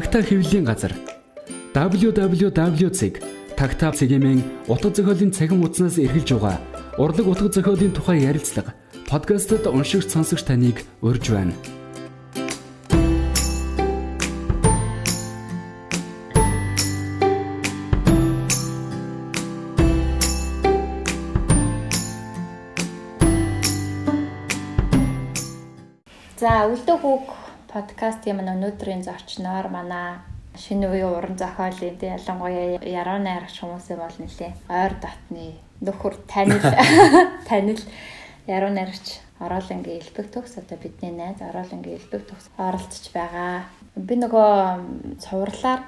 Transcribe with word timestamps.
Тагтаа 0.00 0.24
хэвлэлийн 0.24 0.64
газар 0.64 0.96
www.tagtaa 1.76 3.92
цэгийн 3.92 4.40
утга 4.64 4.88
зохиолын 4.96 5.36
цахим 5.36 5.60
хуудаснаас 5.60 6.00
эргэлж 6.00 6.40
байгаа 6.40 6.56
урлаг 6.96 7.28
утга 7.28 7.52
зохиолын 7.52 7.92
тухай 7.92 8.24
ярилцлага 8.24 8.72
подкастт 9.12 9.68
уншигч 9.68 10.08
сонсогч 10.08 10.48
таныг 10.48 10.80
урьж 11.04 11.28
байна. 11.28 11.52
Подкастын 27.70 28.34
маань 28.36 28.54
өнөөдрийн 28.58 29.02
зочноор 29.06 29.70
манай 29.70 30.18
шинэ 30.58 30.90
үеийн 30.90 31.14
уран 31.14 31.36
зохиолын 31.38 31.98
тий 32.02 32.10
ялангуяа 32.10 32.82
яруу 32.82 33.18
найрагч 33.22 33.62
хүмүүсээ 33.62 33.96
бол 34.02 34.16
нэлээ 34.18 34.52
ойр 34.66 34.94
дотны 34.98 35.54
нөхөр 35.86 36.14
танил 36.26 36.66
танил 37.48 37.82
яруу 38.50 38.72
найрагч 38.74 39.22
Ороолынгийн 39.40 40.02
элбэг 40.02 40.26
төгс 40.34 40.58
одоо 40.60 40.76
бидний 40.82 41.14
найз 41.14 41.40
Ороолынгийн 41.40 41.96
элбэг 41.96 42.28
төгс 42.28 42.50
оролцож 42.58 43.06
байгаа. 43.14 43.64
Би 43.96 44.14
нөгөө 44.20 45.16
цувралаар 45.22 45.80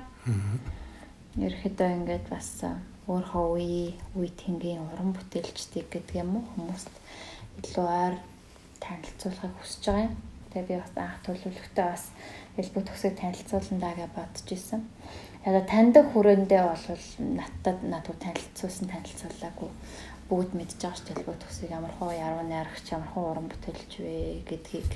ерөөхдөө 1.36 1.88
ингээд 1.98 2.26
бас 2.32 2.64
өөрөө 3.10 3.46
үе 3.58 3.92
үе 4.16 4.30
тэнгийн 4.40 4.86
уран 4.88 5.12
бүтээлчдийг 5.12 5.90
гэдэг 5.90 6.22
юм 6.22 6.40
уу 6.40 6.44
хүмүүст 6.54 6.94
илүү 7.60 7.86
ойр 7.90 8.14
танилцуулахыг 8.80 9.52
хүсэж 9.60 9.82
байгаа 9.84 10.06
юм. 10.08 10.31
Тэгээ 10.52 10.68
би 10.68 10.76
бас 10.76 10.92
анх 11.00 11.18
төлөвлөгтөө 11.24 11.86
бас 11.88 12.04
элбэг 12.60 12.84
төгсөйг 12.86 13.14
танилцуулна 13.16 13.80
даа 13.80 13.94
гэж 13.96 14.10
бодож 14.12 14.48
исэн. 14.52 14.82
Яг 15.48 15.66
таньдаг 15.66 16.06
хүрээндээ 16.12 16.62
бол 16.68 16.86
надад 17.40 17.78
надад 17.82 18.18
танилцуулсан 18.20 18.86
танилцуулаагүй 18.92 19.70
бүгд 20.28 20.52
мэдж 20.52 20.76
байгаа 20.76 20.96
шүү 20.96 21.06
дээ 21.08 21.16
элбэг 21.24 21.38
төгсөйг 21.40 21.70
ямар 21.72 21.92
хоо 21.96 22.10
яруу 22.12 22.44
найрагч 22.44 22.86
ямар 22.92 23.10
хоо 23.10 23.24
уран 23.32 23.48
бүтээлч 23.48 23.92
вэ 24.00 24.14
гэдгийг. 24.48 24.90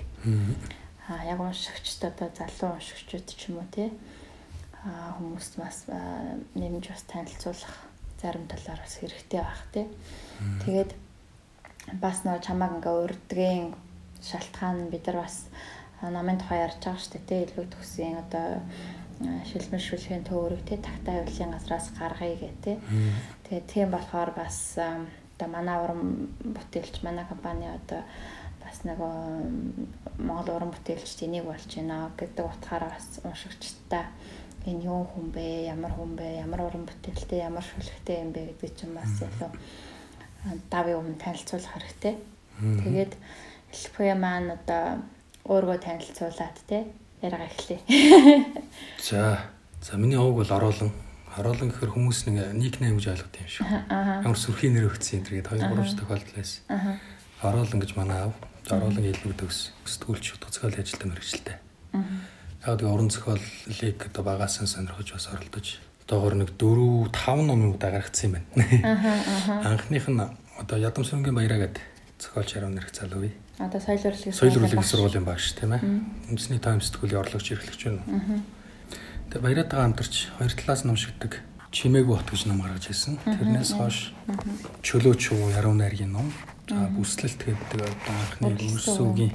Аа 1.08 1.24
яг 1.24 1.40
уншигчд 1.40 2.04
одоо 2.04 2.28
залуу 2.36 2.76
уншигчуд 2.76 3.26
ч 3.32 3.48
юм 3.48 3.64
уу 3.64 3.68
тий 3.72 3.88
хүмүүст 4.86 5.58
бас 5.58 5.76
нэмж 6.54 6.84
бас 6.88 7.02
танилцуулах 7.10 7.74
зарим 8.20 8.46
талаар 8.46 8.80
бас 8.80 8.94
хэрэгтэй 9.00 9.40
байх 9.42 9.62
тий. 9.72 9.86
Тэгээд 10.64 10.90
бас 12.00 12.22
нөө 12.24 12.38
чамааг 12.42 12.78
ингээ 12.78 12.94
урдгийн 13.04 13.74
шалтгаан 14.26 14.90
бид 14.90 15.06
нар 15.06 15.22
бас 15.22 15.46
намын 16.02 16.38
тухай 16.38 16.66
ярьж 16.66 16.82
байгаа 16.82 17.00
шүү 17.00 17.20
дээ. 17.26 17.44
Илбэг 17.46 17.68
төгсгийн 17.72 18.18
одоо 18.20 18.60
шилмэр 19.48 19.80
шүлхийн 19.80 20.24
төөрөг 20.28 20.62
тий 20.68 20.76
тагтаа 20.76 21.24
хөвлийн 21.24 21.54
газраас 21.54 21.88
гаргая 21.96 22.36
гэх 22.36 22.56
тий. 22.64 22.76
Тэгээд 23.48 23.66
тийм 23.72 23.88
болохоор 23.90 24.30
бас 24.36 24.76
одоо 24.76 25.48
манай 25.48 25.76
уран 25.80 26.28
бүтээлч 26.42 27.00
манай 27.02 27.24
компани 27.24 27.66
одоо 27.70 28.04
бас 28.60 28.84
нэг 28.84 28.98
Монгол 30.20 30.56
уран 30.56 30.72
бүтээлчд 30.74 31.24
энийг 31.24 31.48
болж 31.48 31.70
байна 31.72 32.12
гэдэг 32.18 32.44
утгаараа 32.44 32.92
бас 32.92 33.08
уншигчтай 33.24 34.04
энэ 34.68 34.84
юу 34.84 35.08
хүн 35.08 35.32
бэ? 35.32 35.70
Ямар 35.72 35.96
хүн 35.96 36.12
бэ? 36.18 36.44
Ямар 36.44 36.60
уран 36.66 36.84
бүтээлтэй, 36.84 37.40
ямар 37.40 37.64
шүлхтэй 37.64 38.20
юм 38.20 38.30
бэ 38.36 38.52
гэдэг 38.52 38.70
чинь 38.76 38.92
бас 38.98 39.22
илүү 39.22 39.50
давын 40.68 40.98
өмнө 41.00 41.22
танилцуулах 41.22 41.72
хэрэгтэй. 41.72 42.14
Тэгээд 42.58 43.14
mm 43.14 43.20
-hmm 43.22 43.45
Хэлбэрээ 43.76 44.16
маань 44.16 44.56
одоо 44.56 45.04
өөргөө 45.44 45.78
танилцуулаад 45.84 46.56
те 46.64 46.88
яриага 47.20 47.44
эхлэе. 47.44 47.80
За. 49.04 49.52
За 49.84 49.96
миний 50.00 50.16
овог 50.16 50.40
бол 50.40 50.52
ороолон. 50.56 50.90
Ороолон 51.36 51.68
гэхэр 51.68 51.92
хүмүүс 51.92 52.32
нэг 52.32 52.56
никнейм 52.56 52.96
гэж 52.96 53.12
ойлгодог 53.12 53.40
юм 53.44 53.48
шиг. 53.52 53.68
Ямар 53.68 54.40
сүрхий 54.40 54.72
нэр 54.72 54.88
өгсөн 54.88 55.20
энэ 55.20 55.28
тэгээд 55.28 55.50
хоёр 55.52 55.68
гурав 55.68 55.92
тохиолдол 55.92 56.32
байсан. 56.32 56.60
Ороолон 57.44 57.78
гэж 57.84 57.92
манай 58.00 58.18
аав. 58.24 58.34
Ороолон 58.72 59.04
хэлбэг 59.04 59.36
төгс. 59.36 59.76
Сэтгүүлч 59.84 60.40
утгацгаал 60.40 60.80
ажилтан 60.80 61.12
мэрэгчлээ. 61.12 61.58
Яг 62.64 62.80
тэгээ 62.80 62.88
уран 62.88 63.12
зохиолыг 63.12 64.00
одоо 64.08 64.22
багаасан 64.24 64.66
сонирхож 64.66 65.12
бас 65.12 65.28
оролдож 65.28 65.78
одоогор 66.02 66.34
нэг 66.34 66.50
4 66.58 67.12
5 67.12 67.46
номыг 67.46 67.78
дагаргацсан 67.78 68.30
юм 68.30 68.34
байна. 68.56 69.62
Анхных 69.70 70.08
нь 70.08 70.18
одоо 70.58 70.78
Ядамсрынгийн 70.78 71.34
баяраа 71.34 71.66
гэдэг 71.66 71.82
зохиолч 72.18 72.56
яруу 72.56 72.70
нэрх 72.70 72.90
залуу. 72.90 73.30
Одоо 73.56 73.80
соёл 73.80 74.12
урлагийн 74.12 74.34
соёл 74.36 74.56
урлагийн 74.60 74.84
сургуулийн 74.84 75.24
багш 75.24 75.56
тийм 75.56 75.72
ээ. 75.72 75.80
Үндэсний 76.28 76.60
таймс 76.60 76.92
сэтгүүлийн 76.92 77.24
орлогч 77.24 77.56
эрхлэгч 77.56 77.82
байна. 77.88 78.44
Тэгээ 79.32 79.40
баяратаа 79.40 79.88
хамтарч 79.88 80.28
хоёр 80.36 80.52
талаас 80.52 80.84
ном 80.84 81.00
шигдэг 81.00 81.40
чимээгүй 81.72 82.20
бот 82.20 82.28
гэж 82.28 82.52
ном 82.52 82.60
гаргаж 82.60 82.92
ирсэн. 82.92 83.16
Тэрнээс 83.24 83.72
хойш 83.80 84.12
чөлөө 84.84 85.14
чуу 85.16 85.48
яруу 85.56 85.72
найргийн 85.72 86.12
ном. 86.12 86.28
За 86.68 86.84
бүслэлт 86.92 87.40
гэдэг 87.48 87.80
одоо 87.80 88.12
анхны 88.12 88.60
өрсөгийн 88.76 89.32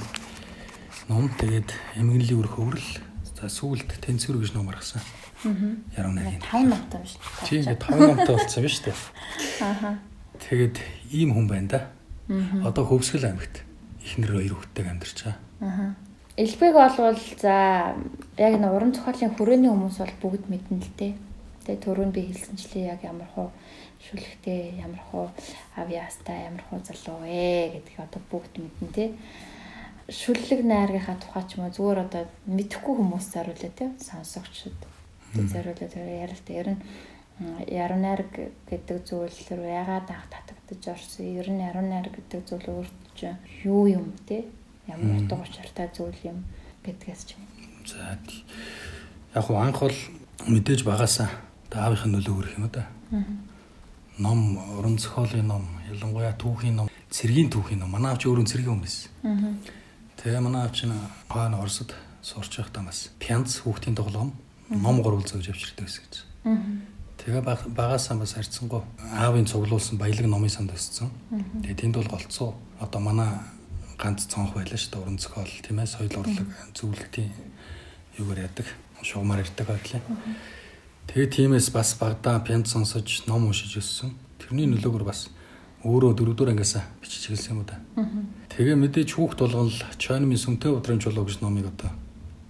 ном. 1.10 1.34
Тэгээд 1.42 1.70
эмгэнлийн 1.98 2.46
өрх 2.46 2.62
өврөл. 2.62 2.90
За 3.42 3.50
сүүлд 3.50 3.90
тэнцвэр 4.06 4.38
гэж 4.38 4.54
ном 4.54 4.70
гаргасан. 4.70 5.02
Яруу 5.98 6.14
найргийн. 6.14 6.46
5 6.46 6.70
номтой 6.70 7.02
дээ. 7.02 7.50
Тийм 7.50 7.58
ингээд 7.66 7.82
5 7.90 8.06
номтой 8.06 8.36
болсон 8.38 8.62
биз 8.70 8.80
дээ. 8.86 8.98
Ааха. 9.66 9.98
Тэгээд 10.46 10.78
ийм 11.10 11.34
хүн 11.34 11.50
байна 11.50 11.68
да. 11.74 11.82
Одоо 12.62 12.86
Хөвсгөл 12.86 13.26
аймагт 13.26 13.66
эхнэр 14.06 14.32
хоёр 14.36 14.54
хүүхдтэйг 14.58 14.88
амьдарч 14.90 15.18
байгаа. 15.24 15.38
Аа. 15.62 15.94
Элбэг 16.38 16.74
болвол 16.74 17.22
за 17.38 17.56
яг 18.38 18.54
н 18.58 18.66
уран 18.66 18.96
зохиолын 18.96 19.36
хүрээний 19.36 19.70
хүмүүс 19.70 19.98
бол 20.00 20.16
бүгд 20.24 20.46
мэднэ 20.50 20.80
л 20.82 20.92
дээ. 20.98 21.14
Тэгээ 21.68 21.84
түрүүнд 21.86 22.14
би 22.16 22.22
хэлсэнчлээ 22.32 22.86
яг 22.90 23.02
ямар 23.06 23.30
хуу 23.36 23.52
шүлхтэй, 24.02 24.82
ямар 24.82 25.02
хуу 25.12 25.30
авиастай, 25.78 26.50
ямар 26.50 26.64
хуу 26.66 26.80
залуу 26.82 27.22
вэ 27.22 27.78
гэдгийг 27.78 28.00
одоо 28.02 28.22
бүгд 28.32 28.54
мэднэ 28.58 28.90
те. 28.96 29.06
Шүллэг 30.10 30.66
найргийнхаа 30.66 31.22
тухай 31.22 31.44
ч 31.46 31.62
юм 31.62 31.70
уу 31.70 31.76
зүгээр 31.76 32.00
одоо 32.10 32.24
мэдхгүй 32.50 32.94
хүмүүс 32.98 33.26
зориулаа 33.30 33.72
те. 33.78 33.94
Сонсогчд. 34.02 34.80
Тэг 35.36 35.46
зориулаа 35.54 35.90
тэр 35.94 36.08
ярилт 36.26 36.48
ер 36.50 36.68
нь 36.74 36.82
яруу 37.70 38.00
найраг 38.02 38.34
гэдэг 38.66 38.98
зүйл 39.06 39.38
рүү 39.54 39.70
ягаад 39.70 40.10
анх 40.10 40.26
татагдаж 40.34 40.84
орсон. 40.90 41.26
Ер 41.30 41.48
нь 41.54 41.62
яруу 41.62 41.86
найраг 41.86 42.18
гэдэг 42.18 42.42
зүйл 42.50 42.68
өөрт 42.82 42.98
чинь 43.22 43.38
юу 43.64 43.86
юм 43.86 44.14
те? 44.26 44.46
Ямар 44.88 45.22
утга 45.22 45.38
учиртай 45.38 45.90
зүйл 45.94 46.18
юм 46.26 46.44
гэдгээс 46.82 47.22
чинь. 47.30 47.46
За 47.86 48.18
яг 49.36 49.46
хуу 49.46 49.62
анх 49.62 49.80
бол 49.80 49.94
мэдээж 50.50 50.84
багасаа 50.84 51.30
аавынхын 51.72 52.12
нөлөө 52.18 52.36
өрөх 52.42 52.58
юм 52.58 52.70
да. 52.74 52.90
Ном, 54.18 54.58
уран 54.78 54.98
зохиолын 54.98 55.48
ном, 55.48 55.66
ялангуяа 55.90 56.34
түүхийн 56.36 56.76
ном, 56.76 56.90
цэргийн 57.10 57.50
түүхийн 57.50 57.80
ном. 57.80 57.92
Манай 57.94 58.12
авч 58.12 58.28
өөрөө 58.28 58.46
цэргийн 58.46 58.76
хүн 58.76 58.84
байсан. 58.84 59.58
Тэгээ 60.20 60.42
манай 60.42 60.68
авч 60.68 60.86
нь 60.86 60.94
хаана 61.30 61.62
Оросд 61.62 61.96
сурч 62.22 62.58
байхдаа 62.60 62.84
бас 62.84 63.10
пянц 63.18 63.64
хүүхдийн 63.64 63.96
тоглоом 63.96 64.36
ном 64.70 65.02
гурвал 65.02 65.26
зөөж 65.26 65.50
авчирдаг 65.50 65.88
гэсэн. 65.88 66.28
Тэгээ 67.22 67.46
багасаа 67.78 68.18
бас 68.18 68.34
харьцангуй 68.34 68.82
аавын 69.14 69.46
цуглуулсан 69.46 70.02
баялаг 70.02 70.26
номын 70.26 70.50
санд 70.50 70.74
өссөн. 70.74 71.14
Тэгээ 71.62 71.78
тэнд 71.78 71.96
бол 72.02 72.10
голцоо 72.10 72.58
одоо 72.82 72.98
манай 72.98 73.30
ганц 74.02 74.26
цонх 74.26 74.58
байлаа 74.58 74.74
шүү 74.74 74.90
дээ 74.90 75.02
уран 75.06 75.22
зохиол 75.22 75.54
тийм 75.62 75.78
ээ 75.78 75.86
соёл 75.86 76.18
урлаг 76.18 76.50
зөвлөлтийн 76.74 77.30
юугаар 78.18 78.50
яадаг 78.50 78.66
шугамар 79.06 79.46
ирдэг 79.46 79.68
байглаа. 79.70 80.02
Тэгээ 81.14 81.30
тиймээс 81.30 81.70
бас 81.70 81.94
багада 82.02 82.42
пянц 82.42 82.74
сонсож 82.74 83.30
ном 83.30 83.46
уншиж 83.46 83.78
өссөн. 83.78 84.18
Тэрний 84.42 84.66
нөлөөгөөр 84.66 85.06
бас 85.06 85.30
өөрөө 85.86 86.18
дөрөвдүгээр 86.18 86.58
ангиасаа 86.58 86.90
бичиж 87.06 87.30
эхэлсэн 87.30 87.54
юм 87.54 87.70
да. 87.70 87.78
Тэгээ 88.50 88.74
мэдээж 88.82 89.14
хүүхд 89.14 89.46
болгон 89.46 89.70
л 89.70 89.82
чойнмын 90.02 90.42
сүмтэй 90.42 90.74
удрын 90.74 90.98
чулуу 90.98 91.30
гэж 91.30 91.46
номыг 91.46 91.70
одоо 91.70 91.94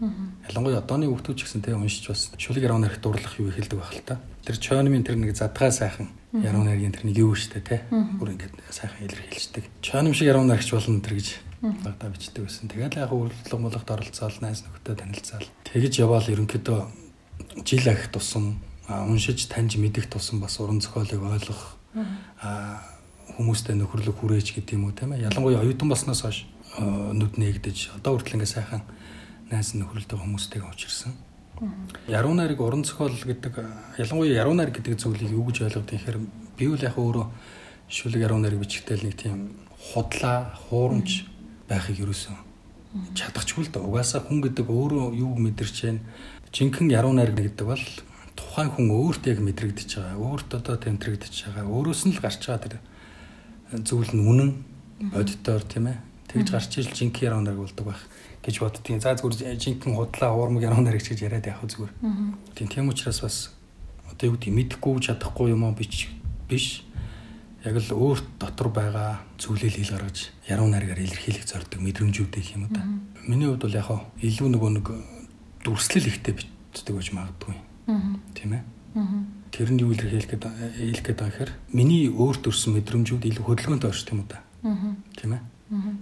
Ялангуяа 0.02 0.82
одооны 0.82 1.06
хүүхдүүд 1.06 1.38
ч 1.38 1.42
гэсэн 1.46 1.62
тэ 1.62 1.78
уншиж 1.78 2.10
бас 2.10 2.34
шүлэг 2.34 2.66
яруу 2.66 2.82
найрагт 2.82 3.06
дурлах 3.06 3.38
юу 3.38 3.54
хэлдэг 3.54 3.78
байх 3.78 3.94
л 3.94 4.02
та. 4.02 4.18
Тэр 4.42 4.58
чойнмын 4.58 5.06
тэр 5.06 5.22
нэг 5.22 5.38
задгаа 5.38 5.70
сайхан 5.70 6.10
яруу 6.34 6.66
найргийн 6.66 6.90
тэр 6.90 7.06
нэг 7.06 7.22
юу 7.22 7.38
штэ 7.38 7.62
тэ. 7.62 7.86
Бүр 7.90 8.34
ингээд 8.34 8.58
сайхан 8.74 9.06
илэрхийлждэг. 9.06 9.64
Чойном 9.86 10.18
шиг 10.18 10.34
яруу 10.34 10.42
найрагч 10.42 10.74
болно 10.74 11.06
тэр 11.06 11.22
гэж 11.22 11.28
багтаа 11.62 12.10
бичдэг 12.10 12.42
байсан. 12.50 12.66
Тэгээд 12.66 12.98
яг 12.98 13.14
үйлдэл 13.14 13.62
молгот 13.62 13.86
оролцоол 13.86 14.38
найз 14.42 14.66
нөхдөд 14.66 14.98
танилцаал. 15.06 15.46
Тэгэж 15.70 15.94
яваал 16.02 16.26
ерөнхийдөө 16.26 16.80
жил 17.62 17.86
ахих 17.86 18.10
тусам 18.10 18.58
уншиж 18.90 19.46
таньж 19.46 19.78
мэдэх 19.78 20.10
тусам 20.10 20.42
бас 20.42 20.58
уран 20.58 20.82
зохиолыг 20.82 21.22
ойлгох 21.22 21.78
хүмүүстэй 23.38 23.78
нөхөрлөг 23.78 24.18
хүрээж 24.18 24.58
гэдэг 24.58 24.74
юм 24.82 24.90
уу 24.90 24.98
тийм 24.98 25.14
ээ. 25.14 25.30
Ялангуяа 25.30 25.62
оюутан 25.62 25.94
болсноос 25.94 26.26
хойш 26.26 26.50
нүд 26.82 27.38
нээгдэж 27.38 28.02
одоо 28.02 28.18
хүртэл 28.18 28.42
ингээ 28.42 28.50
сайхан 28.50 28.82
найз 29.52 29.76
нөхрөлтэй 29.76 30.18
хүмүүстэйгээ 30.18 30.72
учирсан. 30.72 31.14
Яруу 32.08 32.34
найраг 32.34 32.60
уран 32.62 32.84
зохиол 32.88 33.14
гэдэг 33.14 33.54
ялангуяа 34.00 34.40
яруу 34.42 34.56
найраг 34.56 34.80
гэдэг 34.80 34.98
зүйлийг 34.98 35.32
юу 35.36 35.46
гэж 35.52 35.68
ойлгоод 35.68 35.92
ихээр 35.94 36.18
би 36.58 36.66
бол 36.72 36.82
яг 36.82 36.96
өөрөө 36.98 37.26
шүлэг 37.92 38.22
яруу 38.26 38.40
найраг 38.40 38.64
бичгтэл 38.64 39.06
нэг 39.06 39.16
тийм 39.20 39.60
худлаа, 39.78 40.56
хуурамч 40.72 41.28
байхыг 41.70 42.02
юусэн 42.02 42.34
чадахчгүй 43.16 43.68
л 43.68 43.72
да. 43.72 43.80
Угаасаа 43.80 44.22
хүн 44.28 44.44
гэдэг 44.44 44.68
өөрөө 44.68 45.16
юу 45.16 45.36
мэдэрч 45.40 45.78
байна. 45.88 46.04
жинхэнэ 46.52 47.00
яруу 47.00 47.16
найраг 47.16 47.40
гэдэг 47.40 47.64
бол 47.68 47.86
тухайн 48.36 48.70
хүн 48.76 48.88
өөрт 48.92 49.24
яг 49.32 49.40
мэдрэгдэж 49.40 49.90
байгаа, 49.96 50.20
өөрт 50.20 50.50
одоо 50.60 50.76
тэмдрэгдэж 50.76 51.36
байгаа, 51.48 51.72
өөрөөс 51.72 52.02
нь 52.08 52.14
л 52.16 52.20
гарч 52.20 52.44
байгаа 52.44 52.64
тэр 52.68 52.76
зүйл 53.88 54.12
нь 54.12 54.28
үнэн 54.28 54.52
бодитоор 55.16 55.64
тийм 55.64 55.88
ээ. 55.88 55.98
Тэгж 56.28 56.48
гарч 56.52 56.72
ижил 56.76 56.92
жинхэнэ 56.92 57.28
яруу 57.32 57.42
найраг 57.48 57.64
болдог 57.64 57.86
байх 57.88 58.02
гэж 58.42 58.56
боддгийн. 58.60 59.02
За 59.02 59.14
зүгээр 59.14 59.58
жинхэнэ 59.58 59.96
худлаа 59.96 60.34
уурмаг 60.34 60.64
яруу 60.66 60.82
найраг 60.82 61.02
гэж 61.02 61.22
яриад 61.22 61.46
явах 61.46 61.70
зүгээр. 61.70 61.94
Тийм 62.58 62.68
тийм 62.68 62.90
учраас 62.90 63.22
бас 63.22 63.54
одоо 64.10 64.34
юу 64.34 64.36
гэдэг 64.38 64.54
мэдэхгүй 64.82 65.02
чадахгүй 65.02 65.54
юм 65.54 65.66
аа 65.66 65.78
бич 65.78 66.10
биш 66.50 66.84
яг 67.64 67.78
л 67.78 67.94
өөрт 67.94 68.26
дотор 68.42 68.74
байгаа 68.74 69.22
зүйлээ 69.38 69.70
хэл 69.78 69.94
гаргаж 69.94 70.34
яруу 70.50 70.68
найргаар 70.68 71.06
илэрхийлэх 71.06 71.46
зорддог 71.46 71.80
мэдрэмжүүдийг 71.82 72.48
юм 72.58 72.74
да. 72.74 72.82
Миний 73.30 73.46
хувьд 73.46 73.62
бол 73.62 73.78
яг 73.78 73.86
хаа 73.86 74.02
илүү 74.18 74.50
нөгөө 74.50 74.72
нэг 74.82 74.88
дүрслэл 75.62 76.10
ихтэй 76.10 76.34
бичдэг 76.42 76.94
байж 76.98 77.14
магадгүй. 77.14 77.56
Тийм 78.34 78.58
ээ. 78.58 78.64
Тэр 79.54 79.70
нь 79.70 79.82
юу 79.86 79.94
илэрхийлэх 79.94 80.32
гээд 80.34 80.46
хэлэх 80.50 81.06
гээд 81.06 81.20
байгаа 81.22 81.34
гэхээр 81.38 81.52
миний 81.70 82.10
өөрт 82.10 82.42
төрсэн 82.50 82.74
мэдрэмжүүд 82.82 83.30
илүү 83.30 83.46
хөдөлгөөнтэй 83.46 83.90
орш 83.94 84.04
тийм 84.10 84.26
үү 84.26 84.30
да. 84.32 84.42
Тийм 85.14 85.38
ээ. 85.38 85.42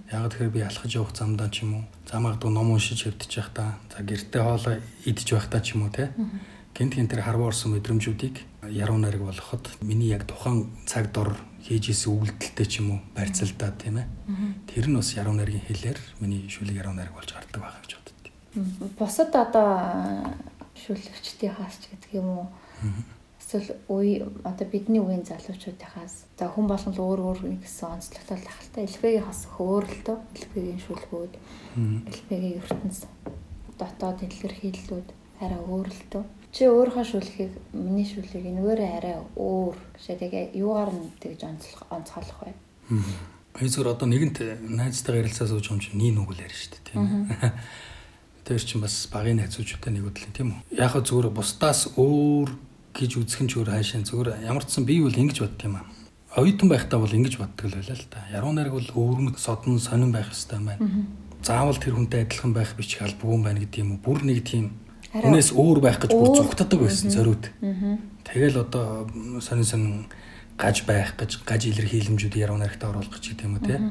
Яг 0.09 0.33
тэгэхээр 0.33 0.49
би 0.49 0.61
алхаж 0.65 0.91
явах 0.97 1.13
замдаа 1.13 1.49
ч 1.53 1.61
юм 1.61 1.71
уу, 1.77 1.83
за 2.09 2.17
магадгүй 2.17 2.49
ном 2.49 2.73
уншиж 2.73 3.05
хэвдэж 3.05 3.31
явах 3.37 3.53
та, 3.53 3.77
за 3.93 4.01
гэртээ 4.01 4.41
хоолоо 4.41 4.75
идэж 5.05 5.27
байх 5.29 5.45
та 5.45 5.61
ч 5.61 5.77
юм 5.77 5.85
уу 5.85 5.93
те. 5.93 6.09
Гэнт 6.73 6.97
гэн 6.97 7.05
тэр 7.05 7.21
харваа 7.21 7.53
орсон 7.53 7.77
мэдрэмжүүдийг 7.77 8.41
яруу 8.65 8.97
найраг 8.97 9.21
болгоход 9.29 9.69
миний 9.85 10.09
яг 10.09 10.25
тухайн 10.25 10.73
цаг 10.89 11.13
дор 11.13 11.37
хийж 11.61 11.93
исэн 11.93 12.17
үйлдэлтэй 12.17 12.65
ч 12.65 12.81
юм 12.81 12.97
уу 12.97 12.99
барьцалдаа 13.13 13.69
тийм 13.77 14.01
ээ. 14.01 14.07
Тэр 14.73 14.89
нь 14.89 14.97
бас 14.97 15.13
яруу 15.13 15.37
найргийн 15.37 15.65
хэлээр 15.69 15.99
миний 16.17 16.49
шүлэг 16.49 16.81
яруу 16.81 16.97
найраг 16.97 17.13
болж 17.13 17.29
гардаг 17.29 17.61
байгаа 17.61 17.81
гэж 17.85 17.93
боддог. 17.93 18.25
Бусад 18.97 19.35
одоо 19.35 19.69
шүлэгчдийн 20.73 21.53
хаас 21.53 21.77
ч 21.77 21.93
гэдэг 21.93 22.11
юм 22.17 22.27
уу. 22.29 22.47
Эсвэл 23.49 23.81
үе 23.89 24.29
одоо 24.45 24.67
бидний 24.69 25.01
үеийн 25.01 25.25
залуучуудынхаас 25.25 26.29
за 26.37 26.45
хүн 26.53 26.69
болгон 26.69 26.93
л 26.93 27.01
өөр 27.01 27.19
өөр 27.33 27.39
нэгсэн 27.49 27.97
онцлогтой 27.97 28.37
лахалтай 28.45 28.85
элбэгийн 28.85 29.25
хас 29.25 29.49
хөөрөлтөө 29.57 30.17
элбэгийн 30.37 30.81
шүлгүүд 30.85 31.33
элбэгийн 32.13 32.61
ертөнц 32.61 33.09
дотоод 33.73 34.21
илэрхийллүүд 34.21 35.09
арай 35.41 35.61
өөрлөлтөө 35.65 36.23
чи 36.53 36.69
өөрийнхөө 36.69 37.05
шүлгийг 37.09 37.53
миний 37.73 38.05
шүлгийг 38.05 38.45
энэгээр 38.53 38.81
арай 38.85 39.17
өөр 39.33 39.77
гэшээ 39.97 40.17
тэгээ 40.21 40.45
юугаар 40.53 40.93
нь 40.93 41.09
тэгж 41.17 41.41
онцлох 41.49 41.81
онцгойлох 41.89 42.39
вэ? 42.45 42.53
Аа. 42.53 43.65
Зүгээр 43.65 43.93
одоо 43.97 44.05
нэгэнт 44.05 44.37
найзтайгаа 44.61 45.25
ярилцаа 45.25 45.49
сууж 45.49 45.73
юм 45.73 45.81
чинь 45.81 45.97
нин 45.97 46.21
нүгэл 46.21 46.45
ярина 46.45 46.53
шүү 46.53 46.69
дээ 46.69 46.85
тийм. 46.85 47.01
Тэр 48.45 48.61
чинь 48.61 48.81
бас 48.81 49.09
багын 49.09 49.41
найзуудтай 49.41 49.89
нэг 49.89 50.05
үдлэн 50.05 50.33
тийм 50.37 50.53
үү? 50.53 50.77
Яг 50.77 50.93
зүгээр 51.01 51.33
бусдаас 51.33 51.97
өөр 51.97 52.68
гэж 52.93 53.11
үзэх 53.21 53.41
нь 53.43 53.49
ч 53.49 53.59
өөр 53.59 53.69
хайшаа 53.73 54.01
зүгээр 54.05 54.45
ямар 54.45 54.63
ч 54.65 54.75
сан 54.75 54.85
би 54.85 55.01
бол 55.01 55.13
ингэж 55.13 55.37
бодд 55.43 55.61
юм 55.65 55.75
аа. 55.79 55.85
Оюутан 56.37 56.69
байхдаа 56.69 56.99
бол 57.01 57.11
ингэж 57.11 57.35
боддог 57.41 57.65
л 57.69 57.77
байлаа 57.77 57.97
л 57.97 58.07
да. 58.09 58.19
Яруу 58.33 58.53
найраг 58.53 58.75
бол 58.77 58.89
өөрмөд 58.93 59.37
содон 59.41 59.79
сонирн 59.79 60.13
байх 60.13 60.29
хэрэгтэй 60.29 60.59
байна. 60.61 61.07
Заавал 61.41 61.79
тэр 61.79 61.95
хүнтэй 61.97 62.25
адилхан 62.27 62.53
байх 62.53 62.75
бичих 62.77 63.01
албагүй 63.01 63.35
юм 63.35 63.43
байна 63.43 63.59
гэдэг 63.63 63.79
юм 63.81 63.97
уу? 63.97 64.03
Бүр 64.03 64.21
нэг 64.27 64.45
тийм 64.45 64.77
Хүнээс 65.09 65.57
өөр 65.57 65.81
байх 65.81 65.97
гэж 65.97 66.13
бүр 66.13 66.37
зүгтдэг 66.37 66.79
байсан 66.85 67.09
зориуд. 67.09 67.49
Тэгэл 68.29 68.61
одоо 68.61 69.09
сонин 69.41 69.65
сонин 69.65 69.93
гаж 70.53 70.85
байх 70.85 71.17
гэж 71.17 71.41
гаж 71.41 71.65
илэрхийлэмжүүд 71.65 72.37
яруу 72.37 72.61
наригт 72.61 72.85
оруулах 72.85 73.17
гэж 73.17 73.33
гэдэг 73.33 73.45
юм 73.49 73.57
уу 73.57 73.65
те. 73.65 73.81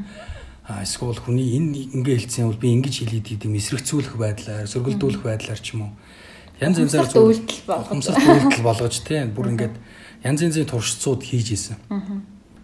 А 0.62 0.86
эсвэл 0.86 1.18
хүний 1.18 1.58
энэ 1.58 1.90
ингээ 1.98 2.22
хэлсэн 2.22 2.46
бол 2.46 2.62
би 2.62 2.70
ингэж 2.70 3.02
хэлээд 3.02 3.34
идэм 3.34 3.58
эсрэгцүүлэх 3.58 4.14
байдлаар, 4.14 4.70
сөргөлдүүлэх 4.70 5.22
байдлаар 5.26 5.58
ч 5.58 5.74
юм 5.74 5.90
уу. 5.90 5.92
Янз 6.58 6.78
янзаар 6.82 7.06
үйлдэл 7.06 7.66
болгож. 7.66 8.08
Үйлдэл 8.10 8.66
болгож 8.66 8.94
те 9.06 9.26
бүр 9.30 9.54
ингээд 9.54 9.74
янз 10.26 10.40
янзын 10.42 10.66
туршицууд 10.66 11.22
хийж 11.22 11.54
исэн. 11.54 11.78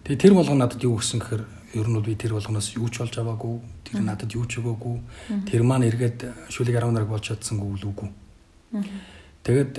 Тэгээ 0.03 0.19
тэр 0.19 0.33
болгоно 0.35 0.67
надад 0.67 0.83
юу 0.83 0.99
өгсөн 0.99 1.23
гэхээр 1.23 1.43
ер 1.79 1.87
нь 1.87 1.95
бол 1.95 2.03
би 2.03 2.15
тэр 2.19 2.35
болгоноос 2.35 2.75
юу 2.75 2.91
ч 2.91 2.99
болж 2.99 3.15
аваагүй, 3.15 3.55
тэр 3.87 4.03
надад 4.03 4.31
юу 4.35 4.43
ч 4.45 4.59
өгөөгүй. 4.59 5.47
Тэр 5.47 5.63
маань 5.63 5.87
эргээд 5.87 6.51
шүлэг 6.51 6.75
10 6.75 6.91
нараг 6.91 7.09
болж 7.09 7.23
чадсангүй 7.23 7.79
үгүй. 7.79 8.09
Тэгээд 9.47 9.73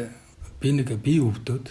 би 0.61 0.69
нэг 0.73 0.89
би 0.97 1.21
өвдөд. 1.21 1.69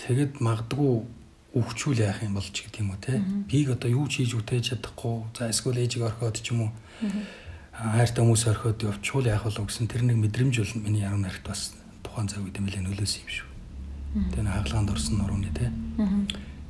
Тэгээд 0.00 0.40
магадгүй 0.40 1.04
өвчүүл 1.52 2.00
яах 2.00 2.22
юм 2.22 2.38
болж 2.38 2.54
гэдэг 2.54 2.80
юм 2.80 2.94
уу 2.94 3.00
те. 3.02 3.18
Бийг 3.50 3.74
одоо 3.74 3.90
юу 3.90 4.06
ч 4.06 4.22
хийж 4.22 4.38
үтээж 4.38 4.64
чадахгүй. 4.70 5.34
За 5.34 5.50
эсвэл 5.50 5.82
ээжийг 5.82 6.06
орхиод 6.06 6.38
ч 6.38 6.54
юм 6.54 6.70
уу. 6.70 6.72
Хайртай 7.80 8.20
хүмүүс 8.20 8.44
орхиод 8.52 8.84
явчул 8.84 9.24
яах 9.24 9.48
болов 9.48 9.72
гэсэн 9.72 9.88
тэр 9.88 10.04
нэг 10.04 10.20
мэдрэмж 10.20 10.60
бол 10.60 10.84
миний 10.84 11.00
яруу 11.00 11.16
нарт 11.16 11.40
бас 11.48 11.72
тухайн 12.04 12.28
цаг 12.28 12.44
үед 12.44 12.60
нэлээд 12.60 12.84
нөлөөсөн 12.84 13.24
юм 13.24 13.32
шүү. 13.32 13.48
Тэр 14.36 14.44
хаалгаанд 14.44 14.92
орсон 14.92 15.16
нурууны 15.16 15.48
те. 15.56 15.72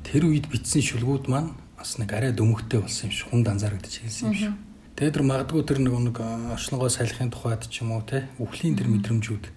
Тэр 0.07 0.31
үед 0.31 0.47
бичсэн 0.47 0.79
шүлгүүд 0.79 1.27
маань 1.27 1.51
бас 1.75 1.99
нэг 1.99 2.15
арай 2.15 2.31
дөмөгтэй 2.31 2.79
болсон 2.79 3.11
юм 3.11 3.15
шүү. 3.19 3.27
Хүн 3.27 3.43
данзаарагдаж 3.43 3.93
хэлсэн 3.99 4.31
юм 4.31 4.37
шүү. 4.39 4.53
Тэгээд 4.95 5.15
тэр 5.19 5.25
магадгүй 5.27 5.61
тэр 5.67 5.79
нэг 5.83 5.93
нэг 5.99 6.17
орчногоо 6.21 6.87
салихын 6.87 7.33
тухайд 7.33 7.67
ч 7.67 7.81
юм 7.83 7.91
уу 7.91 8.05
те 8.07 8.29
үхлийн 8.39 8.79
тэр 8.79 8.87
мэдрэмжүүд 8.87 9.49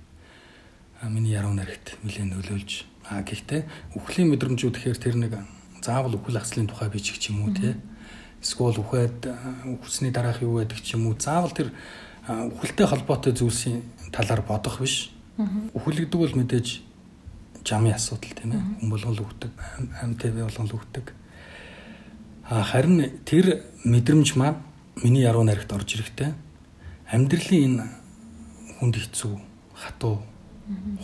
миний 1.13 1.37
яруу 1.37 1.53
наригт 1.53 2.01
нэлээд 2.01 2.33
нөлөөлж 2.33 2.73
а 3.13 3.21
гэхдээ 3.21 3.69
үхлийн 3.93 4.33
мэдрэмжүүд 4.33 4.73
гэхээр 4.73 4.99
тэр 4.99 5.17
нэг 5.21 5.33
заавал 5.85 6.17
үхэл 6.17 6.41
ахслын 6.41 6.65
тухай 6.65 6.89
бичих 6.89 7.21
ч 7.21 7.29
юм 7.29 7.45
уу 7.45 7.53
те 7.53 7.77
эсвэл 8.45 8.77
үхээд 8.77 9.33
үхсний 9.81 10.13
дараах 10.13 10.45
юу 10.45 10.61
байдаг 10.61 10.85
ч 10.85 10.95
юм 10.95 11.09
уу. 11.09 11.17
Заавал 11.17 11.57
тэр 11.57 11.73
үхэлтэй 12.29 12.87
холбоотой 12.87 13.33
зүйлсийн 13.33 13.81
талаар 14.13 14.45
бодох 14.45 14.85
биш. 14.85 15.09
Үхэлэгдэг 15.73 16.21
бол 16.21 16.37
мэдээж 16.37 16.85
жамын 17.65 17.97
асуудал 17.97 18.37
тийм 18.37 18.53
ээ. 18.53 18.63
Хүн 18.85 18.91
болгол 18.93 19.25
үхдэг 19.25 19.51
амьтаа 20.05 20.31
болгол 20.45 20.77
үхдэг. 20.77 21.07
А 22.45 22.61
харин 22.61 23.25
тэр 23.25 23.65
мэдрэмж 23.89 24.37
маань 24.37 24.61
миний 25.01 25.25
яруу 25.25 25.49
найрагт 25.49 25.73
орж 25.73 25.97
ирэхдээ 25.97 26.31
амьдралын 27.09 27.65
энэ 27.81 27.85
хүнд 28.77 29.01
хэцүү 29.01 29.33
хатуу 29.73 30.21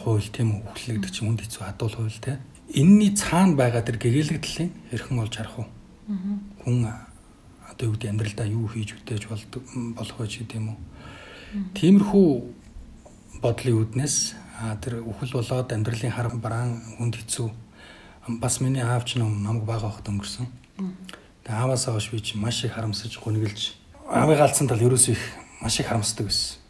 хууль 0.05 0.29
тийм 0.29 0.61
үү? 0.61 0.69
Үхлэгдэг 0.69 1.11
чинь 1.11 1.33
хүнд 1.33 1.41
хэцүү 1.49 1.65
хатуул 1.65 1.97
хууль 1.97 2.21
те. 2.21 2.37
Энэний 2.77 3.17
цаана 3.17 3.57
байгаа 3.57 3.81
тэр 3.81 3.97
гэгээлэгдлийн 3.97 4.93
хэрхэн 4.93 5.17
болж 5.17 5.33
харах 5.33 5.65
уу 5.65 5.69
хүн 6.65 6.87
одоо 7.81 7.89
юу 7.89 7.97
гэдэг 7.97 8.11
амьдралдаа 8.13 8.47
юу 8.53 8.69
хийж 8.69 9.01
үтээж 9.01 9.25
болдог 9.33 9.63
болох 9.97 10.17
вэ 10.21 10.29
ч 10.29 10.45
гэдэм 10.45 10.69
үү 10.69 10.79
тиймэрхүү 11.81 12.29
бодлын 13.41 13.77
үүднээс 13.81 14.17
тэр 14.85 15.01
үхэл 15.01 15.41
болоод 15.41 15.73
амьдралын 15.73 16.13
хар 16.13 16.29
бараан 16.37 16.77
хүнд 17.01 17.17
хэцүү 17.17 17.49
бас 18.37 18.61
миний 18.61 18.85
аав 18.85 19.09
ч 19.09 19.17
намайг 19.17 19.65
бага 19.65 19.89
хахад 19.89 20.13
өнгөрсөн 20.13 20.47
тэгээ 21.49 21.57
ааваас 21.57 21.89
хойш 21.89 22.13
би 22.13 22.21
чи 22.21 22.37
маш 22.37 22.61
их 22.69 22.77
харамсаж 22.77 23.17
гунигэлж 23.17 23.81
аавыг 24.13 24.45
алдсан 24.45 24.69
тал 24.69 24.85
ерөөсөө 24.85 25.17
их 25.17 25.25
маш 25.65 25.81
их 25.81 25.89
харамсдаг 25.89 26.29
байсан. 26.29 26.61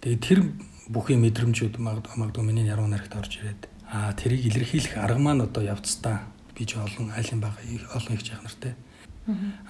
Тэгээд 0.00 0.22
тэр 0.22 0.40
бүхий 0.86 1.18
мэдрэмжүүд 1.18 1.82
магадгүй 1.82 2.44
миний 2.46 2.70
яруу 2.70 2.86
наригт 2.86 3.16
орж 3.18 3.42
ирээд 3.42 3.66
аа 3.90 4.14
тэрийг 4.14 4.46
илэрхийлэх 4.46 4.94
арга 5.00 5.18
маань 5.18 5.42
одоо 5.42 5.66
явцдаа 5.66 6.30
ч 6.54 6.76
олон 6.76 7.10
айлын 7.16 7.40
бага 7.40 7.58
олон 7.96 8.14
их 8.14 8.22
жах 8.22 8.44
нартай. 8.44 8.76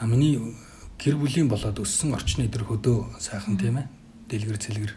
Аа 0.00 0.06
миний 0.06 0.40
гэр 1.00 1.16
бүлийн 1.16 1.48
болоод 1.48 1.80
өссөн 1.80 2.12
орчны 2.12 2.48
тэр 2.48 2.68
хөдөө 2.68 3.20
сайхан 3.20 3.56
тийм 3.56 3.80
ээ. 3.80 3.86
Дэлгэр 4.28 4.58
цэлгэр. 4.60 4.92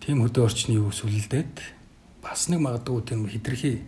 Тийм 0.00 0.24
хөдөө 0.24 0.42
орчны 0.48 0.80
юу 0.80 0.90
сүлэлдээд 0.90 1.82
бас 2.22 2.48
нэг 2.48 2.60
магадгүй 2.64 3.02
тийм 3.06 3.28
хитрхи 3.28 3.82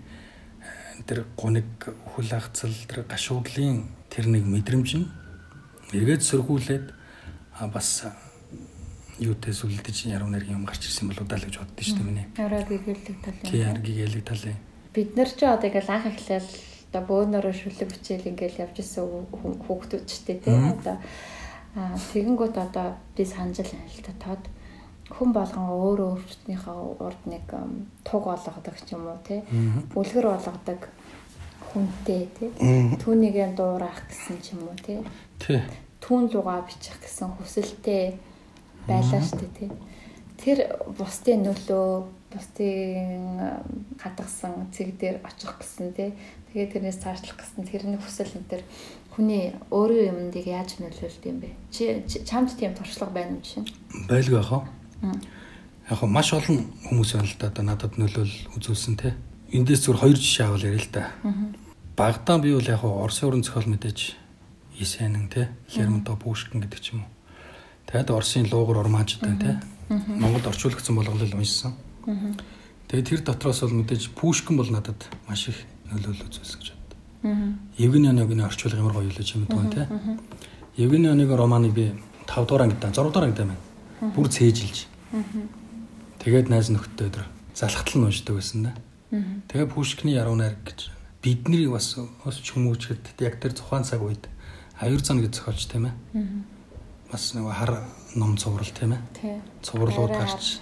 тэр 1.06 1.24
гуниг 1.36 1.66
өхөл 2.06 2.30
хагцал 2.30 2.74
тэр 2.86 3.04
гашуудлын 3.08 3.88
тэр 4.10 4.30
нэг 4.30 4.44
мэдрэмж 4.46 4.90
нь 5.00 5.08
эргээд 5.94 6.22
сөргүүлээд 6.22 6.86
а 7.58 7.66
бас 7.68 8.06
юутэй 9.18 9.54
сүлдэж 9.54 10.10
яруу 10.10 10.28
найргийн 10.30 10.58
юм 10.58 10.66
гарч 10.66 10.86
ирсэн 10.86 11.08
болоо 11.08 11.26
даа 11.26 11.38
л 11.38 11.46
гэж 11.46 11.58
боддоо 11.62 11.84
шүү 11.84 11.98
дээ 11.98 12.08
миний. 12.08 12.26
Яруу 12.34 12.62
гэгээлэг 12.66 13.18
талын. 13.22 13.46
Тий, 13.46 13.62
гэгээлэг 13.62 14.24
талын. 14.26 14.58
Бид 14.94 15.10
нар 15.14 15.30
ч 15.30 15.40
одоо 15.46 15.68
ингээл 15.70 15.94
анх 15.94 16.06
эхлээл 16.10 16.50
одоо 16.94 17.02
бөөнөрөө 17.10 17.54
шүлэг 17.58 17.90
бичээл 17.90 18.30
ингээл 18.30 18.62
явж 18.70 18.78
исэн 18.78 19.26
хүүхдүүд 19.66 20.04
ч 20.06 20.22
тий 20.30 20.38
одоо. 20.46 21.02
Тэгэнгүүт 21.74 22.54
одоо 22.54 22.94
би 23.18 23.26
санаж 23.26 23.66
л 23.66 23.74
л 23.74 24.06
та 24.06 24.14
тод 24.22 24.46
хүн 25.10 25.34
болгон 25.34 25.74
өөр 25.74 26.00
өөртнийхөө 26.22 27.02
урд 27.02 27.22
нэг 27.26 27.50
туг 28.06 28.30
болгодог 28.30 28.78
ч 28.78 28.94
юм 28.94 29.10
уу 29.10 29.18
тий. 29.26 29.42
Үлгэр 29.98 30.38
болгодог 30.38 30.86
хүнтэй 31.74 32.30
тий. 32.38 32.50
Түүнийг 33.02 33.58
дуурах 33.58 34.06
гэсэн 34.06 34.38
ч 34.38 34.54
юм 34.54 34.70
уу 34.70 34.78
тий. 34.78 35.02
Түүн 35.98 36.30
лугаа 36.30 36.62
бичих 36.62 36.94
гэсэн 37.02 37.34
хүсэлтэй 37.34 38.14
байлаа 38.86 39.18
дээ 39.18 39.50
тий. 39.58 39.70
Тэр 40.38 40.58
бусдын 40.94 41.42
нөлөө 41.42 42.06
бусдын 42.34 43.62
хадгасан 44.02 44.68
цэг 44.74 44.98
дээр 44.98 45.22
очих 45.22 45.54
гэсэн 45.56 45.94
тий. 45.94 46.12
Тэгээд 46.52 46.72
тэрнээс 46.74 46.98
цаашлах 47.00 47.38
гэсэн 47.38 47.62
тэрний 47.64 47.98
хүсэл 47.98 48.34
энэ 48.34 48.50
төр 48.50 48.62
хүний 49.14 49.54
өөрийн 49.70 50.34
юмдыг 50.34 50.46
яаж 50.50 50.82
нөлөөлд 50.82 51.24
юм 51.24 51.38
бэ? 51.38 51.50
Чи 51.70 52.02
чамд 52.26 52.50
тийм 52.58 52.74
туршлага 52.74 53.14
байна 53.14 53.38
юм 53.38 53.42
чинь? 53.46 53.70
Байлгүй 54.10 54.42
хаа. 54.42 54.66
Яг 55.90 55.98
хөө 56.02 56.10
маш 56.10 56.34
олон 56.34 56.66
хүмүүс 56.90 57.10
байна 57.14 57.30
л 57.30 57.38
да 57.38 57.62
надад 57.62 57.94
нөлөөл 57.94 58.34
үзүүлсэн 58.58 58.94
те. 58.98 59.14
Эндээс 59.54 59.86
зүгээр 59.86 60.02
хоёр 60.02 60.18
жишээ 60.18 60.46
авал 60.50 60.66
ярил 60.66 60.82
л 60.82 60.94
да. 60.94 61.14
Багтаа 61.94 62.42
би 62.42 62.50
бол 62.50 62.66
яг 62.66 62.82
хөө 62.82 63.06
Оросын 63.06 63.28
уран 63.30 63.46
зохиол 63.46 63.70
мэдээж 63.70 64.16
Исэнэн 64.82 65.28
те. 65.30 65.54
Лермонтов 65.76 66.18
Пушкин 66.18 66.58
гэдэг 66.58 66.80
ч 66.82 66.98
юм 66.98 67.06
уу. 67.06 67.10
Тэгээд 67.86 68.10
Оросын 68.10 68.50
луугар 68.50 68.82
ормааж 68.82 69.22
байна 69.22 69.38
те. 69.38 69.52
Монголд 69.88 70.46
орчуулагдсан 70.48 70.96
болголол 70.96 71.34
уншсан. 71.36 71.76
Тэгээд 72.88 73.08
тэр 73.08 73.20
дотроос 73.24 73.60
бол 73.64 73.80
мэдээж 73.80 74.12
Пушкин 74.12 74.56
бол 74.56 74.68
надад 74.68 75.08
маш 75.28 75.48
их 75.48 75.58
нөлөөлөл 75.88 76.28
үзүүлсэн 76.28 76.58
гэж 76.60 76.68
боддог. 76.76 76.98
Евгений 77.78 78.08
Онегны 78.12 78.44
орчуулга 78.44 78.78
ямар 78.78 78.92
гоё 78.92 79.10
ч 79.10 79.34
юм 79.34 79.48
уу 79.48 79.72
те. 79.72 79.88
Евгений 80.76 81.08
Онегны 81.08 81.36
романыг 81.36 81.72
би 81.72 81.92
5 82.26 82.46
дугаар 82.46 82.68
ангидаа 82.68 82.92
6 82.92 83.08
дугаар 83.08 83.26
ангидаа 83.28 83.46
байна. 83.48 84.12
Бүр 84.14 84.28
цээжилж. 84.28 84.86
Тэгээд 86.20 86.48
найз 86.52 86.68
нөхдөд 86.68 87.08
өдөр 87.08 87.24
залхатал 87.54 88.00
нь 88.00 88.06
уншдаг 88.08 88.36
байсан 88.36 88.62
да. 88.68 88.72
Тэгээ 89.48 89.72
Пушкины 89.72 90.12
яруу 90.12 90.36
найр 90.36 90.56
гэж 90.60 90.90
бидний 91.22 91.66
бас 91.68 91.96
ус 91.96 92.36
хүмүүжгэд 92.44 93.16
яг 93.24 93.40
тэр 93.40 93.56
зохион 93.56 93.84
цаг 93.84 94.02
үед 94.02 94.28
аюур 94.80 95.00
зан 95.00 95.22
гэж 95.24 95.40
зохиолч 95.40 95.64
тийм 95.70 95.88
ээ. 95.88 95.94
Бас 97.14 97.30
нэг 97.30 97.46
хар 97.46 97.78
ном 98.18 98.34
цуврал 98.34 98.66
тийм 98.74 98.98
ээ. 98.98 99.38
Цувралууд 99.62 100.10
гарч 100.18 100.58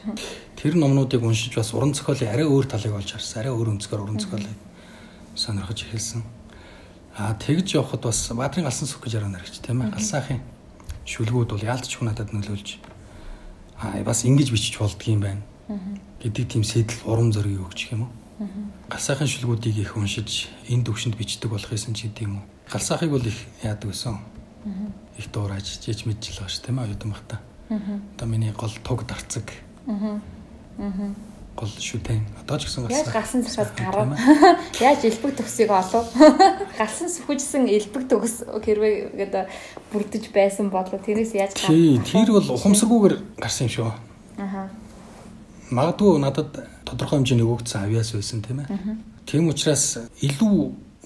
тэр 0.53 0.77
номнуудыг 0.77 1.25
уншиж 1.25 1.57
бас 1.57 1.73
уран 1.73 1.97
зохиолын 1.97 2.29
арай 2.29 2.45
өөр 2.45 2.69
талыг 2.69 2.93
олж 2.93 3.17
харсан. 3.17 3.41
Арай 3.41 3.57
өөр 3.57 3.73
өнцгөр 3.73 4.05
уран 4.05 4.21
зохиолыг 4.21 4.53
сонирхож 5.33 5.81
эхэлсэн. 5.89 6.21
Аа 7.17 7.33
тэгж 7.41 7.81
явхад 7.81 8.05
бас 8.05 8.29
Баатрин 8.37 8.69
галсан 8.69 8.85
сүх 8.85 9.01
гэж 9.01 9.17
яруу 9.17 9.33
найр 9.33 9.49
гэж 9.49 9.65
тийм 9.65 9.81
ээ. 9.81 9.97
Галсаахын 9.97 10.45
шүлгүүд 11.09 11.57
бол 11.57 11.65
яалтч 11.73 11.97
хүн 11.97 12.13
надад 12.13 12.37
нөлөөлж 12.37 12.77
аа 13.81 14.05
бас 14.05 14.21
ингэж 14.29 14.53
бичиж 14.53 14.77
болдгийм 14.77 15.25
байна 15.25 15.41
гэдэг 16.21 16.53
тийм 16.53 16.69
сэтэл 16.69 17.09
урам 17.09 17.33
зориг 17.33 17.65
өгч 17.65 17.97
юм 17.97 18.13
уу. 18.13 18.13
Галсаахын 18.93 19.25
шүлгүүдийг 19.25 19.89
их 19.89 19.97
уншиж 19.97 20.53
энэ 20.69 20.85
төвшөнд 20.85 21.17
бичдэг 21.17 21.49
болох 21.49 21.73
юм 21.73 21.97
ч 21.97 22.13
гэдэг 22.13 22.29
юм 22.29 22.45
уу. 22.45 22.47
Галсаахыг 22.69 23.09
бол 23.09 23.25
их 23.25 23.41
яадаг 23.65 23.89
байсан. 23.89 24.21
Их 25.19 25.27
дуурайж 25.33 25.79
жиж 25.83 26.07
мэдж 26.07 26.31
л 26.33 26.39
байгаа 26.43 26.53
ш 26.53 26.63
тийм 26.63 26.79
ээ 26.79 26.87
оюутан 26.87 27.11
багта. 27.11 27.37
Одоо 28.17 28.27
миний 28.29 28.53
гол 28.53 28.71
туг 28.85 29.07
дарцаг. 29.07 29.51
Гол 31.53 31.69
шүтэн. 31.69 32.25
Одоо 32.41 32.57
ч 32.59 32.65
гэсэн 32.65 32.89
Яаж 32.89 33.13
галсан 33.13 33.43
зохиол 33.45 33.69
гарав? 33.77 34.17
Яаж 34.81 35.05
элбэг 35.05 35.37
төгсийг 35.37 35.69
олов? 35.69 36.09
Галсан 36.81 37.13
сүхүжсэн 37.13 37.69
элбэг 37.69 38.09
төгс 38.09 38.49
хэрвээ 38.65 39.13
гэдэг 39.21 39.45
бүрдэж 39.93 40.33
байсан 40.33 40.73
болоо 40.73 40.97
тэрээс 40.97 41.37
яаж 41.37 41.53
Тий, 41.59 42.01
тэр 42.01 42.33
бол 42.33 42.57
ухамсаргүйгээр 42.57 43.37
гарсан 43.37 43.69
юм 43.69 43.73
шүү. 43.77 43.93
Аха. 44.41 44.71
Магадгүй 45.69 46.21
надад 46.25 46.57
тодорхой 46.89 47.21
хэмжээний 47.21 47.45
өгөгдсөн 47.45 47.85
авьяас 47.85 48.17
байсан 48.17 48.41
тийм 48.41 48.65
ээ. 48.65 48.69
Тийм 49.29 49.53
учраас 49.53 50.09
илүү 50.25 50.57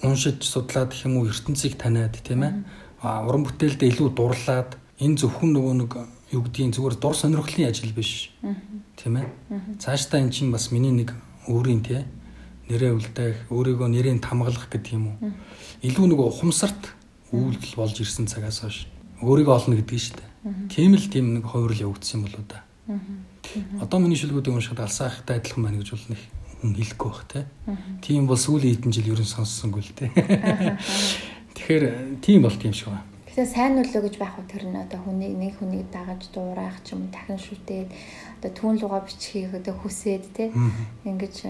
уншиж 0.03 0.47
судлаад 0.47 0.95
гэх 0.95 1.11
юм 1.11 1.19
уу 1.19 1.27
ертөнцийг 1.27 1.75
таниад 1.75 2.15
тийм 2.23 2.43
ээ. 2.47 2.53
Уран 3.27 3.43
бүтээлдээ 3.47 3.89
илүү 3.93 4.09
дурлаад 4.13 4.77
энэ 4.99 5.17
зөвхөн 5.21 5.51
нөгөө 5.55 5.73
нэг 5.81 5.91
юу 6.33 6.41
гэдгийг 6.43 6.75
зүгээр 6.75 6.95
дур 6.99 7.15
сонирхлын 7.15 7.69
ажил 7.71 7.93
биш. 7.95 8.33
Тийм 8.99 9.21
ээ. 9.21 9.27
Цаашдаа 9.79 10.19
эн 10.19 10.31
чинь 10.33 10.51
бас 10.51 10.71
миний 10.71 10.91
нэг 10.91 11.15
өөрийн 11.47 11.81
тий 11.85 12.03
нэрээ 12.67 12.91
үлдээх, 12.99 13.37
өөрийгөө 13.47 13.87
нэрийн 13.87 14.19
тамгалах 14.19 14.67
гэдэг 14.67 14.91
юм 14.91 15.15
уу. 15.15 15.31
Илүү 15.87 16.05
нөгөө 16.11 16.27
ухамсарт 16.35 16.91
үйлдэл 17.31 17.79
болж 17.79 17.95
ирсэн 18.03 18.27
цагаас 18.27 18.59
хойш 18.67 18.91
өөрийгөө 19.23 19.55
олно 19.55 19.79
гэдэг 19.79 19.95
нь 19.95 20.03
шүү 20.03 20.15
дээ. 20.19 20.29
Тийм 20.67 20.91
л 20.99 21.07
тийм 21.07 21.25
нэг 21.39 21.47
хувирал 21.47 21.95
явагдсан 21.95 22.19
юм 22.19 22.23
болоо 22.27 22.43
да. 22.43 22.59
Одоо 23.79 23.99
миний 24.03 24.19
шүлгүүдийг 24.19 24.51
уншихад 24.51 24.83
алсаахтай 24.83 25.39
адилхан 25.39 25.63
байна 25.63 25.79
гэж 25.79 25.95
бол 25.95 26.07
нэг 26.11 26.21
хүн 26.59 26.75
хэлэхгүй 26.75 27.07
бах 27.07 27.23
тий. 27.31 27.43
Тийм 28.03 28.27
бол 28.27 28.35
сүүлийн 28.35 28.75
хэдэн 28.75 28.91
жил 28.91 29.11
ерөн 29.15 29.27
сонссонгүй 29.31 29.83
л 29.83 29.95
тий. 29.95 30.11
Тэгэхээр 31.57 32.21
тийм 32.21 32.45
болт 32.45 32.61
юм 32.61 32.73
шиг 32.73 32.93
байна. 32.93 33.03
Тэгэхээр 33.25 33.49
сайн 33.53 33.73
нөлөө 33.81 34.01
гэж 34.05 34.15
байх 34.21 34.37
уу 34.37 34.45
тэр 34.45 34.69
нь 34.69 34.77
одоо 34.77 35.01
хүний 35.01 35.33
нэг 35.33 35.57
хүнийг 35.57 35.89
дагаж 35.89 36.29
дуурайх 36.29 36.77
ч 36.85 36.93
юм 36.93 37.09
дахин 37.09 37.41
шүтээд 37.41 37.89
одоо 38.37 38.51
түүн 38.53 38.77
лугаа 38.77 39.01
бичхийг 39.01 39.53
одоо 39.57 39.73
хүсээд 39.73 40.25
те 40.37 40.53
ингэж 41.05 41.49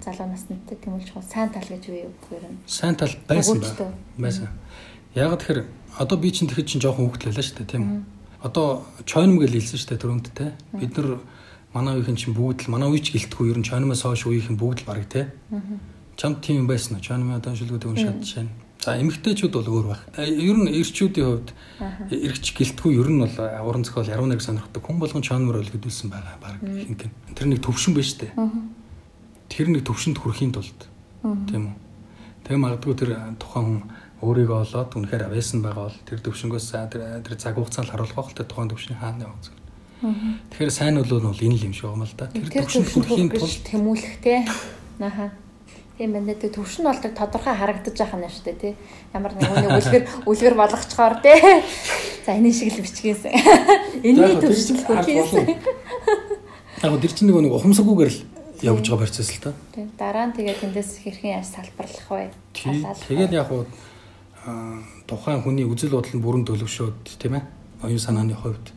залуу 0.00 0.28
наснуудтай 0.32 0.76
тэмүүлж 0.80 1.12
байгаа 1.12 1.28
сайн 1.28 1.48
тал 1.52 1.68
гэж 1.68 1.84
юу 1.92 2.12
гэхээр 2.12 2.44
нь 2.48 2.60
Сайн 2.64 2.96
тал 2.96 3.12
байсан 3.28 3.60
ба. 3.60 3.92
Байсан. 4.16 4.48
Яг 5.12 5.36
тэгэхээр 5.36 5.60
одоо 5.96 6.16
би 6.16 6.28
чинь 6.32 6.48
тэгэхэд 6.48 6.68
чинь 6.76 6.84
жоохон 6.84 7.08
хөвгтлээ 7.08 7.40
шүү 7.40 7.56
дээ 7.64 7.72
тийм 7.72 7.84
үү? 7.84 8.00
Одоо 8.44 8.84
чойном 9.08 9.40
гэж 9.40 9.50
хэлсэн 9.52 9.78
шүү 9.80 9.88
дээ 9.92 10.02
түрүүнд 10.04 10.28
те. 10.36 10.52
Бид 10.76 10.92
нар 10.92 11.20
манай 11.72 11.96
үеийн 12.00 12.16
чинь 12.20 12.36
бүгд 12.36 12.68
л 12.68 12.72
манай 12.72 12.88
үеч 12.92 13.12
гэлтгүй 13.16 13.52
ер 13.52 13.58
нь 13.60 13.66
чойномоос 13.66 14.04
хойш 14.04 14.28
үеийн 14.28 14.60
бүгд 14.60 14.84
л 14.84 14.88
бараг 14.88 15.08
те. 15.08 15.32
Чамд 16.20 16.44
тийм 16.44 16.64
юм 16.64 16.68
байсан? 16.68 17.00
Чойномын 17.00 17.40
одоо 17.40 17.56
шүлгүүдийг 17.56 17.90
уншаад 17.92 18.20
жишээ 18.22 18.44
нь. 18.46 18.67
За 18.78 18.94
эмэгтэйчүүд 18.94 19.52
бол 19.58 19.68
өөр 19.68 19.86
баг. 19.90 20.02
Э, 20.14 20.30
Ер 20.30 20.54
нь 20.54 20.70
эрчүүдийн 20.70 21.26
хувьд 21.26 21.50
эргэж 22.14 22.46
гэлтгүй 22.54 22.94
ер 22.94 23.10
нь 23.10 23.18
бол 23.18 23.36
уран 23.66 23.82
зохиол 23.82 24.06
яруу 24.06 24.30
нэг 24.30 24.38
сонирхдаг 24.38 24.86
хүн 24.86 25.02
болгон 25.02 25.22
чойномор 25.26 25.58
ол 25.58 25.72
гэдүүлсэн 25.74 26.08
байгаа 26.14 26.38
баг 26.38 26.62
нь. 26.62 26.94
Тэр 27.34 27.46
нэг 27.50 27.58
төвшин 27.58 27.98
байж 27.98 28.14
тээ. 28.14 28.30
Тэр 29.50 29.66
нэг 29.74 29.82
төвшөнд 29.82 30.22
хүрэхийн 30.22 30.54
тулд 30.54 30.80
тийм 31.50 31.74
үү. 31.74 31.76
Тэгээ 32.46 32.62
магадгүй 32.62 32.94
тэр 32.94 33.10
тухайн 33.42 33.66
хүн 33.66 33.82
өөрийгөө 34.22 34.58
олоод 34.62 34.90
үнэхээр 34.94 35.26
авьяасан 35.26 35.60
байгаа 35.62 35.90
бол 35.90 35.98
тэр 36.06 36.18
төвшнгөөс 36.22 36.66
тэр 36.94 37.02
тэр 37.26 37.34
цаг 37.34 37.58
хугацаанд 37.58 37.90
харуулах 37.90 38.14
байх 38.14 38.30
л 38.30 38.38
та 38.38 38.46
тухайн 38.46 38.70
төвшний 38.70 38.94
явах 38.94 39.42
зүйл. 39.42 39.58
Тэгэхээр 40.54 40.70
сайн 40.70 41.02
нөлөө 41.02 41.18
нь 41.18 41.28
бол 41.34 41.44
энэ 41.50 41.58
л 41.58 41.66
юм 41.66 41.74
шиг 41.74 41.90
юм 41.90 42.06
л 42.06 42.14
да. 42.14 42.30
Тэр 42.30 42.46
тэр 42.46 42.62
төвшөнд 42.62 42.88
хүрэхийн 42.94 43.30
тулд 43.34 43.58
тэмүүлэх 43.66 44.14
те 44.22 44.46
аха 45.02 45.34
Тийм 45.98 46.14
байна 46.14 46.30
дээ 46.30 46.54
төвшин 46.54 46.86
бол 46.86 46.94
тэр 47.02 47.10
тодорхой 47.10 47.58
харагдаж 47.58 47.98
байгаа 47.98 48.22
юм 48.22 48.30
шүү 48.30 48.44
дээ 48.46 48.62
тий. 48.62 48.74
Ямар 49.10 49.34
нэг 49.34 49.50
үнийг 49.50 49.74
үлгэр 49.82 50.04
үлгэр 50.30 50.54
болгочхоор 50.54 51.18
тий. 51.18 51.42
За 52.22 52.38
энэ 52.38 52.54
шиг 52.54 52.70
л 52.70 52.86
бичгээс. 52.86 53.26
Энэний 54.06 54.38
төвшин 54.38 54.78
л 54.78 54.86
хүлээсэн. 54.86 55.58
Яг 56.86 56.94
тэр 57.02 57.12
чинь 57.18 57.26
нөгөө 57.34 57.42
нэг 57.50 57.54
ухамсаргүйгээр 57.58 58.12
л 58.14 58.20
явж 58.62 58.84
байгаа 58.86 59.02
процесс 59.10 59.34
л 59.34 59.42
та. 59.42 59.50
Тийм 59.74 59.90
дараа 59.98 60.30
нь 60.30 60.38
тэгээд 60.38 60.62
тэндээс 60.62 61.02
хэрхэн 61.02 61.34
яаж 61.34 61.50
салбарлах 61.50 62.06
вэ? 62.14 62.30
Тэгээд 62.54 63.34
яг 63.34 63.50
уу 63.50 63.66
тухайн 65.10 65.42
хүний 65.42 65.66
үзэл 65.66 65.98
бодол 65.98 66.14
нь 66.14 66.22
бүрэн 66.22 66.46
төлөвшөөд 66.46 67.18
тийм 67.18 67.42
ээ. 67.42 67.44
Оюун 67.82 67.98
санааны 67.98 68.38
хувьд. 68.38 68.70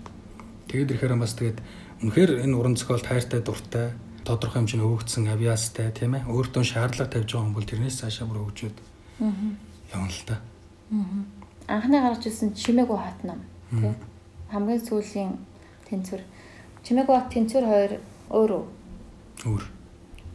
Тэгээд 0.74 0.98
ирэхээр 0.98 1.22
бас 1.22 1.38
тэгээд 1.38 1.62
үнэхээр 2.02 2.50
энэ 2.50 2.58
уран 2.58 2.74
зохиолт 2.74 3.06
хайртай 3.06 3.46
дуртай 3.46 3.94
тодорхой 4.26 4.62
хэмжээний 4.62 4.86
өгөгдсөн 4.86 5.30
авиастай 5.34 5.92
тийм 5.92 6.16
ээ. 6.16 6.30
Өөртөө 6.30 6.64
шаардлага 6.64 7.12
тавьж 7.12 7.30
байгаа 7.34 7.54
бол 7.56 7.66
тэрнээс 7.66 8.02
цаашаа 8.02 8.26
бүр 8.30 8.46
өгчөөд 8.50 8.78
явна 9.94 10.10
л 10.10 10.24
та. 10.26 10.42
Анхны 11.68 11.98
гаргаж 12.02 12.26
ирсэн 12.28 12.54
чимээгүй 12.54 12.98
хот 12.98 13.20
ном 13.24 13.42
тий. 13.72 13.94
Хамгийн 14.52 14.82
сүүлийн 14.82 15.32
тэнцвэр 15.90 16.22
чимээгүй 16.84 17.16
хот 17.16 17.30
тэнцвэр 17.32 17.66
хоёр 17.66 17.92
өөр 18.30 18.52
үү? 18.58 18.66
Өөр. 19.48 19.64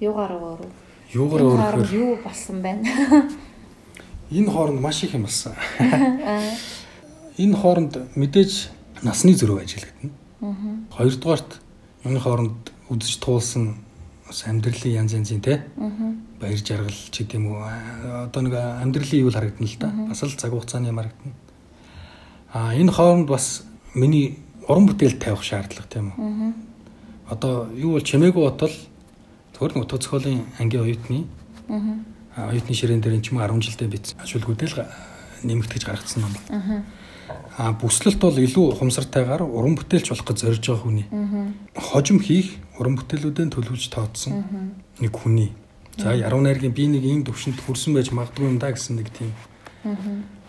Юугаар 0.00 0.32
өөр 0.34 0.60
үү? 0.64 0.72
Юугаар 1.14 1.42
өөр 1.78 1.92
юу 1.92 2.18
болсон 2.24 2.62
байна? 2.62 2.82
энэ 4.30 4.50
хооронд 4.50 4.80
маш 4.80 5.04
их 5.04 5.14
юм 5.14 5.22
болсон. 5.28 5.54
Энэ 7.38 7.56
хооронд 7.56 8.16
мэдээж 8.16 8.70
насны 9.04 9.36
зөрүү 9.36 9.60
ажиглагдана. 9.60 10.14
Хоёрдугаарт 10.90 11.60
энэ 12.04 12.20
хооронд 12.20 12.72
үзэж 12.90 13.18
туулсан 13.20 13.76
бас 14.26 14.44
амьдралын 14.46 14.94
янз 15.06 15.12
янзын 15.14 15.40
те 15.40 15.62
баяр 16.40 16.58
жаргал 16.58 17.00
ч 17.10 17.22
гэдэм 17.22 17.46
үү 17.46 17.60
одоо 18.28 18.42
нэг 18.42 18.54
амьдралын 18.54 19.22
юу 19.22 19.30
л 19.30 19.38
харагдана 19.38 19.66
л 19.66 19.78
да. 19.78 19.88
Бас 20.10 20.22
л 20.22 20.36
цаг 20.36 20.52
хугацааны 20.52 20.90
юм 20.90 20.98
харагдана. 20.98 21.34
А 22.52 22.74
энэ 22.74 22.92
хооронд 22.92 23.28
бас 23.28 23.64
миний 23.94 24.38
уран 24.68 24.86
бүтээл 24.86 25.18
тавих 25.18 25.42
шаардлага 25.42 25.88
тийм 25.88 26.12
үү. 26.12 26.52
Одоо 27.30 27.70
юу 27.74 27.96
бол 27.96 28.04
чимээгүй 28.04 28.42
бодвол 28.42 28.76
зөвхөн 29.54 29.80
нэг 29.80 29.84
утга 29.86 29.98
зохиолын 29.98 30.44
ангийн 30.58 30.82
оюутны 30.82 31.26
оюутны 32.36 32.74
ширээн 32.74 33.00
дээр 33.00 33.16
энэ 33.16 33.24
ч 33.24 33.32
юм 33.32 33.40
уу 33.40 33.48
10 33.48 33.64
жилдээ 33.64 33.88
бичсэн 33.88 34.20
ашуулгуудэл 34.20 34.84
нэмэгдэж 35.42 35.82
гаргацсан 35.86 36.22
ном. 36.22 36.34
А 37.56 37.72
бүслэлт 37.72 38.20
бол 38.20 38.36
илүү 38.36 38.76
ухамсартайгаар 38.76 39.42
уран 39.42 39.74
бүтээлч 39.80 40.12
болох 40.12 40.26
гэж 40.28 40.38
зорж 40.44 40.64
байгаа 40.66 40.82
хүний. 40.84 41.06
Хожим 41.74 42.20
хийх 42.20 42.60
уран 42.78 42.96
бүтээлүүдэн 43.00 43.50
төлөвлөж 43.50 43.88
тооцсон 43.90 44.44
нэг 45.00 45.12
хүний. 45.16 45.50
За 45.96 46.12
яруу 46.12 46.44
найргийн 46.44 46.76
би 46.76 46.86
нэг 46.86 47.04
ийм 47.04 47.24
төвшөнд 47.24 47.64
хүрсэн 47.64 47.96
байж 47.96 48.12
магадгүй 48.12 48.46
юм 48.46 48.58
да 48.60 48.70
гэсэн 48.70 49.00
нэг 49.00 49.08
тийм 49.08 49.32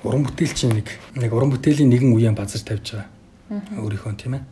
уран 0.04 0.28
бүтээлчийн 0.28 0.76
нэг 0.76 0.88
нэг 1.16 1.32
уран 1.32 1.52
бүтээлийн 1.56 1.90
нэгэн 1.90 2.12
үеийн 2.12 2.36
базар 2.36 2.62
тавьж 2.62 3.00
байгаа. 3.00 3.08
Өөрийнхөө 3.80 4.14
тийм 4.20 4.36
ээ. 4.36 4.44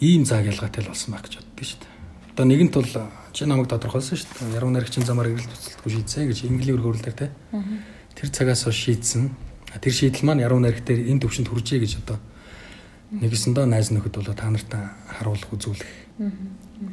Ийм 0.00 0.28
зааг 0.28 0.52
ялгаатай 0.52 0.84
л 0.84 0.92
болсон 0.92 1.16
байх 1.16 1.24
гэж 1.24 1.40
боддоо 1.40 1.64
шүү 1.64 1.80
дээ. 1.80 1.92
Одоо 2.36 2.44
нэгэнт 2.44 2.74
бол 2.76 2.92
чи 3.32 3.44
намайг 3.48 3.68
тодорхойлсон 3.72 4.20
шүү 4.20 4.28
дээ. 4.36 4.56
Яруу 4.60 4.68
найрагчин 4.68 5.08
замаар 5.08 5.32
эргэлт 5.32 5.48
туцалтгүй 5.48 5.92
шийдсэн 5.96 6.28
гэж 6.28 6.38
инглиэр 6.44 6.84
хөрөлдөр 6.84 7.16
те. 7.16 7.32
Тэр 8.12 8.28
цагаас 8.28 8.68
хойш 8.68 8.76
шийдсэн. 8.76 9.32
Тэр 9.80 9.92
шийдэл 9.92 10.26
маань 10.26 10.44
яруу 10.44 10.60
найраг 10.60 10.84
дээр 10.84 11.08
энэ 11.10 11.22
төвшөнд 11.24 11.48
хүрчээ 11.50 11.80
гэж 11.82 11.92
одоо 12.04 12.18
Нэгэсэндээ 13.06 13.66
найз 13.70 13.94
нөхөд 13.94 14.18
бол 14.18 14.34
та 14.34 14.50
нарт 14.50 14.66
харуулах 15.06 15.54
үзүүлэх. 15.54 15.92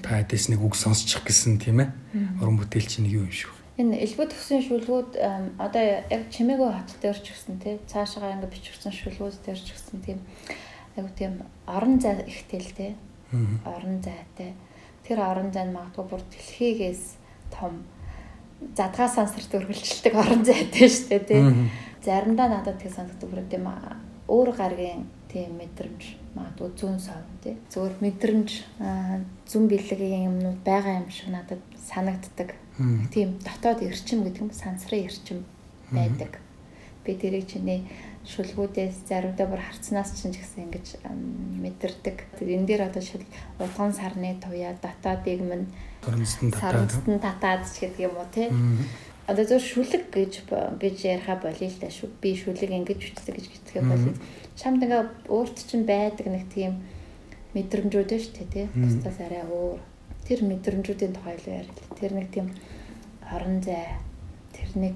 Та 0.06 0.22
хэдээс 0.22 0.54
нэг 0.54 0.62
үг 0.62 0.78
сонсчих 0.78 1.25
гэсэн 1.25 1.58
тийм 1.58 1.82
ээ. 1.82 1.90
Уран 2.38 2.62
бүтээлч 2.62 3.02
нэг 3.02 3.18
юм 3.18 3.34
шүү. 3.34 3.50
Энэ 3.82 3.98
элбэг 4.06 4.30
төгсөн 4.30 4.62
шүлгүүд 4.62 5.18
одоо 5.58 5.82
яг 5.82 6.30
чимээгүй 6.30 6.70
хот 6.70 6.94
дээр 7.02 7.18
ч 7.18 7.34
гэсэн 7.34 7.58
тий 7.58 7.82
цаашаа 7.90 8.38
ингээ 8.38 8.54
бичигдсэн 8.54 8.94
шүлгүүд 8.94 9.42
дээр 9.42 9.58
ч 9.58 9.74
гэсэн 9.74 9.98
тийм 10.06 10.20
айгу 10.94 11.10
тийм 11.18 11.34
орон 11.66 11.98
зай 11.98 12.22
ихтэй 12.30 12.62
л 12.62 12.78
тий. 12.78 12.92
Орон 13.66 13.98
зайтай. 14.06 14.54
Тэр 15.02 15.18
орон 15.18 15.50
зай 15.50 15.66
нь 15.66 15.74
магадгүй 15.74 16.06
бүр 16.06 16.22
дэлхийгээс 16.30 17.18
том 17.50 17.82
задгаа 18.78 19.10
сансарт 19.10 19.50
өргөлжилдэг 19.50 20.13
орон 20.13 20.46
зайтай 20.46 20.86
шүү 20.86 21.10
дээ 21.10 21.25
тий. 21.25 21.42
Заримдаа 22.03 22.48
надад 22.51 22.77
тэг 22.83 22.91
санагддаг 22.91 23.29
бүр 23.29 23.43
тийм 23.48 23.67
өөр 24.27 24.50
гаргийн 24.55 25.07
тийм 25.31 25.55
мэдрэмж 25.57 26.01
магадгүй 26.36 26.69
зүүн 26.77 27.00
сав 27.00 27.24
тий. 27.43 27.55
Зөвхөн 27.72 28.03
мэдрэмж 28.03 28.50
зүн 29.48 29.63
бэлгийн 29.72 30.27
юмнууд 30.29 30.60
байгаа 30.67 31.00
юм 31.01 31.10
шиг 31.10 31.31
надад 31.31 31.62
санагддаг 31.79 32.55
Тийм 33.12 33.38
дотоод 33.45 33.86
эрчим 33.86 34.25
гэдэг 34.25 34.43
нь 34.50 34.53
сансрын 34.53 35.05
эрчим 35.05 35.45
байдаг. 35.93 36.41
Би 37.05 37.13
тэрийг 37.13 37.45
чиний 37.45 37.86
шүлгүүдээс 38.25 39.05
заримдаа 39.05 39.45
бүр 39.45 39.62
харцнаас 39.62 40.10
ч 40.17 40.33
гэсэн 40.33 40.65
ингэж 40.65 40.88
мэдэрдэг. 41.62 42.17
Энэ 42.41 42.65
дээр 42.65 42.89
одоо 42.89 43.03
шил 43.05 43.22
удган 43.62 43.93
сарны 43.93 44.41
туяа 44.41 44.74
дотоодыг 44.81 45.41
минь 45.45 45.69
сарнстан 46.01 47.22
татаад 47.22 47.69
ч 47.69 47.86
гэдэг 47.86 48.10
юм 48.10 48.17
уу 48.17 48.25
тий. 48.33 48.50
Одоо 49.27 49.46
зөв 49.48 49.63
шүлэг 49.63 50.12
гэж 50.12 50.34
гэж 50.51 50.98
яриха 51.08 51.39
болъё 51.39 51.68
л 51.72 51.80
да 51.80 51.88
шүү. 51.88 52.12
Би 52.20 52.36
шүлэг 52.36 52.72
ингэж 52.72 53.00
үтдэг 53.15 53.36
гэж 53.39 53.46
хэлдэг 53.48 53.84
болъё. 53.88 54.13
Чамд 54.60 54.84
ингээ 54.84 55.32
өөрт 55.32 55.58
чинь 55.63 55.88
байдаг 55.88 56.27
нэг 56.27 56.51
тийм 56.51 56.84
мэдрэмжүүд 57.56 58.12
шүү 58.20 58.34
дээ 58.36 58.51
тий. 58.51 58.65
Бусдаас 58.75 59.20
арай 59.24 59.48
өөр 59.48 59.80
тэр 60.27 60.39
мэдрэмжүүдийн 60.44 61.13
тухай 61.15 61.39
л 61.39 61.48
ярил. 61.48 61.80
Тэр 61.96 62.12
нэг 62.20 62.27
тийм 62.36 62.51
орон 63.32 63.63
зай, 63.63 63.96
тэр 64.51 64.70
нэг 64.75 64.96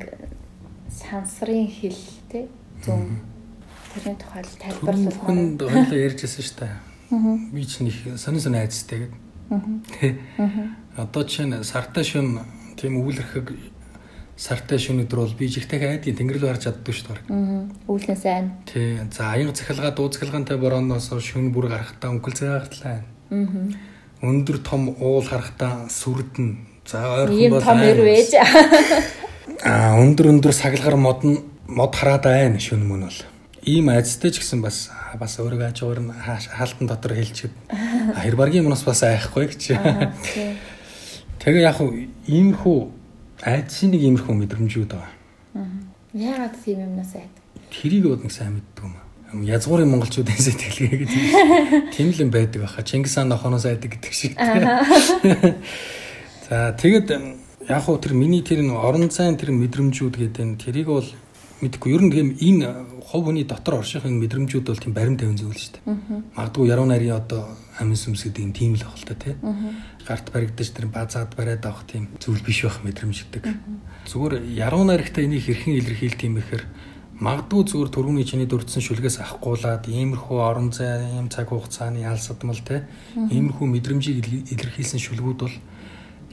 сансрын 0.92 1.68
хил 1.68 1.96
тий 2.28 2.52
зөв 2.84 3.00
тэрний 3.94 4.18
тухай 4.20 4.44
л 4.44 4.60
тайлбарлах. 4.60 5.24
Хүнд 5.24 5.60
хоёлаа 5.64 6.04
ярьжсэн 6.04 6.44
шүү 6.44 6.58
дээ. 6.62 6.76
Би 7.56 7.64
ч 7.66 7.82
нэг 7.82 7.96
сонин 8.20 8.42
сонин 8.42 8.62
айцтай 8.62 9.08
гэдэг. 9.08 9.22
Тий. 9.96 10.12
Одоо 10.98 11.24
чинь 11.24 11.64
сартай 11.64 12.04
шүн 12.04 12.44
тийм 12.78 13.00
үүлэрхэг 13.02 13.77
сартай 14.38 14.78
шүн 14.78 15.02
өдөр 15.04 15.26
бол 15.26 15.34
би 15.34 15.50
жигтэй 15.50 15.82
айдгийн 15.82 16.18
тэнгэр 16.18 16.38
рүү 16.38 16.50
харж 16.54 16.70
чаддгүй 16.70 16.94
шүү 16.94 17.08
дээ. 17.10 17.22
Аа. 17.34 17.66
Үүлнээс 17.90 18.26
айн. 18.30 18.52
Тий. 18.70 19.02
За 19.10 19.34
аян 19.34 19.50
цахилгаа 19.50 19.92
дууцгалгаантай 19.98 20.62
борооноос 20.62 21.10
шүн 21.10 21.50
бүр 21.50 21.74
гарахтаа 21.74 22.14
өнгөл 22.14 22.38
цагаартлаа. 22.38 23.02
Аа 23.02 23.98
өндөр 24.22 24.62
том 24.66 24.90
уул 24.98 25.26
харахтаа 25.26 25.90
сүрдэн. 25.90 26.58
За 26.86 27.26
ойрхон 27.26 27.50
бол 27.54 27.62
том 27.62 27.82
ирвэж. 27.82 28.34
Аа 29.66 29.98
өндөр 30.04 30.32
өндөр 30.34 30.54
сагалгаар 30.54 30.98
модон 30.98 31.42
мод 31.68 31.94
хараад 31.96 32.26
байна 32.26 32.60
шүн 32.60 32.86
мөн 32.88 33.10
бол. 33.10 33.22
Ийм 33.62 33.90
айцтай 33.90 34.32
ч 34.32 34.42
гэсэн 34.42 34.62
бас 34.62 34.90
бас 35.20 35.38
өөрийгөө 35.38 35.70
ажгаар 35.70 36.02
нь 36.02 36.14
хаалтан 36.18 36.88
дотор 36.88 37.14
хэлчихэд 37.14 37.54
хэр 38.16 38.36
баргийн 38.40 38.66
юмнаас 38.66 38.86
бас 38.88 39.04
айхгүй 39.04 39.54
гэж. 39.54 39.78
Тэгээ 41.38 41.62
яг 41.68 41.78
хуу 41.78 41.94
иймэрхүү 42.26 42.97
айцын 43.44 43.94
нэг 43.94 44.02
иймэрхүү 44.02 44.34
мэдрэмжүүд 44.34 44.92
байгаа. 44.94 45.14
Яагаад 46.14 46.56
тийм 46.64 46.80
юмнаас 46.86 47.14
айд? 47.14 47.34
Тэрийг 47.70 48.08
бод 48.08 48.24
нэг 48.24 48.32
сайн 48.32 48.58
мэддэг 48.58 48.86
юм 48.86 48.96
аа 48.96 49.08
язгуурын 49.34 49.90
монголчуудын 49.92 50.40
сэтгэлгээ 50.40 51.04
гэдэг 51.04 51.22
тийм 51.96 52.16
л 52.16 52.22
юм 52.24 52.32
байдаг 52.32 52.64
баха. 52.64 52.84
Чингис 52.84 53.20
хаан 53.20 53.28
нохоноос 53.28 53.68
айдаг 53.68 54.00
гэдэг 54.00 54.14
шиг. 54.16 54.40
За 56.48 56.72
тэгэд 56.72 57.12
яг 57.68 57.84
хуу 57.84 58.00
тэр 58.00 58.16
миний 58.16 58.42
тэр 58.42 58.64
орон 58.72 59.12
зайн 59.12 59.36
тэр 59.36 59.52
мэдрэмжүүд 59.52 60.16
гэдэг 60.16 60.46
нь 60.48 60.56
тэрийг 60.56 60.88
бол 60.88 61.04
мэдгүй 61.62 61.94
ер 61.94 62.02
нь 62.06 62.12
тийм 62.14 62.30
энэ 62.38 62.68
хов 63.02 63.26
хүний 63.26 63.44
дотор 63.44 63.82
орших 63.82 64.06
энэ 64.06 64.22
мэдрэмжүүд 64.22 64.68
бол 64.70 64.78
тийм 64.78 64.94
баримт 64.94 65.20
тавин 65.22 65.38
зүйл 65.38 65.58
шүү 65.58 65.74
дээ. 65.82 65.86
Магадгүй 66.38 66.70
яруу 66.70 66.86
нарийн 66.86 67.18
одоо 67.18 67.50
амин 67.82 67.98
сүмс 67.98 68.30
гэдэг 68.30 68.44
юм 68.46 68.54
тийм 68.54 68.74
л 68.78 68.86
баг 68.86 68.98
л 68.98 69.08
та 69.10 69.16
тий. 69.18 69.36
Гарт 70.06 70.28
баригдаж 70.30 70.70
тэр 70.70 70.86
базаад 70.92 71.34
бариад 71.34 71.66
авах 71.66 71.90
тийм 71.90 72.14
зүйл 72.22 72.46
биш 72.46 72.62
байх 72.62 72.84
мэдрэмж 72.86 73.18
гэдэг. 73.34 73.44
Зүгээр 74.06 74.34
яруу 74.54 74.84
наригта 74.86 75.26
энийг 75.26 75.50
хэрхэн 75.50 75.82
илэрхийлт 75.82 76.22
юм 76.26 76.38
бэхээр 76.38 76.64
магадгүй 77.18 77.66
зүгээр 77.66 77.90
төрөүний 77.90 78.26
чиний 78.30 78.46
дурдсан 78.46 78.82
шүлгээс 78.86 79.18
авахгуулаад 79.26 79.90
иймэрхүү 79.90 80.38
орон 80.38 80.70
зай 80.70 81.18
юм 81.18 81.34
цаг 81.34 81.50
хугацааны 81.50 82.06
ялсадмал 82.06 82.62
те 82.62 82.86
иймэрхүү 83.18 83.66
мэдрэмжийг 83.66 84.54
илэрхийлсэн 84.54 85.02
шүлгүүд 85.02 85.40
бол 85.42 85.56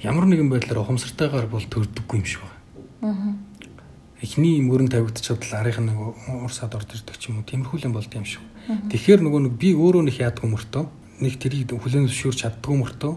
ямар 0.05 0.29
нэгэн 0.29 0.53
байдлаар 0.53 0.85
ухамсартайгаар 0.85 1.49
бол 1.49 1.65
төрдөггүй 1.65 2.21
юм 2.21 2.29
шиг 2.29 2.45
байна. 2.45 3.41
Эхний 4.25 4.57
мөрөн 4.65 4.89
тавигдчих 4.89 5.37
чадвал 5.37 5.61
арийнх 5.61 5.85
нь 5.85 5.89
нэг 5.93 6.01
урсаад 6.49 6.73
орж 6.73 6.97
ирдэг 6.97 7.17
ч 7.21 7.29
юм 7.29 7.45
уу 7.45 7.45
тиймэрхүү 7.45 7.85
юм 7.85 7.93
болд 7.93 8.09
юм 8.09 8.25
шиг. 8.25 8.41
Тэгэхээр 8.65 9.21
нөгөө 9.21 9.41
нэг 9.45 9.55
би 9.61 9.77
өөрөө 9.77 10.09
нэг 10.09 10.17
яадгүй 10.17 10.49
мөртөө 10.49 10.85
нэг 11.21 11.35
тэрийг 11.37 11.77
хүлэн 11.77 12.09
зөвшөөрч 12.09 12.39
чаддгүй 12.41 12.77
мөртөө 12.81 13.13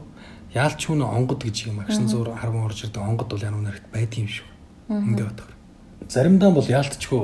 яалч 0.52 0.80
хүн 0.84 1.08
онгод 1.08 1.48
гэж 1.48 1.72
юм 1.72 1.80
агшин 1.80 2.12
зур 2.12 2.36
харган 2.36 2.68
орж 2.68 2.84
ирдэг 2.84 3.00
онгод 3.00 3.32
бол 3.32 3.40
ямар 3.40 3.64
нэгт 3.72 3.88
байдığım 3.88 4.28
шүү. 4.28 4.48
Эндээ 4.92 5.26
бодохоор. 5.32 5.56
Заримдаа 6.12 6.52
бол 6.52 6.68
яалтчгүй 6.68 7.24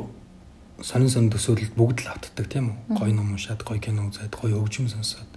сонин 0.80 1.12
сонин 1.12 1.32
төсөөлөлд 1.36 1.76
бүгд 1.76 2.00
л 2.08 2.12
автдаг 2.16 2.48
тийм 2.48 2.72
үү? 2.72 2.98
Гой 3.00 3.12
ном 3.12 3.36
уншаад, 3.36 3.64
гой 3.68 3.80
кино 3.80 4.08
үзээд, 4.08 4.36
гой 4.36 4.56
хөгжим 4.56 4.88
сонсоод. 4.88 5.28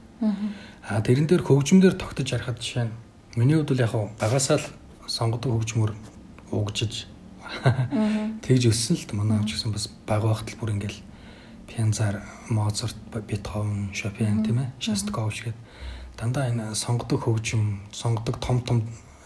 Аа 0.87 1.03
тэрэн 1.03 1.27
дээр 1.27 1.43
хөгжмөөр 1.43 1.95
тогтож 1.99 2.31
харахад 2.31 2.63
жишээ 2.63 2.87
нь 2.89 2.95
миний 3.37 3.55
хувьд 3.55 3.71
бол 3.75 3.85
яг 3.85 3.93
багасаа 4.19 4.59
л 4.59 4.67
сонгодог 5.07 5.53
хөгжмөр 5.53 5.93
угжиж 6.51 7.07
тэгж 8.45 8.71
өссөн 8.71 8.97
л 8.97 9.17
манай 9.19 9.39
авч 9.39 9.57
гэсэн 9.57 9.73
бас 9.73 9.91
бага 10.07 10.33
багт 10.33 10.51
л 10.53 10.59
бүр 10.61 10.75
ингээл 10.77 11.01
Пянзар, 11.67 12.23
Моцарт, 12.49 12.97
Бетховен, 13.27 13.91
Шопен 13.93 14.45
тийм 14.47 14.63
ээ, 14.63 14.71
Шостакович 14.79 15.51
гэдэг 15.51 15.61
дандаа 16.17 16.49
энэ 16.49 16.75
сонгодог 16.75 17.27
хөгжим, 17.27 17.83
сонгодог 17.93 18.41
том 18.41 18.63
том 18.63 18.83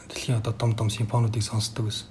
дэлхийн 0.09 0.39
одоо 0.39 0.53
том 0.53 0.75
том 0.75 0.91
симфонуудыг 0.91 1.43
сонсдог 1.43 1.87
байсан. 1.87 2.09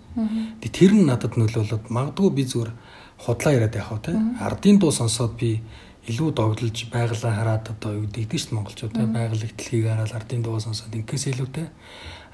Тэгээ 0.64 0.72
тэр 0.72 0.92
нь 0.96 1.06
надад 1.06 1.36
нөлөөлөд 1.36 1.92
магадгүй 1.92 2.32
би 2.32 2.44
зүгээр 2.48 2.72
худлаа 3.20 3.54
яриад 3.54 3.76
явах 3.76 4.02
тий. 4.02 4.16
Ардын 4.40 4.80
дуу 4.80 4.92
сонсоод 4.96 5.36
би 5.36 5.60
илүү 6.08 6.32
догдолж 6.32 6.88
байгалаа 6.88 7.34
хараад 7.36 7.66
одоо 7.76 7.92
юу 8.00 8.08
гэдэг 8.08 8.40
чинь 8.40 8.56
монголчууд 8.56 8.96
тий 8.96 9.06
байгаль 9.06 9.44
ихтлгийг 9.44 9.92
хараад 9.92 10.16
ардын 10.16 10.42
дуу 10.42 10.60
сонсоод 10.64 10.96
инкээс 10.96 11.28
илүүтэй 11.36 11.68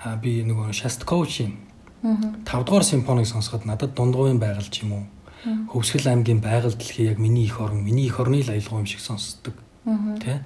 а 0.05 0.15
би 0.21 0.45
нөгөө 0.45 0.69
Шастковичийн 0.69 1.64
5 2.05 2.65
дугаар 2.65 2.83
симфоник 2.83 3.27
сонсоход 3.27 3.65
надад 3.65 3.93
дундгуйн 3.97 4.39
байгаль 4.39 4.69
ч 4.69 4.85
юм 4.85 4.93
уу 4.93 5.05
Хөвсгөл 5.45 6.09
аймгийн 6.09 6.41
байгаль 6.41 6.73
дэлхий 6.73 7.05
яг 7.05 7.19
миний 7.19 7.45
их 7.45 7.59
орон, 7.61 7.83
миний 7.83 8.05
их 8.05 8.19
орны 8.19 8.41
л 8.41 8.49
аялал 8.49 8.79
юм 8.81 8.85
шиг 8.85 8.99
сонсдог. 8.99 9.53
Тэ? 10.21 10.41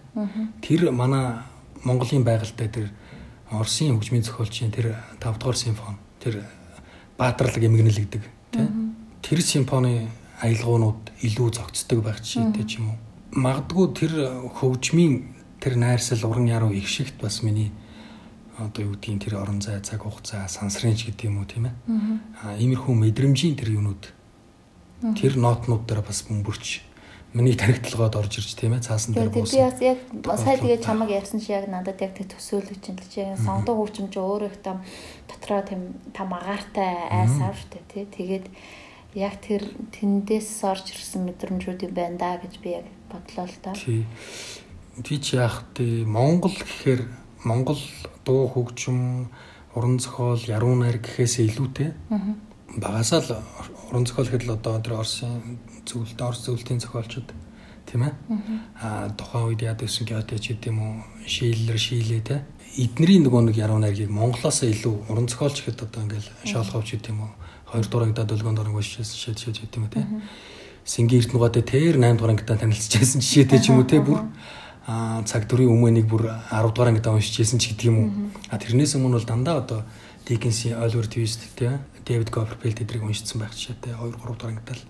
Тэр 0.62 0.91
манай 0.91 1.39
Монголын 1.84 2.24
байгальтай 2.24 2.67
тэр 2.67 2.91
Оросын 3.50 3.95
хөгжмийн 3.95 4.24
зохиолчийн 4.24 4.72
тэр 4.72 5.00
5 5.24 5.39
дугаар 5.39 5.56
симфон, 5.56 5.95
тэр 6.19 6.43
баатарлаг 7.17 7.63
эмгэнэл 7.63 8.04
гэдэг, 8.04 8.24
тэ? 8.52 8.67
Тэр 9.24 9.41
симфоны 9.41 10.12
аялгуунууд 10.43 11.15
илүү 11.24 11.48
зохицдог 11.56 12.04
байх 12.04 12.19
жишээтэй 12.19 12.65
ч 12.67 12.84
юм 12.84 12.91
уу. 12.91 12.98
Магдгүй 13.39 13.88
тэр 13.95 14.12
хөгжмийн 14.60 15.32
тэр 15.63 15.80
найрсал 15.80 16.28
уран 16.28 16.52
яруу 16.52 16.76
их 16.76 16.88
шигт 16.88 17.15
бас 17.24 17.41
миний 17.41 17.72
одоо 18.60 18.82
юу 18.84 18.93
гэдгийг 19.00 19.24
тэр 19.24 19.39
орон 19.39 19.63
зай 19.63 19.80
цаг 19.80 20.04
хугацаа 20.04 20.48
сансрын 20.52 20.95
ч 20.95 21.10
гэдэг 21.10 21.32
юм 21.32 21.39
уу 21.39 21.48
тийм 21.48 21.72
ээ. 21.72 21.76
Аа 22.43 22.56
иймэрхүү 22.60 22.93
мэдрэмжийн 22.93 23.56
тэр 23.56 23.80
юунууд 23.80 24.04
тэр 25.15 25.34
нотнууд 25.39 25.88
дээр 25.88 26.04
бас 26.04 26.28
бөмбөрч 26.28 26.89
миний 27.34 27.54
тархитлагаад 27.54 28.15
орж 28.17 28.41
ирж 28.41 28.58
тийм 28.58 28.74
ээ 28.74 28.84
цаасан 28.84 29.13
дээр 29.13 29.30
буусан. 29.30 29.54
Би 29.54 30.26
бас 30.26 30.41
яг 30.41 30.58
сая 30.58 30.58
тэгээ 30.58 30.82
чамаг 30.82 31.10
ярьсан 31.13 31.39
чи 31.39 31.54
яг 31.54 31.69
надад 31.69 32.02
яг 32.02 32.17
тэг 32.17 32.34
төсөөлөж 32.34 32.80
чинь 32.82 32.98
л 32.98 33.06
чи 33.06 33.22
сонгодог 33.38 33.78
хөгжимч 33.78 34.17
өөрөө 34.17 34.50
их 34.50 34.58
том 34.65 34.82
дотроо 35.30 35.62
тийм 35.62 35.93
там 36.10 36.34
агаартай 36.34 36.89
айс 37.13 37.38
аав 37.38 37.54
штэ 37.54 37.86
тий. 37.86 38.06
Тэгээд 38.10 38.45
яг 39.13 39.38
тэр 39.45 39.62
тэндээс 39.93 40.65
орж 40.65 40.89
ирсэн 40.89 41.30
мэдрэмжүүд 41.30 41.86
юм 41.86 41.93
байна 41.93 42.17
да 42.17 42.41
гэж 42.41 42.54
би 42.65 42.82
яг 42.82 42.86
бодлоо 43.13 43.45
л 43.45 43.58
да. 43.62 43.78
Тий. 43.78 44.10
Би 44.98 45.15
ч 45.22 45.38
яах 45.38 45.69
вэ? 45.78 46.10
Монгол 46.10 46.58
гэхээр 46.58 47.06
Монгол 47.43 47.80
дуу 48.25 48.47
хөгжим, 48.47 49.30
уран 49.75 49.99
зохиол, 49.99 50.41
яруу 50.47 50.75
найр 50.75 50.99
гэхээс 50.99 51.39
илүүтэй. 51.45 51.93
Аа. 52.10 52.36
Багасаа 52.78 53.21
л 53.23 53.32
уран 53.91 54.06
зохиол 54.06 54.28
гэхэд 54.28 54.47
л 54.47 54.56
одоо 54.58 54.80
тэр 54.84 54.99
Оросын 54.99 55.60
зөвлөлт, 55.88 56.19
Орос 56.19 56.43
зөвлөлтийн 56.45 56.84
зохиолчд 56.84 57.32
тийм 57.88 58.04
ээ. 58.06 58.13
Аа 58.82 59.10
тухайн 59.15 59.49
үед 59.49 59.62
яад 59.63 59.82
байсан 59.82 60.06
геотэй 60.06 60.39
ч 60.39 60.54
гэдэм 60.54 60.78
үү, 60.78 60.93
шийллэр 61.25 61.80
шийлээ 61.80 62.21
те. 62.21 62.45
Эднэрийн 62.78 63.25
нөгөө 63.25 63.41
нэг 63.49 63.58
яруу 63.58 63.82
найргийг 63.82 64.13
Монголоос 64.13 64.62
илүү 64.67 65.10
уран 65.10 65.25
зохиолч 65.25 65.65
гэхэд 65.65 65.89
одоо 65.89 66.06
ингээл 66.06 66.30
шоолховч 66.45 67.02
гэдэм 67.02 67.17
үү 67.17 67.30
хоёр 67.69 67.86
дугаар 67.86 68.06
ангидаа 68.10 68.25
дөлгөөнд 68.30 68.62
орон 68.62 68.82
шээс 68.82 69.13
шээд 69.13 69.38
шээд 69.41 69.58
гэдэг 69.62 69.78
юм 69.78 69.88
те. 69.89 70.06
Сингийн 70.86 71.21
эрдэнэгөөдөө 71.21 71.63
тэр 71.65 71.95
8 72.02 72.17
дугаар 72.17 72.34
ангидаа 72.34 72.58
танилцчихсан 72.58 73.21
жишээтэй 73.21 73.60
ч 73.62 73.69
юм 73.69 73.82
уу 73.82 73.89
те 73.89 74.02
бүр 74.02 74.25
цаг 75.25 75.45
дөрийн 75.45 75.69
өмнө 75.69 76.02
нэг 76.02 76.06
бүр 76.10 76.34
10 76.49 76.73
дугаар 76.73 76.89
ангид 76.89 77.06
уншиж 77.06 77.45
ирсэн 77.45 77.62
ч 77.62 77.73
гэдэг 77.73 77.86
юм 77.89 77.97
уу. 78.02 78.10
А 78.49 78.58
тэрнээс 78.58 78.97
өмнө 78.97 79.21
бол 79.21 79.30
дандаа 79.30 79.62
одоо 79.62 79.80
Диккенсийн 80.25 80.82
Oliver 80.82 81.06
Twist 81.06 81.45
тий 81.54 81.69
Дэвид 82.06 82.34
Копперфилд 82.34 82.82
эдрийг 82.82 83.06
уншицсан 83.06 83.41
байх 83.41 83.54
жишээтэй 83.54 83.93
2 83.93 84.17
3 84.17 84.17
дугаар 84.17 84.49
ангидаа 84.49 84.75
л. 84.78 84.86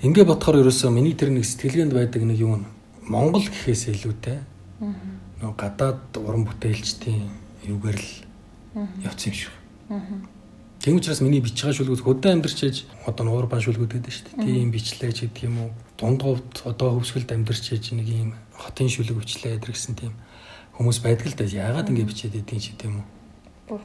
Ингээ 0.00 0.24
бодохоор 0.24 0.64
ерөөсөө 0.64 0.88
миний 0.88 1.12
тэр 1.12 1.36
нэг 1.36 1.44
сэтгэлгээнд 1.44 1.92
байдаг 1.92 2.22
нэг 2.24 2.38
юм 2.40 2.64
нь 2.64 2.66
Монгол 3.04 3.44
гэхээс 3.44 3.92
илүүтэй. 3.92 4.38
Нөгөө 4.80 5.56
гадаад 5.56 6.16
уран 6.16 6.48
бүтээлчдийн 6.48 7.28
юугаар 7.68 8.00
л 8.00 8.10
явцсан 9.04 9.32
юм 9.32 9.36
шиг. 9.36 9.52
Тийм 10.80 10.96
учраас 10.96 11.20
миний 11.20 11.44
бичиж 11.44 11.68
байгаа 11.68 11.76
шүлгүүд 11.76 12.04
хөдөө 12.08 12.32
амьдарч 12.32 12.58
ээж 12.64 12.76
одоо 13.04 13.24
нуур 13.28 13.44
бан 13.52 13.60
шүлгүүд 13.60 14.00
гэдэг 14.00 14.12
шүү 14.16 14.24
дээ. 14.32 14.48
Тийм 14.48 14.72
бичлээч 14.72 15.18
гэдэг 15.28 15.44
юм 15.44 15.56
уу. 15.60 15.70
Дунд 16.00 16.24
говьд 16.24 16.64
одоо 16.64 16.96
хөвсгөлд 16.96 17.28
амьдарч 17.28 17.64
ээж 17.76 17.92
нэг 17.92 18.08
юм 18.08 18.32
хотын 18.60 18.92
шүлэг 18.92 19.16
бичлээ 19.16 19.56
гэдэрсэн 19.56 19.94
тийм 19.96 20.12
хүмүүс 20.76 21.00
байдаг 21.00 21.26
л 21.32 21.38
да. 21.40 21.48
Яагаад 21.48 21.88
ингэ 21.88 22.04
бичээд 22.04 22.36
байдгийг 22.36 22.60
ч 22.60 22.76
гэдэм 22.76 23.00
үү. 23.00 23.06
Бүр 23.72 23.80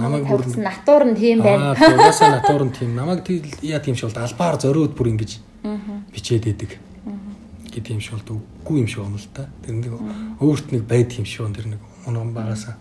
намайг 0.00 0.24
бүр 0.24 0.42
натур 0.64 1.04
нь 1.04 1.16
тийм 1.20 1.44
байна. 1.44 1.76
Аа 1.76 1.92
угаасаа 1.92 2.40
натур 2.40 2.64
нь 2.64 2.72
тийм. 2.72 2.96
Намайг 2.96 3.28
яа 3.60 3.84
тийм 3.84 3.94
бол 4.00 4.16
албаар 4.16 4.56
зориуд 4.56 4.96
бүр 4.96 5.12
ингэж 5.12 5.44
бичээд 6.08 6.48
байдаг. 6.48 6.80
гэдэг 7.74 7.90
юм 7.90 8.00
шиг 8.00 8.14
бол 8.22 8.38
үгүй 8.64 8.86
юм 8.86 8.88
шиг 8.88 9.02
байна 9.04 9.18
л 9.20 9.28
да. 9.34 9.44
Тэр 9.66 9.74
нэг 9.76 9.92
өөрт 10.40 10.66
нэг 10.72 10.82
байдаг 10.88 11.18
юм 11.20 11.26
шиг 11.28 11.52
тэр 11.52 11.66
нэг 11.76 11.80
унган 12.06 12.32
багасаа 12.32 12.78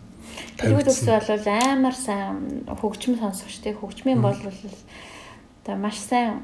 Тэрүүд 0.58 0.90
ус 0.90 1.02
бол 1.06 1.48
амар 1.50 1.96
сайн 1.98 2.66
хөгжим 2.70 3.18
сонсогч 3.20 3.62
тий 3.62 3.74
хөгжмийн 3.74 4.22
бол 4.22 4.38
одоо 4.38 5.76
маш 5.78 5.98
сайн 5.98 6.42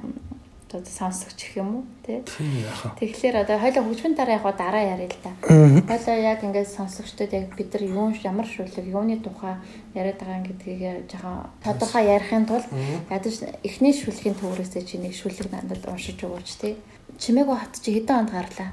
одоо 0.74 0.86
сонсогч 0.86 1.40
гэх 1.42 1.58
юм 1.58 1.70
уу 1.76 1.84
тий. 2.06 2.22
Тэгэхээр 2.22 3.42
одоо 3.42 3.58
хоёлоо 3.58 3.84
хөгжмийн 3.90 4.14
дараа 4.14 4.38
яг 4.38 4.46
дараа 4.54 4.84
яриа 4.86 5.10
л 5.10 5.18
да. 5.26 5.32
Хоёлоо 5.42 6.18
яг 6.22 6.44
ингээд 6.46 6.70
сонсогчдод 6.70 7.34
яг 7.34 7.56
бид 7.58 7.74
нар 7.74 7.84
юун 7.84 8.14
ямар 8.22 8.46
шүлэг 8.46 8.86
юуны 8.86 9.18
тухай 9.18 9.58
яриад 9.98 10.22
байгаа 10.22 10.46
гэдгийг 10.46 11.10
жоохон 11.10 11.50
тодорхой 11.66 12.06
ярихын 12.06 12.46
тулд 12.46 12.70
ядаж 13.10 13.36
эхний 13.66 13.94
шүлгийн 13.98 14.38
төврөөсөө 14.38 14.84
чи 14.86 15.02
нэг 15.02 15.18
шүлэг 15.18 15.50
надад 15.50 15.84
уншиж 15.90 16.22
өгөөч 16.22 16.50
тий. 16.62 16.78
Чимээгөө 17.18 17.58
хот 17.58 17.74
чи 17.82 17.98
хэдэн 17.98 18.30
онд 18.30 18.32
гарлаа? 18.32 18.70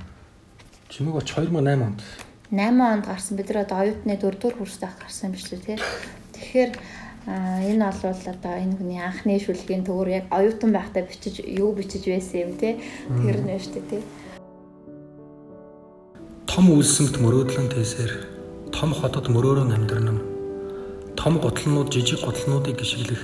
Чимээгөө 0.92 1.22
2008 1.24 1.80
онд 1.80 2.00
8 2.52 2.78
онд 2.78 3.06
гарсан 3.06 3.36
бид 3.36 3.48
нар 3.50 3.66
одоо 3.66 3.78
оюутны 3.82 4.14
4 4.14 4.38
дугаар 4.38 4.56
курст 4.60 4.84
ах 4.84 4.94
гарсан 5.02 5.32
биш 5.32 5.50
үү 5.50 5.58
тий. 5.66 5.78
Тэгэхээр 6.36 6.70
энэ 7.26 7.90
бол 7.90 8.22
одоо 8.30 8.54
энэ 8.54 8.76
хүний 8.78 9.02
анхны 9.02 9.34
шүлгийн 9.42 9.82
төгөр 9.82 10.08
яг 10.08 10.24
оюутан 10.30 10.70
байхдаа 10.70 11.02
бичиж 11.02 11.42
юу 11.42 11.74
бичиж 11.74 12.06
байсан 12.06 12.38
юм 12.46 12.52
тий. 12.54 12.78
Тэр 13.10 13.42
нь 13.42 13.58
шүү 13.58 13.72
дээ 13.74 13.90
тий. 13.90 14.02
Том 16.46 16.70
үлсэмт 16.70 17.18
мөрөөдлөн 17.18 17.68
тэсэр 17.74 18.12
том 18.70 18.94
хотод 18.94 19.26
мөрөөрөө 19.26 19.74
амьдрнам. 19.74 20.22
Том 21.18 21.42
готлнууд 21.42 21.90
жижиг 21.90 22.22
готлнуудыг 22.22 22.78
гიშгэлэх 22.78 23.22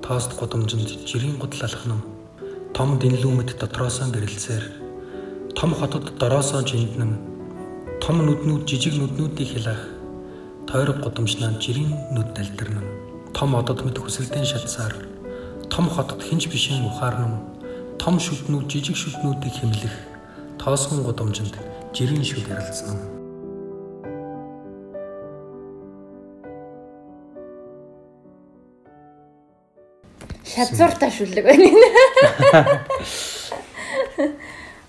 тоост 0.00 0.32
годомжинд 0.40 0.88
жирийн 1.04 1.36
гутал 1.36 1.68
алхнам. 1.68 2.00
Том 2.72 2.96
дэнлүүмэд 2.96 3.60
дотроосоо 3.60 4.08
гэрэлцээр 4.08 4.64
том 5.52 5.74
хотод 5.74 6.16
дороосоо 6.16 6.62
жинднам 6.64 7.12
том 8.00 8.24
нүднүүд 8.24 8.64
жижиг 8.64 8.94
нүднүүдийг 8.96 9.48
хилаах 9.52 9.82
тойрог 10.70 11.02
годомжнаа 11.04 11.58
жирийн 11.58 11.92
нүд 12.14 12.32
далдирнам 12.36 13.07
том 13.38 13.54
одод 13.54 13.86
мэд 13.86 14.02
хүсэлтэн 14.02 14.42
шатсаар 14.42 14.98
том 15.70 15.86
хотод 15.86 16.18
хинж 16.26 16.50
бишэн 16.50 16.90
ухаарнам 16.90 17.38
том 17.94 18.18
шүднүүд 18.18 18.66
жижиг 18.66 18.98
шүднүүдийг 18.98 19.54
хэмлэх 19.62 19.94
тоосгон 20.58 21.06
годомжинд 21.06 21.54
жирийн 21.94 22.26
шүд 22.26 22.50
ярилцсан 22.50 22.98
шазууртай 30.42 31.10
шүлэг 31.14 31.46
байна. 31.46 31.70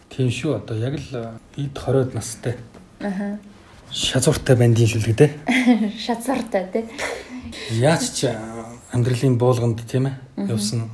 Тийм 0.09 0.33
шүү 0.33 0.57
одоо 0.57 0.73
яг 0.81 0.97
л 0.97 1.37
эд 1.53 1.77
20-од 1.77 2.17
настай 2.17 2.57
Аа. 3.05 3.37
Шазууртай 3.93 4.57
бандын 4.57 4.89
шүлэг 4.89 5.13
те. 5.21 5.37
Шазууртай 6.01 6.65
те. 6.73 6.89
Яаж 7.75 8.03
ч 8.13 8.29
амьдралын 8.93 9.37
буулганд 9.37 9.81
тийм 9.85 10.09
ээ 10.09 10.49
явсан 10.49 10.89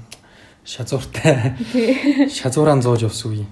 шазууртай. 0.65 1.54
Шазуураа 2.38 2.82
зоож 2.82 3.06
явсан 3.06 3.32
үе. 3.32 3.46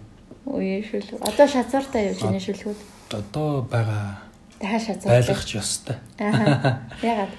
Үе 0.49 0.81
шүлэг. 0.83 1.21
Одоо 1.21 1.47
шазууртай 1.47 2.09
явж 2.11 2.25
байна 2.25 2.41
шүлгүүд. 2.41 2.79
Одоо 3.13 3.61
байгаа. 3.69 4.19
Дахиад 4.59 4.83
шазууртай. 4.83 5.11
Байлгах 5.13 5.43
ёстой. 5.53 5.97
Аа. 6.19 6.81
Ягаад? 7.05 7.31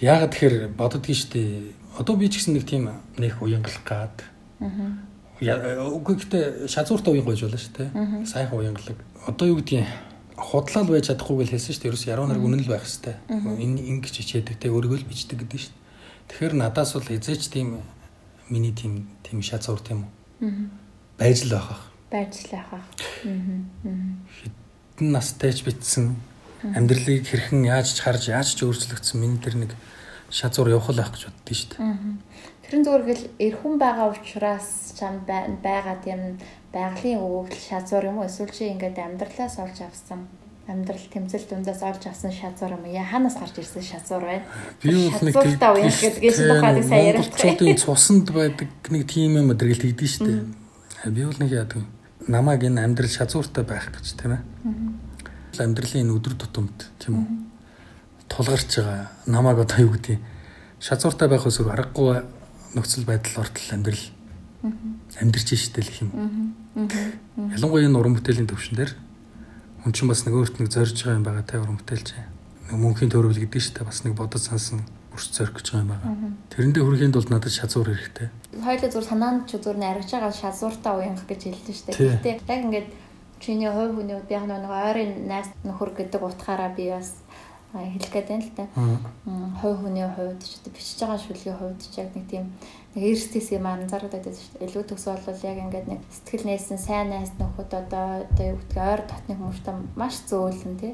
Ягаад 0.00 0.32
тэгэхээр 0.36 0.54
боддгий 0.76 1.16
штэ. 1.16 1.72
Одоо 1.98 2.14
би 2.20 2.28
ч 2.28 2.38
гэсэн 2.38 2.54
нэг 2.54 2.68
тийм 2.68 2.92
нэг 3.16 3.40
уянгалах 3.40 3.82
гад. 3.88 4.16
Аа. 4.60 5.00
Үгүй 5.40 6.20
гэхдээ 6.20 6.68
шазууртай 6.68 7.16
уян 7.16 7.26
гойж 7.26 7.42
болно 7.42 7.58
дээ. 7.58 8.26
Сайхан 8.28 8.58
уянгалаг. 8.60 8.98
Одоо 9.26 9.48
юу 9.48 9.58
гэдгийг 9.58 9.88
худлал 10.42 10.90
байж 10.90 11.06
чадахгүй 11.08 11.46
гэж 11.46 11.50
хэлсэн 11.54 11.72
шүү 11.72 11.82
дээ. 11.86 11.90
Ерөөс 11.94 12.06
яруу 12.10 12.26
нар 12.26 12.42
үнэн 12.42 12.66
л 12.66 12.72
байх 12.74 12.82
хэвээр. 12.82 13.62
Энэ 13.62 13.78
ингэж 13.94 14.14
хичээдэг 14.18 14.56
те 14.58 14.74
өөрийгөө 14.74 14.98
л 15.00 15.08
бичдэг 15.08 15.38
гэдэг 15.46 15.60
шүү 15.62 15.72
дээ. 15.72 15.82
Тэгэхээр 16.28 16.54
надаас 16.58 16.92
бол 16.98 17.06
эзээч 17.06 17.42
тийм 17.54 17.78
миний 18.50 18.74
тийм 18.74 19.06
тийм 19.22 19.38
шат 19.40 19.62
зур 19.62 19.78
тийм 19.78 20.10
үү. 20.42 20.50
Байж 21.16 21.46
л 21.46 21.54
байх. 21.54 21.88
Байж 22.10 22.34
л 22.42 22.58
байх. 22.58 22.82
Хэдэн 23.22 25.08
настайч 25.14 25.62
битсэн 25.62 26.18
амьдралыг 26.62 27.26
хэрхэн 27.26 27.66
яаж 27.66 27.94
ч 27.94 28.02
харж 28.02 28.30
яаж 28.30 28.54
ч 28.54 28.62
өөрчлөгдсөн 28.62 29.18
миний 29.18 29.38
тэр 29.42 29.58
нэг 29.58 29.72
шазуур 30.30 30.70
явах 30.70 30.94
л 30.94 31.02
байх 31.02 31.10
гэж 31.10 31.22
боддөө 31.26 31.56
шүү 31.58 31.70
дээ. 31.74 31.92
Тэрэн 32.62 32.82
зүгээр 32.86 33.04
гэл 33.04 33.24
эрхэн 33.36 33.74
байгаа 33.82 34.06
учраас 34.14 34.94
чам 34.94 35.26
байгаа 35.26 35.96
тийм 36.00 36.38
байгалийн 36.72 37.20
өгөгдөл 37.20 37.64
шазуур 37.68 38.04
юм 38.08 38.18
уу 38.18 38.26
эсвэл 38.26 38.52
чи 38.52 38.72
ингээд 38.72 38.96
амьдралаас 38.96 39.60
олж 39.60 39.78
авсан 39.84 40.24
амьдрал 40.64 41.06
тэмцэл 41.12 41.44
дундаас 41.50 41.82
олж 41.84 42.02
авсан 42.08 42.32
шазуур 42.32 42.80
юм 42.80 42.84
яа 42.88 43.04
ханаас 43.04 43.36
гарч 43.36 43.60
ирсэн 43.60 43.84
шазуур 43.84 44.24
байна. 44.24 44.46
Би 44.82 44.94
бол 45.12 45.20
нэг 45.20 45.34
гэдгээс 45.36 46.38
тухайг 46.38 46.84
сайн 46.88 47.04
яриад 47.12 47.34
байна. 47.36 47.76
цусанд 47.76 48.28
байдаг 48.32 48.68
нэг 48.88 49.02
тийм 49.04 49.36
юм 49.36 49.52
өдрөл 49.52 49.84
тэгдэж 49.84 50.10
штэ. 50.16 50.48
Би 51.12 51.20
бол 51.28 51.40
нэг 51.42 51.50
яадаг 51.52 51.84
намайг 52.24 52.62
энэ 52.64 52.84
амьдрал 52.88 53.10
шазууртай 53.10 53.64
байх 53.68 53.90
гэж 53.92 54.16
тийм 54.16 54.38
ээ. 54.38 54.42
Амьдралын 55.60 56.08
энэ 56.08 56.14
өдөр 56.16 56.34
тутамд 56.40 56.78
тийм 57.02 57.14
үү. 57.20 57.26
Тулгарч 58.32 58.80
байгаа 58.80 59.10
намайг 59.26 59.60
одоо 59.60 59.78
юу 59.82 59.92
гэдэг 59.92 60.18
шазууртай 60.80 61.28
байх 61.28 61.44
ус 61.44 61.60
аргагүй 61.60 62.22
нөхцөл 62.72 63.04
байдал 63.04 63.44
ортол 63.44 63.68
амьдрал 63.74 64.04
амьдрч 65.20 65.48
штэ 65.58 65.82
л 65.82 65.92
юм. 66.06 66.10
Ялангуяа 67.36 67.84
энэ 67.88 67.98
уран 67.98 68.16
бүтээлийн 68.16 68.48
төвшин 68.48 68.76
дээр 68.80 68.92
хүн 69.84 69.92
чинь 69.92 70.08
бас 70.08 70.24
нэг 70.24 70.34
өөрт 70.38 70.56
нэг 70.62 70.70
зорж 70.72 70.96
байгаа 70.96 71.18
юм 71.18 71.26
байгаа 71.26 71.44
те 71.44 71.58
уран 71.58 71.76
бүтээлч. 71.76 72.08
Нэг 72.70 72.78
мөнхийн 72.78 73.12
төрөл 73.12 73.36
гэдэг 73.36 73.60
шүү 73.60 73.74
дээ 73.82 73.88
бас 73.90 74.00
нэг 74.06 74.14
бодож 74.16 74.42
сансан 74.46 74.86
өрс 75.12 75.28
зорих 75.34 75.58
гэж 75.60 75.66
байгаа 75.68 75.82
юм 75.84 75.90
байгаа. 75.92 76.12
Тэрэндээ 76.54 76.82
хүрэхийн 76.86 77.12
тулд 77.12 77.28
надад 77.28 77.52
шазуур 77.52 77.92
хэрэгтэй. 77.92 78.28
Хоёулаа 78.62 78.90
зүр 78.90 79.04
санаанд 79.04 79.44
ч 79.50 79.60
зүр 79.60 79.76
найрагч 79.76 80.10
байгаа 80.16 80.32
шазууртаа 80.32 80.96
уянгах 80.96 81.28
гэж 81.28 81.40
хэлдэг 81.52 81.74
шүү 81.76 81.86
дээ. 81.92 82.32
Гэтэ 82.40 82.52
яг 82.54 82.64
ингээд 82.64 82.88
чиний 83.42 83.68
хувь 83.68 83.92
хүний 83.98 84.16
би 84.22 84.32
яг 84.32 84.46
нэг 84.48 84.70
ойрын 84.70 85.12
найз 85.28 85.50
нөхөр 85.66 85.90
гэдэг 85.98 86.22
утгаараа 86.22 86.70
би 86.72 86.88
бас 86.94 87.18
хэлэх 87.72 88.12
гээд 88.12 88.28
байна 88.28 88.44
л 88.44 88.52
та. 88.52 88.64
Хувь 89.60 89.78
хүний 89.80 90.04
хувьд 90.04 90.44
ч 90.44 90.60
одоо 90.60 90.72
бичиж 90.76 90.98
байгаа 91.00 91.20
шүлгийн 91.24 91.56
хувьд 91.56 91.80
ч 91.80 91.94
яг 91.96 92.12
нэг 92.12 92.26
тийм 92.28 92.44
нэг 92.92 93.02
эрсдэс 93.16 93.48
юм 93.56 93.64
анзаараад 93.64 94.12
байдаг 94.12 94.36
шүү 94.36 94.60
дээ. 94.60 94.68
Илүү 94.68 94.84
төгс 94.84 95.06
бол 95.08 95.40
яг 95.48 95.58
ингээд 95.64 95.88
нэг 95.88 96.00
сэтгэл 96.12 96.48
нээсэн 96.52 96.78
сайн 96.78 97.08
найз 97.08 97.32
нөхөд 97.40 97.72
одоо 97.72 98.28
одоо 98.28 98.44
юу 98.52 98.58
гэдэг 98.60 98.76
ойр 98.76 99.02
татны 99.08 99.32
хүмүүстэй 99.40 99.74
маш 99.96 100.14
зөөлөн 100.28 100.76
тий. 100.76 100.92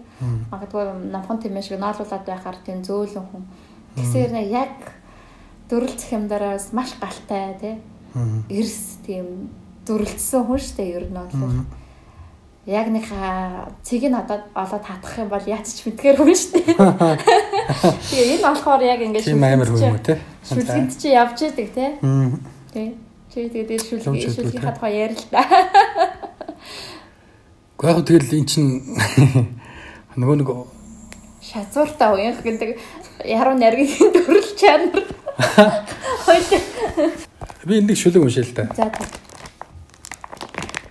Магадгүй 0.54 0.82
намхан 1.10 1.38
тэмээ 1.42 1.66
шиг 1.66 1.82
ноолуулаад 1.82 2.24
байхаар 2.26 2.58
тийм 2.62 2.86
зөөлөн 2.86 3.26
хүн. 3.26 3.44
Тэгсээр 3.98 4.30
нэг 4.38 4.46
яг 4.54 4.74
дөрөлцөх 5.66 6.10
юм 6.14 6.30
дараас 6.30 6.70
маш 6.70 6.94
галтай 7.02 7.58
тий. 7.58 7.74
Эрс 8.54 9.02
тийм 9.02 9.50
дүрлцсэн 9.82 10.46
хүн 10.46 10.60
шүү 10.62 10.76
дээ 10.78 10.94
ер 10.94 11.06
нь 11.10 11.18
бол 11.18 11.66
яг 12.68 12.92
нэг 12.92 13.08
цэгийг 13.80 14.12
одоо 14.12 14.44
олоод 14.52 14.84
татах 14.84 15.16
юм 15.16 15.32
бол 15.32 15.40
яач 15.40 15.72
ч 15.72 15.88
мэдгээр 15.88 16.20
хүн 16.20 16.36
шүү 16.36 16.52
дээ. 16.52 16.76
Тэгээ 18.12 18.36
энэ 18.36 18.44
болохоор 18.44 18.84
яг 18.84 19.00
ингээд 19.00 19.24
тийм 19.24 19.40
амар 19.40 19.72
хүн 19.72 19.96
үү 19.96 20.04
те. 20.04 20.20
Шүлгэнд 20.44 20.92
чи 21.00 21.16
явж 21.16 21.48
идэг 21.48 21.72
те. 21.72 21.96
Тий. 22.76 22.92
Чи 23.32 23.48
тэгээд 23.48 23.88
шүлэг 23.88 24.04
шүлгийн 24.04 24.76
тухай 24.76 25.00
ярил 25.00 25.16
л 25.16 25.32
да. 25.32 25.48
Гэхдээ 27.80 28.04
тэгэл 28.04 28.36
эн 28.36 28.44
чин 28.44 28.84
нөгөө 30.20 30.44
нэг 30.44 30.52
шазууртаа 31.40 32.20
уянх 32.20 32.44
гэдэг 32.44 32.76
яруу 33.24 33.56
наргийн 33.56 34.12
төрөл 34.12 34.52
чанар. 34.60 35.08
Би 37.64 37.80
энийг 37.80 37.96
шүлэг 37.96 38.28
уншил 38.28 38.52
та. 38.52 38.68
За. 38.76 38.92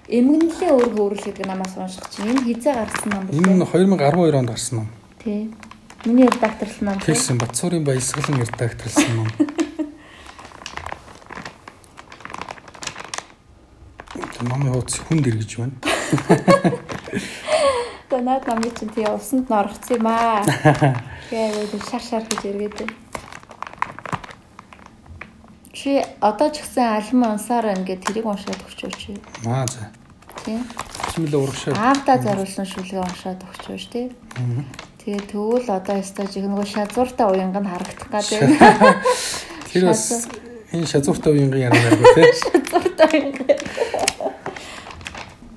Эмгэнлийн 0.08 0.72
өөргөө 0.72 1.04
өөрлөг 1.04 1.38
намаас 1.44 1.76
унших 1.76 2.08
чинь 2.08 2.32
энэ 2.32 2.48
хизээ 2.48 2.80
гарсан 2.80 3.12
ном 3.12 3.28
бэ? 3.28 3.36
Энэ 3.44 3.60
нь 3.60 3.68
2012 3.68 4.40
онд 4.40 4.48
гарсан 4.48 4.76
ном. 4.80 4.88
Тий. 5.20 5.52
Миний 6.08 6.32
редакторлсан 6.32 6.86
ном. 6.88 7.00
Хэлсэн 7.04 7.36
Батсуурын 7.36 7.84
баясгалан 7.84 8.40
редакторлсан 8.40 9.12
ном. 9.20 9.28
Номын 14.48 14.72
хуудас 14.72 14.96
хүнд 15.04 15.28
иргэж 15.28 15.52
байна. 15.60 15.76
За 18.10 18.24
наад 18.24 18.48
намын 18.48 18.72
чинь 18.80 18.96
тий 18.96 19.04
усанд 19.04 19.52
н 19.52 19.60
оргоц 19.60 19.92
юм 19.92 20.08
аа. 20.08 20.40
Тэгээ 21.28 21.84
шар 21.84 22.00
шар 22.00 22.24
гэж 22.24 22.42
эргээд 22.48 22.76
байна. 22.80 22.96
Чи 25.76 26.00
одоо 26.24 26.48
ч 26.50 26.64
гэсэн 26.64 26.96
алим 26.96 27.28
унсаар 27.28 27.76
ингээд 27.76 28.08
тэрийг 28.08 28.26
уншаад 28.26 28.64
өгчөөч. 28.64 29.20
Аа 29.46 29.68
за. 29.68 29.92
Тий. 30.46 30.60
Чимэлээ 31.14 31.42
урагшаа. 31.42 31.74
Аавда 31.74 32.18
зориулсан 32.22 32.66
шүлгээ 32.66 33.02
уншаад 33.02 33.42
өгчөөч 33.42 33.84
тий. 33.90 34.06
Тэгээ 35.02 35.24
тэгвэл 35.32 35.70
одоо 35.72 35.96
ястаа 35.98 36.28
жигнэго 36.28 36.66
шазууртай 36.68 37.26
уянг 37.32 37.56
нь 37.56 37.70
харагдах 37.72 38.10
гэдэг. 38.12 38.60
Тэр 39.72 39.84
бас 39.88 40.28
энэ 40.76 40.86
шазууртай 40.86 41.32
уянгийн 41.34 41.72
ярианаар 41.72 41.96
тий. 41.96 42.28
Шазууртай 42.44 43.08
уянг. 43.16 43.40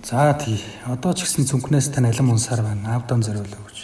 За 0.07 0.35
тий. 0.39 0.59
Одоо 0.87 1.13
ч 1.15 1.27
гэсэн 1.27 1.51
цүнхнээс 1.51 1.91
тань 1.91 2.11
алим 2.11 2.31
унсаар 2.31 2.63
байна. 2.63 2.97
Авдан 2.99 3.23
зориулаа 3.23 3.63
гэж. 3.67 3.79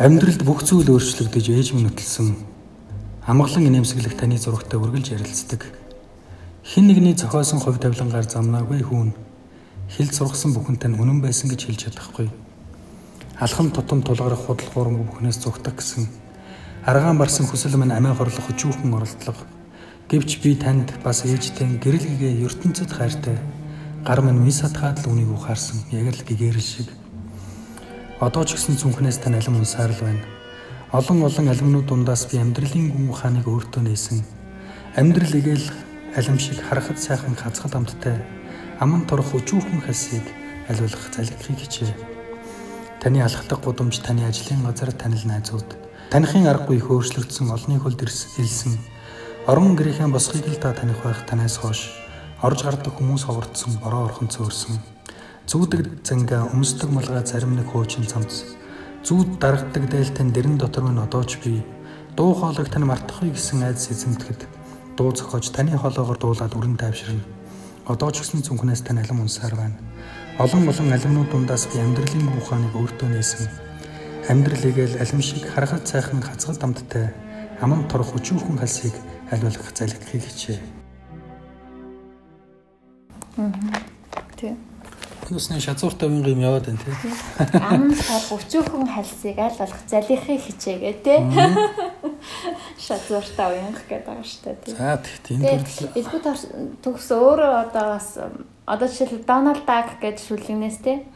Амьдралд 0.00 0.42
бүх 0.48 0.64
зүйл 0.64 0.88
өөрчлөгдөж 0.88 1.46
ээж 1.52 1.72
минь 1.76 1.92
нөтөлсөн. 1.92 2.32
Амгалан 3.28 3.68
инээмсэглэх 3.68 4.16
таны 4.16 4.40
зурагтай 4.40 4.80
үргэлж 4.80 5.12
ярилцдаг. 5.16 5.81
Хин 6.62 6.86
нэгний 6.86 7.18
зохиосон 7.18 7.58
хувь 7.58 7.82
тавилангаар 7.82 8.22
замнаагүй 8.22 8.86
хүүн. 8.86 9.10
Хил 9.90 10.10
зургасан 10.14 10.54
бүхэн 10.54 10.78
тань 10.78 10.94
үнэн 10.94 11.18
байсан 11.18 11.50
гэж 11.50 11.66
хэлж 11.66 11.80
чадахгүй. 11.90 12.30
Алхам 13.42 13.74
тутам 13.74 13.98
тулгарах 14.06 14.46
худал 14.46 14.70
хуурмаг 14.70 15.10
бүхнээс 15.10 15.42
зүгтах 15.42 15.74
гэсэн. 15.82 16.06
Аргаан 16.86 17.18
барсан 17.18 17.50
хүсэл 17.50 17.74
минь 17.74 17.90
амиа 17.90 18.14
хорлох 18.14 18.46
өчүүхэн 18.54 18.94
оролдлого. 18.94 19.42
Гэвч 20.06 20.38
би 20.38 20.54
танд 20.54 20.94
бас 21.02 21.26
ээжтэй 21.26 21.82
гэрэл 21.82 22.06
гэгээ 22.06 22.46
ертөнцид 22.46 22.94
хайртай 22.94 23.42
гар 24.06 24.22
минь 24.22 24.46
вис 24.46 24.62
хатгаад 24.62 25.02
л 25.02 25.10
үнийг 25.10 25.34
ухаарсан 25.34 25.82
яг 25.90 26.14
л 26.14 26.22
гэгэрэл 26.22 26.62
шиг. 26.62 26.94
Одоо 28.22 28.46
ч 28.46 28.54
гэсэн 28.54 28.78
зүнхнээс 28.78 29.18
тань 29.18 29.34
алим 29.34 29.58
унсаар 29.58 29.90
л 29.90 29.98
байна. 29.98 30.22
Олон 30.94 31.26
олон 31.26 31.50
алимнууд 31.50 31.90
дундаас 31.90 32.30
би 32.30 32.38
амьдралын 32.38 32.94
гүн 32.94 33.10
ухааныг 33.10 33.50
өөртөө 33.50 33.82
нээсэн. 33.82 34.22
Амьдрал 34.94 35.34
игээл 35.34 35.90
алим 36.16 36.38
шиг 36.38 36.60
харахад 36.60 36.98
сайхан 36.98 37.36
хазгал 37.36 37.72
амттай 37.80 38.20
аман 38.80 39.06
торох 39.06 39.32
өчүүхэн 39.32 39.80
хасыг 39.80 40.24
алиулах 40.68 41.08
залгихыг 41.16 41.58
хичээ. 41.58 41.92
Таны 43.00 43.22
алхдаг 43.24 43.64
гудамж 43.64 43.98
таны 44.04 44.28
ажлын 44.28 44.62
газар 44.64 44.92
танил 44.92 45.24
найзууд 45.24 45.68
танихын 46.12 46.46
аргагүй 46.46 46.76
их 46.76 46.90
өөрчлөгдсөн 46.92 47.48
олонний 47.48 47.80
хөлд 47.80 48.04
ирсэн 48.04 48.76
орон 49.46 49.74
гэрийн 49.74 50.12
босхийг 50.12 50.46
л 50.46 50.60
та 50.60 50.76
таних 50.76 51.00
байх 51.02 51.24
танаас 51.24 51.56
хойш 51.56 51.90
орж 52.42 52.62
гардаг 52.62 52.92
хүмүүс 52.92 53.24
ховордсон 53.24 53.80
бороо 53.82 54.04
орхон 54.06 54.28
цөөрсөн. 54.28 54.76
Зүүдэг 55.48 56.04
занга 56.04 56.44
өмсдөг 56.52 56.90
малгай 56.92 57.24
зарим 57.26 57.56
нэг 57.56 57.72
хуучин 57.72 58.06
цамц. 58.06 58.44
Зүүд 59.02 59.40
дарагдаг 59.40 59.88
дээлтэн 59.90 60.30
дэрэн 60.30 60.58
дотор 60.58 60.84
минь 60.84 61.02
одоо 61.02 61.24
ч 61.24 61.40
би 61.42 61.64
дуу 62.14 62.34
хоолойг 62.34 62.68
тань 62.70 62.86
мартахгүй 62.86 63.30
гэсэн 63.34 63.66
айдас 63.66 63.90
эзэмтгэд 63.90 64.61
дуу 64.96 65.10
зохиож 65.12 65.50
таны 65.50 65.78
хоолоогоор 65.78 66.18
дуулаад 66.18 66.54
өрн 66.54 66.76
тайвширна. 66.76 67.24
Одоо 67.86 68.10
ч 68.10 68.22
гэсэн 68.22 68.42
зүнхнээс 68.46 68.82
тань 68.86 69.00
алим 69.00 69.20
унсаар 69.20 69.54
байна. 69.54 69.76
Олон 70.38 70.68
олон 70.68 70.92
алимнууд 70.92 71.30
дундаас 71.30 71.66
би 71.72 71.80
амьдралын 71.80 72.30
ухааныг 72.38 72.74
өөртөө 72.76 73.08
нээсэн. 73.10 73.48
Амьдралыгээл 74.30 75.00
алим 75.02 75.20
шиг 75.20 75.44
харахад 75.50 75.88
сайхан 75.88 76.22
хацгал 76.22 76.56
дамттай 76.56 77.10
аман 77.60 77.88
торох 77.88 78.14
өчүүхэн 78.16 78.58
халсыг 78.58 78.94
альвалах 79.30 79.70
залхихыг 79.74 80.22
хичээ. 80.22 80.58
Тий. 84.36 84.56
Нүсний 85.30 85.60
шазууртай 85.60 86.08
уянга 86.08 86.30
юм 86.30 86.42
яваад 86.42 86.66
байна 86.66 86.80
тий. 86.82 86.94
Аман 87.58 87.94
сар 87.94 88.22
өчөөхөн 88.34 88.86
хальсыг 88.90 89.38
аль 89.38 89.58
болох 89.58 89.80
залихыг 89.86 90.40
хичээгээ 90.42 90.94
тий. 91.02 91.18
Шазууртай 92.78 93.58
уянга 93.58 93.82
гэдэг 93.88 94.06
байгаа 94.06 94.26
шүү 94.26 94.42
дээ 94.44 94.56
тий. 94.62 94.74
За 94.76 94.98
тийм 95.26 95.40
төрөл. 95.42 95.90
Элбэг 95.98 96.22
төгс 96.84 97.08
өөрөө 97.10 97.52
одоо 97.66 97.84
бас 97.96 98.08
одоо 98.66 98.88
жишээл 98.88 99.26
Дональд 99.26 99.64
Дак 99.66 99.98
гэж 100.00 100.22
шүлгнээс 100.26 100.78
тий. 100.82 101.06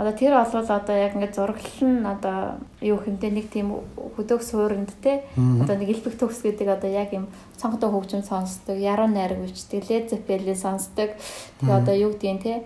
Одоо 0.00 0.16
тэр 0.16 0.32
бол 0.32 0.48
одоо 0.48 0.96
яг 0.96 1.12
ингээд 1.12 1.36
зураглал 1.36 1.84
нь 1.84 2.06
одоо 2.08 2.56
юу 2.80 2.96
хэмтэй 3.04 3.30
нэг 3.36 3.52
тийм 3.52 3.84
хөдөг 4.16 4.40
суурьнд 4.40 4.88
те 5.04 5.28
одоо 5.36 5.76
нэг 5.76 5.92
элбэг 5.92 6.16
төгс 6.16 6.40
гэдэг 6.40 6.68
одоо 6.72 6.88
яг 6.88 7.12
юм 7.12 7.28
цонхтой 7.60 7.92
хөгжим 7.92 8.24
сонсдог, 8.24 8.80
яруу 8.80 9.12
найраг 9.12 9.44
Led 9.44 10.08
Zeppelin 10.08 10.56
сонсдог. 10.56 11.12
Тэгээ 11.60 11.76
одоо 11.76 11.94
юу 11.94 12.16
гэдгийг 12.16 12.40
те 12.40 12.64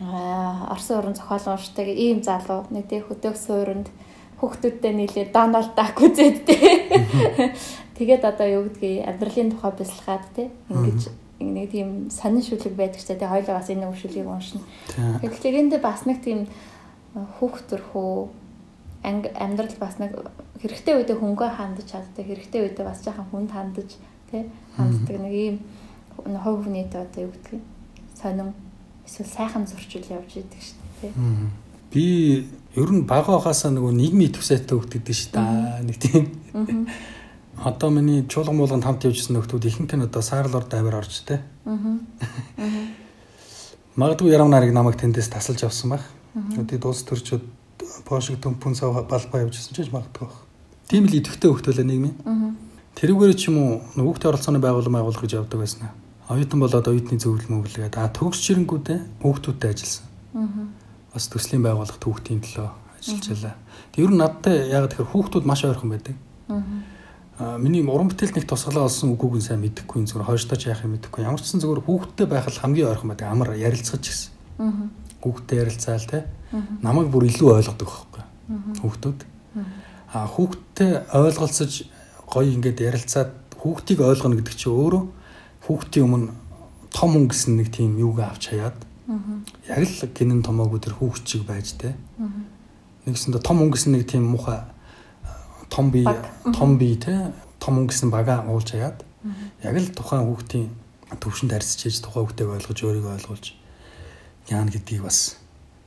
аа 0.00 0.72
Орсын 0.72 0.98
уран 0.98 1.14
зохиол 1.14 1.58
уншдаг 1.58 1.86
ийм 1.90 2.22
залуу 2.22 2.64
нэг 2.70 2.86
тийм 2.88 3.02
хөдөг 3.04 3.36
суурьнд 3.36 3.92
хүүхдүүдтэй 4.40 4.92
нийлээ 4.94 5.26
Дональд 5.34 5.74
Дак 5.74 5.98
үзээд 5.98 6.46
те. 6.46 6.56
Тэгээд 7.98 8.22
одоо 8.22 8.46
юу 8.46 8.62
гэдгийг 8.70 9.06
амьдралын 9.10 9.50
тухай 9.52 9.72
бясалгаад 9.74 10.26
те 10.34 10.50
ингэж 10.70 11.10
нэг 11.42 11.70
тийм 11.70 12.10
сонин 12.10 12.42
шүлэг 12.42 12.74
байдаг 12.74 13.02
ч 13.02 13.10
тэгээ 13.10 13.26
хоёлоо 13.26 13.58
бас 13.58 13.70
энэ 13.70 13.90
шүлгийг 13.94 14.26
уншина. 14.26 14.62
Тэгэхээр 15.22 15.60
энд 15.62 15.74
бас 15.82 16.06
нэг 16.06 16.22
тийм 16.22 16.46
хүүхд 17.14 17.66
төрхөө 17.70 18.30
амьдрал 19.02 19.76
бас 19.78 19.98
нэг 19.98 20.18
хэрэгтэй 20.58 20.94
үедээ 20.98 21.18
хөнгөө 21.18 21.50
хандаж 21.54 21.86
чаддаг 21.86 22.26
хэрэгтэй 22.26 22.60
үедээ 22.66 22.84
бас 22.86 23.02
жоохон 23.06 23.30
хүнд 23.30 23.50
хандаж 23.54 23.90
тий 24.30 24.50
ханддаг 24.74 25.16
нэг 25.22 25.34
ийм 25.34 25.56
хувь 26.18 26.66
хүнийд 26.66 26.90
одоо 26.94 27.30
юу 27.30 27.32
гэдгийг 27.34 27.62
сонин 28.18 28.50
эсвэл 29.06 29.30
сайхан 29.30 29.66
зурчил 29.70 30.06
явж 30.10 30.42
идэг 30.42 30.58
шүү 30.58 30.78
дээ 30.82 30.90
тий. 31.00 31.12
Би 31.94 32.04
ер 32.78 32.90
нь 32.94 33.04
бага 33.04 33.36
хахасаа 33.36 33.74
нөгөө 33.74 33.92
нийгмийн 33.92 34.32
төвсөйтэй 34.32 34.76
хөгдөд 34.78 35.06
шүү 35.10 35.30
дээ. 35.34 35.82
Нэг 35.84 35.96
тийм 35.98 36.24
одоо 37.64 37.90
миний 37.90 38.26
чуулган 38.26 38.56
муулганд 38.56 38.84
хамт 38.84 39.04
явжсэн 39.04 39.34
нөхдүүд 39.34 39.66
ихэнх 39.66 39.94
нь 39.94 40.06
одоо 40.06 40.22
саарлор 40.22 40.64
дайвар 40.64 41.02
орж 41.02 41.26
тэ. 41.26 41.42
Аа. 41.66 41.98
Магадгүй 43.98 44.30
ярам 44.30 44.50
нарыг 44.50 44.70
намайг 44.70 44.94
тэндээс 44.94 45.28
тасалж 45.28 45.66
авсан 45.66 45.90
байх. 45.90 46.06
Одоо 46.54 46.78
дуус 46.78 47.02
төрчөд 47.02 47.42
пошиг 48.06 48.38
төмпүн 48.38 48.74
сав 48.78 48.94
балбаа 48.94 49.42
явжсэн 49.42 49.74
ч 49.74 49.90
магадгүй 49.90 50.26
байх. 50.30 50.38
Тийм 50.86 51.10
л 51.10 51.18
идэвхтэй 51.18 51.50
хөвтөлөө 51.50 51.84
нийгмийн. 51.84 52.16
Аа. 52.22 52.54
Тэрүүгээр 52.94 53.34
ч 53.34 53.50
юм 53.50 53.58
уу 53.58 53.72
нөгөөхдийн 53.98 54.30
оролцооны 54.30 54.62
байгууллага 54.62 54.94
байгуулах 55.02 55.22
гэж 55.26 55.32
явдаг 55.34 55.58
байсан. 55.58 55.90
Оюутан 56.30 56.60
болоод 56.62 56.86
оюутны 56.86 57.18
зөвлөл 57.18 57.50
мөвлөгээд 57.50 57.98
а 57.98 58.06
төгс 58.14 58.38
чирэнгүүдээ 58.46 58.98
хүүхдүүдтэй 59.22 59.70
ажилласан. 59.74 60.06
Аа. 60.38 60.87
Бас 61.14 61.28
төслийн 61.32 61.62
байгууллага 61.64 61.98
хүүхдийн 62.02 62.40
төлөө 62.44 62.68
ажиллаж 62.98 63.26
байлаа. 63.28 63.54
Тэг 63.92 64.04
ер 64.04 64.12
нь 64.12 64.20
надтай 64.20 64.56
яг 64.68 64.90
тэгэхээр 64.90 65.12
хүүхдүүд 65.12 65.44
маш 65.46 65.64
ойрхон 65.64 65.90
байдаг. 65.90 66.16
Аа 67.38 67.56
миний 67.58 67.86
уран 67.86 68.10
бүтээлд 68.10 68.34
нэг 68.34 68.46
тусгалаа 68.50 68.90
олсон 68.90 69.14
үгүйг 69.14 69.38
нь 69.38 69.46
сайн 69.46 69.62
мэдэхгүй 69.62 70.02
зүгээр 70.02 70.26
хойштооч 70.26 70.66
яах 70.66 70.82
юм 70.82 70.98
мэдэхгүй 70.98 71.22
ямар 71.22 71.38
ч 71.38 71.46
сан 71.46 71.62
зүгээр 71.62 71.86
хүүхдтэй 71.86 72.26
байх 72.26 72.50
л 72.50 72.58
хамгийн 72.58 72.90
ойрхон 72.90 73.14
байдаг 73.14 73.30
амар 73.30 73.54
ярилцгаж 73.54 74.02
гисэн. 74.02 74.32
Аа. 74.58 74.90
Хүүхдтэй 75.22 75.56
ярилцаал 75.62 76.06
те. 76.10 76.26
Намайг 76.82 77.14
бүр 77.14 77.30
илүү 77.30 77.62
ойлгодог 77.62 77.86
байхгүй. 77.86 78.24
Хүүхдүүд. 78.82 79.20
Аа 80.10 80.26
хүүхдтэй 80.26 80.90
ойлголцож 81.14 81.72
гоё 82.26 82.50
ингээд 82.58 82.82
ярилцаад 82.82 83.30
хүүхдийг 83.54 84.02
ойлгоно 84.02 84.34
гэдэг 84.34 84.54
чинь 84.58 84.74
өөрөө 84.74 85.02
хүүхдийн 85.68 86.04
өмнө 86.10 86.34
том 86.90 87.10
хүн 87.12 87.26
гэсэн 87.28 87.54
нэг 87.60 87.68
тийм 87.70 87.98
юуг 88.00 88.18
авч 88.24 88.50
хаяад 88.50 88.87
яг 89.08 89.80
л 89.80 90.08
гинэн 90.12 90.44
томоогүй 90.44 90.80
тэр 90.84 90.94
хүүхд 91.00 91.24
чиг 91.24 91.42
байж 91.48 91.72
те. 91.80 91.96
Нэгсэндээ 93.08 93.40
том 93.40 93.64
гэсэн 93.72 93.96
нэг 93.96 94.04
тийм 94.04 94.28
муухай 94.28 94.60
том 95.72 95.90
бие 95.90 96.04
том 96.52 96.76
бие 96.76 96.96
те. 97.00 97.32
Том 97.56 97.80
хүн 97.80 97.88
гэсэн 97.88 98.12
бага 98.12 98.44
уулж 98.44 98.76
хаяад 98.76 99.00
яг 99.64 99.74
л 99.80 99.88
тухайн 99.96 100.28
хүүхдийн 100.28 100.68
төвшөнд 101.16 101.52
харьцаж 101.56 101.80
хийж 101.88 102.04
тухайн 102.04 102.28
хүүхдэйг 102.28 102.48
ойлгож 102.52 102.78
өөрийгөө 102.84 103.16
ойлгуулж 103.16 103.46
яана 104.52 104.70
гэдгийг 104.70 105.02
бас 105.08 105.40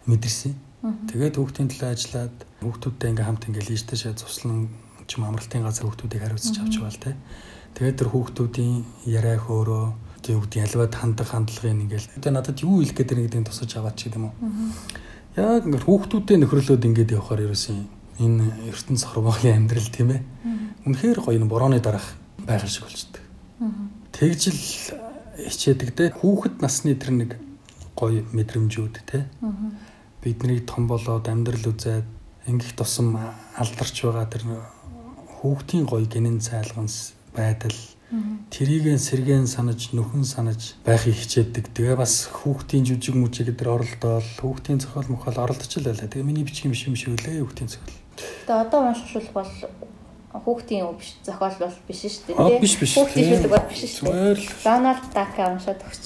мэдэрсэн. 0.10 0.58
Тэгээд 0.82 1.38
хүүхдийн 1.38 1.70
төлөө 1.70 1.90
ажиллаад 1.94 2.36
хүүхдүүдтэй 2.66 3.10
ингээм 3.14 3.28
хамт 3.30 3.46
ингээл 3.54 3.74
ийштэй 3.78 3.98
шаа 4.02 4.18
цуслан 4.18 4.74
ч 5.06 5.22
юм 5.22 5.30
амралтын 5.30 5.62
газар 5.62 5.86
хүүхдүүдийг 5.86 6.22
хариуцж 6.26 6.58
авч 6.58 6.76
байгаа 6.82 6.90
л 6.90 7.04
те. 7.06 7.14
Тэгээд 7.78 7.98
тэр 8.02 8.10
хүүхдүүдийн 8.10 8.76
яриа 9.06 9.38
хөөрөө 9.38 9.86
тэг 10.22 10.38
үгдийн 10.38 10.66
альваад 10.70 10.94
хандах 10.96 11.34
хандлагын 11.34 11.86
ингээл. 11.90 12.14
Одоо 12.18 12.32
надад 12.32 12.62
юу 12.62 12.82
хэлэх 12.82 12.98
гэдэг 12.98 13.18
нэгдийг 13.18 13.46
тусаж 13.50 13.74
аваад 13.76 13.98
ч 13.98 14.10
гэдэм 14.10 14.26
үү. 14.30 14.34
Яг 15.38 15.66
ингээд 15.66 15.86
хүүхдүүдтэй 15.88 16.38
нөхрөлөөд 16.42 16.88
ингээд 16.88 17.14
явахаар 17.18 17.46
ерөөсөн 17.50 17.78
энэ 18.22 18.46
ертөнц 18.70 19.02
хорвоогийн 19.10 19.66
амьдрал 19.66 19.90
тийм 19.90 20.10
ээ. 20.14 20.22
Үнэхээр 20.86 21.20
гоё 21.26 21.38
энэ 21.42 21.50
борооны 21.50 21.80
дараах 21.82 22.16
байгаль 22.46 22.70
шиг 22.70 22.86
болчдөг. 22.86 23.24
Тэгжил 24.14 24.62
хичээдэг 25.42 25.90
те. 25.96 26.04
Хүүхэд 26.14 26.62
насны 26.62 26.94
тэр 26.94 27.12
нэг 27.18 27.32
гоё 27.98 28.26
мэдрэмжүүд 28.34 28.96
те. 29.10 29.26
Биднийг 30.22 30.70
том 30.70 30.86
болоод 30.86 31.26
амьдрал 31.26 31.66
үзээд 31.74 32.06
ингэх 32.46 32.78
тусам 32.78 33.18
алдарч 33.58 33.96
байгаа 34.06 34.26
тэр 34.30 34.44
хүүхдийн 35.42 35.86
гоё 35.90 36.06
гинэн 36.06 36.42
цайлганс 36.42 37.14
байдал 37.34 37.74
тэрийг 38.52 39.00
сэргэн 39.00 39.48
санаж 39.48 39.96
нөхөн 39.96 40.28
санаж 40.28 40.76
байхыг 40.84 41.16
хичээдэг. 41.16 41.72
Тэгээ 41.72 41.96
бас 41.96 42.28
хүүхдийн 42.28 42.84
жүжиг 42.84 43.16
мүжиг 43.16 43.48
гэдэр 43.56 43.70
оролдоод 43.72 44.28
хүүхдийн 44.44 44.84
зохиол 44.84 45.08
мөхөл 45.16 45.40
оролдож 45.40 45.72
л 45.80 45.88
байлаа. 45.88 46.12
Тэгээ 46.12 46.28
миний 46.28 46.44
бичих 46.44 46.68
юм 46.68 46.76
шиг 46.76 46.92
юм 46.92 47.00
шиг 47.00 47.16
үлээ 47.16 47.40
хүүхдийн 47.40 47.72
зохиол. 47.72 47.96
Тэгээ 48.20 48.64
одоо 48.68 48.80
уншвал 48.92 49.30
бол 49.32 49.52
хүүхдийн 50.44 50.84
үг 50.92 51.00
биш 51.00 51.16
зохиол 51.24 51.58
бол 51.64 51.78
биш 51.88 52.00
шүү 52.04 52.24
дээ. 52.28 52.40
Аа 52.40 52.60
биш 52.60 52.76
биш. 52.76 52.94
Хүүхдийн 53.00 53.28
шүлэг 53.32 53.52
бол 53.56 53.68
биш 53.72 53.82
шүү 53.96 54.06
дээ. 54.12 54.36
Дональд 54.68 55.06
Дака 55.16 55.44
уншаад 55.56 55.80
өгч. 55.88 56.06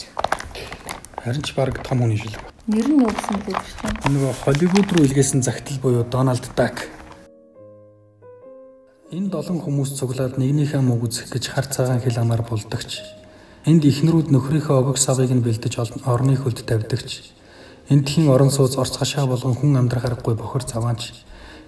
харин 1.26 1.42
ч 1.42 1.50
баг 1.58 1.82
том 1.82 2.06
хүний 2.06 2.22
шүлэг. 2.22 2.38
Нэр 2.70 2.86
нь 2.86 3.02
юу 3.02 3.10
гэсэн 3.10 3.34
үг 3.42 3.50
шүү 3.50 3.82
дээ. 3.82 4.14
Нөгөө 4.14 4.34
Холливуд 4.46 4.90
руу 4.94 5.06
илгээсэн 5.10 5.42
загтал 5.42 5.82
буюу 5.82 6.06
Дональд 6.06 6.46
Дак. 6.54 6.86
Энд 9.16 9.32
олон 9.32 9.64
хүмүүс 9.64 9.96
цуглаад 9.96 10.36
нэгнийхээ 10.36 10.84
мөг 10.84 11.08
үзэх 11.08 11.32
гэж 11.32 11.48
хар 11.56 11.64
цагаан 11.72 12.04
хил 12.04 12.20
амаар 12.20 12.44
булдагч. 12.44 13.00
Энд 13.64 13.88
ихнэрүүд 13.88 14.28
нөхрийнхөө 14.28 14.76
огог 14.76 15.00
савыг 15.00 15.32
нь 15.32 15.40
бэлдэж 15.40 16.04
орны 16.04 16.36
хөлд 16.36 16.68
тавьдагч. 16.68 17.32
Энд 17.88 18.12
хин 18.12 18.28
орон 18.28 18.52
сууц 18.52 18.76
орц 18.76 19.00
хашаа 19.00 19.24
болгон 19.24 19.56
хүн 19.56 19.80
амьдрахарахгүй 19.80 20.36
бохор 20.36 20.68
заваанч. 20.68 21.16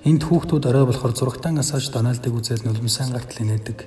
Энд 0.03 0.27
хүүхдүүд 0.27 0.67
орой 0.67 0.91
болохоор 0.91 1.15
зурагтан 1.15 1.55
асааж 1.63 1.87
Дональдыг 1.87 2.35
үзээд 2.35 2.67
нулимсан 2.67 3.15
гартал 3.15 3.39
инээдэг. 3.39 3.79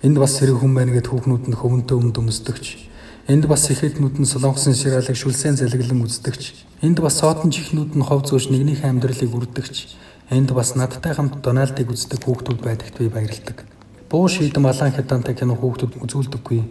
Энд 0.00 0.16
бас 0.16 0.40
сэрэг 0.40 0.64
хүн 0.64 0.72
байна 0.72 0.96
гэд 0.96 1.12
хүүхнүүд 1.12 1.44
нь 1.52 1.58
хөвөнтөө 1.60 1.96
өмд 2.00 2.16
өмсдөгч. 2.16 2.88
Энд 3.28 3.44
бас 3.44 3.68
ихэднүүд 3.68 4.16
нь 4.16 4.30
солонгосын 4.32 4.72
ширалыг 4.72 5.12
шүлсэн 5.12 5.60
залглан 5.60 6.08
үздэгч. 6.08 6.80
Энд 6.80 7.04
бас 7.04 7.20
сотон 7.20 7.52
чихнүүд 7.52 8.00
нь 8.00 8.06
хов 8.08 8.24
зөөж 8.24 8.48
нэгнийхээ 8.48 8.88
амьдралыг 8.88 9.28
үрдэгч. 9.28 10.03
Энд 10.30 10.52
бас 10.52 10.74
надтай 10.74 11.12
хамт 11.12 11.42
Дональдыг 11.44 11.92
үздэг 11.92 12.24
хүүхдүүд 12.24 12.60
байдагт 12.64 12.96
би 12.96 13.12
баярлдаг. 13.12 13.68
Буу 14.08 14.24
шийдэн 14.24 14.64
малан 14.64 14.88
хятадтай 14.88 15.36
кино 15.36 15.52
хүүхдүүд 15.52 16.00
үзүүлдэггүй. 16.00 16.64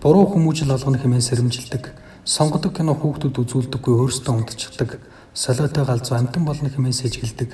Буруу 0.00 0.24
хүмүүжил 0.32 0.72
олгоно 0.72 0.96
хэмээн 0.96 1.20
сэрэмжилдэг. 1.20 1.92
Сонгодог 2.24 2.72
кино 2.72 2.96
хүүхдүүд 2.96 3.36
үзүүлдэггүй 3.44 3.94
өөрсдөө 4.00 4.32
унтчихдаг. 4.32 5.04
Солиотой 5.36 5.84
галзуу 5.84 6.16
амтан 6.16 6.48
болно 6.48 6.72
хэмээн 6.72 6.96
сэжгэлдэг. 6.96 7.50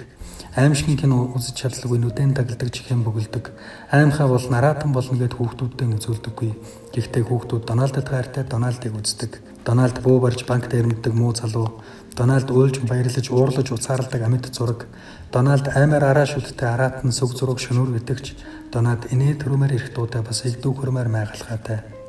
Аимшигын 0.54 0.98
кино 0.98 1.34
үзэж 1.34 1.66
чадлагүй 1.66 1.98
нүдэн 1.98 2.30
дагладаг 2.30 2.70
чихэн 2.70 3.02
бөглөдөг. 3.02 3.50
Аймхаа 3.90 4.30
бол 4.30 4.46
нараатан 4.54 4.94
болно 4.94 5.18
гэд 5.18 5.34
хүүхдүүдтэй 5.34 5.88
үзүүлдэггүй. 5.98 6.50
Гэхдээ 6.94 7.22
хүүхдүүд 7.26 7.66
Дональдд 7.66 8.06
гайртай 8.06 8.44
Дональдыг 8.46 8.94
үздэг. 8.94 9.42
Дональд 9.66 9.98
буу 10.02 10.20
барьж 10.20 10.46
банк 10.46 10.70
дээр 10.70 10.86
мэддэг 10.86 11.14
муу 11.14 11.34
залуу. 11.34 11.82
Дональд 12.18 12.50
уйлж 12.50 12.82
баярлаж 12.86 13.26
уурлаж 13.30 13.68
уцаарладаг 13.70 14.22
амьд 14.22 14.50
зураг. 14.54 14.86
Дональд 15.32 15.68
аймаар 15.70 16.04
араа 16.10 16.26
шүттэй 16.26 16.68
араат 16.68 17.04
нь 17.06 17.14
сүг 17.14 17.38
зураг 17.38 17.58
шөнөөр 17.62 18.00
гэдэгч. 18.02 18.26
Дональд 18.74 19.10
инээ 19.14 19.38
төрөмөр 19.38 19.74
ирэх 19.74 19.94
дуутай 19.94 20.22
бас 20.22 20.42
игдүү 20.46 20.72
хөрмөр 20.74 21.08
майгалхаатай. 21.08 22.00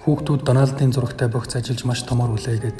Хүүхдүүд 0.00 0.42
Дональдын 0.48 0.94
зурагтай 0.96 1.28
богц 1.28 1.60
ажиллаж 1.60 1.84
маш 1.84 2.00
томор 2.08 2.32
үлээгээд 2.32 2.78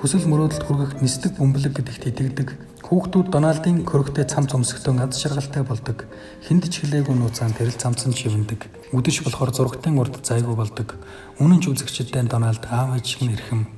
хүсэл 0.00 0.24
мөрөөдөлд 0.24 0.64
хүргэх 0.64 0.92
нисдэг 1.04 1.36
бөмбөлөг 1.36 1.78
гэдэгт 1.78 2.04
итгэдэг. 2.08 2.48
Хүүхдүүд 2.88 3.28
Дональдын 3.28 3.84
хөрөгтэй 3.84 4.24
цам 4.24 4.48
цомсгтон 4.48 5.04
аз 5.04 5.20
жаргалтай 5.20 5.68
болдог. 5.68 6.08
Хинд 6.40 6.64
ч 6.72 6.80
хэлээгүй 6.80 7.12
нууцаан 7.12 7.52
тэрэл 7.52 7.76
цамцсан 7.76 8.16
шивэндэг. 8.16 8.88
Үдэш 8.96 9.20
болохоор 9.20 9.52
зурагтын 9.52 10.00
урд 10.00 10.24
зайгүй 10.24 10.56
болдог. 10.56 10.96
Үнэн 11.36 11.60
ч 11.60 11.70
үзэгчдээ 11.70 12.24
Дональд 12.26 12.64
аав 12.72 12.96
ээж 12.96 13.04
шиг 13.04 13.28
нэрхэм. 13.28 13.68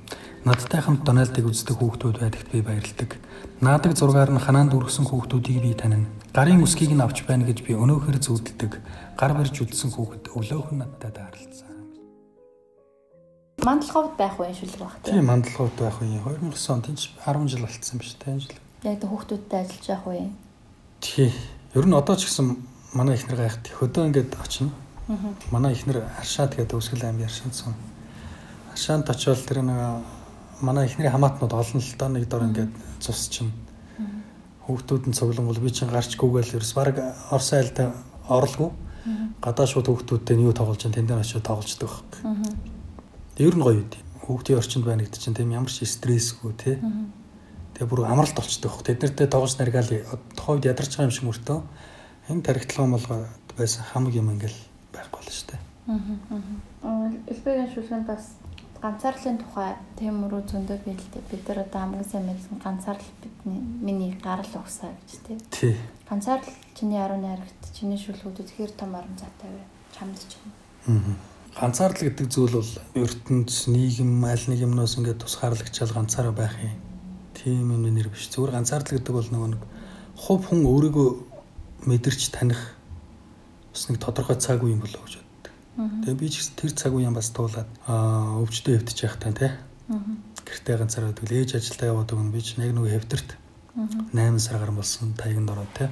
Надтай 0.45 0.85
хамт 0.85 1.09
Дональдыг 1.09 1.49
үздэг 1.49 1.81
хүүхдүүд 1.81 2.21
байдагт 2.21 2.53
би 2.53 2.61
баярлдаг. 2.61 3.17
Наадаг 3.65 3.97
зургаар 3.97 4.29
нь 4.29 4.45
ханаанд 4.45 4.77
үргэсэн 4.77 5.09
хүүхдүүдийг 5.09 5.65
би 5.65 5.73
танина. 5.73 6.05
Гарын 6.37 6.61
үсгийг 6.61 6.93
нь 6.93 7.01
авч 7.01 7.25
байна 7.25 7.49
гэж 7.49 7.65
би 7.65 7.73
өнөөхөр 7.73 8.21
зүуддэг. 8.21 8.77
Гар 9.17 9.33
барьж 9.33 9.57
үдсэн 9.65 9.97
хүүхэд 9.97 10.37
өглөөхөн 10.37 10.85
надтай 10.85 11.17
таарлцсан. 11.17 11.73
Мандалховд 13.65 14.21
байх 14.21 14.37
уу 14.37 14.45
энэ 14.45 14.61
шүлэг 14.61 14.85
баг 14.85 15.01
тийм. 15.01 15.25
Мандалгууд 15.25 15.77
байх 15.81 15.97
үе 16.05 16.21
2009 16.21 16.77
онд 16.77 16.87
энэ 16.93 17.01
10 17.25 17.49
жил 17.49 17.65
болцсон 17.65 17.97
биш 17.97 18.13
тийм 18.21 18.37
жил. 18.45 18.61
Яг 18.85 19.01
тэ 19.01 19.09
хүүхдүүдтэй 19.09 19.59
ажиллаж 19.65 19.87
явах 19.89 20.07
уу. 20.13 20.29
Тий. 21.01 21.33
Ер 21.73 21.89
нь 21.89 21.97
одоо 21.97 22.21
ч 22.21 22.29
гэсэн 22.29 22.61
манай 22.93 23.17
ихнэр 23.17 23.41
гайхт 23.41 23.73
хөдөө 23.81 24.13
ингээд 24.13 24.37
очино. 24.37 24.77
Манай 25.49 25.73
ихнэр 25.73 26.05
Аршаад 26.21 26.53
гэдэг 26.53 26.77
Өсгөл 26.77 27.09
аймгийн 27.09 27.33
Аршаанд 27.33 27.57
сум. 27.57 27.73
Аршаанд 28.77 29.09
очивол 29.09 29.41
тэр 29.41 29.65
нэг 29.65 30.05
манай 30.65 30.89
ихнэрийн 30.89 31.13
хамаатнууд 31.13 31.53
олон 31.53 31.81
л 31.81 31.99
доо 32.01 32.09
нэг 32.09 32.25
дор 32.29 32.49
ингээд 32.49 32.73
цус 33.01 33.29
чинь. 33.29 33.53
Хүүхдүүд 34.65 35.13
нь 35.13 35.17
цуглан 35.17 35.47
бол 35.47 35.61
би 35.61 35.71
чинь 35.71 35.93
гарч 35.93 36.17
гүгээл 36.17 36.57
ерөөс 36.57 36.73
баг 36.73 36.97
Орос 37.31 37.53
айлтай 37.53 37.93
орлого. 38.29 38.73
Гадаа 39.45 39.67
шууд 39.69 39.93
хүүхдүүдтэй 39.93 40.37
нь 40.41 40.49
юу 40.49 40.57
тоглож 40.57 40.81
чинь 40.81 40.97
тэндээ 40.97 41.21
очиод 41.21 41.45
тоглождог 41.45 41.93
байхгүй. 41.93 42.21
Ер 43.45 43.55
нь 43.55 43.61
гоё 43.61 43.85
үү. 43.85 44.01
Хүүхдийн 44.25 44.57
орчинд 44.57 44.85
байна 44.89 45.05
гэдэг 45.05 45.21
чинь 45.21 45.37
тийм 45.37 45.53
ямар 45.53 45.69
ч 45.69 45.85
стрессгүй 45.85 46.57
тий. 46.57 46.81
Тэгээ 47.77 47.91
бүр 47.93 48.09
амралт 48.09 48.33
болчдөг 48.33 48.73
хөх. 48.73 48.89
Тэд 48.89 49.05
нартэй 49.05 49.29
тоглож 49.29 49.61
наргаал 49.61 49.93
тухайд 50.33 50.65
ядарч 50.65 50.97
байгаа 50.97 51.13
юм 51.13 51.13
шиг 51.13 51.29
мөртөө 51.29 51.61
энэ 52.33 52.41
тархитлогоо 52.41 52.89
молгоо 52.89 53.29
байсан 53.59 53.85
хамаг 53.85 54.15
юм 54.17 54.33
ингээл 54.33 54.57
байхгүй 54.97 55.21
болно 55.21 55.33
шүү 55.37 55.49
дээ. 55.53 55.61
Аа. 56.89 57.13
Элбэгийн 57.29 57.69
шүлгэнд 57.75 58.07
бас 58.09 58.41
ганцаарлын 58.85 59.39
тухай 59.41 59.73
мөрөө 60.13 60.43
зөндөө 60.45 60.79
байлээ. 60.85 61.25
Бид 61.31 61.49
нар 61.49 61.65
одоо 61.65 61.81
хамгийн 61.81 62.05
сайн 62.05 62.29
мэдсэн 62.29 62.61
ганцаарл 62.61 63.09
бидний 63.25 63.61
миний 63.81 64.13
гарал 64.21 64.53
угсаа 64.61 64.93
гэж 64.93 65.11
тийм. 65.25 65.41
Тий. 65.49 65.73
Ганцаарл 66.05 66.45
чиний 66.77 67.01
10 67.01 67.17
найрагт 67.25 67.63
чиний 67.73 67.97
шүлгүүд 67.97 68.45
үнэхээр 68.45 68.73
том 68.77 68.93
орон 68.93 69.17
зайтай 69.17 69.49
бай. 69.49 69.65
Чамд 69.97 70.21
ч 70.21 70.37
юм. 70.37 70.53
Аа. 71.01 71.17
Ганцаарл 71.65 71.97
гэдэг 71.97 72.29
зүйл 72.29 72.61
бол 72.61 72.73
ертөнц 72.93 73.73
нийгэм 73.73 74.21
аль 74.29 74.45
нэг 74.53 74.61
юмнаас 74.69 75.01
ингээд 75.01 75.25
тусгаарлагчаал 75.25 75.97
ганцаараа 75.97 76.37
байх 76.37 76.53
юм. 76.61 76.77
Тийм 77.33 77.73
юм 77.73 77.89
нэр 77.89 78.13
биш. 78.13 78.29
Зүгээр 78.37 78.53
ганцаарл 78.53 78.85
гэдэг 78.85 79.15
бол 79.17 79.31
нөгөө 79.33 79.51
нэг 79.57 79.63
хувь 80.13 80.45
хүн 80.45 80.61
өөрийгөө 80.69 81.09
мэдэрч 81.89 82.37
таних 82.37 82.77
бас 83.73 83.89
нэг 83.89 83.97
тодорхой 83.97 84.37
цаг 84.37 84.61
үе 84.61 84.77
юм 84.77 84.85
болоо 84.85 85.01
гэж. 85.09 85.24
Тэгээ 85.75 86.15
би 86.15 86.29
ч 86.31 86.39
гэсэн 86.39 86.55
тэр 86.55 86.73
цаг 86.79 86.93
үеийн 86.95 87.15
бас 87.15 87.35
туулаад 87.35 87.67
аа 87.91 88.39
өвчтөе 88.39 88.79
хөвтөж 88.79 88.99
явах 89.03 89.19
тань 89.19 89.35
те. 89.35 89.59
Гэртээ 90.47 90.79
ганцаараа 90.79 91.11
байдаг. 91.11 91.35
Ээж 91.35 91.51
ажилдаа 91.59 91.91
яваад 91.91 92.15
өгнө. 92.15 92.31
Би 92.31 92.41
ч 92.47 92.55
яг 92.63 92.71
нөгөө 92.71 92.95
хэвтэрт 92.95 93.31
8 93.75 94.39
сар 94.39 94.63
гарсан 94.63 94.79
болсон 94.79 95.15
таяганд 95.19 95.51
ороод 95.51 95.73
те. 95.75 95.91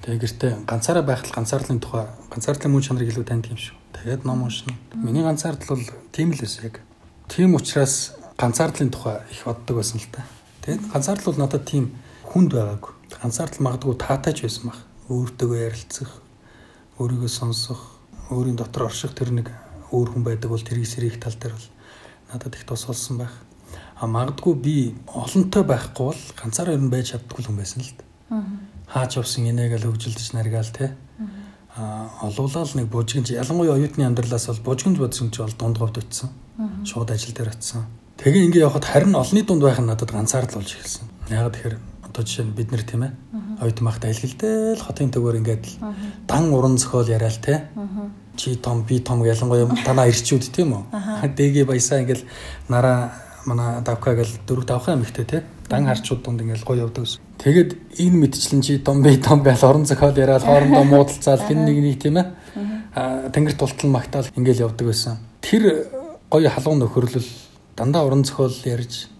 Тэгээ 0.00 0.20
гэртээ 0.24 0.52
ганцаараа 0.64 1.04
байхад 1.04 1.36
ганцаарлын 1.36 1.84
тухай 1.84 2.08
ганцаарлын 2.32 2.72
мөн 2.72 2.80
чанарыг 2.80 3.12
илүү 3.12 3.28
таньдаг 3.28 3.52
юм 3.52 3.60
шүү. 3.60 3.76
Тэгээд 3.92 4.24
ном 4.24 4.48
уншина. 4.48 4.72
Миний 4.96 5.20
ганцаардл 5.20 5.76
бол 5.76 5.84
тийм 6.16 6.32
л 6.32 6.40
байсан 6.40 6.64
яг. 6.72 6.80
Тийм 7.28 7.52
учраас 7.52 8.16
ганцаарлын 8.40 8.88
тухай 8.88 9.20
их 9.28 9.44
боддог 9.44 9.76
байсан 9.76 10.00
л 10.00 10.08
та. 10.08 10.24
Тэгээд 10.64 10.96
ганцаардл 10.96 11.28
бол 11.28 11.40
надад 11.44 11.68
тийм 11.68 11.92
хүнд 12.24 12.56
байгаагүй. 12.56 12.92
Ганцаардл 13.20 13.60
магадгүй 13.60 13.94
таатай 14.00 14.32
ч 14.32 14.48
байсан 14.48 14.72
баг. 14.72 14.80
Өөртөөгөө 15.12 15.60
ярилцах, 15.60 16.10
өөрийгөө 16.98 17.30
сонсох, 17.30 17.95
өөрийн 18.30 18.56
дотор 18.56 18.88
орших 18.90 19.14
тэр 19.14 19.30
нэг 19.30 19.50
өөр 19.92 20.14
хүн 20.14 20.24
байдаг 20.26 20.50
бол 20.50 20.62
тэр 20.62 20.82
эсрэг 20.82 21.20
тал 21.20 21.34
дээр 21.34 21.54
бол 21.54 21.68
надад 22.32 22.54
их 22.54 22.64
тус 22.66 22.86
болсон 22.86 23.18
байх. 23.18 23.34
А 24.00 24.06
магадгүй 24.06 24.54
би 24.54 24.94
олонтой 25.06 25.62
байхгүй 25.62 26.04
бол 26.10 26.22
ганцаараа 26.34 26.76
нь 26.76 26.90
байж 26.90 27.14
чаддгүй 27.14 27.46
хүн 27.46 27.56
байсан 27.56 27.82
л 27.82 27.94
та. 27.94 28.04
Хаач 28.90 29.16
явсан 29.16 29.46
инээгээл 29.46 29.86
хөвжөлдөж 29.86 30.28
наргаал 30.34 30.72
те. 30.74 30.96
А 31.76 32.10
олуулаад 32.22 32.74
нэг 32.74 32.88
бужигч 32.90 33.30
ялангуяа 33.30 33.76
оюутны 33.78 34.04
амьдралаас 34.04 34.46
бол 34.48 34.74
бужигч 34.74 34.98
бодсон 34.98 35.30
ч 35.30 35.38
бол 35.38 35.54
дунд 35.54 35.78
говд 35.78 35.98
очсон. 35.98 36.30
Шууд 36.84 37.10
ажил 37.10 37.34
дээр 37.36 37.52
очсон. 37.54 37.86
Тэгээ 38.16 38.48
ингээ 38.48 38.64
явхад 38.64 38.84
харин 38.84 39.14
олонний 39.14 39.44
дунд 39.44 39.62
байх 39.62 39.78
нь 39.78 39.86
надад 39.86 40.10
ганцаардл 40.10 40.56
болж 40.56 40.72
эхэлсэн. 40.72 41.06
Яг 41.30 41.52
тэгэхээр 41.52 41.76
одоо 42.16 42.24
жишээ 42.24 42.48
нь 42.48 42.56
бид 42.56 42.72
нэр 42.72 42.80
тийм 42.80 43.04
ээ. 43.04 43.12
Оюутан 43.60 43.84
махта 43.84 44.08
илгэлдэл 44.08 44.80
хотын 44.80 45.12
төгөөр 45.12 45.36
ингээд 45.44 45.64
л 45.68 45.76
дан 46.24 46.48
уран 46.48 46.80
зохиол 46.80 47.04
яриад 47.12 47.44
те. 47.44 47.68
Чи 48.40 48.56
том 48.56 48.88
би 48.88 49.00
том 49.04 49.20
ялангуяа 49.20 49.68
танаа 49.84 50.08
ирчүүд 50.08 50.48
тийм 50.48 50.72
үү. 50.80 50.82
Дэгээ 51.36 51.68
баясаа 51.68 52.00
ингээл 52.00 52.24
нараа 52.72 53.12
манай 53.44 53.84
давка 53.84 54.16
гэл 54.16 54.32
дөрөв 54.48 54.64
давхаа 54.64 54.96
эмхтэй 54.96 55.24
те. 55.28 55.44
Дан 55.68 55.84
харчууд 55.84 56.24
дунд 56.24 56.40
ингээл 56.40 56.64
гоё 56.64 56.88
явдаг 56.88 57.04
ус. 57.04 57.20
Тэгээд 57.36 58.00
энэ 58.00 58.16
мэдчлэн 58.16 58.64
чи 58.64 58.80
том 58.80 59.04
би 59.04 59.20
том 59.20 59.44
гэл 59.44 59.60
орон 59.60 59.84
зохиол 59.84 60.16
яриад 60.16 60.44
хоорондоо 60.48 60.84
муудалцаал 60.88 61.44
хин 61.44 61.68
нэг 61.68 61.76
нэг 61.84 62.00
тийм 62.00 62.16
ээ. 62.16 62.32
Тэнгэр 63.28 63.56
тултал 63.60 63.90
магтаал 63.92 64.28
ингээл 64.32 64.72
явдаг 64.72 64.88
байсан. 64.88 65.20
Тэр 65.44 65.84
гоё 66.32 66.48
халуун 66.48 66.80
нөхөрлөл 66.80 67.28
дандаа 67.76 68.08
уран 68.08 68.24
зохиол 68.24 68.56
ярьж 68.64 69.12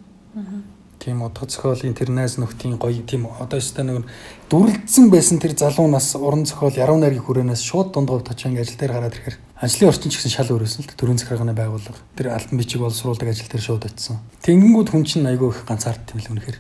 тийм 1.07 1.23
утга 1.23 1.47
зохиолын 1.47 1.95
тэр 1.95 2.11
найз 2.11 2.35
нөхдийн 2.35 2.83
гоё 2.83 2.99
тийм 3.07 3.31
одоо 3.31 3.63
өстой 3.63 3.87
нэг 3.87 4.11
дүрлэлцсэн 4.51 5.07
байсан 5.07 5.39
тэр 5.39 5.55
залуунаас 5.55 6.19
уран 6.19 6.43
зохиол 6.51 6.75
яруу 6.75 6.99
найргийн 6.99 7.23
хүрээнээс 7.23 7.63
шууд 7.63 7.95
дунд 7.95 8.11
говь 8.11 8.27
точоо 8.27 8.51
ажил 8.51 8.75
дээр 8.75 8.91
гараад 8.91 9.15
ирэхээр 9.15 9.39
ажлын 9.63 9.89
орчин 9.95 10.11
ч 10.11 10.19
гэсэн 10.19 10.35
шал 10.35 10.51
өөрөөсөн 10.51 10.83
л 10.83 10.99
төрийн 10.99 11.23
захиргааны 11.23 11.55
байгууллага. 11.55 12.03
Тэр 12.19 12.35
альбан 12.35 12.59
бичиг 12.59 12.83
боловсруулдаг 12.83 13.31
ажил 13.31 13.47
дээр 13.47 13.63
шууд 13.63 13.87
очсон. 13.87 14.19
Тэнгингүүд 14.43 14.91
хүн 14.91 15.05
чинь 15.07 15.31
айгүй 15.31 15.55
их 15.55 15.63
ганцаард 15.63 16.03
тийм 16.11 16.21
л 16.21 16.31
үнэхээр. 16.35 16.59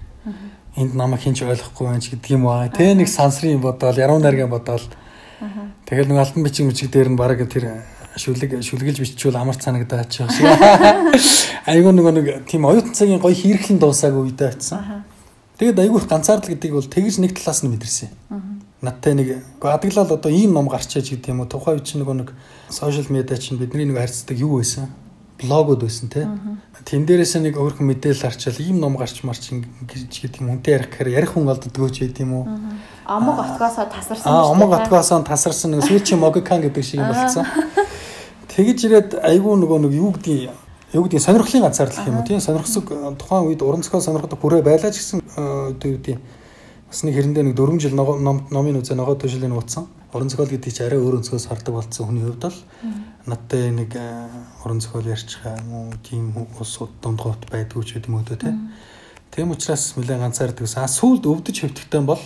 Энд 0.79 0.95
намайг 0.95 1.21
хинч 1.21 1.43
ойлгохгүй 1.43 1.85
байна 1.91 2.01
ч 2.01 2.15
гэдэг 2.15 2.31
юм 2.39 2.47
аа. 2.47 2.71
Тэ 2.71 2.95
нэг 2.95 3.11
сансрын 3.11 3.61
бодоол, 3.61 3.99
яруу 3.99 4.23
найргийн 4.23 4.49
бодоол. 4.49 4.87
Тэгэл 5.85 6.09
нэг 6.09 6.23
альбан 6.25 6.47
бичиг 6.47 6.65
мичиг 6.65 6.89
дээр 6.89 7.13
нь 7.13 7.19
бараг 7.21 7.45
тэр 7.51 7.85
шүлэг 8.17 8.65
шүлгэлж 8.65 8.99
биччихвэл 9.01 9.37
амар 9.37 9.57
цанагдаад 9.61 10.09
ч 10.09 10.25
шиг. 10.25 10.49
Айгүй 11.71 11.93
нөгөө 11.93 12.13
нэг 12.17 12.27
тийм 12.49 12.65
оюутан 12.65 12.97
цагийн 12.97 13.21
гоё 13.21 13.37
хийрхлэн 13.37 13.79
дуусаагүй 13.79 14.33
үедээ 14.33 14.57
очсон. 14.57 15.05
Тэгэд 15.61 15.85
айгүй 15.85 16.01
их 16.01 16.09
ганцаардл 16.09 16.53
гэдгийг 16.53 16.75
бол 16.75 16.89
тэгж 16.89 17.21
нэг 17.21 17.37
талаас 17.37 17.61
нь 17.61 17.71
мэдэрсэн. 17.71 18.11
Надтай 18.81 19.15
нэг 19.15 19.45
адаглал 19.61 20.09
одоо 20.09 20.31
ийм 20.33 20.57
ном 20.57 20.69
гарчаач 20.73 21.13
гэдэг 21.13 21.33
юм 21.33 21.45
уу. 21.45 21.49
Тухайн 21.49 21.85
чинь 21.85 22.01
нөгөө 22.05 22.17
нэг 22.25 22.29
сошиал 22.73 23.09
медиа 23.13 23.37
чинь 23.37 23.61
бидний 23.61 23.85
нэг 23.85 24.01
харьцдаг 24.01 24.37
юу 24.37 24.61
байсан? 24.61 24.89
блогууд 25.39 25.81
байсан 25.85 26.09
тий. 26.09 26.25
Тэн 26.85 27.05
дээрээс 27.05 27.37
нэг 27.41 27.57
өөрхөн 27.61 27.87
мэдээлэл 27.93 28.25
харчаал 28.25 28.61
ийм 28.61 28.81
ном 28.81 28.97
гарч 28.97 29.21
марч 29.23 29.53
гэж 29.53 30.09
гэдэг 30.09 30.41
юм 30.41 30.57
үнтэй 30.57 30.81
ярих 30.81 30.89
гэхээр 30.93 31.09
ярих 31.13 31.33
хүн 31.37 31.51
олддгоо 31.51 31.91
ч 31.93 32.09
гэдэг 32.09 32.25
юм 32.25 32.33
уу. 32.41 32.45
Омог 33.05 33.39
отгоосоо 33.45 33.85
тасарсан. 33.91 34.33
Аа 34.33 34.49
омог 34.49 34.73
отгоосоо 34.73 35.21
тасарсан 35.23 35.77
нэг 35.77 35.85
сүүлчийн 35.85 36.21
могикан 36.21 36.63
гэдэг 36.65 36.85
шиг 36.85 37.01
юм 37.01 37.13
болцсон. 37.13 37.45
Тэгэж 38.53 38.79
ирээд 38.87 39.11
айгүй 39.21 39.55
нөгөө 39.59 39.79
нэг 39.87 39.93
юу 39.97 40.11
гэдгийг 40.15 40.51
юу 40.95 41.03
гэдгийг 41.05 41.23
сонирхлын 41.23 41.67
ганцаарлах 41.67 42.07
юм 42.07 42.19
уу 42.21 42.27
тийм 42.27 42.41
сонирхсог 42.41 42.87
тухайн 43.19 43.51
үед 43.51 43.63
уран 43.63 43.83
зохиол 43.83 44.03
сонирхдаг 44.03 44.39
хүрээ 44.39 44.63
байлаа 44.63 44.91
ч 44.95 45.03
гэсэн 45.03 45.21
юу 45.21 45.75
гэдгийг 45.75 46.21
бас 46.87 47.03
нэг 47.03 47.15
хэрэндээ 47.19 47.45
нэг 47.51 47.57
4 47.59 47.83
жил 47.83 47.95
номын 47.99 48.81
үзээ 48.81 48.97
ногоо 48.97 49.19
төшлийн 49.19 49.51
нууцсан. 49.51 49.91
Уран 50.15 50.31
зохиол 50.31 50.49
гэдэг 50.55 50.73
чинь 50.73 50.87
арай 50.87 51.03
өөр 51.03 51.19
өнцгөөс 51.19 51.51
хардаг 51.51 51.75
болсон 51.75 52.07
хүний 52.07 52.23
хувьд 52.23 52.47
бол 52.47 52.59
надтай 53.27 53.75
нэг 53.75 53.91
уран 54.63 54.81
зохиол 54.81 55.11
ярьчихаа 55.11 55.59
юм 55.59 55.71
уу 55.75 55.99
тийм 56.07 56.31
улс 56.39 56.79
дунд 57.03 57.21
говт 57.21 57.51
байдгүй 57.51 57.83
ч 57.83 57.99
гэдэг 57.99 58.09
юм 58.09 58.17
уу 58.17 58.25
тийм. 58.25 58.71
Тийм 59.35 59.51
учраас 59.51 59.99
нэлээд 59.99 60.23
ганцаардаг. 60.23 60.65
А 60.79 60.87
сүлд 60.87 61.27
өвдөж 61.27 61.57
хөвтөгтэй 61.67 62.01
бол 62.07 62.23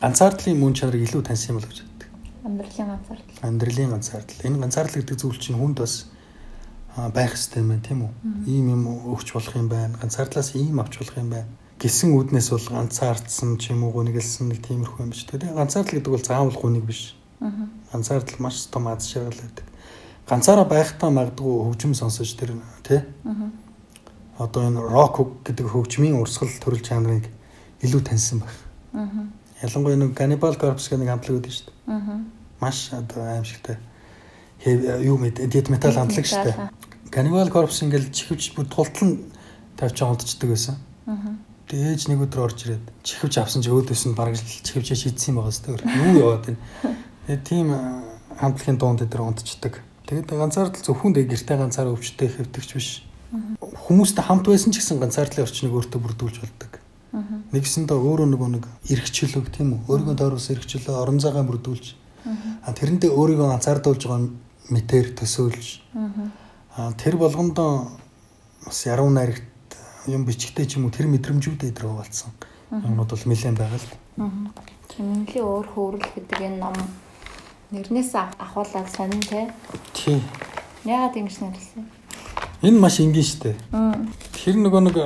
ганцаардлын 0.00 0.58
мөн 0.58 0.74
чанарыг 0.74 1.04
илүү 1.04 1.22
таньсан 1.22 1.54
юм 1.54 1.60
бол 1.60 1.68
гэж 1.68 1.93
Амьдралын 2.44 2.88
ганцаардал. 2.92 3.40
Амьдралын 3.40 3.90
ганцаардал. 3.90 4.44
Энэ 4.44 4.60
ганцаардал 4.60 5.00
гэдэг 5.00 5.16
зүйл 5.16 5.40
чинь 5.40 5.56
хүнд 5.56 5.80
бас 5.80 6.12
байх 6.94 7.32
хэрэгтэй 7.32 7.60
юм 7.64 7.68
байна 7.72 7.86
тийм 7.88 8.00
үү? 8.04 8.12
Ийм 8.44 8.66
юм 8.68 8.82
өгч 9.16 9.32
болох 9.32 9.56
юм 9.56 9.68
байна. 9.72 9.96
Ганцаардлаас 9.96 10.52
ийм 10.52 10.76
авч 10.76 11.00
болох 11.00 11.16
юм 11.16 11.30
байна. 11.32 11.48
Гисэн 11.80 12.12
үднээс 12.12 12.48
бол 12.52 12.68
ганцаардсан 12.68 13.56
ч 13.56 13.72
юм 13.72 13.88
уу 13.88 13.96
гүнэгэлсэн 13.96 14.52
нэг 14.52 14.60
тиймэрхүү 14.60 15.00
юм 15.02 15.10
биш 15.10 15.24
үү? 15.24 15.56
Ганцаардал 15.56 15.96
гэдэг 15.96 16.12
бол 16.12 16.20
заавал 16.20 16.60
гүнийг 16.60 16.84
биш. 16.84 17.16
Ганцаардал 17.90 18.38
маш 18.44 18.68
том 18.68 18.92
аз 18.92 19.08
жаргал 19.08 19.40
байдаг. 19.40 19.64
Ганцаараа 20.28 20.64
байхдаа 20.68 21.10
магадгүй 21.10 21.64
хөгжим 21.64 21.96
сонсож 21.96 22.28
тэр 22.36 22.60
тий? 22.84 23.00
Одоо 24.38 24.68
энэ 24.68 24.80
рок 24.84 25.44
гэдэг 25.48 25.66
хөгжмийн 25.68 26.20
урсгал 26.20 26.52
төрөл 26.60 26.84
жанрыг 26.84 27.24
илүү 27.80 28.02
таньсан 28.04 28.44
байх. 28.44 28.56
Ялангуяа 29.64 29.96
нэг 29.96 30.12
Cannibal 30.16 30.56
Corpse 30.56 30.88
гэх 30.88 31.00
нэг 31.00 31.08
хамтлаг 31.12 31.40
үүдэн 31.40 31.52
шүү 31.52 31.66
дээ. 31.68 31.73
Аа. 31.86 32.20
Маш 32.60 32.92
одоо 32.92 33.22
аимшигтай 33.36 33.78
юу 34.64 35.18
мэд 35.18 35.44
дэд 35.44 35.68
метал 35.68 35.92
хамтлаг 35.92 36.24
шүү 36.24 36.44
дээ. 36.44 36.56
Cannibal 37.12 37.50
Corpse 37.52 37.84
ингээл 37.84 38.08
чихвч 38.10 38.56
бүр 38.56 38.66
тултал 38.66 39.20
тавьж 39.76 39.98
унтцдаг 40.00 40.48
байсан. 40.50 40.76
Аа. 41.06 41.36
Тэгээ 41.68 41.92
ээж 41.92 42.02
нэг 42.08 42.24
өдөр 42.24 42.48
орж 42.48 42.58
ирээд 42.64 42.84
чихвч 43.04 43.34
авсан 43.38 43.60
ч 43.60 43.68
өөдөөс 43.68 44.04
нь 44.08 44.16
бараг 44.16 44.40
чихвчээ 44.40 44.96
шийдсэн 44.96 45.36
юм 45.36 45.44
байгаа 45.44 45.52
сте. 45.52 45.76
Юу 45.76 46.12
яваад 46.16 46.44
байна. 46.48 46.60
Тэгээ 47.28 47.40
тийм 47.44 47.68
хамтлагийн 48.40 48.78
дунд 48.80 49.00
дээр 49.04 49.24
унтцдаг. 49.24 49.80
Тэгээд 50.08 50.28
ганцаардл 50.32 50.80
зөвхөн 50.80 51.12
дэ 51.12 51.28
гэртээ 51.28 51.56
ганцаар 51.60 51.92
өвчтэй 51.92 52.28
хэвтэгч 52.28 52.70
биш. 52.76 52.88
Хүмүүстэй 53.32 54.24
хамт 54.24 54.44
байсан 54.48 54.72
ч 54.72 54.80
гэсэн 54.80 55.00
ганцаардлын 55.00 55.44
орчныг 55.44 55.72
өөртөө 55.72 56.00
бүрдүүлж 56.04 56.36
болдог. 56.44 56.83
Нэгсэндээ 57.14 57.94
өөрөө 57.94 58.26
нөгөө 58.26 58.48
нэг 58.58 58.64
эргчлөг 58.90 59.46
тийм 59.54 59.78
үү? 59.78 59.80
Өөрийгөө 59.86 60.16
тойроос 60.18 60.50
эргчлөө 60.50 60.98
орон 60.98 61.22
зайгаа 61.22 61.46
бүрдүүлж. 61.46 61.94
А 62.66 62.74
тэрэндээ 62.74 63.14
өөрийгөө 63.14 63.54
анзаардуулж 63.54 64.02
байгаа 64.02 64.34
мэтэр 64.74 65.14
төсөөлж. 65.14 65.66
А 66.74 66.90
тэр 66.98 67.14
болгондоо 67.14 67.94
бас 68.66 68.78
яруу 68.90 69.14
найрагт 69.14 69.46
юм 70.10 70.26
бичгтэй 70.26 70.66
ч 70.66 70.76
юм 70.82 70.90
уу 70.90 70.90
тэр 70.90 71.06
мэдрэмжүүдээ 71.06 71.70
идэр 71.70 71.86
хуваалцсан. 71.86 72.34
Юмнууд 72.74 73.10
бол 73.14 73.26
нэлээд 73.30 73.62
байгаа 73.62 73.78
л. 73.78 73.90
Тэмнэлийн 74.90 75.44
өөр 75.46 75.66
хөврөл 75.70 76.10
гэдэг 76.18 76.40
энэ 76.50 76.58
ном 76.58 76.74
нэрнээс 77.70 78.10
ахуулаад 78.14 78.90
сонин 78.90 79.22
те. 79.22 79.54
Тий. 79.94 80.18
Яагаад 80.82 81.14
ингэж 81.14 81.38
нэрлсэн? 81.46 81.86
Энэ 82.66 82.78
маш 82.80 82.98
энгийн 82.98 83.22
штэ. 83.22 83.54
Тэр 84.34 84.58
нөгөө 84.58 84.82
нэг 84.90 84.96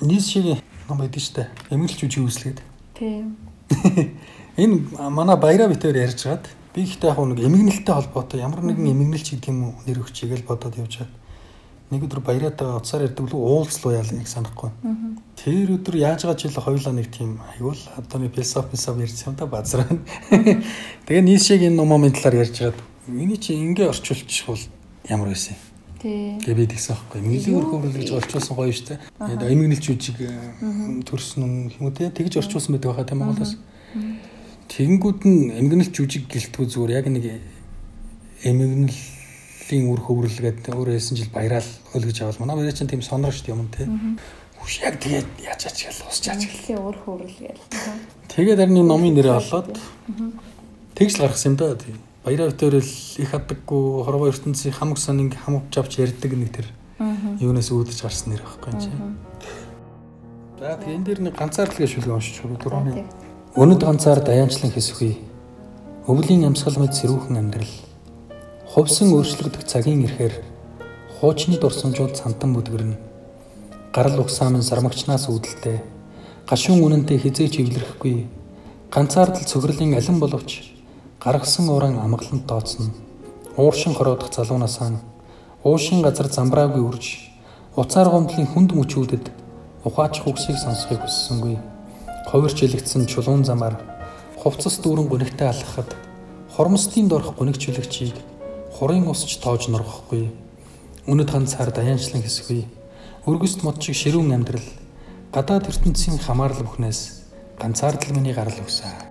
нийс 0.00 0.32
шиг 0.32 0.64
ном 0.88 0.98
байдаг 0.98 1.22
штэ. 1.22 1.50
Эмгэлч 1.70 2.06
үжиг 2.06 2.24
үүслгээд. 2.24 2.58
Тийм. 2.94 3.36
Энэ 4.56 5.10
манай 5.10 5.36
баяраа 5.36 5.68
битээр 5.68 6.06
ярьж 6.06 6.24
хаад 6.24 6.46
би 6.74 6.86
ихтэй 6.86 7.10
яг 7.10 7.18
нэг 7.18 7.40
эмгэнэлтэй 7.44 7.94
холбоотой 7.94 8.40
ямар 8.40 8.62
нэгэн 8.62 8.94
эмгэнэлч 8.94 9.36
гэдэг 9.36 9.50
юм 9.50 9.60
уу 9.68 9.74
нэр 9.84 10.00
өгчийгээл 10.00 10.48
бодоод 10.48 10.78
явж 10.78 11.02
хаад 11.02 11.12
нэг 11.90 12.02
өдөр 12.06 12.20
баяраатаа 12.20 12.78
уцаар 12.78 13.06
ярьдаг 13.06 13.30
л 13.30 13.36
уулзлуу 13.36 13.94
яа 13.94 14.06
нэг 14.10 14.26
санахгүй. 14.26 14.70
Тэр 15.38 15.76
өдөр 15.78 15.94
яаж 16.02 16.26
байгаа 16.26 16.40
ч 16.40 16.50
ил 16.50 16.58
хоёулаа 16.58 16.94
нэг 16.94 17.12
тийм 17.14 17.38
аюул 17.54 17.78
одоо 17.94 18.18
нэг 18.18 18.34
философи 18.34 18.74
философи 18.74 19.06
ярьсан 19.06 19.36
да 19.38 19.46
базраа. 19.46 19.86
Тэгээ 21.06 21.22
нийшиг 21.22 21.62
энэ 21.62 21.78
номын 21.78 22.10
талаар 22.10 22.42
ярьж 22.42 22.58
хаад 22.58 22.78
миний 23.06 23.38
чи 23.38 23.54
ингээ 23.54 23.86
орчуулчих 23.92 24.46
бол 24.46 24.62
ямар 25.06 25.30
байсан 25.30 25.54
юм. 25.54 25.65
Тэгээ 26.06 26.54
би 26.54 26.66
тэгсэн 26.70 26.94
байхгүй. 26.94 27.20
Мөлийн 27.26 27.56
өрх 27.58 27.70
хөрөл 27.74 27.98
гэж 27.98 28.10
орчуулсан 28.14 28.54
гоё 28.54 28.70
штэ. 28.70 29.02
Эмгэнэлч 29.18 29.86
үжиг 29.90 30.18
төрсөн 31.02 31.72
юм 31.74 31.82
уу 31.82 31.90
те 31.90 32.10
тэгж 32.14 32.38
орчуулсан 32.38 32.78
байдаг 32.78 32.94
хаа 32.94 33.06
те 33.06 33.18
Монголоос. 33.18 33.58
Тэгэнгүүт 34.70 35.20
нь 35.26 35.50
эмгэнэлч 35.58 35.94
үжиг 35.98 36.30
гэлтгүй 36.30 36.66
зүгээр 36.70 36.94
яг 36.94 37.06
нэг 37.10 37.26
эмгэнэлийн 38.46 39.86
үр 39.90 40.00
хөврөл 40.06 40.38
гэдэг 40.38 40.74
өөр 40.78 40.94
хэлсэн 40.94 41.18
жил 41.18 41.34
баяраал 41.34 41.70
өлгөж 41.90 42.18
авал 42.22 42.38
манай 42.38 42.54
баяраа 42.62 42.78
чинь 42.78 42.90
тийм 42.90 43.02
сонор 43.02 43.34
штэ 43.34 43.50
юм 43.50 43.66
те. 43.74 43.90
Хүш 44.62 44.86
яг 44.86 45.02
тэгээд 45.02 45.26
яаж 45.42 45.66
аач 45.66 45.90
гэл 45.90 46.06
усчаач 46.06 46.42
гэл. 46.46 46.54
Эмгэнэлийн 46.54 46.86
үр 46.86 46.96
хөврөл 47.02 47.34
гээл. 47.34 47.62
Тэгээд 48.30 48.58
харин 48.62 48.86
номын 48.86 49.14
нэрээ 49.18 49.38
олоод 49.42 49.74
тэгж 50.94 51.12
л 51.18 51.22
гаргасан 51.26 51.54
юм 51.54 51.56
да 51.58 51.74
тийм 51.74 52.05
баяраа 52.26 52.50
битэрэл 52.50 52.82
их 53.22 53.30
хадаггүй 53.30 54.02
хорвоо 54.02 54.26
ертөнцийн 54.26 54.74
хамаг 54.74 54.98
сонинг 54.98 55.38
хамгаж 55.38 55.78
авч 55.78 56.02
ярьдаг 56.02 56.34
нэг 56.34 56.50
тэр 56.50 56.66
юунаас 57.38 57.70
үүдэж 57.70 58.02
гарсан 58.02 58.34
нэр 58.34 58.42
байхгүй 58.42 58.74
юм 58.74 58.80
чи. 58.82 58.90
За 60.58 60.74
тэгээ 60.74 60.96
энэ 60.98 61.06
дэр 61.06 61.20
нэг 61.22 61.38
ганцаардлагын 61.38 61.86
шүлэг 61.86 62.10
уншиж 62.18 62.42
байгаа 62.42 62.58
дөрөвний. 62.58 63.06
Өнөд 63.54 63.78
ганцаар 63.86 64.26
даяанчлан 64.26 64.74
хэсвхий. 64.74 65.22
Өвлийн 66.10 66.50
амьсгал 66.50 66.82
мэд 66.82 66.98
сэрүүхэн 66.98 67.38
амьдрал. 67.38 67.74
Хувьсан 68.74 69.14
өөрчлөгдөх 69.14 69.62
цагийн 69.62 70.02
ирэхээр 70.02 70.34
хуучны 71.22 71.62
дурсамжууд 71.62 72.18
цантан 72.18 72.58
бүдгэрнэ. 72.58 72.98
Гарал 73.94 74.26
угсаамын 74.26 74.66
сармагчнаас 74.66 75.30
үүдэлтэй. 75.30 75.78
Гашуун 76.50 76.82
үнэнтэй 76.82 77.22
хизээч 77.22 77.62
эвлэрэхгүй. 77.62 78.26
Ганцаардл 78.90 79.46
цогролын 79.46 79.94
алин 79.94 80.18
боловч 80.18 80.75
гаргасан 81.26 81.68
уран 81.68 81.98
амгаланд 81.98 82.46
дооцно. 82.46 82.86
Ууршин 83.56 83.94
хороодох 83.94 84.30
залуунасаа 84.32 84.94
уушин 85.64 86.00
газар 86.02 86.28
замбраагүй 86.30 86.82
үрж 86.86 87.06
уцаар 87.74 88.08
гомдлын 88.14 88.46
хүнд 88.46 88.70
мөчүүдэд 88.78 89.26
ухаач 89.82 90.22
хүгсийг 90.22 90.54
сонсохыг 90.54 91.02
хүссэнгүй. 91.02 91.58
Ховирч 92.30 92.62
илэгдсэн 92.62 93.10
чулуун 93.10 93.42
замаар 93.42 93.74
хувцас 94.38 94.78
дүүрэн 94.78 95.10
гүнэгтэй 95.10 95.48
алхахад 95.50 95.90
хормостын 96.54 97.10
дорх 97.10 97.34
гүнэгчлэгчийг 97.34 98.14
хурын 98.78 99.10
усч 99.10 99.42
тоож 99.42 99.66
норгохгүй. 99.66 100.30
Үнэт 101.10 101.34
ганцаар 101.34 101.74
даяанчлан 101.74 102.22
хэсгүй. 102.22 102.70
Өргөст 103.26 103.66
мод 103.66 103.82
шиг 103.82 103.98
ширүүн 103.98 104.30
амьдрал 104.30 104.68
гадаад 105.34 105.66
ертөнцийн 105.74 106.22
хамаарал 106.22 106.62
бүхнээс 106.62 107.00
ганцаардл 107.58 108.14
миний 108.14 108.30
гарал 108.30 108.62
өгсөө 108.62 109.05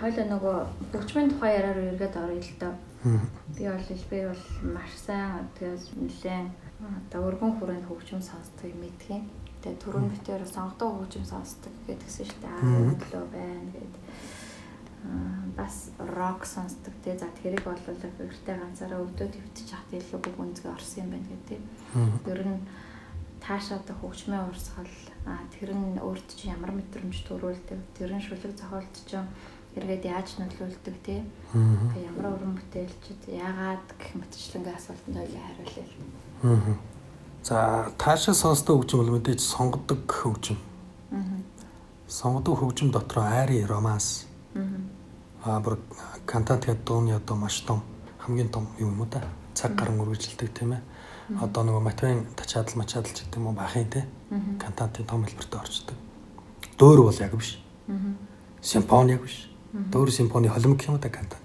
хойлоо 0.00 0.26
нөгөө 0.30 0.56
хөгжмийн 0.92 1.30
тухай 1.30 1.52
яраар 1.58 1.78
эргээд 1.92 2.16
орё 2.16 2.38
л 2.38 2.54
доо. 2.60 2.74
Би 3.56 3.64
бол 3.68 3.86
би 4.10 4.18
бол 4.26 4.44
маш 4.74 4.92
сайн 5.06 5.46
тэгээс 5.58 5.84
нэлээд 5.98 6.50
одоо 6.78 7.20
өргөн 7.28 7.52
хүрээнд 7.58 7.86
хөгжим 7.90 8.22
сонсдог 8.22 8.72
мэдхий. 8.78 9.22
Тэгээ 9.62 9.82
түрүүн 9.82 10.08
битээр 10.14 10.44
сонгодог 10.46 10.90
хөгжим 11.02 11.26
сонсдог 11.26 11.74
гэдгсэн 11.86 12.26
шүү 12.26 12.40
дээ. 12.42 12.54
Аа 12.54 12.82
өглөө 12.94 13.24
байна 13.34 13.70
гэд. 13.74 13.94
бас 15.56 15.90
рок 15.98 16.44
сонсдог 16.44 16.94
те 17.04 17.16
за 17.18 17.26
тэрийг 17.42 17.62
бол 17.64 17.78
гэртээ 17.86 18.58
ганцаараа 18.58 19.02
өвдөө 19.02 19.28
твтчих 19.30 19.70
хат 19.70 19.90
илүү 19.94 20.20
бүх 20.22 20.36
үнцгээ 20.42 20.74
орсон 20.74 21.02
юм 21.06 21.10
байна 21.14 21.28
гэдэг. 21.30 21.60
Ер 22.26 22.40
нь 22.46 22.58
таашаадаг 23.38 23.96
хөгжмийн 24.02 24.46
урсгал 24.50 24.94
тэр 25.54 25.70
нь 25.74 26.02
өөрт 26.02 26.28
чинь 26.34 26.52
ямар 26.54 26.74
мэдрэмж 26.74 27.16
төрүүлдэг 27.30 27.80
тэр 27.94 28.10
нь 28.14 28.24
шүлэг 28.26 28.54
зохиолт 28.58 28.94
чинь 29.06 29.30
эргээд 29.78 30.04
яаж 30.04 30.28
нөлөөлдөг. 30.38 30.96
Аа. 31.08 31.62
Ямар 31.96 32.26
уран 32.34 32.54
бүтээлчд 32.58 33.22
яагаад 33.30 33.86
гэх 33.98 34.12
мэтчлэнгийн 34.18 34.76
асуултанд 34.76 35.16
хоёулаа 35.16 35.44
хариулъя. 35.46 36.78
За 37.42 37.88
таашаа 37.98 38.34
сонсдог 38.34 38.82
хөгжим 38.82 38.98
бол 39.00 39.14
мэдээж 39.16 39.40
сонгодог 39.40 40.00
хөгжим. 40.06 40.58
Сонгодог 42.08 42.58
хөгжим 42.58 42.90
дотор 42.90 43.24
айри 43.24 43.64
романс. 43.64 44.26
Аа. 44.54 45.60
Бүр 45.60 45.78
кантат 46.26 46.66
гэдэг 46.66 46.84
дууны 46.84 47.16
одоо 47.16 47.36
маш 47.36 47.60
том 47.62 47.82
хамгийн 48.18 48.48
том 48.48 48.66
юм 48.78 49.00
уу 49.00 49.06
да. 49.06 49.22
Цаг 49.54 49.74
гарan 49.74 50.00
үргэлжилдэг 50.00 50.52
тийм 50.52 50.72
ээ. 50.76 50.82
Одоо 51.40 51.64
нөгөө 51.64 51.82
матвын 51.82 52.26
тачаадал 52.36 52.76
мачаадал 52.76 53.12
ч 53.12 53.24
гэдэг 53.24 53.40
юм 53.40 53.46
уу 53.48 53.56
бахын 53.56 53.88
те. 53.88 54.04
Кантатын 54.60 55.06
том 55.06 55.24
хэлбэрт 55.24 55.54
орчдөг. 55.54 55.96
Дөөр 56.78 57.00
бол 57.02 57.16
яг 57.20 57.32
биш. 57.32 57.58
Симфони 58.60 59.12
яг 59.12 59.22
биш. 59.22 59.47
Дөөр 59.72 60.10
симфони 60.10 60.48
холимог 60.48 60.80
юм 60.88 60.98
да 60.98 61.10
кантат. 61.12 61.44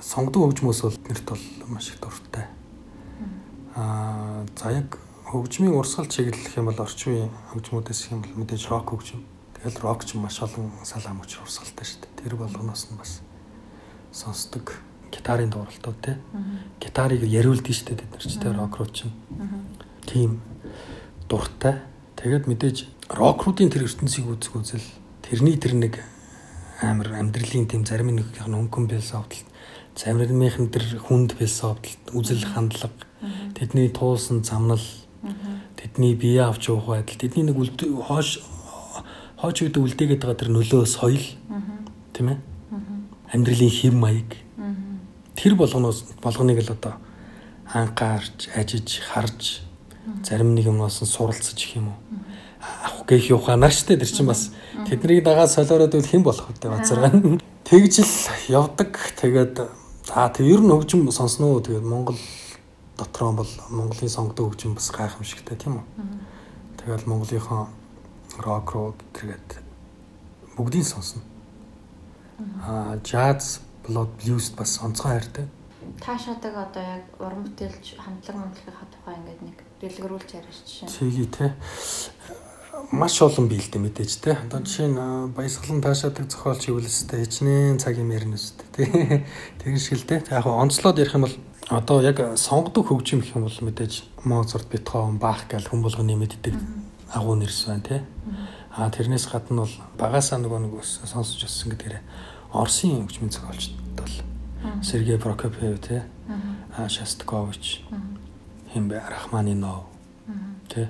Сонгодог 0.00 0.56
хөгжмөөс 0.56 0.80
бол 0.82 0.96
нэрт 1.08 1.26
бол 1.28 1.44
маш 1.68 1.90
их 1.92 2.00
дуртай. 2.00 2.46
Аа 3.76 4.46
за 4.56 4.72
яг 4.72 4.96
хөгжмийн 5.28 5.76
урсгал 5.76 6.08
чиглэх 6.08 6.56
юм 6.56 6.72
бол 6.72 6.80
үеийн 6.80 7.28
хөгжмүүдээс 7.52 8.00
юм 8.10 8.24
бол 8.24 8.40
мэдээж 8.40 8.72
рок 8.72 8.88
хөгжим. 8.88 9.20
Тэгэл 9.60 9.84
рок 9.84 10.04
ч 10.08 10.16
маш 10.16 10.40
олон 10.40 10.72
салаа 10.82 11.12
мөч 11.12 11.36
урсгалтай 11.44 11.84
шүү 11.84 12.00
дээ. 12.00 12.24
Тэр 12.24 12.34
болгоноос 12.40 12.88
нь 12.88 12.96
бас 12.96 13.20
сонсдог 14.12 14.80
гитарын 15.12 15.52
дууралтууд 15.52 15.98
те. 16.00 16.16
Гитарыг 16.80 17.20
яриулдаг 17.28 17.68
шүү 17.68 17.92
дээ 17.92 18.00
бид 18.00 18.10
нар 18.16 18.24
ч 18.24 18.40
те 18.40 18.48
рок 18.48 18.80
руу 18.80 18.88
чинь. 18.88 19.12
Тийм 20.08 20.40
дуртай. 21.28 21.84
Тэгээд 22.16 22.48
мэдээж 22.48 22.76
рокруудын 23.12 23.68
тэр 23.68 23.84
ертөнцийг 23.84 24.24
үзэх 24.24 24.56
үзэл 24.56 24.88
тэрний 25.20 25.60
тэр 25.60 25.76
нэг 25.76 26.00
амар 26.80 27.12
амьдралын 27.20 27.68
тийм 27.68 27.84
зарим 27.84 28.16
нэг 28.16 28.32
хөнгөн 28.40 28.88
философи 28.88 29.44
заримынх 29.96 30.56
нь 30.58 30.72
тэр 30.72 30.84
хүнд 30.96 31.36
философи 31.36 31.96
үзэл 32.16 32.44
хандлага 32.48 32.94
тэдний 33.54 33.88
туулсан 33.92 34.44
замнал 34.44 34.80
тэдний 35.76 36.14
бие 36.14 36.48
авч 36.48 36.72
явах 36.72 37.04
байдал 37.04 37.20
тэдний 37.20 37.44
нэг 37.44 37.56
хоош 38.08 38.40
хооч 39.36 39.56
үед 39.60 39.76
үлдээгээд 39.76 40.20
байгаа 40.24 40.40
тэр 40.40 40.50
нөлөө 40.52 40.84
соёл 40.84 41.24
тийм 42.12 42.28
ээ? 42.32 42.38
Амьдралын 43.32 43.72
хэм 43.72 43.96
маяг. 43.96 44.30
Тэр 45.36 45.56
болгоноос 45.56 46.04
болгоныг 46.20 46.60
л 46.60 46.72
одоо 46.72 47.00
анхаарч 47.72 48.52
ажиж 48.56 49.00
харж 49.00 49.64
зарим 50.24 50.54
нэг 50.54 50.66
юмнаас 50.68 51.00
нь 51.00 51.08
суралцж 51.08 51.56
их 51.56 51.76
юм 51.76 51.92
уу 51.92 51.98
авах 53.00 53.08
гэх 53.08 53.30
яваханаар 53.30 53.72
штэ 53.72 53.96
тэр 53.96 54.08
чинь 54.08 54.26
бас 54.26 54.52
тэднийг 54.84 55.24
дагаад 55.24 55.50
солиороод 55.50 55.94
үл 55.94 56.04
хэн 56.04 56.22
болох 56.22 56.48
вэ 56.48 56.68
бацаргаа 56.68 57.40
тэгж 57.64 57.94
л 58.04 58.16
явдаг. 58.48 58.92
Тэгээд 59.16 59.56
за 60.04 60.28
тэг 60.28 60.46
ер 60.46 60.60
нь 60.60 60.68
хөгжим 60.70 61.08
сонсноо. 61.10 61.60
Тэгээд 61.60 61.84
Монгол 61.84 62.18
дотроо 62.96 63.32
бол 63.32 63.52
Монголын 63.70 64.08
сонгодог 64.08 64.52
хөгжим 64.52 64.74
бас 64.74 64.90
гайхамшигтай 64.92 65.56
тийм 65.56 65.80
үү? 65.80 65.86
Тэгэл 66.84 67.08
Монголынхон 67.08 67.68
рок 68.38 68.72
руу 68.72 68.94
тэгээд 69.16 69.48
бүгдийг 70.56 70.84
сонсно. 70.84 71.22
Аа 72.64 73.00
jazz 73.00 73.60
blood 73.86 74.08
blues 74.20 74.52
бас 74.52 74.80
онцгой 74.82 75.16
хайртай. 75.16 75.48
Таашаадаг 76.00 76.54
одоо 76.56 76.82
яг 76.82 77.04
уран 77.18 77.44
бүтээлч 77.44 77.96
хамтлаг 77.96 78.36
мамтлагийнхаа 78.36 78.88
тухай 78.92 79.16
ингээд 79.16 79.40
нэг 79.44 79.56
дэлгэрүүлж 79.80 80.30
яриач 80.36 80.58
жишээ. 80.64 80.88
Тэгий 80.88 81.28
те. 81.28 81.56
Маш 82.92 83.20
олон 83.22 83.48
биелдэ 83.48 83.78
мэдээж 83.78 84.12
те. 84.24 84.32
Одоо 84.40 84.64
жишээ 84.64 84.88
нь 84.88 85.32
баясгалан 85.36 85.84
таашаадаг 85.84 86.26
зохиолч 86.32 86.66
хэвлэстэй 86.66 87.22
хичнээн 87.28 87.78
цаг 87.78 88.00
юм 88.00 88.10
ярина 88.10 88.40
үстэй 88.40 88.68
те. 88.72 88.84
Тэгэн 89.60 89.78
шиг 89.78 90.00
л 90.00 90.08
те. 90.08 90.24
Яг 90.32 90.48
онцлоод 90.48 90.96
ярих 90.96 91.14
юм 91.14 91.28
бол 91.28 91.36
одоо 91.68 92.00
яг 92.02 92.18
сонгодог 92.40 92.88
хөгжим 92.88 93.20
гэх 93.20 93.36
юм 93.36 93.44
бол 93.46 93.58
мэдээж 93.60 94.24
Моцарт, 94.24 94.66
Бетховен, 94.72 95.20
Бах 95.20 95.46
гэл 95.46 95.68
хүн 95.68 95.84
болгоны 95.84 96.16
мэддэг 96.16 96.56
агуу 97.14 97.36
нэрс 97.36 97.68
байна 97.68 97.82
те. 97.84 98.02
А 98.74 98.90
тэрнээс 98.90 99.26
гадна 99.30 99.66
бол 99.66 99.76
багасаа 99.98 100.38
нөгөө 100.40 100.60
нэг 100.66 100.74
сонсож 100.82 101.44
өссөн 101.44 101.74
гэдгээр 101.74 102.00
Оросын 102.54 103.06
хөгжмийн 103.06 103.30
зохиолчд 103.30 103.74
бол 103.94 104.14
Сергей 104.82 105.18
Прокопьев 105.18 105.78
те. 105.80 106.04
А 106.76 106.88
Шостакович. 106.88 107.82
Хэмбэ 108.74 109.02
Рахманинов. 109.10 109.86
Тэ. 110.68 110.88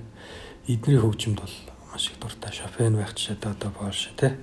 Эдний 0.69 0.97
хөгжимд 1.01 1.41
бол 1.41 1.57
маш 1.93 2.11
их 2.11 2.21
дуртай. 2.21 2.53
Шопен 2.53 2.97
байх 2.97 3.15
ч 3.15 3.31
одоо 3.31 3.71
Польш 3.71 4.11
тэ. 4.17 4.37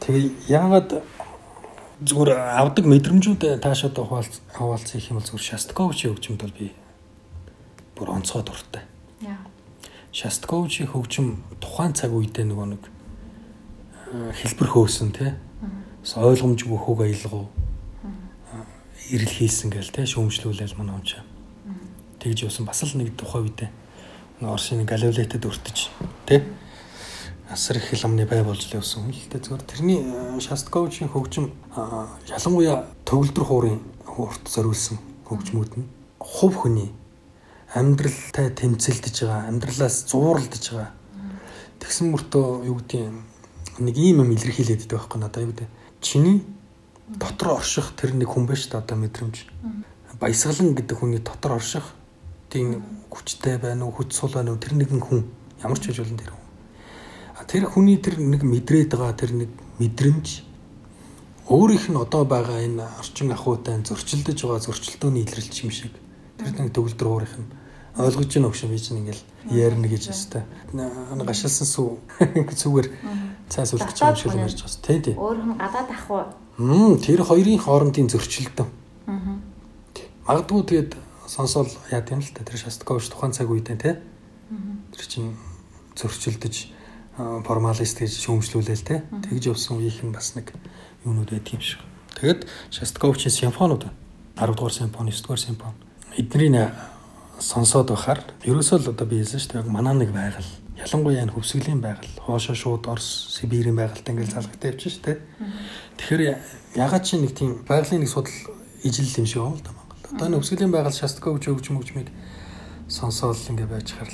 Тэгээ 0.00 0.48
яагаад 0.48 1.02
зүгээр 2.04 2.30
авдаг 2.36 2.84
мэдрэмжүүд 2.84 3.60
таашаад 3.64 3.96
хаваалц 3.96 4.40
хаваалцах 4.52 5.08
юм 5.08 5.20
бол 5.20 5.26
зүгээр 5.28 5.48
Шостаковичийн 5.56 6.12
хөгжимд 6.12 6.40
бол 6.44 6.56
би 6.56 6.72
бүр 7.96 8.08
онцгой 8.12 8.44
дуртай. 8.44 8.84
Яа. 9.24 9.40
Шостаковичийн 10.12 10.88
хөгжим 10.92 11.40
тухайн 11.60 11.96
цаг 11.96 12.12
үедээ 12.12 12.44
нөгөө 12.44 12.66
нэг 12.76 12.82
хэлбэр 14.12 14.68
хөөсөн 14.68 15.10
тий. 15.16 15.32
Ойлгомжгүй 16.16 16.76
хөг 16.76 16.98
аялгав 17.04 17.48
ирэл 19.12 19.36
хийсэн 19.36 19.72
гээл 19.72 19.92
те 19.92 20.04
шүүмжлүүлэл 20.04 20.76
манай 20.76 20.96
он 20.96 21.04
ч. 21.04 21.20
Тэгж 22.20 22.48
явсан 22.48 22.64
бас 22.68 22.84
л 22.84 22.96
нэг 22.96 23.16
тухай 23.16 23.44
үедээ 23.44 23.70
Орсын 24.40 24.86
Галилетэд 24.88 25.44
өртөж 25.44 25.90
те 26.24 26.44
асар 27.50 27.76
их 27.76 27.90
хламны 27.92 28.24
бай 28.24 28.40
болж 28.42 28.64
л 28.70 28.80
явсан. 28.80 29.10
Гэхдээ 29.10 29.40
зүгээр 29.42 29.64
тэрний 29.68 30.00
Шастковичийн 30.40 31.10
хөгжим 31.12 31.50
ялангуяа 31.76 32.86
төгөлдөр 33.04 33.44
хуурын 33.44 33.78
хуурт 34.06 34.48
зориулсан 34.48 34.96
хөгжмүүд 35.28 35.72
нь 35.76 35.88
хувь 36.16 36.56
хүний 36.56 36.88
амьдралтай 37.74 38.48
тэмцэлдэж 38.56 39.28
байгаа, 39.28 39.48
амьдралаас 39.52 40.08
зууралдаж 40.08 40.64
байгаа. 40.72 40.90
Тэгсэн 41.82 42.08
мөртөө 42.08 42.64
юу 42.64 42.80
гэдэг 42.80 43.12
нэг 43.84 43.94
ийм 43.98 44.24
юм 44.24 44.32
илэрхийлээд 44.32 44.88
байдаг 44.88 45.04
байхгүй 45.04 45.20
надад 45.20 45.44
юу 45.44 45.52
гэдэг 45.52 45.68
чиний 46.00 46.40
дотор 47.12 47.60
орших 47.60 47.92
тэр 47.92 48.16
нэг 48.16 48.32
хүн 48.32 48.46
байж 48.48 48.72
та 48.72 48.78
одоо 48.78 48.96
мэдрэмж. 48.96 49.36
Баясгалан 50.16 50.74
гэдэг 50.74 50.96
хүний 50.96 51.20
дотор 51.20 51.60
орших 51.60 51.84
тийм 52.50 52.82
хүчтэй 53.10 53.58
байна 53.62 53.86
уу, 53.86 53.94
хүч 53.94 54.12
сул 54.12 54.34
байна 54.34 54.52
уу 54.52 54.58
тэр 54.58 54.74
нэгэн 54.74 55.00
хүн 55.00 55.24
ямар 55.62 55.78
ч 55.78 55.88
хажуулан 55.88 56.18
тэр 56.18 56.34
хүн. 56.34 56.46
А 57.38 57.44
тэр 57.46 57.64
хүний 57.70 57.96
тэр 58.02 58.18
нэг 58.18 58.42
мэдрээд 58.42 58.92
байгаа 58.98 59.14
тэр 59.14 59.32
нэг 59.32 59.50
мэдрэмж 59.78 60.26
өөрийнх 61.48 61.86
нь 61.88 61.98
одоо 61.98 62.26
байгаа 62.26 62.60
энэ 62.66 62.84
орчин 62.98 63.30
ахуйтай 63.32 63.80
зөрчилдөж 63.86 64.38
байгаа 64.42 64.60
зөрчилдөөний 64.66 65.24
илрэлч 65.24 65.56
юм 65.64 65.70
шиг. 65.70 65.94
Тэр 66.36 66.54
нэг 66.58 66.74
төгөлдөр 66.74 67.08
уурих 67.08 67.34
нь 67.38 67.48
ойлгож 67.96 68.30
байна 68.34 68.50
өгшин 68.50 68.70
би 68.70 68.78
чинь 68.78 69.00
ингээл 69.02 69.22
ярина 69.50 69.88
гэж 69.88 70.10
өстэй. 70.10 70.42
Гашилсан 70.74 71.66
сүү 71.66 71.88
зүгээр 72.60 72.88
цаас 73.50 73.74
үлдчих 73.74 74.04
юм 74.04 74.16
шиг 74.18 74.34
ярьж 74.34 74.58
байгаа. 74.62 74.84
Тэ 74.86 74.98
тий. 75.02 75.14
Өөрөөр 75.18 75.46
нь 75.50 75.58
гадаад 75.58 75.90
ахуй 75.90 76.22
Мм 76.60 77.00
тэр 77.00 77.24
хоёрын 77.24 77.56
хоорондын 77.56 78.12
зөрчилдөн. 78.12 78.68
Аа. 79.08 79.40
Магадгүй 80.28 80.62
тэгээд 80.68 80.92
сонсоол 81.30 81.70
яа 81.94 82.02
тийм 82.02 82.18
л 82.18 82.34
та 82.34 82.42
тэр 82.42 82.58
Шостакович 82.58 83.06
тухайн 83.06 83.30
цаг 83.30 83.46
үедээ 83.46 83.78
те. 83.78 84.02
Тэр 84.90 85.06
чинь 85.06 85.38
зөрчилдөж 85.94 86.74
формалист 87.46 88.02
гэж 88.02 88.12
шүүмжлүүлээл 88.26 88.82
те. 88.82 89.06
Тэгж 89.30 89.54
явсан 89.54 89.78
үеийнх 89.78 90.02
нь 90.02 90.10
бас 90.10 90.34
нэг 90.34 90.50
юунууд 91.06 91.30
байдаг 91.30 91.54
юм 91.54 91.62
шиг. 91.62 91.78
Тэгээд 92.18 92.50
Шостаковичийн 92.74 93.54
симфонууд 93.54 93.86
10 94.34 94.58
дугаар 94.58 94.74
симфони, 94.74 95.14
9 95.14 95.22
дугаар 95.22 95.38
симфони 95.38 95.78
эднийг 96.18 96.74
сонсоод 97.38 97.94
байхаар 97.94 98.20
ерөөсөө 98.44 98.78
л 98.82 98.90
одоо 98.92 99.06
би 99.06 99.22
хэлсэн 99.22 99.40
шүү 99.40 99.52
дээ. 99.62 99.70
Манаа 99.70 99.94
нэг 99.94 100.10
байгаль 100.12 100.50
ялангуяа 100.76 101.24
энэ 101.24 101.32
хөвсгөлийн 101.32 101.80
байгаль 101.80 102.10
хоошоо 102.20 102.54
шууд 102.54 102.84
Орос, 102.90 103.38
Сибирийн 103.38 103.76
байгальтай 103.78 104.12
ингээл 104.12 104.36
явчих 104.36 104.92
шүү 104.92 105.04
дээ. 105.06 105.18
Тэгэхээр 105.96 106.22
ягаад 106.76 107.04
чи 107.06 107.16
нэг 107.16 107.32
тийм 107.32 107.64
байгалийн 107.64 108.04
нэг 108.04 108.10
судал 108.10 108.34
ижил 108.84 109.08
юм 109.16 109.26
шиг 109.26 109.40
байна 109.40 109.56
л 109.56 109.64
да. 109.64 109.79
Одоо 110.10 110.26
энэ 110.26 110.36
хөвсгөлийн 110.42 110.72
байгаль 110.74 110.98
Шасткович 110.98 111.44
өгч 111.50 111.66
мөгжмийг 111.70 112.08
сонсоол 112.90 113.38
ингээ 113.38 113.70
байж 113.70 113.94
хаар 113.94 114.10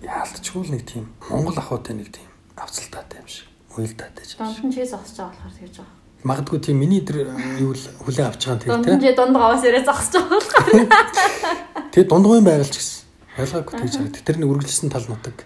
яалтчгүй 0.00 0.62
л 0.64 0.72
нэг 0.72 0.82
тийм 0.88 1.04
Монгол 1.28 1.60
ахуйтай 1.60 1.92
нэг 1.92 2.08
тийм 2.08 2.28
авцалтаатай 2.56 3.20
юм 3.20 3.28
шиг 3.28 3.48
уйлдаатай 3.76 4.24
ч 4.24 4.40
чи 4.40 4.84
зогсож 4.88 5.20
байгаа 5.20 5.36
болохоор 5.36 5.56
тэгж 5.60 5.76
байгаа. 5.84 5.92
Магадгүй 6.24 6.58
тийм 6.64 6.80
миний 6.80 7.04
тэр 7.04 7.36
юу 7.60 7.76
л 7.76 7.84
хүлээн 8.00 8.28
авч 8.32 8.42
байгаа 8.48 8.72
юм 8.72 8.84
тийм 8.88 9.00
чи 9.04 9.12
дунд 9.12 9.36
гаваас 9.36 9.64
ирээ 9.68 9.84
зогсож 9.84 10.14
байгаа 10.16 10.40
болохоор. 10.40 11.92
Тэгээ 11.92 12.08
дундгойн 12.08 12.44
байгаль 12.48 12.72
ч 12.72 12.76
гэсэн. 12.80 13.00
Ялгаагүй 13.36 13.74
тэгж 13.84 13.94
хараад 14.00 14.16
тэр 14.24 14.36
нэг 14.40 14.48
үргэлжлсэн 14.48 14.88
тал 14.88 15.06
нутаг 15.12 15.36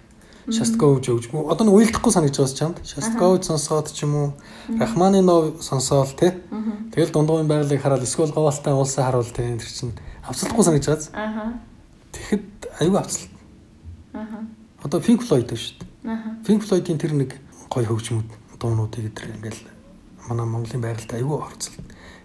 Шасткович 0.48 1.08
өгч 1.12 1.26
мө 1.32 1.52
одоо 1.52 1.68
н 1.68 1.72
уйлдахгүй 1.76 2.12
санагдаж 2.12 2.40
байгаа 2.40 2.56
чамд 2.56 2.76
Шасткович 2.84 3.44
сонсоод 3.48 3.92
ч 3.92 4.08
юм 4.08 4.14
уу 4.16 4.28
Рахманинов 4.80 5.60
сонсоол 5.60 6.08
тий 6.16 6.32
Тэгэл 6.92 7.12
дундгойн 7.12 7.46
байгалыг 7.46 7.80
хараад 7.82 8.02
эсвэл 8.02 8.32
говалтаа 8.32 8.74
уулсаа 8.74 9.04
харуул 9.06 9.28
тий 9.28 9.44
тэр 9.54 9.68
чинь 9.68 9.94
авцалдахгүй 10.24 10.64
санагдаж 10.64 11.08
байгаа. 11.12 11.28
Аха. 11.28 11.44
Тэгэхэд 12.12 12.48
аюу 12.80 12.96
авцалт. 12.96 13.30
Аха. 14.12 14.38
Одоо 14.82 15.00
Pink 15.00 15.20
Floyd 15.22 15.52
шүү 15.52 15.78
дээ. 15.78 16.12
Аха. 16.12 16.28
Pink 16.42 16.62
Floyd-ийн 16.64 16.98
тэр 16.98 17.12
нэг 17.12 17.36
гоё 17.68 17.86
хөгжмүүд 17.86 18.28
дуунуудыг 18.58 19.12
тэр 19.14 19.36
ингээл 19.36 19.62
манай 20.28 20.46
Монголын 20.46 20.82
байгальд 20.82 21.12
аюул 21.12 21.44
орцол. 21.44 21.76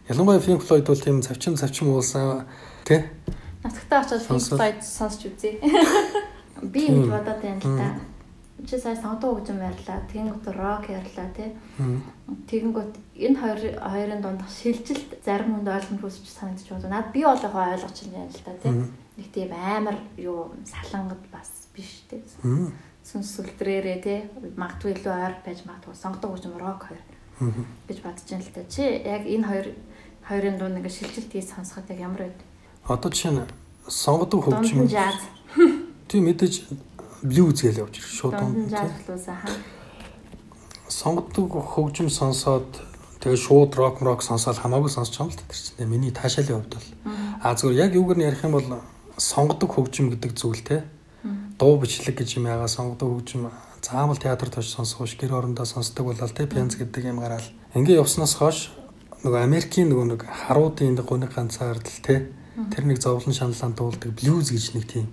Ялангуяа 0.08 0.40
Pink 0.40 0.64
Floyd 0.64 0.88
бол 0.88 1.00
тийм 1.00 1.22
завчин 1.22 1.56
завчин 1.56 1.92
уулсан 1.92 2.48
тий. 2.88 3.04
Нацгтаа 3.64 4.04
очоод 4.04 4.24
Pink 4.26 4.48
Floyd 4.48 4.80
сонсч 4.82 5.28
үзье. 5.28 5.60
Би 6.64 6.88
юм 6.88 7.12
бодоод 7.12 7.44
байна 7.44 7.60
л 7.60 7.78
да. 7.78 7.88
Чи 8.64 8.80
сая 8.80 8.96
сонгодог 8.96 9.44
хөгжим 9.44 9.60
ярьлаа. 9.60 10.00
Тэгэнгүүт 10.08 10.48
рок 10.56 10.88
ярьлаа 10.88 11.28
тий. 11.36 11.52
Тэгэнгүүт 12.48 12.94
энэ 13.20 13.38
хоёр 13.40 13.60
хоёрын 13.84 14.22
дунд 14.24 14.42
шилжилт 14.48 15.20
зарим 15.26 15.60
хүнд 15.60 15.68
ойлгомжгүй 15.68 16.12
санагдчих 16.12 16.72
байна. 16.80 17.04
Наад 17.04 17.12
би 17.12 17.28
бол 17.28 17.44
яг 17.44 17.56
ойлгож 17.56 17.98
байна 18.08 18.32
л 18.32 18.46
да 18.48 18.54
тий. 18.64 18.72
Нэг 19.20 19.28
тийм 19.36 19.52
амар 19.52 19.98
юу 20.16 20.56
салангад 20.64 21.20
бас 21.28 21.68
биш 21.76 22.08
тий. 22.08 22.24
Сүнс 23.04 23.36
сүлдрээрээ 23.36 24.00
тий. 24.00 24.20
Магадгүй 24.56 24.96
илүү 24.96 25.12
ойр 25.12 25.36
байж 25.44 25.60
магадгүй 25.68 25.96
сонгодог 26.00 26.32
хөгжим 26.32 26.56
рок 26.56 26.88
хоёр 26.88 27.04
гэж 27.92 27.98
бодож 28.00 28.28
байна 28.32 28.48
л 28.48 28.56
да. 28.56 28.64
Чи 28.72 28.84
яг 28.88 29.28
энэ 29.28 29.44
хоёр 29.44 29.68
хоёрын 30.24 30.56
дунд 30.56 30.80
ингээ 30.80 30.98
шилжилт 31.04 31.32
хийж 31.36 31.52
сонсоход 31.52 31.92
яг 31.92 32.00
ямар 32.00 32.32
байд? 32.32 32.40
Одоо 32.88 33.12
жишээ 33.12 33.32
нь 33.36 33.44
сонгодог 33.92 34.48
хөгжим. 34.48 34.88
Тийм 36.08 36.32
мэдээж 36.32 36.56
блюз 37.24 37.62
гэж 37.64 37.78
явж 37.80 37.96
ирэх 37.98 38.12
шууд 38.12 38.34
Дунд 38.38 38.58
нь 38.58 38.68
дунд. 38.68 38.72
жаз 38.72 38.92
тий. 38.92 39.06
луусаа 39.08 39.38
хаа. 39.42 39.56
Сонгодог 40.88 41.52
хөгжим 41.74 42.10
сонсоод 42.10 42.70
тэгээ 43.24 43.40
шууд 43.40 43.72
рок 43.76 44.02
рок 44.04 44.22
сонсоод 44.22 44.58
хамаагүй 44.60 44.92
сонсч 44.92 45.18
байгаа 45.18 45.32
юм 45.32 45.34
л 45.34 45.40
тэр 45.48 45.58
чинь. 45.58 45.88
Миний 45.88 46.12
таашаалын 46.12 46.60
хувьд 46.62 46.74
бол. 46.76 46.90
А 47.42 47.56
зүгээр 47.56 47.82
яг 47.88 47.92
юугаар 47.96 48.18
нь 48.20 48.28
ярих 48.28 48.44
юм 48.44 48.54
бол 48.54 48.68
сонгодог 49.18 49.70
хөгжим 49.74 50.12
гэдэг 50.12 50.32
зүйл 50.36 50.62
те. 50.62 50.84
Дуу 51.58 51.80
бичлэг 51.80 52.20
гэж 52.20 52.38
юм 52.38 52.46
яага 52.52 52.68
сонгодог 52.68 53.10
хөгжим 53.24 53.50
заамал 53.82 54.18
театрт 54.20 54.58
очиж 54.60 54.76
сонсох 54.76 55.08
биш 55.08 55.16
гэр 55.18 55.34
орондоо 55.40 55.66
сонсдог 55.66 56.06
болол 56.12 56.30
те 56.36 56.46
пянз 56.48 56.76
гэдэг 56.76 57.04
юм 57.10 57.20
гараал. 57.24 57.44
Ингээ 57.74 58.00
явснаас 58.04 58.36
хойш 58.36 58.72
нөгөө 59.24 59.40
Америкийн 59.44 59.88
нөгөө 59.92 60.08
нэг 60.14 60.22
харуудын 60.28 61.00
гуны 61.00 61.28
ганцаар 61.32 61.80
л 61.80 62.00
те. 62.04 62.28
Тэр 62.54 62.86
нэг 62.86 63.00
зовлон 63.02 63.34
шаналлаан 63.34 63.74
дуулдаг 63.74 64.12
блюз 64.14 64.52
гэж 64.52 64.76
нэг 64.76 64.86
тийм. 64.88 65.08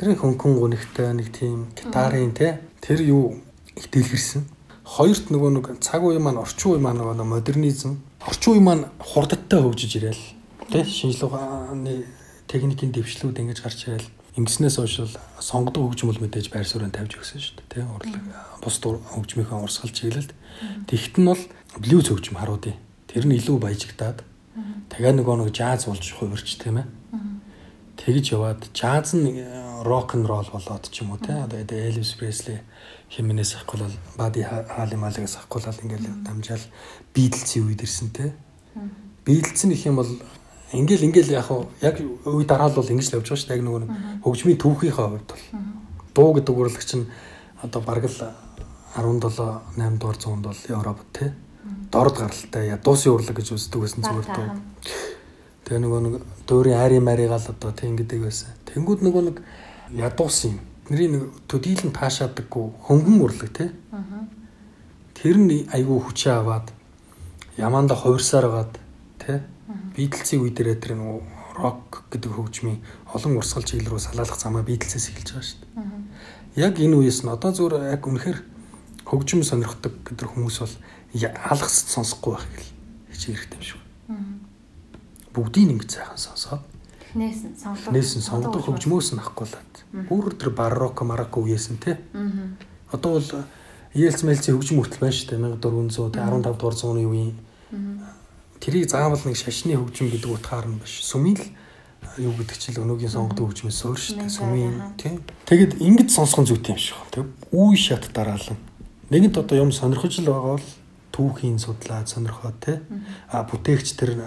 Тэр 0.00 0.16
хөнгөн 0.16 0.56
гунигтай 0.56 1.12
нэг 1.12 1.28
тийм 1.28 1.68
гитарын 1.76 2.32
те. 2.32 2.64
Тэр 2.80 3.04
юу 3.04 3.36
их 3.76 3.92
дэлгэрсэн. 3.92 4.48
Хоёрт 4.80 5.28
нөгөө 5.28 5.50
нэг 5.60 5.66
цаг 5.84 6.00
үе 6.00 6.16
маань 6.16 6.40
орчин 6.40 6.72
үе 6.72 6.80
маань 6.80 7.04
нөгөө 7.04 7.28
модернизм. 7.28 8.00
Орчин 8.24 8.56
үе 8.56 8.64
маань 8.64 8.88
хурдтай 8.96 9.60
хөгжиж 9.60 10.00
ирээл. 10.00 10.24
Тий 10.72 10.88
шинжлэх 10.88 11.36
ухааны 11.36 12.08
техникийн 12.48 12.96
дэвшлүүд 12.96 13.44
ингэж 13.44 13.60
гарч 13.60 13.92
ирээл. 13.92 14.08
Ингэснээс 14.40 14.80
хойш 14.80 14.96
л 15.04 15.12
сонгодог 15.36 15.92
хөгжим 15.92 16.08
бол 16.08 16.22
мэдээж 16.24 16.48
байр 16.48 16.64
суурь 16.64 16.88
тавьж 16.88 17.20
өгсөн 17.20 17.44
шүү 17.44 17.60
дээ 17.60 17.68
тий 17.68 17.84
урлаг 17.84 18.24
бус 18.64 18.80
хөгжмийнхөө 18.80 19.68
урсгал 19.68 19.92
чиглэлд 19.92 20.32
тэгт 20.88 21.20
нь 21.20 21.28
бол 21.28 21.42
блюз 21.76 22.08
хөгжим 22.08 22.40
харуудын 22.40 22.80
тэр 23.04 23.28
нь 23.28 23.36
илүү 23.36 23.60
баяжигдаад. 23.60 24.24
Тэгээ 24.96 25.12
нөгөө 25.20 25.36
нэг 25.44 25.52
жаз 25.52 25.84
болж 25.92 26.08
хувирч 26.08 26.56
тийм 26.56 26.80
ээ 26.80 26.99
тэгж 28.00 28.32
яваад 28.32 28.60
жаз 28.72 29.12
нь 29.14 29.44
рок 29.84 30.16
н 30.16 30.24
рол 30.24 30.48
болоод 30.48 30.88
ч 30.88 31.04
юм 31.04 31.12
уу 31.12 31.20
те 31.20 31.36
одоо 31.36 31.60
Элвис 31.60 32.16
Пресли 32.16 32.64
химнээс 33.12 33.60
ахгүй 33.60 33.80
бол 33.84 33.96
Бади 34.16 34.42
Хаали 34.42 34.96
Малагаас 34.96 35.36
ахгүй 35.36 35.60
бол 35.60 35.82
ингээл 35.84 36.24
дамжаал 36.24 36.64
Битлсийн 37.12 37.68
үед 37.68 37.84
ирсэн 37.84 38.08
те 38.10 38.32
нь 39.68 39.72
их 39.72 39.84
юм 39.86 39.96
бол 40.00 40.08
ингээл 40.72 41.06
ингээл 41.12 41.36
яг 41.36 41.46
хуу 41.46 41.68
яг 41.80 42.00
үе 42.00 42.44
дараал 42.44 42.72
бол 42.72 42.88
ингэж 42.88 43.12
л 43.12 43.16
явж 43.20 43.28
байгаа 43.28 43.36
шүү 43.36 43.48
дээ 43.52 43.58
яг 43.58 43.64
нөгөө 43.68 43.82
хөгжмийн 44.24 44.60
түүхийнхээ 44.62 45.06
хувьд 45.06 45.28
бол. 45.28 45.44
Дуу 46.14 46.30
гэдэг 46.34 46.56
урлагч 46.56 46.90
нь 46.96 47.10
одоо 47.62 47.80
бараг 47.82 48.06
л 48.08 48.18
17 48.96 49.28
8 49.76 49.98
дугаар 49.98 50.18
зуунд 50.18 50.44
бол 50.46 50.62
Европ 50.68 51.00
те 51.12 51.34
дорд 51.92 52.14
гаралтай 52.16 52.70
ядуусын 52.70 53.12
урлаг 53.12 53.36
гэж 53.36 53.54
үздэг 53.54 53.80
байсан 53.82 54.02
зүгээр 54.02 54.28
дуу 54.30 54.48
Тэгээ 55.70 55.86
нөгөө 55.86 56.00
нэг 56.02 56.14
дуурийн 56.50 56.82
ари 56.82 56.98
маригаал 56.98 57.46
одоо 57.46 57.70
тийм 57.70 57.94
гэдэг 57.94 58.26
байсан. 58.26 58.50
Тэнгүүд 58.66 59.06
нөгөө 59.06 59.22
нэг 59.22 59.36
ядуусан 59.94 60.58
юм. 60.58 60.66
Тэрний 60.90 61.10
нэг 61.14 61.30
төдийлэн 61.46 61.94
таашаадаггүй 61.94 62.64
хөнгөн 62.90 63.22
урлаг 63.22 63.54
тий. 63.54 63.70
Тэр 65.14 65.36
нь 65.38 65.70
айгүй 65.70 65.98
хүчээ 66.02 66.42
аваад 66.42 66.74
ямаанда 67.54 67.94
хувирсаар 67.94 68.50
гаад 68.50 68.74
тий. 69.22 69.38
Битлцийн 69.94 70.42
үе 70.42 70.50
дээрээ 70.50 70.82
тэр 70.82 70.98
нөгөө 70.98 71.22
рок 71.54 72.02
гэдэг 72.10 72.34
хөгжмийн 72.34 72.82
олон 73.14 73.38
урсгал 73.38 73.62
чиглэл 73.62 73.94
рүү 73.94 74.02
салаалах 74.10 74.42
замаа 74.42 74.66
битлцээс 74.66 75.14
эхэлж 75.14 75.30
байгаа 75.30 75.46
шүү 75.46 75.60
дээ. 75.70 76.66
Яг 76.66 76.82
энэ 76.82 76.98
үеэс 76.98 77.22
нь 77.22 77.30
одоо 77.30 77.54
зүгээр 77.54 77.94
яг 77.94 78.02
үнэхээр 78.02 78.38
хөгжим 79.06 79.46
сонирхдаг 79.46 79.94
гэдэг 80.02 80.34
хүмүүс 80.34 80.66
бол 80.66 80.74
алгасд 81.14 81.94
сонсохгүй 81.94 82.34
байх 82.34 82.50
гэл 82.58 82.74
хичээх 83.14 83.38
хэрэгтэй 83.38 83.58
юм 83.62 83.66
шиг 83.70 83.79
бүгдийг 85.34 85.70
ингэж 85.70 85.90
сайхан 85.90 86.18
сонсоод 86.18 86.62
Эхнээс 87.10 87.42
нь 87.42 87.54
сонгодог. 87.58 87.90
нээсэн 87.90 88.22
сонгодог 88.22 88.62
хөгжмөөс 88.66 89.08
нь 89.14 89.22
ахгүй 89.22 89.46
лаад. 89.50 89.74
Бүр 90.06 90.30
тэр 90.38 90.50
барокко 90.54 91.02
марокко 91.02 91.42
үеэс 91.42 91.74
нь 91.74 91.82
те. 91.82 91.98
Одоо 92.94 93.18
бол 93.18 93.30
Иелц 93.94 94.22
мэлцийн 94.22 94.54
хөгжим 94.54 94.78
хүртэл 94.78 95.02
байна 95.02 95.14
шүү 95.18 95.28
дээ 95.34 95.42
1400 95.58 96.14
те 96.14 96.22
15 96.22 96.54
дугаар 96.54 96.76
зууны 96.78 97.02
үеийн. 97.10 97.34
Тэрийг 98.62 98.86
заавал 98.86 99.18
нэг 99.26 99.34
шашны 99.34 99.74
хөгжим 99.74 100.06
гэдэг 100.14 100.30
утгаар 100.30 100.70
нь 100.70 100.78
биш. 100.78 101.02
Сүмийн 101.02 101.34
л 101.34 101.50
юу 102.22 102.30
гэдэг 102.38 102.58
чил 102.62 102.78
өнөөгийн 102.86 103.10
сонгодог 103.10 103.50
хөгжмөөс 103.50 103.82
өөр 103.90 103.98
шүү 103.98 104.16
дээ. 104.22 104.30
Сүмийн 104.30 104.74
тийм. 104.94 105.18
Тэгэд 105.50 105.82
ингэж 105.82 106.08
сонсох 106.14 106.46
нь 106.46 106.48
зүйтэй 106.54 106.78
юм 106.78 106.78
шиг. 106.78 107.02
Тэг 107.10 107.26
үе 107.50 107.74
шат 107.74 108.06
дараалан. 108.14 108.58
Нэгэнт 109.10 109.34
одоо 109.34 109.56
юм 109.58 109.74
сонирхож 109.74 110.14
л 110.22 110.30
байгаа 110.30 110.54
бол 110.54 110.68
түүхийн 111.10 111.58
судлаад 111.58 112.06
сонирхоод 112.06 112.56
те. 112.62 112.78
А 113.34 113.42
бүтээгч 113.42 113.98
тэр 113.98 114.22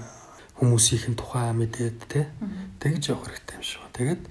хүмүүсийн 0.64 1.16
тухай 1.20 1.51
мэдээд 1.51 1.99
те. 2.07 2.32
Тэгж 2.80 3.11
явах 3.11 3.28
хэрэгтэй 3.28 3.55
юм 3.59 3.64
шиг. 3.68 3.84
Тэгээд 3.93 4.22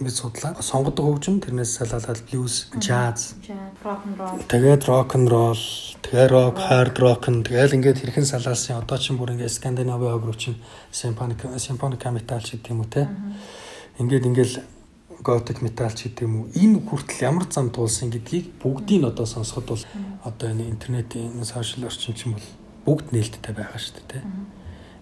ингэж 0.00 0.14
судлаад 0.16 0.56
сонгодог 0.64 1.04
хөгжим 1.04 1.38
тэрнээс 1.44 1.78
салаалал 1.78 2.22
блюз, 2.26 2.72
жаз, 2.80 3.36
рок 3.84 4.02
н 4.08 4.14
рол. 4.16 4.40
тэгээд 4.48 4.82
рок 4.88 5.10
н 5.14 5.24
рол, 5.28 5.62
тэгээ 6.02 6.26
рок, 6.32 6.56
хард 6.58 6.96
рок 6.98 7.28
н 7.28 7.44
тэгэл 7.44 7.76
ингээд 7.76 8.00
хэрхэн 8.00 8.26
салаалсан 8.26 8.80
одоо 8.80 8.98
ч 8.98 9.12
бүр 9.12 9.36
ингээд 9.36 9.52
скандинави 9.52 10.08
огруу 10.08 10.34
чинь 10.34 10.58
симфоник 10.90 11.44
симфоника 11.60 12.10
метал 12.10 12.40
ч 12.40 12.56
гэдэг 12.56 12.72
юм 12.72 12.80
уу 12.82 12.88
те. 12.88 13.06
Ингээд 14.00 14.26
ингээл 14.26 14.56
готик 15.22 15.62
метал 15.62 15.92
ч 15.92 16.08
гэдэг 16.08 16.24
юм 16.26 16.34
уу 16.40 16.50
энэ 16.56 16.82
хүртэл 16.82 17.22
ямар 17.28 17.44
зам 17.52 17.70
туулсан 17.70 18.10
гэдгийг 18.10 18.58
бүгдийг 18.58 19.04
нь 19.04 19.08
одоо 19.12 19.26
сонсоход 19.28 19.76
бол 19.76 19.84
одоо 20.24 20.46
энэ 20.50 20.72
интернетийн 20.72 21.44
сошиал 21.44 21.86
орчин 21.86 22.14
ч 22.16 22.26
юм 22.26 22.34
бол 22.34 22.48
бүгд 22.88 23.14
нээлттэй 23.14 23.54
байгаа 23.54 23.78
шүү 23.78 23.94
дээ 24.02 24.08
те. 24.08 24.20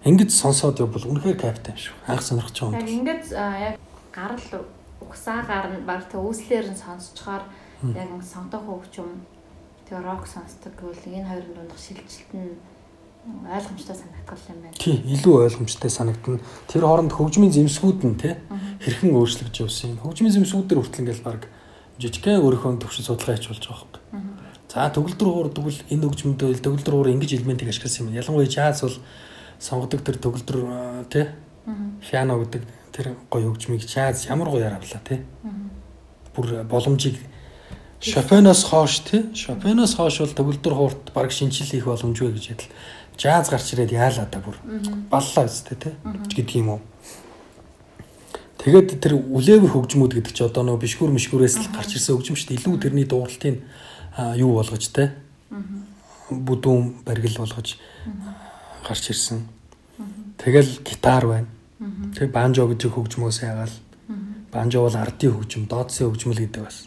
Ингээд 0.01 0.31
сонсоод 0.33 0.81
явбал 0.81 1.05
үнэхээр 1.05 1.37
капитан 1.37 1.77
шүү. 1.77 1.93
Анх 2.09 2.25
сонирхож 2.25 2.57
байгаа 2.57 2.81
юм. 2.81 3.05
ингээд 3.05 3.25
яг 3.37 3.77
гарал 4.09 4.65
угсаагаар 4.97 5.67
нь 5.77 5.85
баг 5.85 6.09
тэ 6.09 6.17
үүслэр 6.17 6.73
нь 6.73 6.81
сонсчоор 6.81 7.45
яг 7.93 8.09
сонгодог 8.25 8.65
хөгжим 8.65 9.21
тэгээ 9.85 10.01
рок 10.01 10.25
сонсдог 10.25 10.73
гэвэл 10.73 11.21
энэ 11.21 11.29
хоёрын 11.29 11.53
дундах 11.53 11.77
шилжилт 11.77 12.31
нь 12.33 12.57
ойлгомжтой 13.45 13.93
санагдах 13.93 14.41
юм 14.49 14.59
байна. 14.65 14.77
Тий, 14.81 14.97
илүү 15.05 15.35
ойлгомжтой 15.45 15.91
санагдана. 15.93 16.41
Тэр 16.65 16.81
хооронд 16.81 17.13
хөгжмийн 17.13 17.53
зэмсгүүд 17.53 18.01
нь 18.01 18.17
те 18.17 18.41
хэрхэн 18.81 19.13
өөрчлөгдөж 19.13 19.57
явсан 19.61 19.93
юм. 19.93 20.01
Хөгжмийн 20.01 20.33
зэмсгүүд 20.41 20.65
дээр 20.65 20.81
хүртэл 20.81 21.01
ингээл 21.05 21.21
баг 21.29 21.45
жижигхэн 22.01 22.41
өөрийнхөө 22.41 22.81
төвшин 22.81 23.05
судалгаа 23.05 23.37
хийж 23.37 23.53
болж 23.53 23.65
байгаа 23.69 23.85
юм. 24.17 24.25
За 24.65 24.89
төгөлдөр 24.89 25.29
хуур 25.29 25.49
тэгвэл 25.53 25.85
энэ 25.93 26.05
хөгжмөдөө 26.09 26.49
төгөлдөр 26.65 26.93
хуур 26.97 27.13
ингэж 27.13 27.31
элементийг 27.37 27.69
ашигласан 27.69 28.09
юм. 28.09 28.17
Ялангуяа 28.17 28.49
жаз 28.49 28.81
бол 28.81 28.97
сонгодог 29.61 30.01
тэр 30.01 30.17
төгөлдөр 30.17 30.59
те? 31.13 31.29
Пиано 32.01 32.41
гэдэг 32.41 32.63
тэр 32.91 33.13
гоё 33.29 33.53
хөгжмийг 33.53 33.85
жаз 33.85 34.25
ямар 34.25 34.49
гоёар 34.49 34.81
авлаа 34.81 35.01
те. 35.05 35.21
Бүр 36.35 36.63
боломжийг 36.65 37.19
Шопеноос 38.01 38.63
хойш 38.65 38.99
тий 39.05 39.29
Шопеноос 39.37 39.93
хойш 39.93 40.19
бол 40.25 40.33
төгөлдөр 40.33 40.73
хуурт 40.73 41.13
баг 41.13 41.29
шинжил 41.31 41.69
хийх 41.69 41.85
боломжгүй 41.85 42.33
гэж 42.33 42.45
ядал. 42.49 42.71
Жаз 43.13 43.49
гарч 43.53 43.73
ирээд 43.77 43.93
яалаа 43.93 44.25
та 44.25 44.41
бүр. 44.41 44.57
Баллаа 45.11 45.45
үстэй 45.45 45.77
тий 45.77 45.93
гэдэг 46.33 46.55
юм 46.57 46.69
уу? 46.73 46.81
Тэгээд 48.61 48.97
тэр 49.01 49.13
үлээвэр 49.21 49.73
хөгжмүүд 49.73 50.13
гэдэг 50.17 50.33
чи 50.33 50.41
одоо 50.45 50.65
нөө 50.65 50.81
бишгүр 50.81 51.13
мишгүрээс 51.13 51.61
л 51.61 51.69
гарч 51.73 51.97
ирсэн 51.97 52.17
хөгжим 52.17 52.37
шүү 52.37 52.49
дээ. 52.49 52.57
Илүү 52.61 52.77
тэрний 52.77 53.05
дуурлтыг 53.09 53.61
аа, 54.17 54.33
юу 54.37 54.57
болгож 54.57 54.85
те? 54.93 55.13
Бүдүүн 56.29 57.05
баргил 57.05 57.41
болгож 57.41 57.77
гарч 58.91 59.09
ирсэн. 59.15 59.47
Тэгэл 60.37 60.83
гитар 60.83 61.25
байна. 61.25 61.47
Тэг 62.13 62.35
банжо 62.35 62.67
гэж 62.67 62.91
хөгжмөөс 62.91 63.41
ягаал. 63.47 63.75
Банжо 64.51 64.83
бол 64.83 64.97
ардын 64.99 65.31
хөгжим 65.31 65.65
дооцсын 65.71 66.11
хөгжмөл 66.11 66.43
гэдэг 66.43 66.63
бас. 66.67 66.85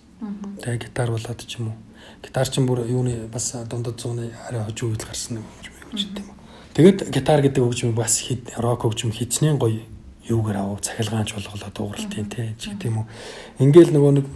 Тэг 0.63 0.85
гитар 0.85 1.11
болоод 1.11 1.41
ч 1.41 1.59
юм 1.59 1.73
уу. 1.73 1.77
Гитар 2.23 2.49
ч 2.49 2.61
бүр 2.61 2.85
юуны 2.85 3.27
бас 3.33 3.57
дундад 3.67 3.97
зууны 3.97 4.31
арай 4.49 4.63
хожуу 4.69 4.93
үед 4.93 5.03
гарсан 5.03 5.41
нэг 5.41 5.45
хөгжим 5.49 5.75
юм 5.81 5.97
ч 5.97 6.05
уу 6.29 6.35
тэгээд 6.75 7.15
гитар 7.15 7.41
гэдэг 7.41 7.63
хөгжим 7.63 7.95
бас 7.95 8.19
хит 8.19 8.51
рок 8.59 8.83
хөгжим 8.83 9.15
хичнээн 9.15 9.59
гоё 9.63 9.87
юугаар 10.27 10.57
авав 10.59 10.81
цахилгаанч 10.83 11.35
болголоо 11.39 11.71
дууралтын 11.71 12.27
те 12.27 12.55
ч 12.59 12.75
гэдэг 12.75 12.91
юм 12.91 12.99
уу. 12.99 13.07
Ингээл 13.63 13.95
нөгөө 13.95 14.13
нэг 14.19 14.27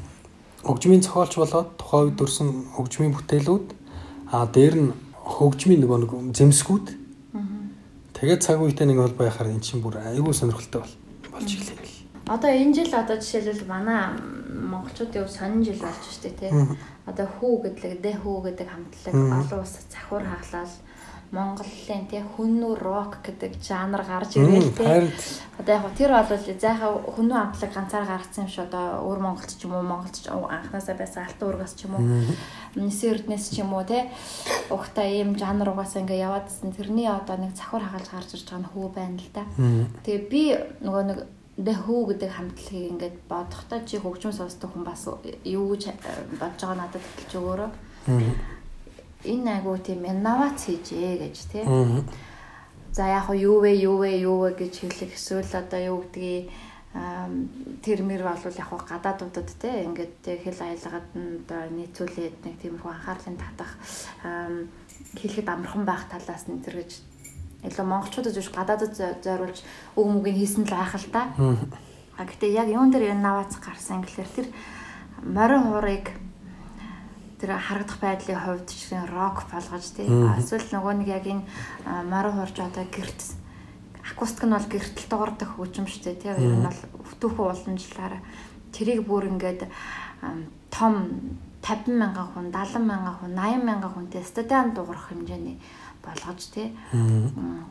хөгжмийн 0.63 1.03
зохиолч 1.03 1.35
болоод 1.35 1.69
тухайн 1.75 2.15
үед 2.15 2.17
дурсан 2.17 2.49
хөгжмийн 2.79 3.11
бүтээлүүд 3.11 3.67
а 4.31 4.47
дээр 4.47 4.75
нь 4.79 4.91
хөгжмийн 5.19 5.83
нөгөө 5.83 5.99
нэг 5.99 6.13
зэмсгүүд. 6.39 6.87
Тэгээд 8.19 8.43
цаг 8.43 8.59
үетэй 8.59 8.87
нэг 8.91 8.99
бол 8.99 9.15
байхаар 9.15 9.55
эн 9.55 9.63
чинь 9.63 9.79
бүр 9.79 10.03
айгүй 10.03 10.35
сонирхолтой 10.35 10.83
бол 10.83 11.39
болж 11.39 11.51
гэл. 11.55 11.95
Одоо 12.27 12.51
энэ 12.51 12.75
жил 12.75 12.93
одоо 12.99 13.17
жишээлбэл 13.23 13.71
манай 13.71 14.19
монголчуудын 14.51 15.23
өв 15.23 15.31
сонин 15.31 15.63
жил 15.63 15.79
болж 15.79 16.03
штэ 16.03 16.35
тий. 16.35 16.51
Одоо 17.07 17.31
хүү 17.39 17.79
гэдэг, 17.79 18.03
дэ 18.03 18.19
хүү 18.19 18.37
гэдэг 18.51 18.67
хамтлаг 18.67 19.15
олон 19.15 19.61
улсад 19.63 19.87
захиур 19.87 20.27
хаглал 20.27 20.73
Монголын 21.29 22.07
тий 22.09 22.23
хүннүү 22.25 22.73
рок 22.81 23.19
гэдэг 23.21 23.61
жанр 23.61 24.01
гарч 24.01 24.41
ирэл 24.41 24.73
тий. 24.73 25.13
Одоо 25.61 25.75
яг 25.77 25.85
тэр 25.93 26.17
бол 26.17 26.41
зайхаа 26.41 26.97
хүннүү 27.05 27.37
хамтлаг 27.37 27.73
ганцаар 27.75 28.07
гаргацсан 28.09 28.49
юм 28.49 28.51
шиг 28.51 28.65
одоо 28.65 29.05
өөр 29.05 29.21
Монголч 29.21 29.61
ч 29.61 29.69
юм 29.69 29.77
уу 29.77 29.85
Монголч 29.85 30.25
анханасаа 30.25 30.97
байсан 30.97 31.29
алтан 31.29 31.49
ургас 31.53 31.77
ч 31.77 31.85
юм 31.85 32.01
уу 32.01 32.05
Нисэн 32.81 33.13
эрднэс 33.13 33.53
ч 33.53 33.61
юм 33.61 33.77
уу 33.77 33.85
тий. 33.85 34.09
Угтаа 34.73 35.05
ийм 35.05 35.37
жанр 35.37 35.69
угаасаа 35.77 36.01
ингээ 36.01 36.25
яваадсэн. 36.25 36.73
Тэрний 36.73 37.13
одоо 37.13 37.37
нэг 37.37 37.53
цахвар 37.53 37.85
хагалж 37.85 38.09
гарч 38.09 38.31
ирж 38.33 38.49
байгаа 38.49 38.65
нь 38.65 38.71
хүү 38.73 38.87
байна 38.89 39.21
л 39.21 39.31
да. 39.37 39.45
Тэгээ 40.09 40.29
би 40.33 40.43
нөгөө 40.81 41.05
нэг 41.13 41.19
дэхүү 41.59 42.01
гэдэг 42.09 42.31
хамтлагийг 42.33 42.91
ингээд 42.95 43.17
бодохдоо 43.29 43.83
чи 43.85 43.99
хөгжим 43.99 44.33
сонсдог 44.33 44.71
хүн 44.71 44.87
бас 44.87 45.11
юу 45.45 45.75
гэж 45.75 45.91
бодож 46.39 46.63
байгаа 46.63 46.79
надад 46.87 47.03
хэлж 47.03 47.33
өгөөрэй 47.35 47.71
энэ 49.25 49.59
айгуу 49.59 49.79
тийм 49.79 50.05
инновац 50.07 50.67
хийжээ 50.67 51.19
гэж 51.19 51.37
тий. 51.51 51.65
За 52.93 53.07
яг 53.07 53.27
хоо 53.27 53.35
юу 53.35 53.61
вэ 53.61 53.75
юу 53.79 53.99
вэ 53.99 54.23
юу 54.23 54.47
вэ 54.47 54.55
гэж 54.55 54.75
хэлэх 54.87 55.15
эсвэл 55.15 55.51
одоо 55.55 55.81
юу 55.81 55.99
гэдгийг 56.03 56.51
тэр 57.83 58.03
мэр 58.03 58.23
бол 58.25 58.39
яг 58.43 58.69
хоо 58.71 58.81
гадаадуудад 58.81 59.51
тий 59.61 59.85
ингээд 59.85 60.25
хэл 60.25 60.61
аялгаад 60.63 61.07
одоо 61.15 61.63
нийцүүлээд 61.75 62.37
нэг 62.47 62.57
тийм 62.63 62.79
хөө 62.81 62.93
анхаарлын 62.95 63.37
татах 63.37 63.77
хэлэхэд 65.19 65.49
амархан 65.49 65.85
байх 65.85 66.09
талаас 66.09 66.49
нь 66.49 66.63
тэр 66.65 66.83
гэж 66.83 66.93
илүү 67.69 67.87
монголчуудад 67.87 68.35
биш 68.35 68.51
гадаадад 68.55 68.95
зориулж 69.23 69.59
өг 69.99 70.07
мөгийг 70.07 70.39
хийсэн 70.39 70.65
л 70.65 70.75
байх 70.75 70.95
л 70.95 71.11
та. 71.13 71.29
А 72.19 72.25
гэтээ 72.25 72.51
яг 72.55 72.69
юун 72.71 72.91
дээр 72.91 73.15
инновац 73.15 73.59
гарсан 73.59 74.03
гэхэлэр 74.03 74.31
тэр 74.35 74.47
морин 75.23 75.63
хуурыг 75.71 76.07
тэр 77.39 77.55
харагдах 77.55 77.99
байдлын 78.03 78.39
хувьд 78.43 78.69
ч 78.69 78.91
рок 79.11 79.47
болгож 79.51 79.87
тий. 79.95 80.07
Эсвэл 80.07 80.69
нөгөө 80.75 80.95
нэг 80.99 81.09
яг 81.09 81.27
энэ 81.27 81.47
морин 82.11 82.35
хуурж 82.35 82.57
одоо 82.59 82.85
гэрт 82.91 83.21
акустик 84.03 84.45
нь 84.45 84.55
бол 84.55 84.67
гэртэл 84.67 85.07
дуурдаг 85.07 85.49
хөгжим 85.55 85.87
дээ 85.87 86.19
тий. 86.19 86.35
Энэ 86.35 86.67
бол 86.67 86.81
өтөөхөө 87.15 87.47
уламжлалаараа 87.47 88.23
тэрийг 88.75 89.07
бүр 89.07 89.31
ингээд 89.31 89.71
том 90.75 90.95
50 91.63 91.95
мянган 91.95 92.27
хүн, 92.33 92.51
70 92.51 92.87
мянган 92.87 93.15
хүн, 93.19 93.33
80 93.35 93.67
мянган 93.67 93.93
хүнтэй 93.93 94.23
стадион 94.25 94.75
дуурах 94.75 95.11
хэмжээний 95.11 95.59
болгож 96.03 96.43
тий. 96.55 96.75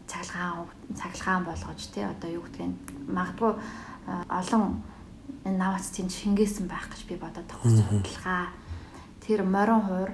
Цаглагаан 0.07 0.67
цаглагаан 0.95 1.43
болгож 1.43 1.81
тий. 1.91 2.03
Одоо 2.03 2.29
юу 2.29 2.43
гэдгийг 2.45 2.75
магадгүй 3.07 3.55
олон 4.29 4.83
энэ 5.47 5.57
навац 5.57 5.91
тийм 5.91 6.07
шингээсэн 6.11 6.67
байх 6.67 6.87
гэж 6.91 7.07
би 7.07 7.15
бодоод 7.15 7.47
байгаа 7.47 7.71
судалгаа 7.71 8.43
тэр 9.27 9.43
морин 9.43 9.81
хуур 9.83 10.11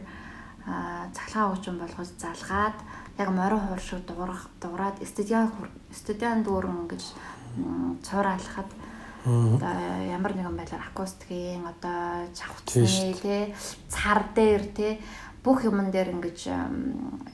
цахилгаан 1.14 1.54
хөгжим 1.54 1.78
болгож 1.78 2.10
залгаад 2.18 2.78
яг 3.18 3.30
морин 3.30 3.62
хуур 3.62 3.80
шиг 3.80 4.02
дуурах 4.06 4.50
дуураад 4.62 4.98
стадион 5.06 5.52
стадион 5.94 6.44
дүүрэн 6.44 6.88
гэж 6.90 7.04
цуураалахад 8.02 8.70
одоо 9.26 9.74
ямар 10.18 10.34
нэгэн 10.36 10.58
байдлаар 10.58 10.84
акустикийн 10.90 11.64
одоо 11.64 12.28
чавцны 12.34 13.14
тий 13.22 13.56
цар 13.88 14.26
дээр 14.36 14.64
тий 14.76 15.00
бүх 15.44 15.68
юмн 15.68 15.92
дээр 15.92 16.16
ингэж 16.16 16.40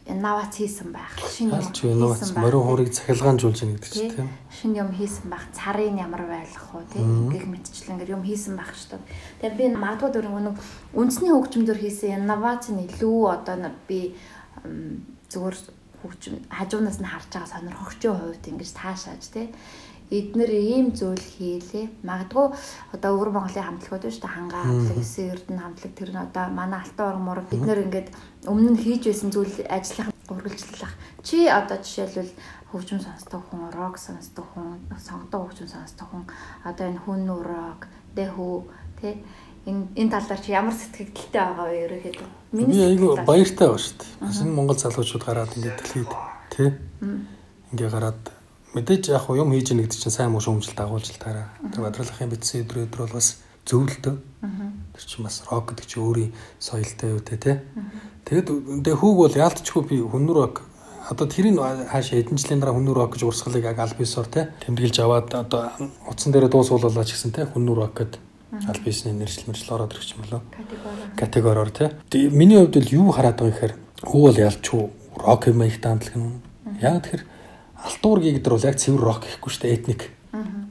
инновац 0.09 0.57
хийсэн 0.57 0.89
байх. 0.89 1.13
Шинэ 1.29 1.61
юм 1.61 2.09
хийсэн 2.09 2.33
байх. 2.33 2.41
Морин 2.41 2.65
хуурыг 2.65 2.89
цахилгаанжуулж 2.89 3.59
яах 3.61 3.73
гэдэг 3.77 3.93
чинь 3.93 4.11
тийм. 4.17 4.29
Шинэ 4.49 4.81
юм 4.81 4.91
хийсэн 4.97 5.29
байх. 5.29 5.45
Царын 5.53 6.01
ямар 6.01 6.25
байх 6.25 6.49
уу 6.73 6.81
тийм. 6.89 7.29
Гэх 7.29 7.45
мэтчлэн 7.45 8.01
ингээд 8.01 8.13
юм 8.17 8.25
хийсэн 8.25 8.57
байх 8.57 8.73
шүү 8.73 8.97
дээ. 8.97 9.53
Тэгээ 9.53 9.57
би 9.61 9.65
магадгүй 9.77 10.09
дөрөв 10.09 10.41
нэг 10.41 10.57
үндэсний 10.97 11.29
хөгжмөөр 11.29 11.79
хийсэн 11.85 12.25
инновац 12.25 12.73
нь 12.73 12.89
илүү 12.89 13.21
одоо 13.29 13.69
би 13.85 14.17
зүгээр 15.29 15.57
хөгжим 16.01 16.35
хажуунаас 16.49 16.97
нь 16.97 17.11
харж 17.11 17.29
байгаа 17.29 17.53
сонирхогчийн 17.53 18.15
хувьд 18.15 18.43
ингэж 18.49 18.71
таашааж 18.73 19.23
тийм 19.29 19.51
эднэр 20.09 20.51
ийм 20.51 20.87
зүйл 20.97 21.21
хийлээ. 21.21 21.85
Магадгүй 22.01 22.47
одоо 22.93 23.09
өвөр 23.13 23.29
Монголын 23.29 23.77
хамтлагууд 23.77 24.09
шүү 24.09 24.25
дээ. 24.25 24.35
Хангаа 24.35 24.63
хамтлаг, 24.65 24.97
Эсээ 24.97 25.27
Эрдэнэ 25.37 25.61
хамтлаг 25.61 25.93
тэр 25.93 26.09
нь 26.13 26.23
одоо 26.25 26.45
манай 26.49 26.81
Алтан 26.81 27.07
урмуур 27.13 27.41
бид 27.45 27.61
нэр 27.61 27.85
ингээд 27.85 28.09
өмнө 28.49 28.73
нь 28.73 28.81
хийж 28.81 29.05
байсан 29.05 29.29
зүйл 29.29 29.53
ажиллах 29.69 30.09
үргэлжлэх. 30.33 30.93
Чи 31.21 31.45
одоо 31.45 31.77
жишээлбэл 31.77 32.33
хөгжим 32.73 32.99
сонсдог 33.01 33.41
хүн, 33.49 33.69
рок 33.73 33.97
сонсдог 33.97 34.45
хүн, 34.53 34.81
сонгодог 34.97 35.49
хөгжим 35.49 35.69
сонсдог 35.69 36.07
хүн 36.09 36.25
одоо 36.65 36.85
энэ 36.89 37.01
хүн 37.05 37.29
рок, 37.29 37.85
дэхүү 38.17 38.55
тий 39.01 39.13
энэ 39.65 39.93
энэ 39.93 40.11
талаар 40.13 40.41
чи 40.41 40.51
ямар 40.53 40.73
сэтгэлдэлтэй 40.73 41.41
байгаа 41.41 41.65
вэ 41.69 41.77
ерөөхдөө? 41.85 42.29
Миний 42.53 42.85
айгүй 42.85 43.25
баяртай 43.25 43.67
байна 43.69 43.81
шүү 43.81 43.97
дээ. 43.97 44.11
Бас 44.21 44.41
энэ 44.41 44.53
Монгол 44.53 44.77
залуучууд 44.77 45.23
гараад 45.25 45.53
ингээд 45.57 45.77
дэлхийд 45.81 46.11
тий 46.53 46.69
ингээ 47.73 47.89
гараад 47.89 48.38
мэдээж 48.73 49.09
яг 49.09 49.25
юм 49.29 49.51
хийж 49.51 49.71
яах 49.71 49.81
гэдэг 49.87 49.99
чинь 49.99 50.13
сайн 50.13 50.31
муу 50.31 50.41
шүүмжил 50.41 50.75
дагуулж 50.77 51.17
таараа. 51.17 51.49
Тэр 51.73 51.81
бадралахын 51.85 52.29
битсэн 52.29 52.63
өдрөө 52.65 52.85
өдрөө 52.89 53.05
бол 53.07 53.17
бас 53.17 53.41
зөвлөлтөө. 53.65 54.15
Тэр 54.93 55.05
чинь 55.05 55.25
бас 55.25 55.43
рок 55.49 55.73
гэдэг 55.73 55.85
чинь 55.89 56.03
өөрийн 56.03 56.31
соёлтой 56.59 57.09
юу 57.13 57.21
те 57.21 57.37
тэ. 57.37 57.61
Тэгэд 58.29 58.47
тэгээ 58.85 58.99
хүүг 59.01 59.17
бол 59.17 59.35
яалтчгүй 59.41 59.83
би 59.89 59.97
хүннүр 60.01 60.37
рок 60.37 60.61
одоо 61.09 61.25
тэрийг 61.25 61.57
хаашаа 61.57 62.21
хэдэн 62.21 62.37
жилийн 62.37 62.61
дараа 62.61 62.77
хүннүр 62.77 62.97
рок 62.97 63.17
гэж 63.17 63.25
урсгалыг 63.25 63.65
яг 63.65 63.79
альбисоор 63.81 64.29
те 64.29 64.53
тэмдэглэж 64.61 64.97
аваад 65.01 65.33
одоо 65.33 65.73
утсан 66.05 66.29
дээр 66.29 66.49
дуу 66.53 66.61
суулуулаа 66.61 67.05
ч 67.05 67.17
гэсэн 67.17 67.33
те 67.33 67.49
хүннүр 67.49 67.77
рок 67.81 67.97
гэдэг 67.97 68.21
альбисны 68.69 69.13
нэршил 69.17 69.49
мэржил 69.49 69.73
ороод 69.73 69.93
ирэх 69.93 70.13
юм 70.13 70.21
болоо. 70.21 70.41
Категориор 71.17 71.69
те. 71.71 71.97
Миний 72.13 72.57
хувьд 72.57 72.77
л 72.77 72.93
юу 72.93 73.09
хараад 73.09 73.41
байгаа 73.41 73.53
гэхээр 73.53 73.73
хүү 74.05 74.21
бол 74.21 74.37
ялчгүй 74.37 74.83
рок 75.17 75.47
юм 75.47 75.63
их 75.63 75.81
таамаглах 75.81 76.15
юм. 76.15 76.41
Яг 76.81 77.01
тэгэхээр 77.01 77.23
алтуур 77.83 78.19
гигдэр 78.19 78.53
бол 78.53 78.67
яг 78.67 78.75
цэвэр 78.75 79.01
рок 79.01 79.23
гэхгүй 79.23 79.51
шүү 79.51 79.63
дээ 79.63 79.75
этник 79.79 80.01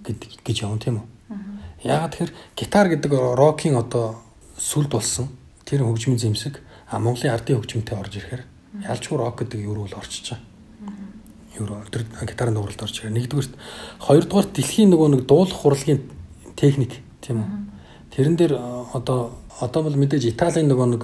гэдэг 0.05 0.31
гэж 0.45 0.57
явна 0.63 0.79
тийм 0.79 0.97
үү. 1.01 1.07
Яагаад 1.85 2.13
тэгэхээр 2.13 2.33
гитар 2.57 2.87
гэдэг 2.89 3.13
рокийн 3.39 3.77
одоо 3.77 4.21
сүлд 4.59 4.91
болсон 4.93 5.29
тэр 5.65 5.85
хөгжмийн 5.85 6.19
зэмсэг 6.19 6.61
а 6.91 6.99
Монголын 6.99 7.35
ардын 7.35 7.61
хөгжмөнтэй 7.61 7.97
орж 7.97 8.13
ирэхээр 8.19 8.43
ялчгүй 8.85 9.17
рок 9.19 9.37
гэдэг 9.41 9.61
юу 9.63 9.75
руу 9.75 9.89
орчиж 9.89 10.37
байгаа. 10.37 10.45
Юу 11.59 11.67
тэр 11.91 12.05
гитарын 12.27 12.55
дууралд 12.55 12.83
орж 12.83 12.95
ирэхээр. 12.99 13.17
Нэгдүгürt 13.17 13.53
хоёрдугаар 14.05 14.47
дэлхийн 14.53 14.91
нөгөө 14.93 15.09
нэг 15.17 15.23
дуулах 15.27 15.59
хурлагийн 15.59 16.03
техник 16.57 17.01
тийм 17.21 17.43
үү. 17.43 17.51
Тэрэн 18.13 18.37
дээр 18.37 18.53
одоо 18.93 19.39
одоо 19.61 19.83
бол 19.83 19.97
мэдээж 19.97 20.35
Италийн 20.35 20.69
нөгөө 20.69 20.89
нэг 20.93 21.03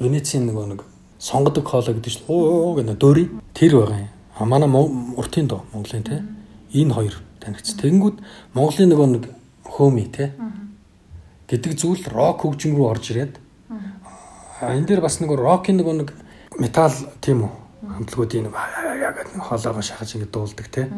Венецийн 0.00 0.48
нөгөө 0.48 0.66
нэг 0.74 0.80
сонгодог 1.18 1.64
хоолой 1.64 1.94
гэдэг 1.96 2.12
чинь 2.12 2.28
оо 2.28 2.74
гэнэ 2.74 2.94
дөри 2.98 3.30
тэр 3.54 3.80
байгаа 3.80 4.00
юм 4.00 4.13
манай 4.40 4.68
уртын 5.16 5.46
доо 5.46 5.64
Монголын 5.72 6.02
те 6.02 6.24
энэ 6.74 6.94
хоёр 6.94 7.14
танигц. 7.40 7.74
Тэгэнгүүт 7.78 8.18
Монголын 8.54 8.90
нөгөө 8.90 9.08
нэг 9.14 9.24
хөөми 9.62 10.04
те 10.10 10.32
гэдэг 11.46 11.72
зүйл 11.78 12.02
рок 12.10 12.42
хөгжим 12.42 12.74
рүү 12.74 12.86
орж 12.90 13.10
ирээд 13.14 13.34
энэ 14.62 14.86
дээр 14.86 15.00
бас 15.04 15.20
нөгөө 15.22 15.38
рокийн 15.38 15.78
нөгөө 15.78 15.94
нэг 16.02 16.10
метал 16.58 16.94
тийм 17.20 17.46
үү 17.46 17.52
хамтлагуудын 17.94 18.48
нэг 18.50 18.54
яг 18.98 19.16
хоолойгоо 19.38 19.82
шахаж 19.82 20.16
ингэ 20.16 20.32
дуулдаг 20.32 20.66
те. 20.72 20.88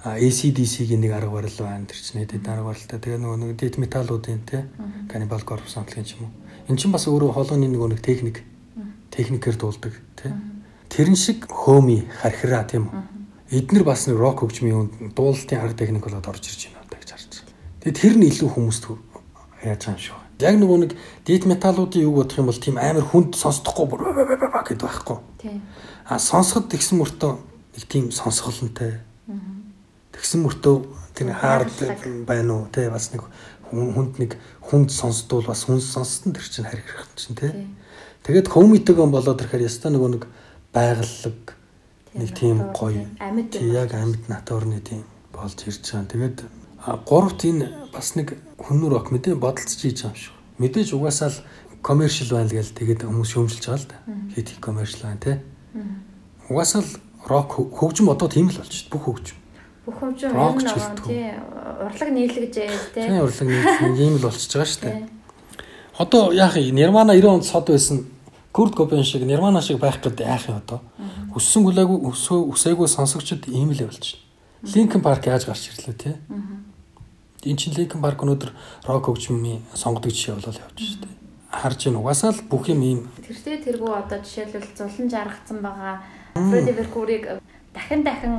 А 0.00 0.16
ACDC-гийн 0.16 1.00
нэг 1.00 1.12
арга 1.12 1.34
барил 1.34 1.58
байна 1.60 1.84
тэр 1.84 2.00
чинь 2.00 2.24
хэдэд 2.24 2.48
арга 2.48 2.72
барилтай 2.72 2.98
тэгээ 3.00 3.20
нөгөө 3.20 3.38
нэг 3.42 3.52
дэт 3.60 3.76
металлуудын 3.76 4.40
те 4.48 4.64
Cannibal 5.12 5.44
Corpse 5.44 5.76
хамтлагийн 5.76 6.08
ч 6.08 6.16
юм 6.16 6.30
уу 6.30 6.32
эн 6.72 6.76
чинь 6.80 6.94
бас 6.94 7.04
өөрөө 7.04 7.36
хоолойны 7.36 7.68
нөгөө 7.68 7.88
нэг 7.92 8.00
техник 8.00 8.40
техникээр 9.12 9.60
дуулдаг 9.60 9.92
те 10.16 10.32
тэрэн 10.90 11.16
шиг 11.16 11.46
хөөми 11.46 12.10
хархираа 12.20 12.66
тийм 12.66 12.90
үү. 12.90 13.02
Эднэр 13.50 13.84
бас 13.86 14.06
нэг 14.06 14.18
рок 14.18 14.42
хөгжмийн 14.42 14.90
үнд 14.90 15.14
дуулалтын 15.14 15.62
арга 15.62 15.78
техник 15.78 16.04
болоод 16.04 16.26
орж 16.26 16.44
ирж 16.50 16.70
байна 16.70 16.82
одоо 16.86 16.98
гэж 16.98 17.10
харж 17.14 17.30
байна. 17.30 17.54
Тэгээд 17.80 17.98
тэр 18.02 18.14
нь 18.18 18.28
илүү 18.30 18.50
хүмүүст 18.50 18.84
яаж 19.62 19.82
байгаа 19.86 20.02
юм 20.02 20.18
байна. 20.18 20.30
Яг 20.40 20.56
нөгөө 20.58 20.78
нэг 20.82 20.92
дит 21.26 21.44
металлуудын 21.46 22.04
юу 22.04 22.14
бодох 22.18 22.38
юм 22.38 22.48
бол 22.50 22.58
тийм 22.58 22.76
амар 22.78 23.04
хүнд 23.06 23.34
сонсдохгүй 23.36 23.86
гэдэг 23.90 24.86
байхгүй. 24.86 25.18
Тийм. 25.42 25.62
А 26.06 26.18
сонсоход 26.18 26.70
тэгсэн 26.72 26.96
мөртөө 26.98 27.32
нэг 27.36 27.84
тийм 27.86 28.10
сонсголонтой. 28.10 29.04
Тэгсэн 30.14 30.40
мөртөө 30.42 30.76
тэр 31.14 31.34
хаард 31.36 31.70
байна 32.26 32.52
уу 32.54 32.72
те 32.72 32.88
бас 32.90 33.12
нэг 33.12 33.26
хүнд 33.70 34.18
нэг 34.18 34.40
хүнд 34.64 34.90
сонсдвол 34.90 35.46
бас 35.46 35.68
хүн 35.68 35.78
сонссон 35.78 36.32
тэр 36.32 36.46
чинь 36.48 36.66
харих 36.66 36.88
чинь 37.14 37.36
те. 37.36 37.68
Тэгээд 38.24 38.48
комитегон 38.48 39.12
болоод 39.12 39.40
ирэхээр 39.40 39.68
яста 39.68 39.92
нөгөө 39.92 40.10
нэг 40.16 40.24
байгаллаг 40.74 41.56
нэг 42.14 42.30
тийм 42.34 42.72
гоё 42.74 43.06
тий 43.50 43.70
яг 43.70 43.94
амьд 43.94 44.28
натурны 44.28 44.80
тийм 44.80 45.04
болж 45.32 45.58
ирж 45.66 45.82
байгаа. 45.82 46.10
Тэгээд 46.10 46.38
гуравт 47.06 47.44
энэ 47.44 47.90
бас 47.92 48.14
нэг 48.14 48.38
хүннүр 48.58 48.98
ок 48.98 49.10
мэдээ 49.10 49.34
бодолцож 49.34 49.80
хийж 49.80 50.02
байгаа 50.02 50.14
юм 50.14 50.22
шиг. 50.22 50.34
Мэдээж 50.58 50.88
угаасаа 50.94 51.30
л 51.30 51.38
commercial 51.82 52.30
байна 52.34 52.50
гээл 52.50 52.74
тэгээд 52.74 53.00
хүмүүс 53.06 53.30
шөөмжилж 53.30 53.64
байгаа 53.66 53.80
л 53.80 53.90
да. 53.90 53.96
Хит 54.34 54.48
хит 54.50 54.60
commercial 54.62 55.02
байна 55.06 55.22
те. 55.22 55.32
Угаасаа 56.50 56.82
л 56.82 56.90
рок 57.26 57.50
хөгжим 57.54 58.10
одоо 58.10 58.28
тийм 58.28 58.50
л 58.50 58.58
болж 58.58 58.72
шүү 58.74 58.86
дээ. 58.86 58.94
Бүх 58.94 59.04
хөгжим. 59.06 59.38
Бүх 59.86 59.96
хөгжим 59.98 60.30
юм 60.34 60.58
нэг 60.58 60.98
тий 61.06 61.30
урлаг 61.80 62.10
нийлэгж 62.10 62.52
тий. 62.54 62.68
Тийм 62.94 63.22
урлаг 63.22 63.48
нийлэг 63.48 63.98
ийм 63.98 64.14
л 64.18 64.24
болчихж 64.26 64.52
байгаа 64.54 64.70
шүү 64.70 64.82
дээ. 64.84 64.98
Одоо 66.00 66.32
яах 66.32 66.56
юм 66.56 66.76
Nirvana 66.76 67.14
90 67.14 67.28
онд 67.28 67.44
сод 67.44 67.66
байсан 67.70 68.04
Kurt 68.52 68.74
Cobain 68.74 69.04
шиг 69.04 69.22
Nirvana 69.22 69.62
шиг 69.62 69.78
байх 69.78 70.00
гэдэг 70.02 70.26
яах 70.26 70.48
юм 70.48 70.56
одоо. 70.58 70.80
Өссөн 71.34 71.62
гүлээгүй 71.62 71.98
өсөө 72.10 72.50
үсээгүй 72.50 72.88
сонсогчд 72.90 73.46
ийм 73.46 73.70
л 73.70 73.82
явуулж 73.86 74.18
байна. 74.18 74.74
Linkin 74.74 75.00
Park 75.00 75.26
яаж 75.26 75.46
гарч 75.46 75.70
ирлээ 75.70 75.94
тий. 75.94 76.14
Энд 77.46 77.58
чинь 77.62 77.74
Linkin 77.78 78.02
Park 78.02 78.18
өнөөдөр 78.26 78.50
рок 78.90 79.06
хөгжмийн 79.06 79.62
сонгодог 79.72 80.10
жишээ 80.10 80.34
болол 80.34 80.58
явж 80.58 80.78
шүү 80.82 80.98
дээ. 81.06 81.14
Харж 81.50 81.80
ийн 81.86 81.96
угаасаа 81.96 82.34
л 82.34 82.42
бүх 82.50 82.66
юм 82.68 82.82
ийм 82.82 83.00
тэртээ 83.22 83.62
тэргүй 83.70 83.90
одоо 83.94 84.18
жишээлбэл 84.18 84.74
зулан 84.74 85.08
жаргацсан 85.10 85.58
байгаа 85.62 86.02
Freddie 86.34 86.74
Mercury-г 86.78 87.40
дахин 87.74 88.02
дахин 88.02 88.34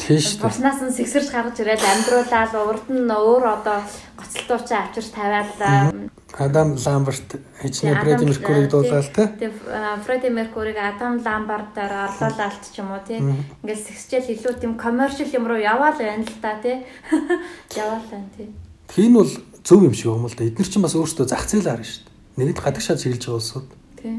тийш. 0.00 0.38
Буснаас 0.42 0.82
нь 0.82 0.94
сэгсэрч 0.94 1.30
гарч 1.30 1.56
ирээд 1.62 1.82
амьдруулаад 1.82 2.52
урд 2.54 2.86
нь 2.90 3.06
өөр 3.06 3.44
одоо 3.46 3.78
гоцлтуучаа 4.18 4.90
авчирч 4.90 5.10
тавиалаа. 5.14 5.94
Адам 6.34 6.74
Ламберт 6.74 7.38
хичнээн 7.62 8.02
Freddie 8.02 8.26
Mercury-г 8.26 8.70
дуулаад 8.70 9.08
те. 9.14 9.24
Тэгээ 9.38 10.02
Freddie 10.02 10.34
Mercury-г 10.34 10.78
Адам 10.78 11.22
Ламбертаар 11.22 12.10
орлуулалт 12.10 12.64
ч 12.66 12.74
юм 12.82 12.90
уу 12.90 13.02
тий. 13.06 13.22
Ингээл 13.62 13.86
сэгсчээл 13.86 14.34
илүү 14.34 14.54
тийм 14.58 14.72
commercial 14.74 15.30
юм 15.30 15.46
руу 15.46 15.58
яваал 15.58 15.98
байна 15.98 16.26
л 16.26 16.38
да 16.42 16.58
тий. 16.58 16.82
Яваал 17.78 18.06
байна 18.10 18.30
тий. 18.36 18.50
Тийм 18.90 19.14
бол 19.14 19.30
зөв 19.62 19.80
юм 19.82 19.94
шиг 19.94 20.10
юм 20.10 20.26
л 20.26 20.34
да. 20.34 20.44
Эднэр 20.44 20.66
чинь 20.66 20.82
бас 20.82 20.98
өөрсдөө 20.98 21.26
зах 21.26 21.46
зээл 21.46 21.70
харна 21.70 21.86
шүү 21.86 22.02
дээ. 22.02 22.14
Нэгэд 22.42 22.62
гадагшаа 22.62 22.98
чиглэж 22.98 23.22
байгаа 23.26 23.38
улсууд. 23.38 23.68
Тий. 23.98 24.14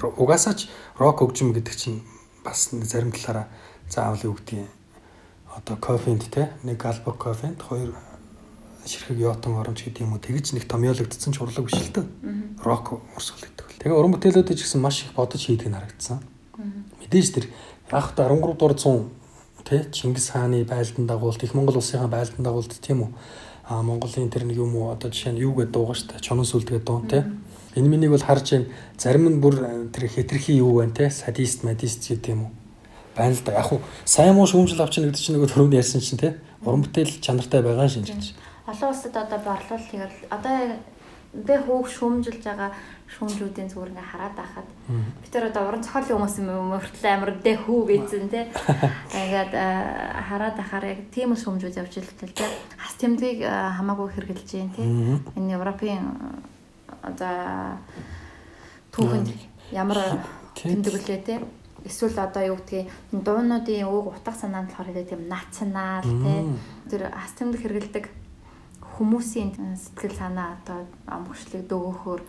Угаасаа 0.00 0.54
ч 0.56 0.68
рок 1.00 1.20
хөгжим 1.20 1.56
гэдэг 1.56 1.74
чинь 1.76 2.00
бас 2.44 2.70
зарим 2.70 3.10
талаараа 3.10 3.48
заавал 3.88 4.20
юу 4.22 4.34
гэдгийг 4.34 4.68
одоо 5.56 5.76
кофенд 5.76 6.28
те 6.30 6.50
нэг 6.62 6.84
альбом 6.84 7.16
кофенд 7.16 7.62
хоёр 7.62 7.94
ширхэг 8.86 9.18
йотон 9.18 9.56
оромж 9.58 9.82
гэдэг 9.82 10.02
юм 10.02 10.14
уу 10.14 10.22
тэгж 10.22 10.54
нэг 10.54 10.68
томьёологдсон 10.68 11.32
ч 11.32 11.40
урлаг 11.40 11.64
биш 11.66 11.74
л 11.80 11.92
дээ. 11.92 12.06
Рок 12.62 13.02
урсгал 13.16 13.42
гэдэг 13.42 13.66
л. 13.66 13.78
Тэгээ 13.82 13.98
уран 13.98 14.12
бүтээлүүдэд 14.14 14.58
ч 14.58 14.62
гэсэн 14.62 14.80
маш 14.80 15.02
их 15.02 15.14
бодож 15.16 15.42
хийдэг 15.42 15.68
нь 15.68 15.74
харагдсан. 15.74 16.22
Мэдээж 17.02 17.26
тэр 17.34 17.46
та 17.90 17.98
13 17.98 18.54
дугаар 18.54 18.76
100 18.78 19.10
тэ 19.66 19.90
Чингис 19.90 20.30
хааны 20.30 20.64
байлдан 20.64 21.06
дагуулт 21.06 21.42
их 21.42 21.54
Монгол 21.54 21.82
улсынхаа 21.82 22.06
байлдан 22.06 22.46
дагуулт 22.46 22.70
тийм 22.78 23.02
үү 23.02 23.10
а 23.66 23.82
Монголын 23.82 24.30
тэр 24.30 24.46
нэг 24.46 24.62
юм 24.62 24.76
уу 24.76 24.94
одоо 24.94 25.10
жишээ 25.10 25.34
нь 25.34 25.42
юу 25.42 25.58
гэдэг 25.58 25.74
дуугаа 25.74 25.98
штэ 25.98 26.22
чонон 26.22 26.46
сүлдгээ 26.46 26.86
дуу 26.86 27.02
тэ 27.02 27.26
энэ 27.74 27.90
минийг 27.90 28.14
бол 28.14 28.22
харж 28.22 28.46
байна 28.54 28.70
зарим 28.94 29.26
нь 29.26 29.42
бүр 29.42 29.90
тэр 29.90 30.06
хэтэрхий 30.06 30.62
юу 30.62 30.78
байна 30.78 30.94
тэ 30.94 31.10
садист 31.10 31.66
мадист 31.66 32.06
гэдэг 32.06 32.30
юм 32.30 32.42
уу 32.46 32.52
байна 33.16 33.34
л 33.34 33.44
да 33.44 33.58
яг 33.58 33.66
хуу 33.66 33.80
сайн 34.04 34.36
муу 34.36 34.46
шүүмжил 34.46 34.84
авчихна 34.84 35.08
гэдэг 35.10 35.22
чинь 35.24 35.36
нөгөө 35.36 35.50
түрүүнд 35.50 35.78
ярьсан 35.80 36.00
чинь 36.04 36.20
тэ 36.20 36.36
уран 36.62 36.84
бүтээл 36.84 37.20
чанартай 37.24 37.60
байгаа 37.64 37.88
шинжилж 37.88 38.36
Олон 38.66 38.90
улсад 38.90 39.16
одоо 39.16 39.38
борлуулалт 39.38 39.90
хийгээл 39.90 40.18
одоо 40.30 40.56
би 41.46 41.54
хүүг 41.54 41.86
шүүмжилж 41.86 42.42
байгаа 42.42 42.70
шүүмжүүдийн 43.14 43.70
зүгээр 43.70 43.92
ингээ 43.94 44.10
хараад 44.10 44.34
байхад 44.34 44.68
бид 45.22 45.30
тэр 45.30 45.46
одоо 45.50 45.62
уран 45.68 45.84
зохиолын 45.86 46.10
хүмүүс 46.18 46.36
юм 46.42 46.74
мөртлөө 46.74 47.12
амар 47.14 47.32
дэ 47.46 47.52
хүү 47.62 47.80
бийцэн 47.86 48.26
те. 48.26 48.40
Ингээд 49.22 49.54
хараад 50.26 50.56
байхаар 50.58 50.84
яг 50.90 51.00
тийм 51.14 51.30
л 51.30 51.38
шүүмжүүд 51.38 51.78
явж 51.78 51.94
илтэл 51.94 52.34
те. 52.34 52.46
Хас 52.74 52.98
тэмдгийг 52.98 53.46
хамаагүй 53.46 54.08
хэрглэж 54.10 54.48
जैन 54.50 54.70
те. 54.74 54.82
Энэ 55.38 55.54
Европын 55.54 56.02
одоо 57.06 57.78
түүхэнд 58.90 59.30
ямар 59.70 60.18
тэмдэг 60.58 60.94
үлээ 60.98 61.20
те 61.22 61.34
эсвэл 61.86 62.18
одоо 62.18 62.42
юу 62.52 62.58
гэдгийг 62.58 62.90
дуунуудын 63.12 63.86
өөг 63.86 64.06
утга 64.18 64.32
санаанд 64.34 64.70
болохоор 64.74 65.06
тийм 65.06 65.22
национал 65.30 66.02
те 66.02 66.34
тэр 66.90 67.02
хас 67.14 67.32
тэмдэг 67.38 67.60
хэргэлдэг 67.62 68.04
хүмүүсийн 68.96 69.52
сэтгэл 69.76 70.16
санаа 70.16 70.56
одоо 70.56 70.88
амгшлыг 71.04 71.68
дөгөөхөөр 71.68 72.20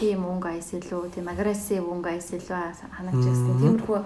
тийм 0.00 0.24
өнгө 0.24 0.48
аяс 0.48 0.72
илүү 0.72 1.12
тийм 1.12 1.28
агрессив 1.28 1.84
өнгө 1.84 2.08
аяс 2.08 2.32
илүү 2.32 2.56
ханагчсан 2.96 3.60
тиймэрхүү 3.60 4.00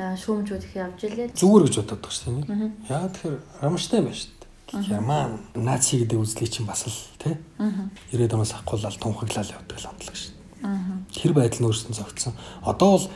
шүүмжүүд 0.00 0.64
их 0.64 0.74
явж 0.76 1.00
илээ. 1.04 1.28
Зүгээр 1.36 1.64
гэж 1.68 1.74
бодоод 1.80 2.00
байгаа 2.00 2.16
шүү 2.16 2.44
дээ. 2.48 2.70
Яа 2.88 3.08
тэгэхээр 3.08 3.36
рамштай 3.60 4.00
байна 4.00 4.16
шүү 4.16 4.32
дээ. 4.32 4.84
Герман 4.88 5.30
наци 5.54 5.92
гэдэг 6.00 6.18
үзлийг 6.20 6.50
чинь 6.52 6.68
бас 6.68 6.88
л 6.88 6.96
тий. 7.20 7.36
90-ад 8.12 8.32
оноос 8.32 8.52
ахгуулаад 8.56 8.96
тунхаглал 8.96 9.52
явдаг 9.52 9.76
л 9.76 9.90
амтлаг 9.92 10.16
шүү 10.16 10.32
дээ. 10.32 10.40
Тэр 11.12 11.32
байдал 11.36 11.60
нь 11.60 11.68
өөрсдөө 11.68 11.94
зогтсон. 12.00 12.32
Одоо 12.64 12.88
бол 12.96 13.06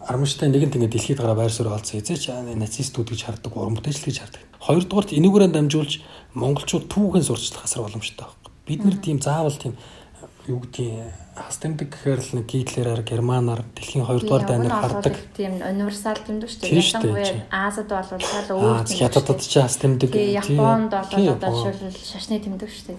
Арманштай 0.00 0.48
нэгэнт 0.48 0.76
ингэ 0.80 0.88
дэлхийд 0.96 1.20
гараа 1.20 1.36
байр 1.36 1.52
суурь 1.52 1.68
олцсон 1.68 2.00
эзээч 2.00 2.32
нацистууд 2.32 3.12
гэж 3.12 3.20
хардаг, 3.28 3.52
уран 3.52 3.76
бүтээлч 3.76 4.04
гэж 4.08 4.16
хардаг. 4.24 4.42
Хоёрдугаарт 4.56 5.12
энүүгээрээ 5.12 5.52
дамжуулж 5.52 6.00
монголчууд 6.32 6.88
түүхэн 6.88 7.24
сурчлах 7.24 7.68
асар 7.68 7.84
боломжтой 7.84 8.24
байна. 8.24 8.48
Бид 8.64 8.80
нэр 8.84 8.96
тийм 8.96 9.20
заавал 9.20 9.52
тийм 9.52 9.76
юу 10.48 10.64
гэдгийг 10.64 11.12
хас 11.36 11.56
тэмдэг 11.60 11.88
гэхээр 11.92 12.20
л 12.20 12.32
нэг 12.40 12.46
гитлерээр 12.48 13.02
германаар 13.04 13.60
дэлхийн 13.76 14.04
2 14.04 14.24
дугаар 14.24 14.44
дайнаар 14.48 14.72
хардаг. 14.72 15.16
Тийм 15.36 15.60
универсал 15.60 16.16
тэмдэг 16.16 16.48
шүү 16.48 16.60
дээ. 16.64 16.80
Ялангуяа 16.80 17.68
Азад 17.68 17.88
бол 17.88 18.24
шал 18.24 18.48
өөр 18.56 18.84
тэмдэг. 18.84 18.98
Хятадд 19.00 19.40
ч 19.44 19.54
хас 19.60 19.76
тэмдэг. 19.80 20.10
Японд 20.16 20.92
бол 20.92 21.28
одоо 21.28 21.52
жишээл 21.60 21.96
шашны 21.96 22.40
тэмдэг 22.40 22.68
шүү 22.68 22.84
дээ. 22.88 22.98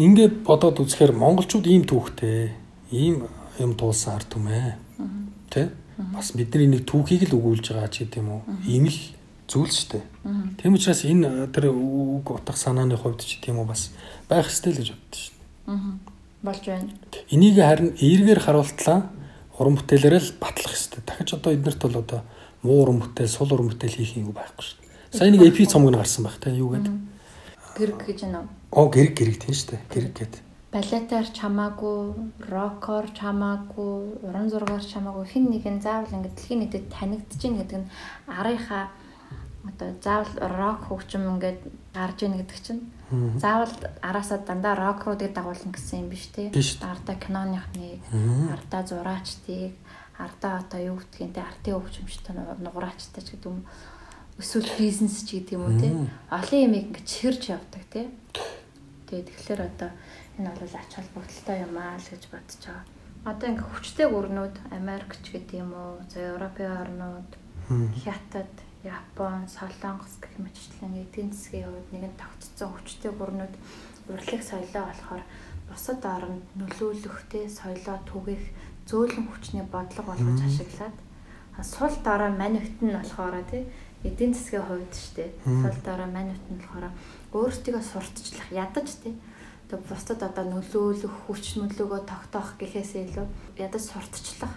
Ингээд 0.00 0.34
бодоод 0.44 0.80
үзэхээр 0.80 1.12
монголчууд 1.14 1.66
ийм 1.68 1.84
түүхтэй, 1.86 2.50
ийм 2.90 3.28
юм 3.60 3.72
дуулсан 3.78 4.18
ард 4.18 4.28
түмээ. 4.32 4.68
Тэ? 5.52 5.70
Бас 5.98 6.32
бидний 6.34 6.66
нэг 6.66 6.86
түүхийг 6.90 7.30
л 7.30 7.38
өгүүлж 7.38 7.70
байгаа 7.70 7.90
ч 7.90 8.02
гэдэм 8.02 8.26
үү. 8.26 8.42
Ийм 8.66 8.90
л 8.90 8.98
зүйл 9.46 9.70
шүү 9.70 9.88
дээ. 9.94 10.04
Тийм 10.58 10.74
учраас 10.74 11.06
энэ 11.06 11.46
тэр 11.54 11.70
үг 11.70 12.26
утга 12.26 12.56
санааны 12.56 12.98
хувьд 12.98 13.22
ч 13.22 13.38
тийм 13.38 13.62
үү 13.62 13.68
бас 13.70 13.94
байх 14.26 14.50
ёстой 14.50 14.74
л 14.74 14.80
гэж 14.82 14.88
боддоо 14.90 15.20
шүү 15.22 15.34
дээ. 15.38 16.14
Болж 16.42 16.64
байна. 16.66 16.90
Энийг 17.30 17.56
харин 17.62 17.94
эергээр 17.94 18.40
харуултлаа 18.42 18.98
уран 19.54 19.78
бүтээлээрээ 19.78 20.22
л 20.22 20.36
батлах 20.42 20.74
ёстой. 20.74 21.00
Дахиж 21.06 21.30
одоо 21.38 21.54
эднэрт 21.54 21.78
бол 21.78 21.96
одоо 22.02 22.20
муу 22.66 22.82
уран 22.82 22.98
бүтээл, 22.98 23.30
сул 23.30 23.52
уран 23.54 23.70
бүтээл 23.70 23.94
хийх 24.02 24.18
юм 24.18 24.34
байхгүй 24.34 24.64
шүү 24.66 24.78
дээ. 24.82 24.90
Сайн 25.14 25.32
нэг 25.38 25.46
EP 25.46 25.62
цомог 25.68 25.94
нь 25.94 25.98
гарсан 26.00 26.26
байх 26.26 26.42
те 26.42 26.50
юу 26.50 26.74
гэдэг. 26.74 26.94
Гэрэг 27.78 28.00
гэж 28.02 28.20
нөө. 28.34 28.44
Оо 28.74 28.86
гэрэг 28.90 29.14
гэрэг 29.14 29.36
тийм 29.38 29.54
шүү 29.54 29.68
дээ. 29.78 29.82
Гэрэг 29.92 30.12
гэдэг 30.18 30.42
балетаар 30.74 31.28
чамаагүй, 31.30 31.98
рокоор 32.50 33.06
чамаагүй, 33.14 34.26
уран 34.26 34.50
зургаар 34.50 34.82
чамаагүй 34.82 35.24
хэн 35.30 35.46
нэгэн 35.54 35.78
заавал 35.78 36.10
ингээд 36.10 36.34
дэлхийн 36.34 36.60
нийтэд 36.66 36.90
танигдж 36.90 37.38
гин 37.38 37.54
гэдэг 37.62 37.78
нь 37.78 37.90
арийнхаа 38.26 38.90
одоо 39.70 39.88
заавал 40.02 40.34
рок 40.58 40.80
хөгжим 40.90 41.30
ингээд 41.38 41.62
гарч 41.94 42.18
ийн 42.26 42.34
гэдэг 42.42 42.58
чинь. 42.58 42.82
Заавал 43.38 43.70
араасаа 44.02 44.42
дандаа 44.42 44.74
рок 44.74 45.06
руу 45.06 45.14
дэг 45.14 45.30
дагуулна 45.30 45.70
гэсэн 45.70 46.02
юм 46.02 46.08
биш 46.10 46.26
те 46.34 46.50
ардаа 46.50 47.16
киноныхныг 47.22 48.02
ардаа 48.50 48.82
зураачдыг 48.82 49.78
ардаа 50.18 50.58
одоо 50.58 50.80
юу 50.82 50.98
гэдгийг 50.98 51.38
те 51.38 51.40
артын 51.46 51.78
хөгжимчтэй 51.78 52.34
нуграачтай 52.34 53.22
ч 53.22 53.38
гэдэг 53.38 53.46
юм 53.46 53.62
эсвэл 54.42 54.70
бизнес 54.74 55.22
ч 55.22 55.38
гэдэг 55.38 55.54
юм 55.54 55.64
уу 55.70 55.78
те. 55.78 55.88
Олон 56.34 56.60
юм 56.66 56.74
ингээд 56.74 57.06
чихэрж 57.06 57.42
явдаг 57.54 57.82
те. 57.94 58.10
Тэгээд 59.06 59.28
тэгэхээр 59.30 59.62
одоо 59.70 59.90
энэ 60.38 60.50
бол 60.50 60.74
ач 60.74 60.90
холбогдолтой 60.94 61.58
юм 61.62 61.74
аа 61.78 61.96
л 61.98 62.10
гэж 62.10 62.22
бодож 62.32 62.62
байгаа. 62.66 62.84
Одоо 63.24 63.46
ингээд 63.48 63.70
хүчтэй 63.70 64.06
гүрнүүд 64.10 64.56
Америк 64.74 65.12
ч 65.22 65.26
гэдэг 65.32 65.56
юм 65.62 65.72
уу, 65.72 65.96
за 66.10 66.18
Европын 66.34 66.70
орнууд, 66.82 67.30
Хятад, 68.04 68.52
Япон, 68.84 69.48
Солонгос 69.48 70.20
гэх 70.20 70.36
мэтчлэн 70.36 71.00
эдийн 71.00 71.32
засгийн 71.32 71.72
хувьд 71.72 71.88
нэгэн 71.88 72.14
тогтцсон 72.20 72.68
хүчтэй 72.76 73.12
гүрнүүд 73.16 73.54
урлаг 74.12 74.42
соёлоо 74.44 74.84
болохоор 74.92 75.22
бусад 75.72 76.02
оронд 76.04 76.44
нөлөөлөхтэй 76.60 77.48
соёлоо 77.48 77.96
түгэх 78.04 78.44
зөөлөн 78.84 79.26
хүчний 79.32 79.64
бодлого 79.64 80.12
болгож 80.12 80.40
ашиглаад 80.44 80.96
сул 81.64 81.94
дараа 82.04 82.28
манифт 82.28 82.76
нь 82.84 82.92
болохоор 82.92 83.40
тий 83.48 83.64
эдийн 84.04 84.34
засгийн 84.36 84.66
хувьд 84.68 84.92
штэ. 84.92 85.32
Сул 85.44 85.78
дараа 85.80 86.08
манифт 86.10 86.44
нь 86.52 86.60
болохоор 86.60 86.92
өөрсдийгөө 87.32 87.80
сурталчлах 87.80 88.48
ядаж 88.52 88.88
тий 89.00 89.16
бусдад 89.88 90.20
одоо 90.22 90.44
нөлөөлөх 90.48 91.14
хүч 91.26 91.58
нөлөөгөө 91.58 92.02
тогтоох 92.06 92.54
гэхээс 92.60 92.92
илүү 93.02 93.26
ядаж 93.58 93.82
сурталчлах 93.82 94.54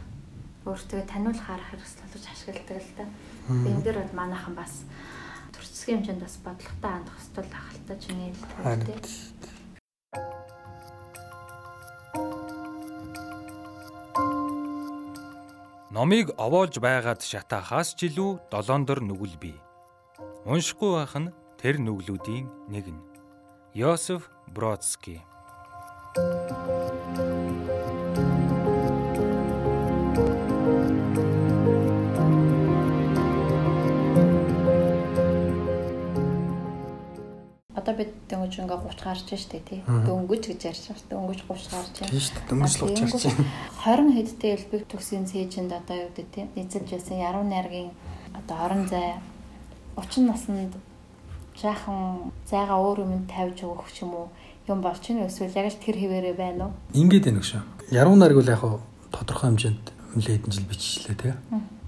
өөртөө 0.68 1.02
таниулах 1.08 1.48
арга 1.48 1.72
хэрэгсэл 1.72 2.12
болж 2.12 2.26
ашигладаг 2.28 2.80
л 2.84 2.96
та. 3.00 3.06
Энэ 3.48 3.84
дээр 3.84 3.98
бол 4.04 4.16
манайхан 4.20 4.56
бас 4.56 4.84
төрцгийн 5.56 6.04
хэмжээнд 6.04 6.24
бас 6.28 6.36
бодлоготой 6.44 6.92
хандах 6.92 7.18
хэвэл 7.18 7.56
ахалтай 7.56 7.98
чиний 8.04 8.32
хэлдэг. 8.36 9.04
Номыг 15.98 16.30
овоолж 16.38 16.78
байгаад 16.78 17.26
шатаахаас 17.26 17.98
ч 17.98 18.12
илүү 18.12 18.52
долоондор 18.54 19.02
нүгэл 19.02 19.40
бий. 19.42 19.58
Уншихгүй 20.46 20.92
байх 20.94 21.16
нь 21.18 21.34
тэр 21.58 21.82
нүглүүдийн 21.82 22.46
нэг 22.70 22.86
нь. 22.94 23.02
Йосеф 23.74 24.30
Бродский 24.54 25.22
Одоо 37.78 38.04
бид 38.04 38.12
дөнгөж 38.28 38.58
ингээ 38.58 38.84
30 38.84 39.06
гарч 39.06 39.30
штэ 39.32 39.64
тий. 39.64 39.80
Дөнгөж 39.86 40.44
гэж 40.50 40.60
ярьж 40.66 40.84
байна. 40.92 41.08
Дөнгөж 41.08 41.40
30 41.48 41.72
гарч 41.72 41.96
байна. 42.02 42.12
Тийм 42.12 42.20
шүү 42.20 42.36
дээ. 42.36 42.50
Дөнгөж 42.52 42.74
л 42.74 42.82
30 42.84 43.08
гарч 43.08 43.24
байна. 43.32 43.48
20 43.86 44.16
хэдтэй 44.18 44.52
элбэг 44.58 44.84
төгсгийн 44.92 45.26
цээжинд 45.30 45.72
одоо 45.72 45.96
юу 45.96 46.12
гэдэг 46.12 46.28
тий. 46.36 46.46
Эзэлж 46.60 46.90
байсан 46.92 47.16
яруу 47.16 47.48
найргийн 47.48 47.96
одоо 48.36 48.58
орон 48.66 48.92
зай 48.92 49.22
30 49.96 50.28
наснд 50.28 50.76
жаахан 51.62 52.32
зайгаа 52.46 52.78
өөр 52.78 53.06
юмд 53.06 53.28
тавьж 53.30 53.66
өгөх 53.66 53.90
ч 53.94 54.06
юм 54.06 54.14
уу 54.14 54.28
юм 54.68 54.82
болч 54.82 55.10
ийн 55.10 55.26
эсвэл 55.26 55.56
яг 55.58 55.74
л 55.74 55.82
тэр 55.82 55.98
хэвээрээ 55.98 56.36
байна 56.38 56.70
уу? 56.70 56.74
Ингээд 56.94 57.26
байна 57.32 57.42
гэж. 57.42 57.62
Яруу 57.92 58.16
найраг 58.16 58.38
бол 58.38 58.54
яг 58.54 58.62
хаа 58.62 58.80
тодорхой 59.12 59.50
хэмжээнд 59.50 59.86
нэлээд 60.16 60.44
хэдэн 60.44 60.54
жил 60.54 60.70
биччихлээ 60.70 61.18
тий. 61.18 61.34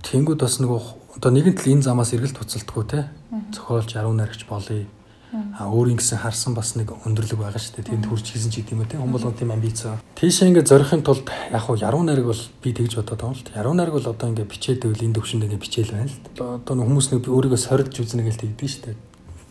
Тэнгүүд 0.04 0.40
бас 0.40 0.58
нөгөө 0.64 0.80
одоо 1.20 1.32
нэгэн 1.32 1.56
тал 1.60 1.74
энэ 1.76 1.86
замаас 1.86 2.14
эргэлт 2.16 2.40
буцалтгүй 2.40 2.84
тий. 2.88 3.04
Зохиолч 3.52 3.94
яруу 4.00 4.16
найрагч 4.16 4.48
болъё 4.48 4.88
А 5.30 5.70
өөрийн 5.70 6.02
гэсэн 6.02 6.26
харсан 6.26 6.58
бас 6.58 6.74
нэг 6.74 6.90
өндөрлөг 7.06 7.38
байгаа 7.38 7.62
шүү 7.62 7.86
дээ. 7.86 7.94
Тэнд 7.94 8.10
хурж 8.10 8.34
хийсэн 8.34 8.50
ч 8.50 8.66
юм 8.66 8.82
уу 8.82 8.90
те. 8.90 8.98
Хүн 8.98 9.14
болгон 9.14 9.38
тийм 9.38 9.54
амбиц. 9.54 9.86
Тийшээ 10.18 10.50
ингээ 10.50 10.66
зорихын 10.66 11.06
тулд 11.06 11.30
яг 11.30 11.62
хуу 11.70 11.78
яруу 11.78 12.02
найраг 12.02 12.34
бол 12.34 12.44
би 12.66 12.74
тэгж 12.74 12.98
бодоод 12.98 13.22
байгаа 13.22 13.38
л 13.38 13.46
та. 13.46 13.60
Яруу 13.62 13.78
найраг 13.78 13.94
бол 13.94 14.10
одоо 14.10 14.26
ингээ 14.26 14.50
бичээд 14.50 14.82
байвал 14.82 15.06
энэ 15.06 15.18
төвшөнд 15.22 15.46
ингээ 15.46 15.62
бичээл 15.62 15.94
байна 15.94 16.10
л 16.10 16.18
та. 16.34 16.58
Одоо 16.58 16.74
нэг 16.74 16.86
хүмүүс 16.90 17.08
нэг 17.14 17.22
өөрийгөө 17.30 17.62
сорилж 17.62 17.94
үзнэ 17.94 18.26
гэж 18.26 18.36
тэгдэг 18.42 18.70
шүү 18.74 18.84
дээ. 18.90 18.98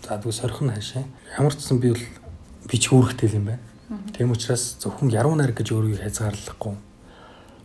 За 0.09 0.17
тэгвэл 0.17 0.33
сорих 0.33 0.61
нь 0.65 0.73
хаашаа. 0.73 1.05
Ямар 1.37 1.53
ч 1.53 1.61
гэсэн 1.61 1.79
би 1.85 1.93
бол 1.93 2.07
бич 2.65 2.89
үүрэгтэй 2.89 3.37
юм 3.37 3.53
байна. 3.53 3.61
Тийм 4.17 4.33
учраас 4.33 4.81
зөвхөн 4.81 5.13
яруу 5.13 5.37
найраг 5.37 5.61
гэж 5.61 5.69
өөрийгөө 5.77 6.01
хязгаарлахгүй. 6.01 6.75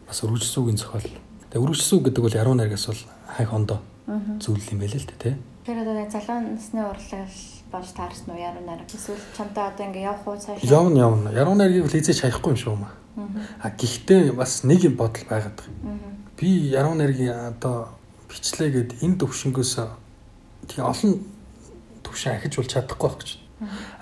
Бас 0.08 0.20
өргөжсүүгийн 0.28 0.76
зохиол. 0.76 1.08
Тэгээ 1.48 1.64
өргөжсүү 1.64 2.00
гэдэг 2.04 2.24
бол 2.28 2.36
яруу 2.36 2.56
найрагаас 2.60 2.92
бол 2.92 3.02
хайх 3.40 3.54
ондоо 3.56 3.80
зүйл 4.44 4.68
юм 4.76 4.84
байл 4.84 4.92
л 4.92 5.08
та 5.08 5.16
тий. 5.16 5.36
Тэр 5.64 5.88
одоо 5.88 6.04
залуу 6.12 6.40
насны 6.44 6.84
урлал 6.84 7.32
болж 7.74 7.90
таарсан 7.96 8.36
уу 8.36 8.40
яруу 8.40 8.64
найраг 8.68 8.92
эсвэл 8.92 9.24
чамтай 9.38 9.66
одоо 9.72 9.86
ингээ 9.88 10.06
явах 10.06 10.28
уу 10.28 10.38
цааш 10.38 10.62
явна 10.62 11.00
явна 11.00 11.30
яруу 11.32 11.56
найргийг 11.58 11.90
л 11.90 11.96
хийж 11.96 12.22
хаяхгүй 12.22 12.54
юм 12.54 12.60
шүү 12.62 12.76
маа 12.78 12.94
а 13.64 13.70
гэхдээ 13.74 14.38
бас 14.38 14.62
нэг 14.62 14.86
юм 14.86 14.96
бодол 15.00 15.26
байгаад 15.26 15.58
байгаа 15.58 16.14
би 16.38 16.50
яруу 16.70 16.94
найргийн 16.94 17.34
одоо 17.50 17.90
бичлээ 18.30 18.70
гэд 18.76 18.90
энэ 19.02 19.18
төвшнгөөс 19.18 19.74
тийм 20.70 20.86
олон 20.86 21.12
төвшин 22.14 22.38
ахиж 22.38 22.54
бол 22.62 22.70
чадахгүй 22.70 23.10
байх 23.10 23.18
гэж 23.18 23.32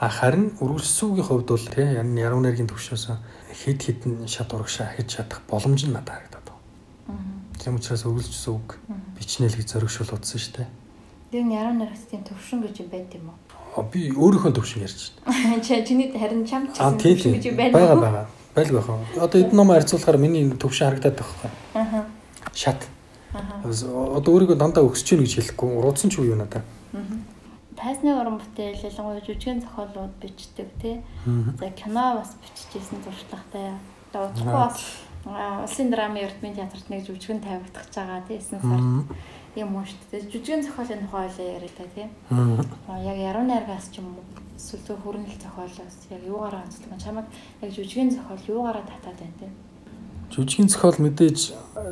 а 0.03 0.09
харин 0.11 0.51
үргэлжсүүгийн 0.59 1.27
хувьд 1.31 1.47
бол 1.47 1.67
тийм 1.71 2.17
яруу 2.19 2.43
найргийн 2.43 2.67
төвшөөс 2.67 3.15
хэд 3.63 3.79
хэдэн 3.87 4.27
шат 4.27 4.51
урагшаа 4.51 4.91
ахиж 4.91 5.07
чадах 5.15 5.39
боломж 5.47 5.87
нь 5.87 5.95
надад 5.95 6.19
харагдаад 6.19 6.47
байна 6.51 7.55
тийм 7.55 7.79
учраас 7.79 8.03
үргэлжсүүг 8.03 8.67
бичнээл 9.15 9.55
гэж 9.55 9.67
зоригшуул 9.71 10.17
утсан 10.17 10.39
шүү 10.41 10.55
дээ 10.59 10.69
Тэр 11.31 11.47
яруу 11.47 11.71
найрагт 11.79 12.09
тийм 12.11 12.23
төвшин 12.27 12.59
гэж 12.59 12.83
юм 12.83 12.89
байт 12.91 13.13
юм 13.15 13.31
уу? 13.31 13.83
би 13.87 14.11
өөрийнхөө 14.11 14.51
төвшин 14.51 14.83
ярьж 14.83 15.15
байна. 15.23 15.63
Чи 15.63 15.79
чиний 15.87 16.11
харин 16.11 16.43
чам 16.43 16.67
ч 16.67 16.75
гэсэн 16.75 17.39
гэж 17.39 17.55
байна. 17.55 17.71
Бага 17.71 17.95
бага. 17.95 18.21
Байлг 18.51 18.75
байх. 18.75 18.89
Одоо 19.15 19.39
эдгээр 19.39 19.55
ном 19.55 19.71
харьцуулахаар 19.71 20.19
миний 20.19 20.51
төвшин 20.51 20.91
харагдаад 20.91 21.23
байна. 21.23 21.55
Аа. 21.71 22.03
Шат. 22.51 22.83
Аа. 23.31 23.63
Одоо 23.63 24.35
өөрийгөө 24.35 24.59
дандаа 24.59 24.83
өсөж 24.83 25.07
гин 25.15 25.23
гэж 25.23 25.55
хэлэхгүй. 25.55 25.71
Уруудсан 25.71 26.11
ч 26.11 26.19
юу 26.19 26.35
юм 26.35 26.43
надаа. 26.43 26.67
Аа. 26.67 26.80
Тайсны 27.81 28.13
уран 28.13 28.37
бүтээл 28.37 28.85
ялангуяа 28.85 29.25
жүжигэн 29.25 29.61
зохиолууд 29.65 30.13
бичдэг 30.21 30.69
тий. 30.81 31.01
За 31.57 31.69
кино 31.73 32.21
бас 32.21 32.35
биччихсэн 32.37 33.01
туршлагатай. 33.01 33.73
Одоо 34.13 34.29
удахгүй 34.29 34.53
бас 34.53 34.77
улсын 35.65 35.89
драмын 35.89 36.21
эрдмийн 36.21 36.55
театрт 36.55 36.89
нэг 36.93 37.09
жүжигэн 37.09 37.41
тавигдах 37.41 37.89
гэж 37.89 37.95
байгаа 37.97 38.21
тий. 38.29 38.37
9 38.37 38.61
сард 38.61 39.17
юм 39.57 39.75
уу 39.75 39.85
шүү 39.85 39.97
дээ. 40.13 40.29
Жүжигэн 40.29 40.61
зохиолын 40.61 41.01
тухай 41.09 41.25
ойлоо 41.25 41.47
яриа 41.57 41.73
та 41.73 41.85
тийм. 41.89 42.09
Аа. 42.29 43.01
Яг 43.01 43.17
яруу 43.17 43.45
найргаас 43.49 43.89
ч 43.89 43.97
юм 43.97 44.13
уу 44.13 44.25
эсвэл 44.61 44.85
зөв 44.85 44.97
хөрөнгөл 45.01 45.41
зохиолоос 45.41 45.97
яг 46.13 46.21
юугаараа 46.21 46.61
онцлог 46.61 47.01
чамаг 47.01 47.25
яг 47.65 47.69
жүжигэн 47.73 48.13
зохиол 48.13 48.61
юугаараа 48.61 48.85
татаад 48.85 49.17
байна 49.17 49.37
тийм. 49.41 49.53
Жүжигэн 50.31 50.71
зохиол 50.71 50.95
мэдээж 51.03 51.39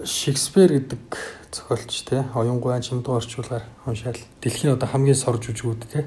Шекспир 0.07 0.71
гэдэг 0.71 1.03
зохиолч 1.51 1.91
тий. 2.07 2.23
Оюнгуй 2.31 2.79
чимдүү 2.79 3.19
орчуулгаар 3.19 3.67
уншаал. 3.83 4.15
Дэлхийн 4.39 4.79
одоо 4.79 4.87
хамгийн 4.87 5.19
сор 5.19 5.43
жүжигүүд 5.43 5.83
тий. 5.91 6.05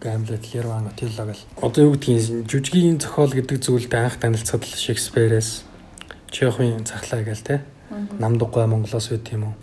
Гамлет, 0.00 0.54
Лерван, 0.54 0.88
Отилло 0.88 1.28
гэл. 1.28 1.44
Одоо 1.60 1.84
юу 1.84 1.92
гэдгийг 2.00 2.48
жүжигийн 2.48 2.96
зохиол 2.96 3.36
гэдэг 3.36 3.60
зүйлд 3.60 3.92
анх 3.92 4.16
танилцсад 4.16 4.64
л 4.64 4.72
Шекспирээс 4.72 5.68
Чеховын 6.32 6.88
цахлаа 6.88 7.20
гээл 7.28 7.44
тий. 7.44 7.60
Намдуггай 8.16 8.64
Монголоос 8.64 9.12
үт 9.12 9.28
юм 9.36 9.52
уу? 9.52 9.56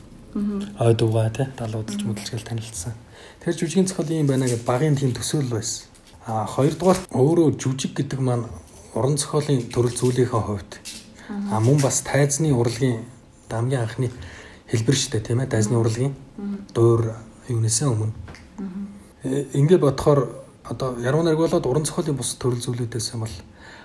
ой 0.78 0.94
дуугаа 0.94 1.30
те 1.34 1.50
далуудалж 1.58 2.06
мэдлжгээл 2.06 2.46
танилцсан. 2.46 2.94
Тэр 3.42 3.58
жүжигийн 3.58 3.90
зохиол 3.90 4.14
юм 4.14 4.30
байна 4.30 4.46
гэдэг 4.46 4.70
багын 4.70 4.94
тийм 4.94 5.18
төсөөл 5.18 5.50
байсан. 5.50 5.90
А 6.30 6.46
хоёрдугаар 6.46 7.10
өөрөө 7.10 7.58
жүжиг 7.58 7.98
гэдэг 7.98 8.22
маань 8.22 8.46
уран 8.94 9.18
зохиолын 9.18 9.66
төрөл 9.74 9.98
зүйлийнхээ 9.98 10.44
хувьд 10.46 10.72
а 11.28 11.60
мөн 11.60 11.82
бас 11.82 12.02
тайзны 12.02 12.54
урлагийн 12.54 13.04
дамгийн 13.50 13.82
анхны 13.82 14.12
хэлбэр 14.68 14.96
дээ 14.96 15.22
тийм 15.22 15.40
ээ 15.42 15.52
тайзны 15.52 15.78
урлагийн 15.78 16.16
дуур 16.74 17.16
юунесээ 17.48 17.88
өмнө. 17.88 18.14
Э, 19.24 19.46
ингээд 19.54 19.82
бодохоор 19.82 20.30
одоо 20.64 21.00
яруу 21.00 21.24
найраг 21.24 21.40
болоод 21.40 21.66
уран 21.66 21.86
зохиолын 21.86 22.18
бус 22.18 22.36
төрөл 22.36 22.60
зүйлүүдээс 22.60 23.14
юм 23.16 23.24
бол 23.24 23.36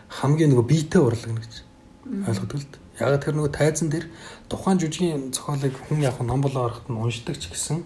хамгийн 0.09 0.51
нөгөө 0.51 0.67
биетэй 0.67 1.01
урлагна 1.03 1.41
гэж 1.41 1.55
ойлгодог 2.27 2.59
л 2.59 2.67
дээ. 2.67 2.83
Яг 3.01 3.23
тэр 3.25 3.35
нөгөө 3.39 3.53
тайзан 3.55 3.89
дээр 3.91 4.07
тухайн 4.51 4.79
жүжигийн 4.79 5.33
зохиолыг 5.33 5.75
хүн 5.89 6.03
яг 6.03 6.21
ном 6.21 6.43
болоо 6.43 6.67
ороход 6.67 6.91
нь 6.91 6.99
уншдаг 6.99 7.39
ч 7.39 7.49
гэсэн 7.51 7.83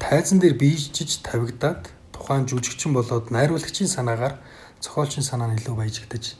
тайзан 0.00 0.40
дээр 0.40 0.56
биежиж 0.58 1.22
тавигдаад 1.22 1.92
тухайн 2.10 2.48
жүжигчин 2.48 2.92
болоод 2.96 3.30
найруулагчийн 3.30 3.88
санаагаар 3.88 4.40
зохиолчийн 4.80 5.22
санаа 5.22 5.52
нь 5.52 5.56
илүү 5.60 5.76
баяжигдаж 5.76 6.34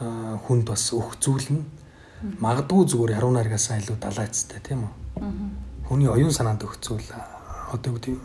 хүнд 0.00 0.64
бас 0.68 0.92
нь 1.52 1.64
магадгүй 2.40 2.84
зүгээр 2.88 3.16
яруу 3.16 3.32
найргаасаа 3.32 3.80
илүү 3.80 3.96
далайцтай 4.00 4.60
тийм 4.60 4.84
үү. 4.84 4.92
Хүний 5.88 6.08
оюун 6.08 6.32
санаанд 6.32 6.64
өгөх 6.64 6.80
зүйл 6.80 7.08
одоо 7.72 7.96
гэдэг 7.96 8.16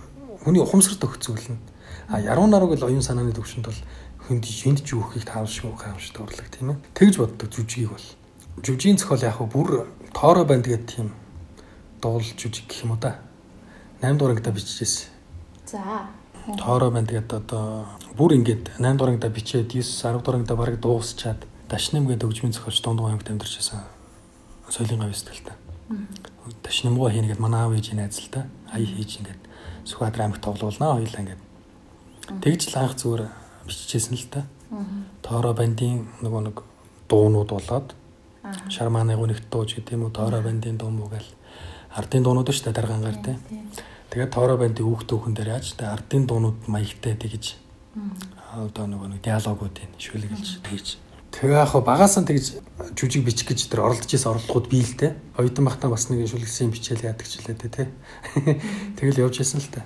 хүний 0.44 0.62
ухамсарт 0.62 1.00
нь 1.00 1.60
а 2.08 2.20
яруу 2.20 2.48
нарыг 2.48 2.76
л 2.80 2.88
оюун 2.88 3.02
санааны 3.02 3.34
төвшөнд 3.34 3.66
бол 3.66 3.82
хүнд 4.28 4.46
ч 4.46 4.94
өөхийг 4.94 5.26
таавшгүй 5.26 5.74
хаамшд 5.74 6.18
урлаг 6.20 6.48
тийм 6.52 6.76
ээ. 6.76 6.78
Тэгж 6.94 7.16
боддог 7.18 7.50
жүжигийг 7.50 7.92
бол 7.94 8.08
жүжигийн 8.62 8.98
зохиол 8.98 9.24
яг 9.26 9.40
бүр 9.50 9.88
тоороо 10.14 10.46
банд 10.46 10.66
гэдэг 10.68 10.86
тийм 10.90 11.14
дуул 12.02 12.22
жүжиг 12.22 12.68
гэх 12.70 12.84
юм 12.86 12.94
уу 12.94 13.02
да. 13.02 13.20
8 14.02 14.18
дугаар 14.18 14.36
ангида 14.36 14.52
биччихсэн. 14.52 15.10
За. 15.66 16.10
Тоороо 16.58 16.92
банд 16.92 17.10
гэдэг 17.10 17.34
одоо 17.34 17.86
бүр 18.18 18.38
ингээд 18.38 18.78
8 18.78 18.98
дугаар 18.98 19.14
ангида 19.14 19.30
бичээд 19.30 19.74
9 19.74 19.82
10 19.82 20.22
дугаар 20.22 20.38
ангида 20.38 20.56
бараг 20.56 20.80
дуусчаад 20.80 21.42
Дашним 21.70 22.08
гэдэг 22.08 22.30
хөгжмийн 22.30 22.54
зохиолч 22.54 22.82
Дундгой 22.82 23.12
аймагт 23.12 23.30
амьдарч 23.30 23.58
байсан 23.58 23.82
соёлын 24.70 25.10
л 25.10 25.42
та. 25.46 25.54
Дашнимгоо 26.64 27.10
хийнэ 27.10 27.34
гэд 27.34 27.40
манай 27.40 27.62
аав 27.66 27.74
ээж 27.74 27.94
найз 27.94 28.20
л 28.22 28.30
та. 28.30 28.46
Ая 28.70 28.86
хийж 28.86 29.22
ингээд 29.22 29.42
Сүхбаатар 29.86 30.30
аймагт 30.30 30.42
тоглуулнаа 30.46 30.98
хоёлаа 30.98 31.22
ингээд. 31.22 31.42
Тэгж 32.42 32.62
л 32.70 32.80
анх 32.82 32.94
зүгээр 33.02 33.30
биччихсэн 33.66 34.18
л 34.18 34.28
та. 34.30 34.46
Тоороо 35.22 35.54
бандын 35.54 36.06
нөгөө 36.22 36.42
нэг 36.50 36.58
дуунууд 37.10 37.50
болоод 37.50 37.94
Шарманы 38.70 39.18
гүнэгт 39.18 39.50
дууж 39.50 39.74
гэдэг 39.74 39.94
юм 39.98 40.06
уу 40.06 40.14
тоороо 40.14 40.42
бандын 40.46 40.78
дуу 40.78 40.94
муу 40.94 41.10
гэл 41.10 41.30
ардын 41.98 42.22
дуунууд 42.22 42.50
шүү 42.50 42.70
дээ 42.70 42.78
даргангаар 42.78 43.18
тий. 43.26 43.38
Тэгээд 44.14 44.34
тоороо 44.34 44.58
бандын 44.62 44.86
хүүхд 44.86 45.10
түүхэн 45.10 45.34
дээр 45.34 45.54
яаж 45.58 45.74
тэ 45.74 45.90
ардын 45.90 46.30
дуунууд 46.30 46.70
маягтай 46.70 47.18
тэгж 47.18 47.58
одоо 48.54 48.86
нөгөө 48.86 49.08
нэг 49.16 49.22
диалогуудын 49.24 49.92
шүлгэлж 49.98 50.48
тэгж 50.68 50.88
Тэгээ 51.36 51.60
яг 51.68 51.76
багаас 51.84 52.16
нь 52.16 52.24
тэгж 52.24 52.64
жүжиг 52.96 53.28
бичих 53.28 53.52
гэж 53.52 53.68
тэр 53.68 53.84
оролдож 53.84 54.08
исэн 54.08 54.40
орлогууд 54.40 54.72
бий 54.72 54.88
л 54.88 54.96
те. 54.96 55.20
Оюутан 55.36 55.68
бахтаа 55.68 55.92
бас 55.92 56.08
нэг 56.08 56.32
шүлгэлсэн 56.32 56.72
бичээл 56.72 57.12
яадаг 57.12 57.28
ч 57.28 57.44
лээ 57.44 57.60
те. 57.60 57.92
Тэгэл 58.96 59.28
явж 59.28 59.44
исэн 59.44 59.60
л 59.60 59.68
та. 59.68 59.84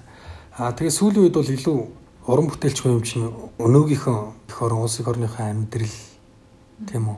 Аа 0.53 0.77
тэгээ 0.77 0.93
сүүлийн 0.93 1.25
үед 1.25 1.33
бол 1.33 1.49
илүү 1.49 1.77
уран 2.29 2.53
бүтээлч 2.53 2.85
юм 2.85 3.01
чинь 3.01 3.33
өнөөгийнхөө 3.57 4.17
их 4.45 4.57
орон 4.61 4.85
улс 4.85 5.01
их 5.01 5.09
орныхоо 5.09 5.49
амьдрал 5.49 5.97
тийм 6.85 7.17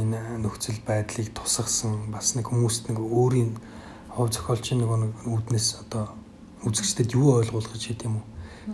энэ 0.00 0.40
нөхцөл 0.40 0.80
байдлыг 0.80 1.28
тусгасан 1.36 2.08
бас 2.08 2.32
нэг 2.40 2.48
хүмүүст 2.48 2.88
нэг 2.88 2.96
өөрийн 2.96 3.60
хов 4.08 4.32
зохиолчийн 4.32 4.80
нэг 4.80 4.88
нэг 4.88 5.12
үүднээс 5.28 5.84
одоо 5.84 6.16
үзэгчдэд 6.64 7.12
юу 7.12 7.44
ойлгуулах 7.44 7.76
гэж 7.76 7.84
хэдэм 7.92 8.16
үү 8.16 8.24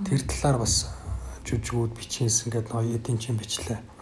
тэр 0.06 0.22
талаар 0.30 0.62
бас 0.62 0.94
жүжигүүд 1.42 1.98
бичээсэн 1.98 2.54
гэдэг 2.54 2.70
ноё 2.70 2.94
эдийн 2.94 3.18
чин 3.18 3.34
бичлээ 3.34 3.95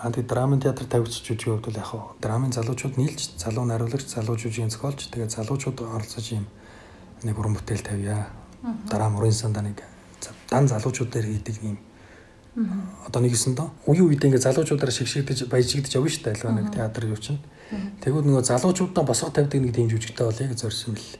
а 0.00 0.10
тэг 0.10 0.26
драмын 0.26 0.60
театр 0.60 0.84
тавьчих 0.86 1.24
жүжиг 1.24 1.58
хувьд 1.58 1.64
бол 1.66 1.76
яг 1.80 1.86
хаа 1.86 2.14
драмын 2.20 2.52
залуучууд 2.52 2.96
нийлж 2.96 3.36
залуу 3.40 3.64
нариулагч 3.64 4.06
залуу 4.12 4.36
жүжигийн 4.36 4.70
зохиолч 4.70 5.08
тэгээ 5.10 5.28
залуучууд 5.32 5.80
оролцож 5.80 6.26
юм 6.32 6.46
нэг 7.22 7.38
уран 7.38 7.54
бүтээл 7.56 7.82
тавья. 7.82 8.28
Дараа 8.90 9.08
мөрийн 9.10 9.32
санда 9.32 9.62
нэг 9.62 9.82
дан 10.50 10.68
залуучууд 10.68 11.10
дээр 11.10 11.26
хийдэг 11.26 11.56
юм. 11.64 11.78
Одоо 13.06 13.20
нэгэсэндээ 13.22 13.68
үе 13.88 14.02
үедээ 14.04 14.28
ингээ 14.30 14.46
залуучуудаараа 14.46 14.94
шигшигдэж 14.94 15.48
баяжигдэж 15.48 15.92
явна 15.96 16.10
шүү 16.12 16.22
дээ 16.24 16.34
альва 16.36 16.52
нэг 16.52 16.68
театр 16.72 17.02
юу 17.10 17.16
чинь. 17.16 17.40
Тэгвэл 18.00 18.24
нөгөө 18.24 18.44
залуучуудаа 18.46 19.04
босго 19.04 19.32
тавьдаг 19.32 19.60
нэг 19.60 19.74
тийм 19.74 19.90
жүжигтэй 19.90 20.24
бол 20.26 20.40
яг 20.40 20.52
зорьсон 20.54 20.94
мэл. 20.94 21.10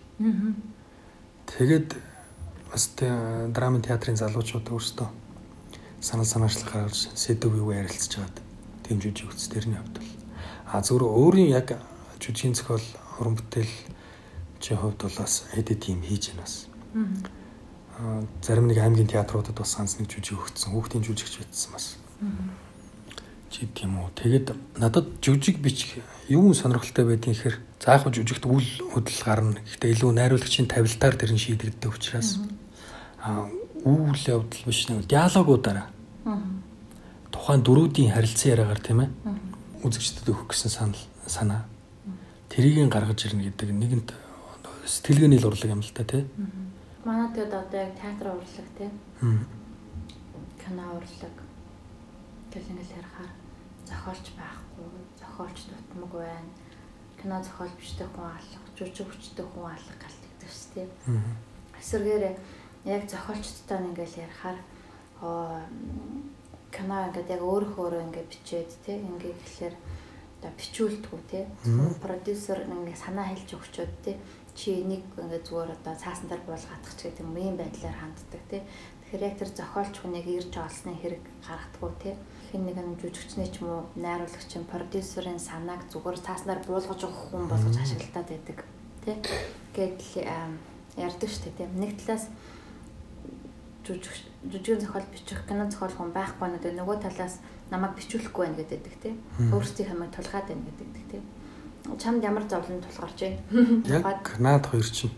Тэгээд 1.51 1.89
бас 2.71 2.85
драмын 2.97 3.83
театрын 3.83 4.17
залуучууд 4.17 4.69
өөрсдөө 4.69 5.26
санал 6.01 6.27
санаачлах 6.27 6.73
гаргаж 6.73 7.09
сэдв 7.15 7.57
юу 7.57 7.73
ярилцж 7.73 8.21
тийм 8.87 9.01
жүжиг 9.03 9.35
үз 9.35 9.49
тэрний 9.51 9.79
хувьд 9.81 9.99
бол 9.99 10.11
а 10.67 10.83
зөвхөн 10.83 11.11
өөрийн 11.11 11.51
яг 11.55 11.79
жүжигийн 12.21 12.55
зохиол 12.55 12.87
уран 13.19 13.35
бүтээл 13.39 13.75
чи 14.61 14.75
хувьд 14.75 14.99
бол 15.03 15.17
бас 15.19 15.47
эдит 15.55 15.81
тийм 15.85 16.03
хийж 16.03 16.31
байна 16.31 16.43
бас. 16.43 16.67
Аа 17.99 18.23
зарим 18.43 18.67
нэг 18.67 18.79
аймгийн 18.79 19.09
театруудад 19.09 19.57
бас 19.57 19.77
ганц 19.77 19.99
нэг 19.99 20.11
жүжиг 20.11 20.39
өгсөн 20.39 20.75
хүүхдийн 20.75 21.05
жүжигч 21.07 21.39
бичсэн 21.39 21.73
бас. 21.73 21.97
Чи 23.51 23.67
тийм 23.71 23.99
үү. 23.99 24.11
Тэгээд 24.15 24.49
надад 24.79 25.07
жүжиг 25.23 25.63
бичих 25.63 26.03
юу 26.29 26.55
сонирхолтой 26.55 27.05
байдгийг 27.07 27.39
хэр 27.41 27.57
заахад 27.79 28.19
жүжигт 28.19 28.45
үл 28.47 28.67
хөдлөл 28.91 29.25
гарна. 29.25 29.61
Гэхдээ 29.63 29.95
илүү 29.97 30.11
найруулагчийн 30.13 30.69
тавилтаар 30.69 31.15
тэр 31.15 31.33
нь 31.33 31.41
шийдэгддэг 31.41 31.91
учраас 31.95 32.43
аа 33.23 33.47
үйл 33.87 34.23
явдал 34.27 34.63
биш 34.67 34.89
нэг 34.91 35.07
диалогуудаараа. 35.07 35.87
Тухайн 37.31 37.63
дөрүүдийн 37.63 38.11
харилцан 38.11 38.51
яриагаар 38.51 38.83
тийм 38.83 39.01
ээ. 39.07 39.11
Үзэгчдэд 39.87 40.27
өгөх 40.35 40.51
гэсэн 40.51 40.71
санал 40.75 41.03
санаа. 41.27 41.71
Тэрийг 42.51 42.91
гаргаж 42.91 43.31
ирнэ 43.31 43.47
гэдэг 43.47 43.71
нэгэнт 43.71 44.11
сэтгэлгээний 44.87 45.39
л 45.39 45.47
урлаг 45.47 45.71
юм 45.71 45.83
л 45.87 45.95
та 45.95 46.03
тий. 46.03 46.27
Манай 47.07 47.31
тэгээд 47.31 47.55
одоо 47.55 47.79
яг 47.79 47.95
театр 47.95 48.35
урлаг 48.35 48.69
тий. 48.75 48.91
Кино 50.59 50.85
урлаг. 50.99 51.37
Тэгэл 52.51 52.71
ингээл 52.75 52.99
ярахаар 52.99 53.33
зохиолч 53.87 54.27
байхгүй, 54.35 54.87
зохиолч 55.15 55.59
дутмаг 55.71 56.11
байна. 56.11 56.51
Кино 57.23 57.39
зохиол 57.43 57.71
бичдэг 57.79 58.11
хүн 58.15 58.31
алга, 58.35 58.59
жүжиг 58.75 59.07
хүчдэг 59.07 59.47
хүн 59.55 59.71
алга 59.71 59.95
галдаг 60.03 60.51
ш 60.51 60.75
тий. 60.75 60.87
Эсвэргээр 61.79 62.35
яг 62.87 63.11
зохиолчдтой 63.11 63.79
ингээл 63.83 64.23
ярихаар 64.25 64.59
оо 65.21 65.61
кино 66.71 66.97
ингээд 67.11 67.35
яг 67.35 67.43
өөрөө 67.43 67.75
өөрөө 67.75 68.03
ингээд 68.07 68.31
бичээд 68.31 68.71
тий 68.87 68.97
ингээд 69.03 69.41
гэхэлэр 69.43 69.75
одоо 70.39 70.53
бичүүлдэггүй 70.55 71.23
тий 71.31 71.45
продюсер 72.05 72.63
ингээд 72.63 73.03
санаа 73.03 73.27
хэлж 73.33 73.51
өгчөөд 73.59 73.95
тий 74.07 74.17
чи 74.55 74.87
энийг 74.87 75.05
ингээд 75.19 75.45
зүгээр 75.51 75.75
одоо 75.75 75.95
цаасан 75.99 76.29
дээр 76.31 76.47
буулгадах 76.47 76.95
ч 76.95 77.11
гэдэг 77.11 77.27
юм 77.27 77.37
ийм 77.37 77.57
байдлаар 77.59 77.97
ханддаг 77.99 78.43
тий 78.51 78.63
тэгэхээр 78.63 79.27
яг 79.27 79.35
тэр 79.41 79.51
зохиолч 79.51 79.95
хүнийг 79.99 80.27
ирж 80.31 80.53
олсны 80.55 80.93
хэрэг 80.95 81.25
гаргадаггүй 81.43 81.93
тий 82.03 82.15
хэн 82.53 82.63
нэгэн 82.71 82.89
жүжигчний 83.03 83.51
ч 83.51 83.65
юм 83.65 83.69
уу 83.73 83.83
найруулагч 83.99 84.53
нь 84.55 84.71
продюсерын 84.71 85.41
санааг 85.43 85.83
зүгээр 85.91 86.19
цааснаар 86.23 86.61
буулгаж 86.63 87.01
өгөх 87.03 87.23
хүн 87.35 87.51
болгож 87.51 87.77
ашиглалтад 87.83 88.29
байдаг 88.31 88.59
тий 89.03 89.17
гэдэл 89.75 90.13
ярьдаг 90.97 91.31
дээ 91.31 91.55
тий 91.59 91.69
нэг 91.75 91.93
талаас 92.01 92.31
жүжигэн 93.87 94.81
зохиол 94.81 95.07
бичих 95.13 95.41
кино 95.47 95.71
зохиол 95.71 95.95
хүн 95.95 96.11
байхгүй 96.13 96.49
нэг 96.51 96.65
нөгөө 96.75 96.97
талаас 97.07 97.39
намайг 97.71 97.95
бичүүлэхгүй 97.95 98.43
байна 98.47 98.59
гэдэг 98.59 98.95
тийм 99.03 99.17
өөрсдийн 99.55 99.89
хамиг 99.91 100.11
тулгаад 100.11 100.47
байна 100.51 100.67
гэдэг 100.67 101.05
тийм 101.11 101.25
чамд 101.99 102.25
ямар 102.25 102.45
зовлон 102.51 102.83
тулгарч 102.83 103.19
байна? 103.23 103.39
Яг 103.87 104.39
наад 104.39 104.67
хоёр 104.67 104.89
чинь. 104.91 105.15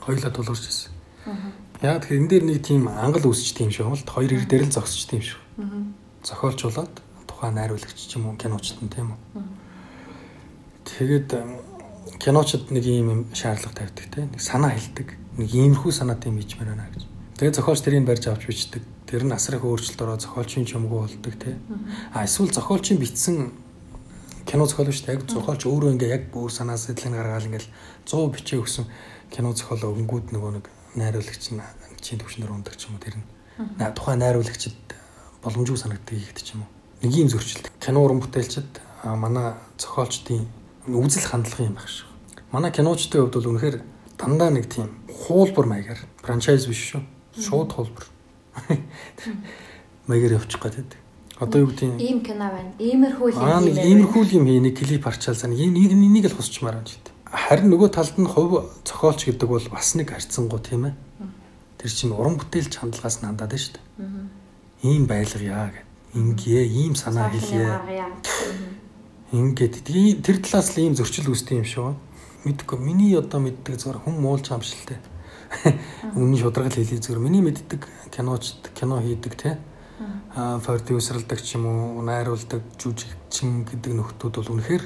Хоёлаа 0.00 0.32
тулгарч 0.32 0.64
ирсэн. 0.64 0.92
Яа 1.84 2.00
тэгэхээр 2.00 2.20
энэ 2.20 2.30
дээр 2.32 2.44
нэг 2.48 2.58
тийм 2.64 2.88
ангал 2.88 3.28
үүсч 3.28 3.52
тийм 3.52 3.68
шүү 3.68 3.92
бол 3.92 4.00
хоёр 4.00 4.32
ир 4.32 4.48
дээр 4.48 4.64
л 4.64 4.72
зогсч 4.72 5.04
тийм 5.10 5.20
шүү 5.20 5.40
зохиолчулаад 6.26 6.94
тухайн 7.26 7.54
найруулагч 7.54 7.94
ч 7.94 8.16
юм 8.18 8.26
уу 8.26 8.36
киночд 8.36 8.82
нь 8.82 8.90
тийм 8.90 9.14
үү? 9.14 9.44
Тэгээд 10.84 11.28
киночд 12.18 12.70
нэг 12.74 12.84
ийм 12.84 13.30
шаардлага 13.32 13.86
тавьдаг 13.86 14.06
тийм 14.10 14.28
нэг 14.34 14.42
санаа 14.42 14.74
хэлдэг. 14.74 15.08
Нэг 15.38 15.48
иймэрхүү 15.54 15.92
санаа 15.94 16.18
тийм 16.18 16.36
хийж 16.40 16.58
мээр 16.58 16.74
байна 16.74 16.90
гэж 16.90 17.15
Тэгээ 17.36 17.52
зохиолч 17.52 17.84
тэрийг 17.84 18.08
барьж 18.08 18.32
авч 18.32 18.48
бичдэг. 18.48 18.80
Тэр 19.04 19.28
нь 19.28 19.36
асрах 19.36 19.60
өөрчлөлт 19.60 20.00
ороо 20.00 20.16
зохиолчийн 20.16 20.64
чимгүү 20.64 21.00
болдог 21.04 21.36
тий. 21.36 21.60
А 22.16 22.24
эсвэл 22.24 22.48
зохиолчийн 22.48 22.96
бичсэн 22.96 23.52
кино 24.48 24.64
зохиол 24.64 24.88
шүү 24.88 25.04
дээ. 25.04 25.16
Яг 25.20 25.28
зохиолч 25.28 25.68
өөрөө 25.68 26.00
ингээ 26.00 26.16
яг 26.16 26.22
бүр 26.32 26.48
санаа 26.48 26.80
сэтгэлийг 26.80 27.20
гаргаад 27.20 27.44
ингээл 27.44 27.68
100 28.08 28.32
бичээ 28.32 28.56
өгсөн 28.64 28.88
кино 29.28 29.52
зохиол 29.52 29.84
өнгүүд 29.84 30.32
нөгөө 30.32 30.50
нэг 30.56 30.64
найруулагч 30.96 31.44
нь 31.52 31.60
чинь 32.00 32.24
төвчнөр 32.24 32.56
ундаг 32.56 32.72
ч 32.80 32.88
юм 32.88 32.96
уу 32.96 33.04
тэр 33.04 33.20
нь. 33.20 33.28
Тухайн 33.84 34.24
найруулагчид 34.24 34.80
боломжгүй 35.44 35.76
санагддаг 35.76 36.16
ихтэй 36.16 36.40
ч 36.40 36.56
юм 36.56 36.64
уу. 36.64 36.72
Нэг 37.04 37.12
юм 37.20 37.28
зөрчилдөг. 37.28 37.68
Кино 37.84 38.00
уран 38.00 38.24
бүтээлчд 38.24 38.80
манай 39.04 39.60
зохиолчдын 39.76 40.48
үзэл 40.88 41.28
хандлага 41.28 41.68
юм 41.68 41.76
байх 41.76 41.84
шүү. 41.84 42.08
Манай 42.48 42.72
киночдын 42.72 43.28
хувьд 43.28 43.36
бол 43.36 43.50
үнэхээр 43.52 43.76
дандаа 44.16 44.48
нэг 44.48 44.72
тийм 44.72 44.88
хуулбар 45.12 45.68
маягаар 45.68 46.00
франчайз 46.24 46.64
биш 46.64 46.96
шүү 46.96 47.04
шууд 47.40 47.72
холбор 47.72 48.06
маягаар 50.06 50.38
явчих 50.40 50.60
гээд. 50.60 50.96
Одоо 51.38 51.60
юу 51.60 51.68
гэдэг 51.68 52.00
ийм 52.00 52.20
кино 52.24 52.48
байна. 52.48 52.72
Иймэрхүү 52.78 53.28
юм. 53.34 53.42
Аа 53.42 53.60
нэг 53.60 53.76
иймэрхүү 53.76 54.22
юм 54.40 54.46
хий 54.46 54.60
нэг 54.60 54.78
клип 54.78 55.04
харчаалсан. 55.04 55.52
Энэ 55.52 55.92
энийг 55.92 56.32
л 56.32 56.36
хусчмаар 56.38 56.80
байна 56.80 56.88
гэдэг. 56.88 57.12
Харин 57.26 57.68
нөгөө 57.68 57.90
талд 57.92 58.16
нь 58.16 58.30
хувь 58.30 58.64
зохиолч 58.86 59.28
гэдэг 59.28 59.48
бол 59.50 59.66
бас 59.68 59.94
нэг 59.98 60.08
харьцангуй 60.14 60.60
тийм 60.64 60.88
ээ. 60.88 60.94
Тэр 61.76 61.90
чинь 61.92 62.16
уран 62.16 62.40
бүтээлч 62.40 62.80
хандлагаас 62.80 63.20
нандаад 63.20 63.52
байна 63.52 63.60
шүү 63.60 63.74
дээ. 63.76 63.84
Ийм 64.88 65.04
байлгая 65.04 65.68
гэд. 65.74 65.86
Ингээ 66.16 66.64
ийм 66.64 66.94
санаа 66.96 67.28
хэлье. 67.28 67.76
Ингээд 69.36 70.24
тэр 70.24 70.36
талаас 70.40 70.72
л 70.72 70.80
ийм 70.80 70.96
зөрчил 70.96 71.28
үүсдэг 71.28 71.60
юм 71.60 71.68
шүү. 71.68 71.92
Мэдгүй 72.48 72.78
миний 72.80 73.12
одоо 73.18 73.44
мэддэг 73.44 73.76
зөвхөн 73.76 74.00
хүн 74.00 74.16
муулж 74.22 74.48
хамшилтай 74.48 74.96
Үнэн 76.16 76.38
шударгал 76.38 76.72
хэлий 76.72 77.00
зүгээр 77.00 77.22
миний 77.22 77.42
мэддэг 77.42 77.86
киноч 78.10 78.58
кино 78.74 79.00
хийдэг 79.00 79.34
те 79.34 79.58
аа 80.36 80.60
продюсерлдаг 80.60 81.40
ч 81.40 81.56
юм 81.56 81.66
уу 81.66 82.02
найруулдаг 82.04 82.60
жүжигчин 82.76 83.64
гэдэг 83.64 83.92
нөхдүүд 83.96 84.34
бол 84.36 84.52
үнэхээр 84.60 84.84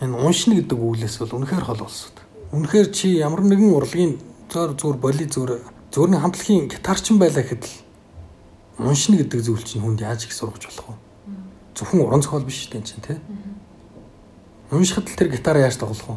энэ 0.00 0.16
уншина 0.16 0.56
гэдэг 0.56 0.78
үглээс 0.80 1.20
бол 1.20 1.36
үнэхээр 1.44 1.64
хол 1.68 1.84
болсон. 1.84 2.16
Үнэхээр 2.56 2.88
чи 2.88 3.20
ямар 3.20 3.44
нэгэн 3.44 3.76
урлагийн 3.76 4.16
зөөр 4.48 4.72
зөөр 4.80 4.96
боли 4.96 5.28
зөөр 5.28 5.60
зөөрний 5.92 6.20
хамтлагийн 6.20 6.72
гитарчин 6.72 7.20
байлаа 7.20 7.44
гэхэд 7.44 7.64
л 7.68 8.88
уншина 8.88 9.20
гэдэг 9.20 9.40
зүйл 9.44 9.64
чинь 9.68 9.84
хүнд 9.84 10.00
яаж 10.00 10.24
их 10.24 10.32
сургаж 10.32 10.64
болох 10.64 10.96
вэ? 10.96 10.96
Зөвхөн 11.76 12.00
уран 12.08 12.22
зохиол 12.24 12.48
биш 12.48 12.64
шүү 12.64 12.80
дээ 12.80 12.88
чинь 12.88 13.04
те. 13.04 13.20
Уншихад 14.72 15.12
л 15.12 15.18
тэр 15.20 15.28
гитараа 15.28 15.68
яаж 15.68 15.76
тоглох 15.76 16.16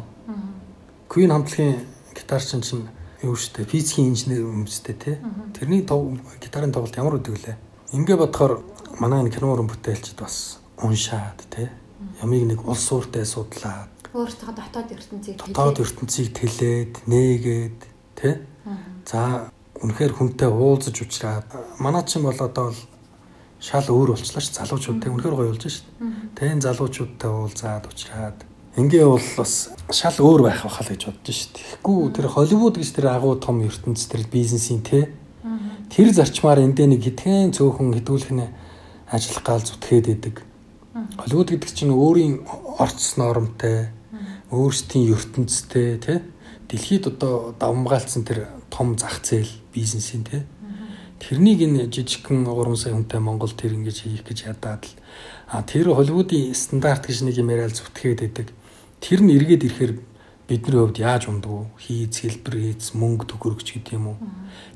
Queen 1.12 1.28
хамтлагийн 1.28 1.84
гитарчин 2.16 2.64
чинь 2.64 2.88
юу 3.22 3.36
штэ 3.36 3.64
физикийн 3.64 4.12
инженер 4.12 4.46
өмстэй 4.46 4.94
те. 4.94 5.18
Тэрний 5.54 5.82
гитарын 5.82 6.72
тоглолт 6.72 6.96
ямар 6.96 7.18
үдэг 7.18 7.38
лээ. 7.38 7.56
Ингээ 7.94 8.16
бодохоор 8.18 8.62
манай 8.98 9.22
энэ 9.22 9.34
кино 9.34 9.52
уран 9.54 9.70
бүтээлчд 9.70 10.18
бас 10.18 10.58
уншаад 10.82 11.40
те. 11.50 11.70
Ямиг 12.22 12.46
нэг 12.46 12.60
улс 12.66 12.86
ууртай 12.90 13.24
судлаад 13.24 13.92
өөртөө 14.12 14.52
дотоод 14.52 14.88
ертөнцийг 14.92 15.36
дотоод 15.40 15.80
ертөнцийг 15.80 16.28
тэлээд 16.36 16.92
нээгээд 17.08 17.80
те. 18.18 18.44
За 19.08 19.48
үнэхээр 19.80 20.12
хүнтэй 20.12 20.50
уулзаж 20.52 20.96
уулзраад 21.00 21.46
манай 21.80 22.04
чинь 22.04 22.28
бол 22.28 22.36
одоо 22.36 22.76
л 22.76 22.80
шал 23.56 23.88
өөр 23.88 24.12
болчлаа 24.12 24.44
ш 24.44 24.52
залуучууд 24.52 25.00
те 25.00 25.08
үнэхээр 25.08 25.36
гоё 25.38 25.50
болж 25.56 25.64
шít. 25.64 25.88
Тэн 26.36 26.60
залуучуудтай 26.60 27.30
уулзаад 27.32 27.88
уулзраад 27.88 28.38
Ингээ 28.72 29.04
бол 29.04 29.20
бас 29.36 29.68
шал 29.92 30.16
өөр 30.16 30.48
байх 30.48 30.64
байхаа 30.64 30.80
л 30.80 30.92
гэж 30.96 31.04
боддоо 31.04 31.28
шүү 31.36 31.48
дээ. 31.52 31.60
Тэгэхгүй 31.76 32.08
тэр 32.16 32.26
Холливуд 32.32 32.80
гэж 32.80 32.88
тэр 32.96 33.06
агуу 33.12 33.36
том 33.36 33.60
ертөнц 33.60 34.08
тэр 34.08 34.24
бизнесийн 34.32 34.80
те. 34.80 35.12
Тэр 35.92 36.08
зарчмаар 36.08 36.64
эндээ 36.64 36.88
нэг 36.88 37.04
хитгэн 37.04 37.52
цөөхөн 37.52 37.92
хідүүлэхнэ 38.00 38.48
ажиллах 39.12 39.44
гал 39.44 39.60
зүтгээд 39.60 40.08
идэг. 40.08 40.36
Холливуд 41.20 41.52
гэдэг 41.52 41.68
чинь 41.68 41.92
өөрийн 41.92 42.48
орц 42.80 43.20
нормтой, 43.20 43.92
өөрсдийн 44.48 45.20
ертөнцтэй 45.20 46.00
те. 46.00 46.24
Дэлхийд 46.72 47.12
одоо 47.12 47.52
давмгаалцсан 47.60 48.24
тэр 48.24 48.48
том 48.72 48.96
зах 48.96 49.20
зээл 49.20 49.52
бизнесийн 49.68 50.24
те. 50.24 50.48
Тэрнийг 51.20 51.60
энэ 51.60 51.92
жижигхэн 51.92 52.48
3 52.48 52.72
сая 52.80 52.96
хүнтэй 52.96 53.20
Монголд 53.20 53.52
тэр 53.52 53.76
ингэж 53.76 54.08
хийх 54.08 54.24
гэж 54.24 54.48
ядаад 54.48 54.88
л. 54.88 54.96
А 55.52 55.60
тэр 55.60 55.92
Холливуудын 55.92 56.56
стандарт 56.56 57.04
гэж 57.04 57.28
нэг 57.28 57.36
юм 57.36 57.52
яриад 57.52 57.76
зүтгээд 57.76 58.32
идэг 58.32 58.48
Тэр 59.02 59.20
нь 59.26 59.34
эргээд 59.34 59.66
ирэхээр 59.66 59.92
бидний 60.46 60.78
хувьд 60.78 61.02
яаж 61.02 61.26
ундав 61.26 61.74
хийц 61.74 62.22
хэлбэр 62.22 62.54
хийц 62.54 62.94
мөнгө 62.94 63.26
төгрөгч 63.34 63.68
гэдэг 63.74 63.98
юм 63.98 64.14
уу? 64.14 64.18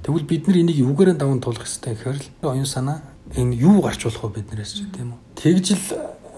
Тэгвэл 0.02 0.26
бид 0.26 0.50
нар 0.50 0.58
энийг 0.58 0.82
юугаараа 0.82 1.14
даван 1.14 1.38
тулах 1.38 1.62
хэрэгтэй 1.62 1.94
гэхээр 1.94 2.18
л 2.42 2.50
оюун 2.50 2.66
санаа 2.66 3.06
энэ 3.38 3.54
юу 3.54 3.78
гарч 3.78 4.02
болох 4.02 4.34
вэ 4.34 4.42
биднээс 4.42 4.72
ч 4.74 4.78
гэдэг 4.82 5.02
юм 5.06 5.14
уу? 5.14 5.22
Тэгж 5.38 5.66
л 5.78 5.86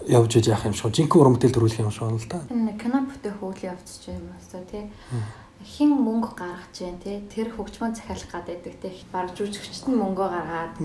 явж 0.05 0.33
яах 0.37 0.69
юм 0.69 0.77
шиг 0.77 0.93
жинхэнэ 0.93 1.17
уран 1.17 1.35
бүтээл 1.41 1.57
төрүүлэх 1.57 1.81
юм 1.81 1.93
шиг 1.93 2.05
байна 2.05 2.21
л 2.21 2.29
да 2.29 2.39
кино 2.77 2.99
бүтээх 3.09 3.41
үйл 3.41 3.63
явц 3.73 3.89
ч 4.05 4.13
юм 4.13 4.37
уу 4.37 4.65
тий. 4.69 4.85
Хин 5.59 5.91
мөнгө 5.91 6.37
гаргаж 6.39 6.71
जैन 6.77 7.01
тий? 7.03 7.25
Тэр 7.33 7.51
хөгжмөө 7.57 7.97
захиалах 7.97 8.47
байдаг 8.47 8.75
тий. 8.85 8.95
Баг 9.11 9.33
жүжигчт 9.33 9.91
нь 9.91 9.97
мөнгөө 9.97 10.29
гаргаад 10.29 10.77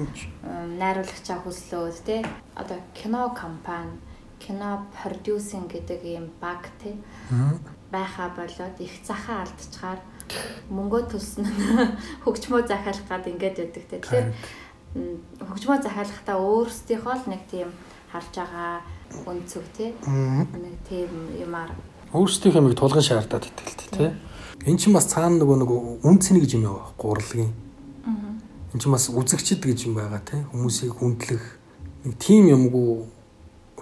найруулагчаа 0.82 1.46
хүслөөд 1.46 2.00
тий. 2.08 2.26
Одоо 2.58 2.82
кино 2.98 3.30
компани 3.38 4.02
кино 4.44 4.86
продюсинг 4.95 5.72
гэдэг 5.72 6.02
ийм 6.03 6.26
баг 6.41 6.68
тий 6.82 6.95
байхаа 7.91 8.30
болоод 8.36 8.78
их 8.80 8.91
захаа 9.07 9.44
алдчихаар 9.48 9.99
мөнгөө 10.70 11.02
төлсөн 11.11 11.48
хөгжмөө 12.26 12.68
захиалах 12.68 13.07
гад 13.07 13.28
ингээд 13.32 13.57
байдаг 13.57 13.84
тий 13.90 13.99
тэгэхээр 13.99 14.28
хөгжмөө 15.48 15.80
захиалахдаа 15.84 16.38
өөрсдийнхөө 16.38 17.15
л 17.24 17.30
нэг 17.32 17.41
тийм 17.48 17.70
харж 18.11 18.34
байгаа 18.36 18.82
өнцөг 19.26 19.65
тий 19.78 19.90
нэг 20.06 20.78
тийм 20.90 21.10
юмар. 21.40 21.72
Өөрсдийнхөө 22.14 22.61
юмыг 22.61 22.78
тулгын 22.78 23.06
шаардаад 23.06 23.49
итгэл 23.49 23.90
тий 23.90 24.11
Эн 24.64 24.78
чинь 24.78 24.94
бас 24.95 25.10
цаана 25.11 25.41
нөгөө 25.41 25.57
нэг 25.60 25.70
үн 26.07 26.18
цэний 26.24 26.40
гэж 26.40 26.56
юм 26.56 26.70
яваа 26.72 26.94
гурлагийн. 26.95 27.52
Эн 28.07 28.80
чинь 28.80 28.95
бас 28.95 29.10
үзэгчд 29.11 29.60
гэж 29.60 29.91
юм 29.91 29.99
байгаа 29.99 30.24
тийм 30.24 30.48
хүмүүсийг 30.56 30.94
хүндлэх. 31.03 31.60
Нэг 32.07 32.15
тийм 32.15 32.48
юмгүй 32.48 33.03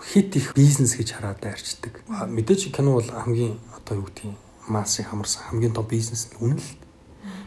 хит 0.04 0.36
их 0.36 0.56
бизнес 0.56 0.96
гэж 0.98 1.14
хараад 1.14 1.40
дайрчдаг. 1.42 2.02
Мэдээж 2.10 2.74
кино 2.74 2.98
бол 2.98 3.06
хамгийн 3.06 3.58
одоо 3.78 4.02
юу 4.02 4.06
гэдгийг 4.10 4.36
массыг 4.68 5.08
хамарсан 5.08 5.44
хамгийн 5.50 5.74
том 5.74 5.86
бизнес 5.86 6.30
үнэн 6.40 6.58
л. 6.58 6.72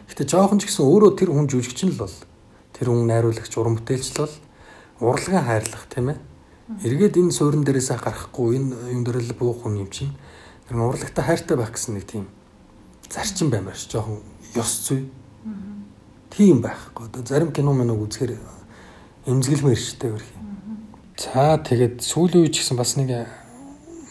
Гэтэ 0.07 0.29
жоохон 0.29 0.59
ч 0.59 0.71
гэсэн 0.71 0.85
өөрөө 0.87 1.11
тэр 1.19 1.29
хүн 1.35 1.47
жүжигч 1.51 1.85
нь 1.85 1.93
л 1.93 1.99
бол 1.99 2.15
тэр 2.71 2.87
хүн 2.91 3.07
найруулагч 3.07 3.53
уран 3.57 3.75
бүтээлч 3.75 4.07
л 4.15 4.23
бол 4.23 4.35
урлагаа 5.11 5.43
хайрлах 5.43 5.85
тийм 5.91 6.15
ээ. 6.15 6.19
Эргээд 6.85 7.19
энэ 7.19 7.35
суурин 7.35 7.63
дээрээс 7.65 7.91
гарахгүй 7.93 8.57
энэ 8.57 8.95
юм 8.95 9.03
дээр 9.03 9.19
л 9.21 9.33
буух 9.35 9.65
хүн 9.67 9.85
юм 9.85 9.89
чинь 9.91 10.15
тэр 10.67 10.79
урлагтай 10.79 11.23
хайртай 11.25 11.57
байх 11.57 11.75
гэсэн 11.75 11.99
нэг 11.99 12.05
тийм 12.07 12.25
зарчим 13.09 13.49
баймаар 13.49 13.75
ш 13.77 13.89
жоохон 13.91 14.21
ёс 14.55 14.71
зүй. 14.87 15.09
Тийм 16.29 16.61
байхгүй. 16.61 17.05
Одоо 17.07 17.23
зарим 17.25 17.51
кино 17.51 17.71
мэнэг 17.73 17.95
үзэхээр 17.95 18.37
эмзэглэмээр 19.25 19.79
штэ 19.79 20.09
гэх. 20.11 20.34
За 21.15 21.55
тэгээд 21.55 22.03
сүүлийн 22.03 22.43
үе 22.43 22.51
ч 22.51 22.59
гэсэн 22.59 22.75
бас 22.75 22.99
нэг 22.99 23.23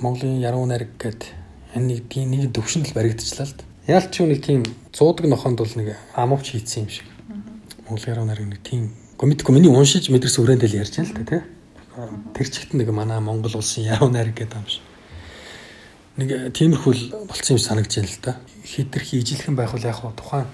Монголын 0.01 0.41
яруу 0.41 0.65
найраг 0.65 0.97
гэдэг 0.97 1.77
энэ 1.77 1.85
нэг 1.85 2.09
тийм 2.09 2.33
нэг 2.33 2.57
төвшөндөл 2.57 2.97
баригдчихлаа 2.97 3.45
л 3.45 3.57
да. 3.61 3.65
Яалт 3.85 4.09
ч 4.09 4.25
нэг 4.25 4.41
тийм 4.41 4.65
зуудаг 4.89 5.29
нохонд 5.29 5.61
бол 5.61 5.75
нэг 5.77 6.01
амовч 6.17 6.57
хийцэн 6.57 6.89
юм 6.89 6.89
шиг. 6.89 7.05
Монголын 7.85 8.09
яруу 8.09 8.25
найраг 8.25 8.49
нэг 8.49 8.61
тийм 8.65 8.97
комедик 9.21 9.49
миний 9.53 9.69
уншиж 9.69 10.09
мэдрээс 10.09 10.41
өрөөндөл 10.41 10.81
ярьж 10.81 10.97
байна 10.97 11.13
л 11.13 11.19
да 11.21 11.25
тий. 11.29 11.43
Тэр 12.33 12.47
чигт 12.49 12.73
нэг 12.73 12.89
манай 12.89 13.21
Монгол 13.21 13.53
улсын 13.53 13.85
яруу 13.85 14.09
найраг 14.09 14.33
гэдэг 14.33 14.57
юм 14.57 14.65
шиг 14.65 14.85
нэг 16.17 16.57
тиймэрхүү 16.57 17.29
болцсон 17.29 17.59
юм 17.59 17.63
санагдаж 17.63 18.01
байна 18.01 18.09
л 18.09 18.21
да. 18.25 18.33
Хитрхи 18.65 19.21
ижилхэн 19.21 19.53
байх 19.53 19.77
бол 19.77 19.85
яг 19.85 20.01
тухайн 20.17 20.49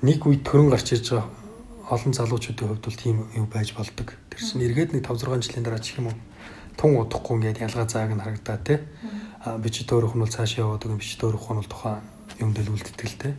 нэг 0.00 0.24
үед 0.24 0.40
төрөн 0.46 0.70
гарч 0.70 0.96
ирж 0.96 1.20
байгаа 1.20 1.41
олон 1.90 2.12
залуучуудын 2.14 2.68
хувьд 2.68 2.84
бол 2.84 2.98
тийм 2.98 3.16
юм 3.34 3.46
байж 3.46 3.74
болдог. 3.74 4.14
Тэр 4.30 4.40
чинь 4.40 4.62
эргээд 4.62 4.92
нэг 4.94 5.02
5 5.06 5.26
6 5.26 5.42
жилийн 5.42 5.64
дараа 5.64 5.82
ч 5.82 5.98
юм 5.98 6.12
уу 6.12 6.16
тун 6.76 6.96
удахгүй 6.96 7.36
ингээд 7.36 7.62
ялгаа 7.66 7.88
зааг 7.88 8.14
нь 8.14 8.22
харагдаа 8.22 8.58
те. 8.62 8.80
А 9.42 9.58
би 9.58 9.70
чи 9.70 9.84
төөрөх 9.84 10.14
нь 10.14 10.22
бол 10.22 10.30
цааш 10.30 10.58
яваад 10.62 10.82
байгаа 10.82 10.98
би 10.98 11.04
чи 11.04 11.18
төөрөх 11.18 11.50
нь 11.50 11.58
бол 11.58 11.70
тухайн 11.70 12.00
юм 12.38 12.50
дээр 12.54 12.70
үлддэг 12.70 13.06
л 13.06 13.18
те. 13.18 13.30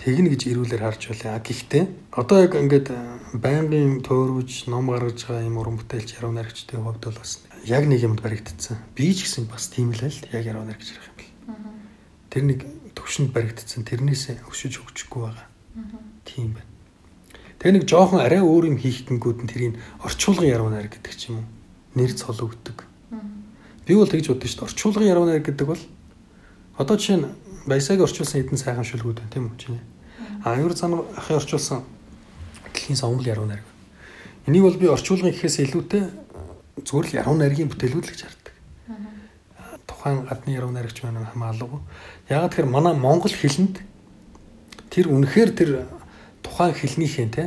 Тэгнэ 0.00 0.32
гэж 0.32 0.42
ирүүлэр 0.48 0.80
харж 0.80 1.02
байлаа. 1.12 1.40
Гэхдээ 1.44 1.84
одоо 2.16 2.38
яг 2.40 2.56
ингээд 2.56 2.88
байнгын 3.36 4.00
төөрөж 4.00 4.72
ном 4.72 4.88
гаргаж 4.88 5.28
байгаа 5.28 5.44
юм 5.44 5.60
уран 5.60 5.76
бүтээлч 5.76 6.16
яруу 6.16 6.32
найрагчдын 6.32 6.80
хувьд 6.80 7.04
бол 7.04 7.20
бас 7.20 7.44
яг 7.68 7.84
нэг 7.84 8.00
юмд 8.00 8.20
баригдсан. 8.24 8.80
Би 8.96 9.12
ч 9.12 9.28
гэсэн 9.28 9.44
бас 9.44 9.68
тийм 9.68 9.92
л 9.92 10.00
л 10.00 10.18
яг 10.32 10.44
яруу 10.44 10.64
найрагч 10.64 10.96
ярих 10.96 11.04
юм 11.04 11.16
бэл. 11.20 11.32
Тэр 12.32 12.44
нэг 12.48 12.60
төвшөнд 12.96 13.28
баригдсан. 13.36 13.84
Тэрнээс 13.84 14.40
өшөж 14.48 14.80
хөгжихгүй 14.80 15.20
байгаа. 15.20 15.48
Тийм 16.24 16.56
байна. 16.56 16.69
Тэгээ 17.60 17.76
нэг 17.76 17.84
жоохон 17.84 18.24
арай 18.24 18.40
өөр 18.40 18.72
юм 18.72 18.80
хийх 18.80 19.04
гингүүд 19.04 19.44
нь 19.44 19.50
тэрийг 19.52 19.76
орчуулгын 20.00 20.48
яруу 20.48 20.72
найраг 20.72 20.96
гэдэг 20.96 21.12
ч 21.12 21.28
юм 21.28 21.44
уу. 21.44 21.48
Нэр 21.92 22.16
цол 22.16 22.40
өгдөг. 22.40 22.88
Би 23.84 23.92
бол 23.92 24.08
тэгж 24.08 24.32
боддоо 24.32 24.48
шүү 24.48 24.64
дээ. 24.64 24.68
Орчуулгын 24.72 25.12
яруу 25.12 25.28
найраг 25.28 25.44
гэдэг 25.44 25.66
бол 25.68 25.82
одоо 26.80 26.96
жишээ 26.96 27.20
нь 27.20 27.28
баясаг 27.68 28.00
орчуулсан 28.00 28.40
хэдэн 28.40 28.56
сайхан 28.56 28.88
шүлгүүд 28.88 29.20
байна 29.20 29.32
тийм 29.36 29.44
үү 29.52 29.60
чинь. 29.60 29.84
А 30.40 30.56
аюур 30.56 30.72
цан 30.72 31.04
ахын 31.12 31.36
орчуулсан 31.36 31.84
дэлхийн 32.72 32.96
сомбол 32.96 33.28
яруу 33.28 33.44
найраг. 33.44 33.68
Энийг 34.48 34.64
бол 34.64 34.80
би 34.80 34.88
орчуулгын 34.88 35.28
гэхээс 35.28 35.60
илүүтэй 35.68 36.08
зүгээр 36.80 37.06
л 37.12 37.16
яруу 37.20 37.36
найргийн 37.36 37.68
бүтээлүүд 37.68 38.08
л 38.08 38.12
гэж 38.16 38.20
хардаг. 38.24 38.56
Тухайн 39.84 40.24
гадны 40.24 40.56
яруу 40.56 40.72
найрагч 40.72 41.04
маань 41.04 41.28
хамаагүй. 41.28 41.76
Яг 42.32 42.48
тэгэхээр 42.56 42.72
манай 42.72 42.96
монгол 42.96 43.28
хэлэнд 43.28 43.84
тэр 44.88 45.12
үнэхээр 45.12 45.50
тэр 45.52 45.70
тухайн 46.60 46.76
хэлнийхээ 46.76 47.28
те 47.32 47.44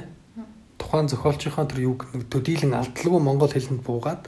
тухайн 0.82 1.06
зохиолчийнхаа 1.06 1.70
тэр 1.70 1.86
юг 1.86 2.10
төдийлөн 2.34 2.74
алдалгүй 2.74 3.22
монгол 3.22 3.54
хэлэнд 3.54 3.86
буугаад 3.86 4.26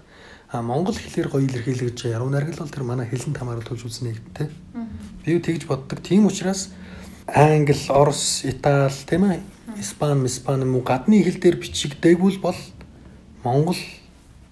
а 0.53 0.61
монгол 0.61 0.93
хэлээр 0.93 1.29
гоё 1.33 1.41
илэрхийлж 1.41 2.05
яруу 2.05 2.29
найраг 2.29 2.53
л 2.53 2.61
бол 2.61 2.69
тэр 2.69 2.85
манай 2.85 3.09
хэлэнд 3.09 3.33
хамааруулж 3.33 3.81
үзнэ 3.81 4.13
гэдэг 4.13 4.33
те. 4.37 4.45
Би 5.25 5.41
тэгж 5.41 5.65
боддог. 5.65 6.05
Тийм 6.05 6.29
учраас 6.29 6.69
англи, 7.25 7.73
орос, 7.89 8.45
итали 8.45 8.93
тийм 9.09 9.25
ээ 9.25 9.41
испани, 9.81 10.29
испани 10.29 10.69
муу 10.69 10.85
гадны 10.85 11.25
хэл 11.25 11.41
дээр 11.41 11.57
бичигдээгүй 11.65 12.37
бол 12.45 12.59
монгол 13.41 13.81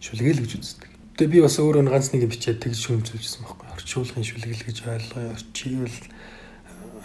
шүлгээл 0.01 0.41
гэж 0.41 0.51
үздэг. 0.57 0.89
Тэгээ 1.13 1.29
би 1.29 1.45
бас 1.45 1.61
өөрөө 1.61 1.93
ганц 1.93 2.09
нэг 2.09 2.25
бичээд 2.25 2.57
тэгж 2.65 2.89
шүмжүүлжсэн 2.89 3.45
байхгүй. 3.45 3.69
Орчуулгын 3.77 4.25
шүлгэл 4.25 4.65
гэж 4.65 4.77
ойлгоё. 4.81 5.29
Орчивэл 5.37 5.99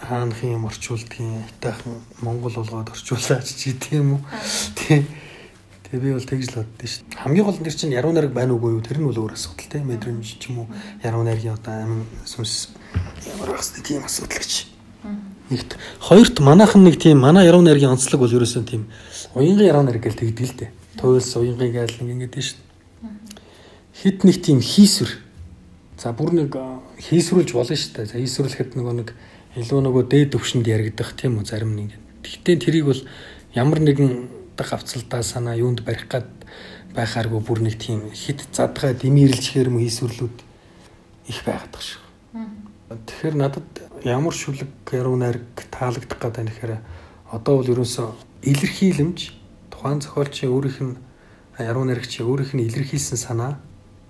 хаанхын 0.01 0.55
юм 0.55 0.65
орчуулдгийн 0.65 1.43
хайтайхан 1.43 1.99
монгол 2.23 2.55
болгоод 2.55 2.89
орчуулаач 2.89 3.47
чи 3.55 3.73
тийм 3.75 4.15
үү. 4.15 4.21
Тийм. 4.75 5.07
Тэгээ 5.91 6.01
би 6.01 6.13
бол 6.15 6.25
тэгж 6.25 6.45
л 6.49 6.57
боддоо 6.63 6.87
шүү. 6.87 7.03
Хамгийн 7.19 7.45
гол 7.45 7.59
нь 7.59 7.65
тэр 7.67 7.75
чинь 7.75 7.95
яруу 7.95 8.13
найраг 8.15 8.33
байна 8.33 8.53
уугүй 8.55 8.79
юу? 8.79 8.83
Тэр 8.83 8.99
нь 8.99 9.07
бол 9.07 9.19
өөр 9.19 9.33
асуудал 9.35 9.69
тийм. 9.69 9.89
Мэдрэмж 9.89 10.27
ч 10.39 10.43
юм 10.49 10.63
уу 10.63 10.67
яруу 11.03 11.23
найргийн 11.23 11.57
одоо 11.59 11.73
амин 11.83 12.05
сүнс 12.23 12.71
ямар 13.25 13.53
вэ 13.53 13.81
тийм 13.83 14.05
асуудал 14.05 14.37
гэж. 14.37 14.69
Нэгт 15.49 15.77
хоёрт 15.99 16.39
манайхан 16.39 16.83
нэг 16.85 17.01
тийм 17.01 17.25
манай 17.25 17.49
яруу 17.49 17.65
найргийн 17.65 17.93
онцлог 17.97 18.21
бол 18.21 18.31
ерөөсөн 18.31 18.69
тийм 18.69 18.87
уянгын 19.33 19.65
яруу 19.65 19.83
найраг 19.83 20.05
гэж 20.05 20.15
тэгдэг 20.21 20.45
л 20.45 20.57
дээ. 20.61 20.71
Туйлс 21.01 21.33
уянгын 21.35 21.73
гайл 21.73 21.95
нэг 22.05 22.29
ингэдэж 22.29 22.45
шүү 22.53 22.69
хэд 23.99 24.23
нэг 24.23 24.39
тийм 24.39 24.59
хийсвэр. 24.63 25.11
За 25.99 26.13
бүр 26.15 26.31
нэг 26.31 26.55
хийсвэрлж 27.03 27.51
болно 27.51 27.75
шүү 27.75 27.91
дээ. 27.99 28.07
За 28.07 28.15
хийсвэрлэхэд 28.15 28.79
нөгөө 28.79 28.95
нэг 29.03 29.09
илүү 29.57 29.79
нөгөө 29.81 30.03
дээд 30.11 30.29
төвшөнд 30.37 30.67
яригдах 30.69 31.17
тийм 31.17 31.41
үү 31.41 31.45
зарим 31.49 31.73
нэг. 31.73 31.97
Тэгтээ 32.21 32.55
тэрийг 32.61 32.85
бол 32.85 33.01
ямар 33.55 33.79
нэгэн 33.81 34.29
дах 34.53 34.73
авцалдаа 34.73 35.23
санаа 35.23 35.57
юунд 35.57 35.81
барих 35.81 36.05
гад 36.05 36.29
байхааргүй 36.93 37.41
бүр 37.41 37.59
нэг 37.65 37.81
тийм 37.81 38.13
хит 38.13 38.45
задгаа 38.53 38.93
дэмирлж 38.93 39.45
хэрм 39.55 39.81
хийсвэрлүүд 39.81 40.37
их 41.31 41.39
байгаад 41.45 41.73
байгаа 41.73 41.85
шүү. 41.87 42.03
Тэгэхээр 42.89 43.35
надад 43.37 43.69
ямар 44.05 44.33
шүлэг 44.33 44.69
яруу 44.91 45.15
найраг 45.17 45.45
таалагдах 45.69 46.19
гэдэг 46.19 46.41
нь 46.43 46.49
тэгэхээр 46.49 46.73
одоо 47.33 47.53
бол 47.61 47.71
ерөөсөө 47.73 48.07
илэрхийлэмж 48.49 49.19
тухайн 49.69 50.01
зохиолчийн 50.01 50.53
өөрийнх 50.53 50.79
нь 50.81 50.95
яруу 51.61 51.85
найрагчийн 51.85 52.25
өөрийнх 52.25 52.53
нь 52.57 52.65
илэрхийлсэн 52.65 53.17
санаа 53.17 53.61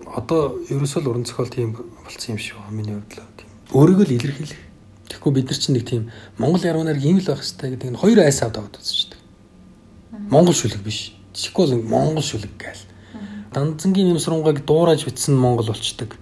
одоо 0.07 0.55
ерөөсөө 0.71 1.03
л 1.03 1.09
уран 1.11 1.25
зохиол 1.27 1.51
тийм 1.51 1.75
болцсон 1.75 2.35
юм 2.35 2.39
шиг 2.39 2.55
байна 2.55 2.75
миний 2.77 2.95
хувьд 2.95 3.19
л. 3.19 3.27
Өөрийгөө 3.75 4.05
л 4.07 4.15
илэрхийлэх. 4.15 4.68
Тэгэхгүй 5.09 5.31
бид 5.33 5.49
нар 5.49 5.59
чинь 5.59 5.75
нэг 5.75 5.85
тийм 5.89 6.03
Монгол 6.37 6.61
яруу 6.61 6.85
найраг 6.85 7.03
ийм 7.03 7.17
л 7.17 7.25
байх 7.25 7.41
хэрэгтэй 7.41 7.69
гэдэг 7.73 7.89
нь 7.89 8.01
хоёр 8.01 8.19
айс 8.21 8.39
аваад 8.45 8.77
үзчихдэг. 8.77 9.19
Монгол 10.29 10.53
шүлэг 10.53 10.85
биш. 10.85 11.17
Тэгэхгүй 11.33 11.65
л 11.65 11.81
Монгол 11.81 12.21
шүлэг 12.21 12.53
гээл. 12.61 12.85
Данзангийн 13.49 14.13
нэм 14.13 14.21
сургуугийг 14.21 14.61
дуурайж 14.69 15.09
бичсэн 15.09 15.33
Монгол 15.33 15.73
болчдөг. 15.73 16.13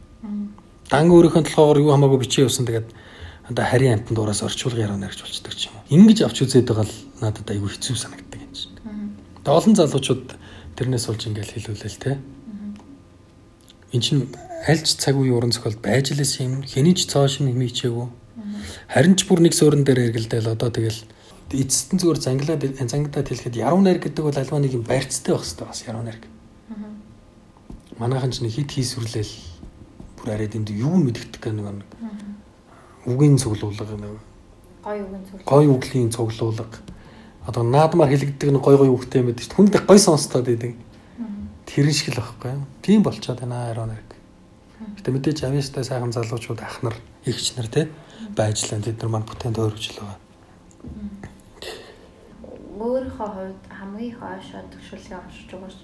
Дан 0.88 1.12
өөрийнхөө 1.12 1.44
толгоогоор 1.52 1.84
юу 1.84 1.92
хамаагүй 1.92 2.24
бичээ 2.24 2.48
явсан 2.48 2.64
тэгээд 2.64 2.88
одоо 3.52 3.66
харийн 3.68 4.00
амтанд 4.00 4.16
дуураас 4.16 4.44
орчуулга 4.44 4.88
яруу 4.88 4.96
найрагч 4.96 5.20
болчдөг 5.20 5.52
ч 5.52 5.68
юм 5.68 5.76
уу. 5.76 5.88
Ингэж 5.92 6.24
авч 6.24 6.48
үзээд 6.48 6.72
байгаа 6.72 6.88
л 6.88 6.96
надад 7.20 7.48
айгүй 7.52 7.68
хэцүү 7.76 7.96
санагддаг 8.00 8.40
юм 8.40 8.54
чинь. 8.56 8.76
Тэгээд 9.44 9.52
олон 9.52 9.76
залуучууд 9.76 10.26
тэрнээс 10.80 11.06
болж 11.12 11.22
ингээл 11.28 11.56
хэлүүлээл 11.60 12.00
те. 12.00 12.12
Эн 13.92 14.02
чинь 14.04 14.32
альч 14.68 14.96
цаг 14.96 15.16
үеийн 15.20 15.36
уран 15.36 15.52
зохиол 15.52 15.80
байж 15.80 16.12
лээс 16.12 16.40
юм 16.40 16.64
хэний 16.64 16.96
ч 16.96 17.08
цоо 17.08 17.28
шин 17.28 17.52
хэмээчээгүй. 17.52 18.08
Харин 18.88 19.16
ч 19.16 19.28
бүр 19.28 19.42
нэг 19.44 19.54
суурин 19.54 19.84
дээр 19.84 20.12
эргэлдээл 20.12 20.54
одоо 20.54 20.70
тэгэл 20.72 21.02
эцэстэн 21.52 22.00
зүгээр 22.00 22.20
занглаад 22.20 22.64
зангидаад 22.92 23.28
хэлэхэд 23.32 23.56
яруу 23.56 23.80
найр 23.80 24.04
гэдэг 24.04 24.24
бол 24.24 24.36
альва 24.36 24.60
нэг 24.60 24.76
юм 24.76 24.84
барьцтай 24.84 25.32
байх 25.32 25.48
хэрэгтэй 25.48 25.68
бас 25.68 25.82
яруу 25.88 26.04
найр. 26.04 26.20
Манайхан 27.96 28.32
ч 28.36 28.44
нэг 28.44 28.52
хит 28.52 28.72
хийсвэрлээл 28.72 29.34
бүр 30.20 30.28
арай 30.36 30.48
дэнд 30.52 30.70
юу 30.76 31.00
мэддэг 31.00 31.40
гэх 31.40 31.56
нэг 31.56 31.88
үгийн 33.08 33.40
цуглуулга 33.40 33.96
нэг 33.96 34.20
гой 34.84 35.00
үгийн 35.00 35.24
цуглуулга. 35.24 35.48
гой 35.48 35.66
үглийн 35.68 36.12
цуглуулга. 36.12 36.80
Одоо 37.48 37.64
наадмаар 37.64 38.12
хэлэгддэг 38.12 38.52
нэг 38.52 38.62
гой 38.64 38.76
гой 38.78 38.92
үгтэй 38.92 39.24
юм 39.24 39.32
шүү. 39.32 39.56
Хүнд 39.56 39.76
гой 39.88 40.00
сонстоод 40.00 40.48
байдаг 40.52 40.76
тэрэн 41.64 41.96
шиг 41.96 42.12
л 42.12 42.20
байхгүй 42.20 42.52
юу. 42.60 42.64
Тийм 42.84 43.04
болчиход 43.04 43.40
байна 43.40 43.72
Iron 43.72 43.96
Eric. 43.96 44.12
Гэтэ 45.00 45.12
мэдээж 45.12 45.40
авьяастай 45.48 45.84
сайхан 45.84 46.12
залуучууд 46.12 46.60
ах 46.60 46.84
нар, 46.84 46.96
эгч 47.24 47.56
нар 47.56 47.68
те 47.68 47.88
байж 48.36 48.58
лэн 48.70 48.82
тэд 48.84 49.02
нар 49.02 49.12
маань 49.12 49.28
бүтээн 49.28 49.54
тойрвж 49.54 49.84
л 49.94 50.00
байгаа. 50.02 50.20
Өөрийнхөө 52.78 53.30
хувьд 53.34 53.64
хамгийн 53.74 54.16
хойшоо 54.18 54.62
төгшүүлгээ 54.70 55.18
уншиж 55.18 55.48
байгаа 55.50 55.72
ш. 55.74 55.78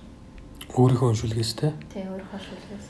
Өөрийнхөө 0.77 1.10
уншилгээс 1.10 1.51
те. 1.57 1.73
Тэ 1.89 2.05
өөрийнхөө 2.05 2.39
шүлгээс. 2.45 2.85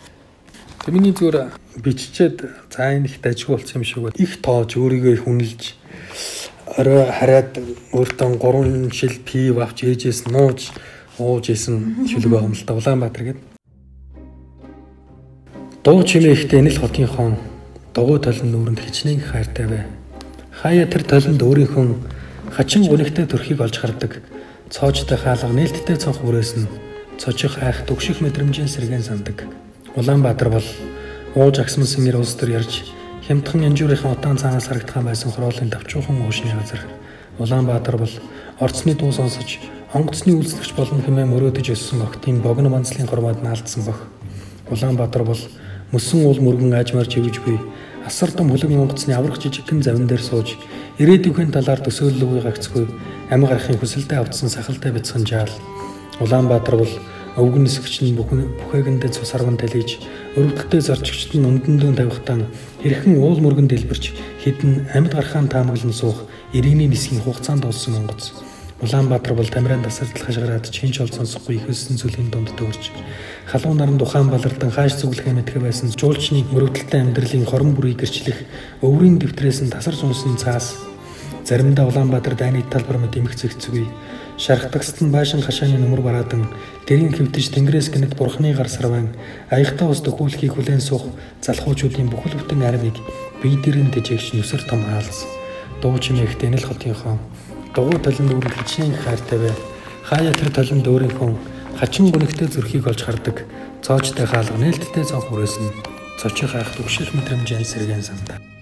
Тэг 0.83 0.91
миний 0.91 1.15
зүгээр 1.15 1.37
биччихэд 1.79 2.37
за 2.67 2.91
энэ 2.91 3.07
их 3.07 3.23
дажгүй 3.23 3.55
болсон 3.55 3.79
юм 3.79 3.87
шиг 3.87 4.03
байна. 4.03 4.19
Их 4.19 4.41
тоож 4.43 4.75
өөрийгөө 4.75 5.13
их 5.15 5.23
үнэлж 5.23 5.63
орой 6.75 7.07
хараад 7.07 7.51
өөртөө 7.95 8.29
3 8.43 8.91
шил 8.91 9.15
пив 9.23 9.63
авч 9.63 9.87
ээжээс 9.87 10.27
нууж 10.27 10.75
ууж 11.19 11.45
исэн 11.55 12.07
шүлэг 12.09 12.31
байгаа 12.31 12.49
юм 12.51 12.55
л 12.57 12.65
да 12.67 12.73
Улаанбаатар 12.75 13.23
гэдэг. 13.23 13.43
Дуу 15.83 16.03
чимээ 16.03 16.35
ихтэй 16.35 16.59
энэ 16.59 16.71
л 16.75 16.81
хотынхон 16.83 17.52
дугуй 17.93 18.19
толон 18.19 18.49
нүүрэнд 18.51 18.79
хичнээн 18.81 19.21
хайртай 19.21 19.67
бай. 19.69 19.83
Хаяа 20.49 20.89
тэр 20.89 21.05
толонд 21.05 21.41
өөрийнхөө 21.45 21.85
хачин 22.49 22.89
гүнигтэй 22.89 23.29
төрхийг 23.29 23.61
олж 23.61 23.77
хардаг. 23.77 24.17
Цоочтой 24.73 25.17
хаалга 25.17 25.53
нээлттэй 25.53 25.97
цонх 26.01 26.25
бүрээс 26.25 26.57
нь 26.57 26.67
цочих 27.21 27.61
хайх 27.61 27.85
төгших 27.85 28.17
мэдрэмжийн 28.25 28.65
сэргэн 28.65 29.05
сандаг. 29.05 29.45
Улаанбаатар 29.93 30.49
бол 30.49 30.67
ууж 31.37 31.61
агсмсан 31.61 32.01
нэр 32.01 32.17
улс 32.17 32.33
төр 32.33 32.57
ярьж 32.57 32.81
хямдхан 33.29 33.61
янжуурынхаа 33.69 34.17
удаан 34.17 34.41
цаанаас 34.41 34.67
харагдах 34.67 35.05
байсан 35.05 35.29
хороолын 35.29 35.69
давчуухан 35.69 36.17
уушны 36.25 36.49
газар. 36.49 36.81
Улаанбаатар 37.37 37.97
бол 37.97 38.13
орцны 38.59 38.97
дуу 38.97 39.11
сонсож 39.13 39.61
онгоцны 39.93 40.33
үйлчлэгч 40.33 40.73
болон 40.73 41.05
хэмээн 41.05 41.29
мөрөөдөж 41.29 41.77
өссөн 41.77 42.01
охтын 42.01 42.41
богино 42.41 42.73
манцлын 42.73 43.05
гормоод 43.05 43.45
наалдсан 43.45 43.85
бох. 43.85 44.01
Улаанбаатар 44.73 45.23
бол 45.23 45.37
мөсөн 45.93 46.25
уул 46.25 46.41
мөргөн 46.41 46.73
аажмаар 46.73 47.05
живж 47.05 47.37
буй 47.45 47.59
асар 48.05 48.31
том 48.33 48.49
хөлөг 48.49 48.73
онгоцны 48.73 49.13
аврах 49.13 49.37
жижигхэн 49.37 49.83
завин 49.85 50.07
дээр 50.09 50.23
сууж 50.25 50.57
ирээдүйн 50.97 51.53
талаар 51.53 51.85
төсөөллөгүй 51.85 52.41
гагцгүй 52.41 52.85
ами 53.29 53.45
гарахын 53.45 53.77
хүсэлтэд 53.77 54.17
автсан 54.17 54.49
сахалтай 54.49 54.91
бяцхан 54.91 55.21
жаал. 55.21 55.53
Улаанбаатар 56.19 56.75
бол 56.81 56.93
өвгөн 57.37 57.63
нисгч 57.65 58.01
нь 58.01 58.17
бүхээгэндээ 58.17 59.09
цус 59.13 59.33
арган 59.37 59.57
талиж 59.57 60.01
өрөвдөлтөй 60.37 60.81
зарчигчд 60.81 61.37
нь 61.37 61.47
өндөндөө 61.49 61.93
тавихтаа 61.97 62.41
хэрхэн 62.81 63.17
уул 63.17 63.41
мөргөн 63.41 63.69
дэлбэрч 63.69 64.13
хідэн 64.43 64.89
амьд 64.97 65.13
гарахаан 65.13 65.47
таамаглан 65.49 65.93
суух 65.93 66.25
иргэний 66.53 66.89
нисгийн 66.89 67.21
хугацаанд 67.21 67.65
олсон 67.65 68.01
онгоц. 68.01 68.52
Улаанбаатар 68.83 69.33
бол 69.33 69.47
Тамиран 69.47 69.81
тасардал 69.81 70.25
хашгираад 70.27 70.67
чинч 70.67 70.99
ол 70.99 71.07
сонсохгүй 71.07 71.55
их 71.55 71.71
өссөн 71.71 71.95
зүлийн 71.95 72.27
дунд 72.27 72.51
дөрж 72.59 72.91
халуун 73.47 73.79
наранд 73.79 74.01
ухаан 74.03 74.27
балардан 74.27 74.75
хааш 74.75 74.99
зүглэхээ 74.99 75.39
мэдхэ 75.39 75.59
байсан 75.63 75.87
жуулчны 75.95 76.43
мөрөвдөлтөй 76.51 76.99
амьдралын 76.99 77.47
хорон 77.47 77.71
бүрийг 77.79 78.03
гэрчлэх 78.03 78.43
өврийн 78.83 79.23
дэвтрээс 79.23 79.63
нь 79.63 79.71
тасарч 79.71 80.03
унсан 80.03 80.35
цаас. 80.35 80.75
Заримдаа 81.47 81.87
Улаанбаатар 81.87 82.35
дайны 82.35 82.59
талбар 82.67 82.99
мэт 82.99 83.15
эмх 83.15 83.39
зэгцгүй. 83.39 83.87
Шарх 84.35 84.67
тагсд 84.67 84.99
нь 84.99 85.15
байшин 85.15 85.39
хашааны 85.39 85.79
нөмөр 85.79 86.03
бараадан 86.03 86.51
дэрийн 86.83 87.15
хөвдөж 87.15 87.55
тэнгэрээс 87.55 87.87
гинэт 87.87 88.19
бурхны 88.19 88.51
гар 88.51 88.67
сарван 88.67 89.15
аягтаа 89.47 89.95
ус 89.95 90.03
төхүүлхийг 90.03 90.59
хүлээн 90.59 90.83
суух 90.83 91.07
залхуучуудын 91.39 92.11
бүхэл 92.11 92.35
бүтэн 92.35 92.67
армийг 92.67 92.99
бие 93.39 93.55
дэрэн 93.63 93.95
дэжэгч 93.95 94.35
нүсэр 94.35 94.67
том 94.67 94.83
хаалс. 94.83 95.23
Дуу 95.79 95.95
чимээх 95.99 96.35
тэнэл 96.35 96.67
хотынхоо 96.67 97.15
дугуй 97.73 97.99
талын 97.99 98.29
дүүрэн 98.29 98.53
хичнээн 98.53 98.95
хайртай 99.01 99.39
бай. 99.41 99.53
Хаяа 100.05 100.33
тэр 100.37 100.49
талын 100.53 100.85
дөөрийнхөө 100.85 101.31
хачин 101.81 102.13
гүнэгтэй 102.13 102.47
зүрхийг 102.53 102.87
олж 102.87 103.01
хардаг. 103.03 103.45
Цоочтой 103.81 104.29
хаалга 104.29 104.57
нээлттэй 104.61 105.03
цонх 105.03 105.27
бүрээс 105.33 105.57
нь 105.57 105.73
цочих 106.21 106.53
хайх 106.53 106.69
төгших 106.77 107.17
мэдрэмжийн 107.17 107.65
сэргэн 107.65 108.05
сандаа 108.05 108.52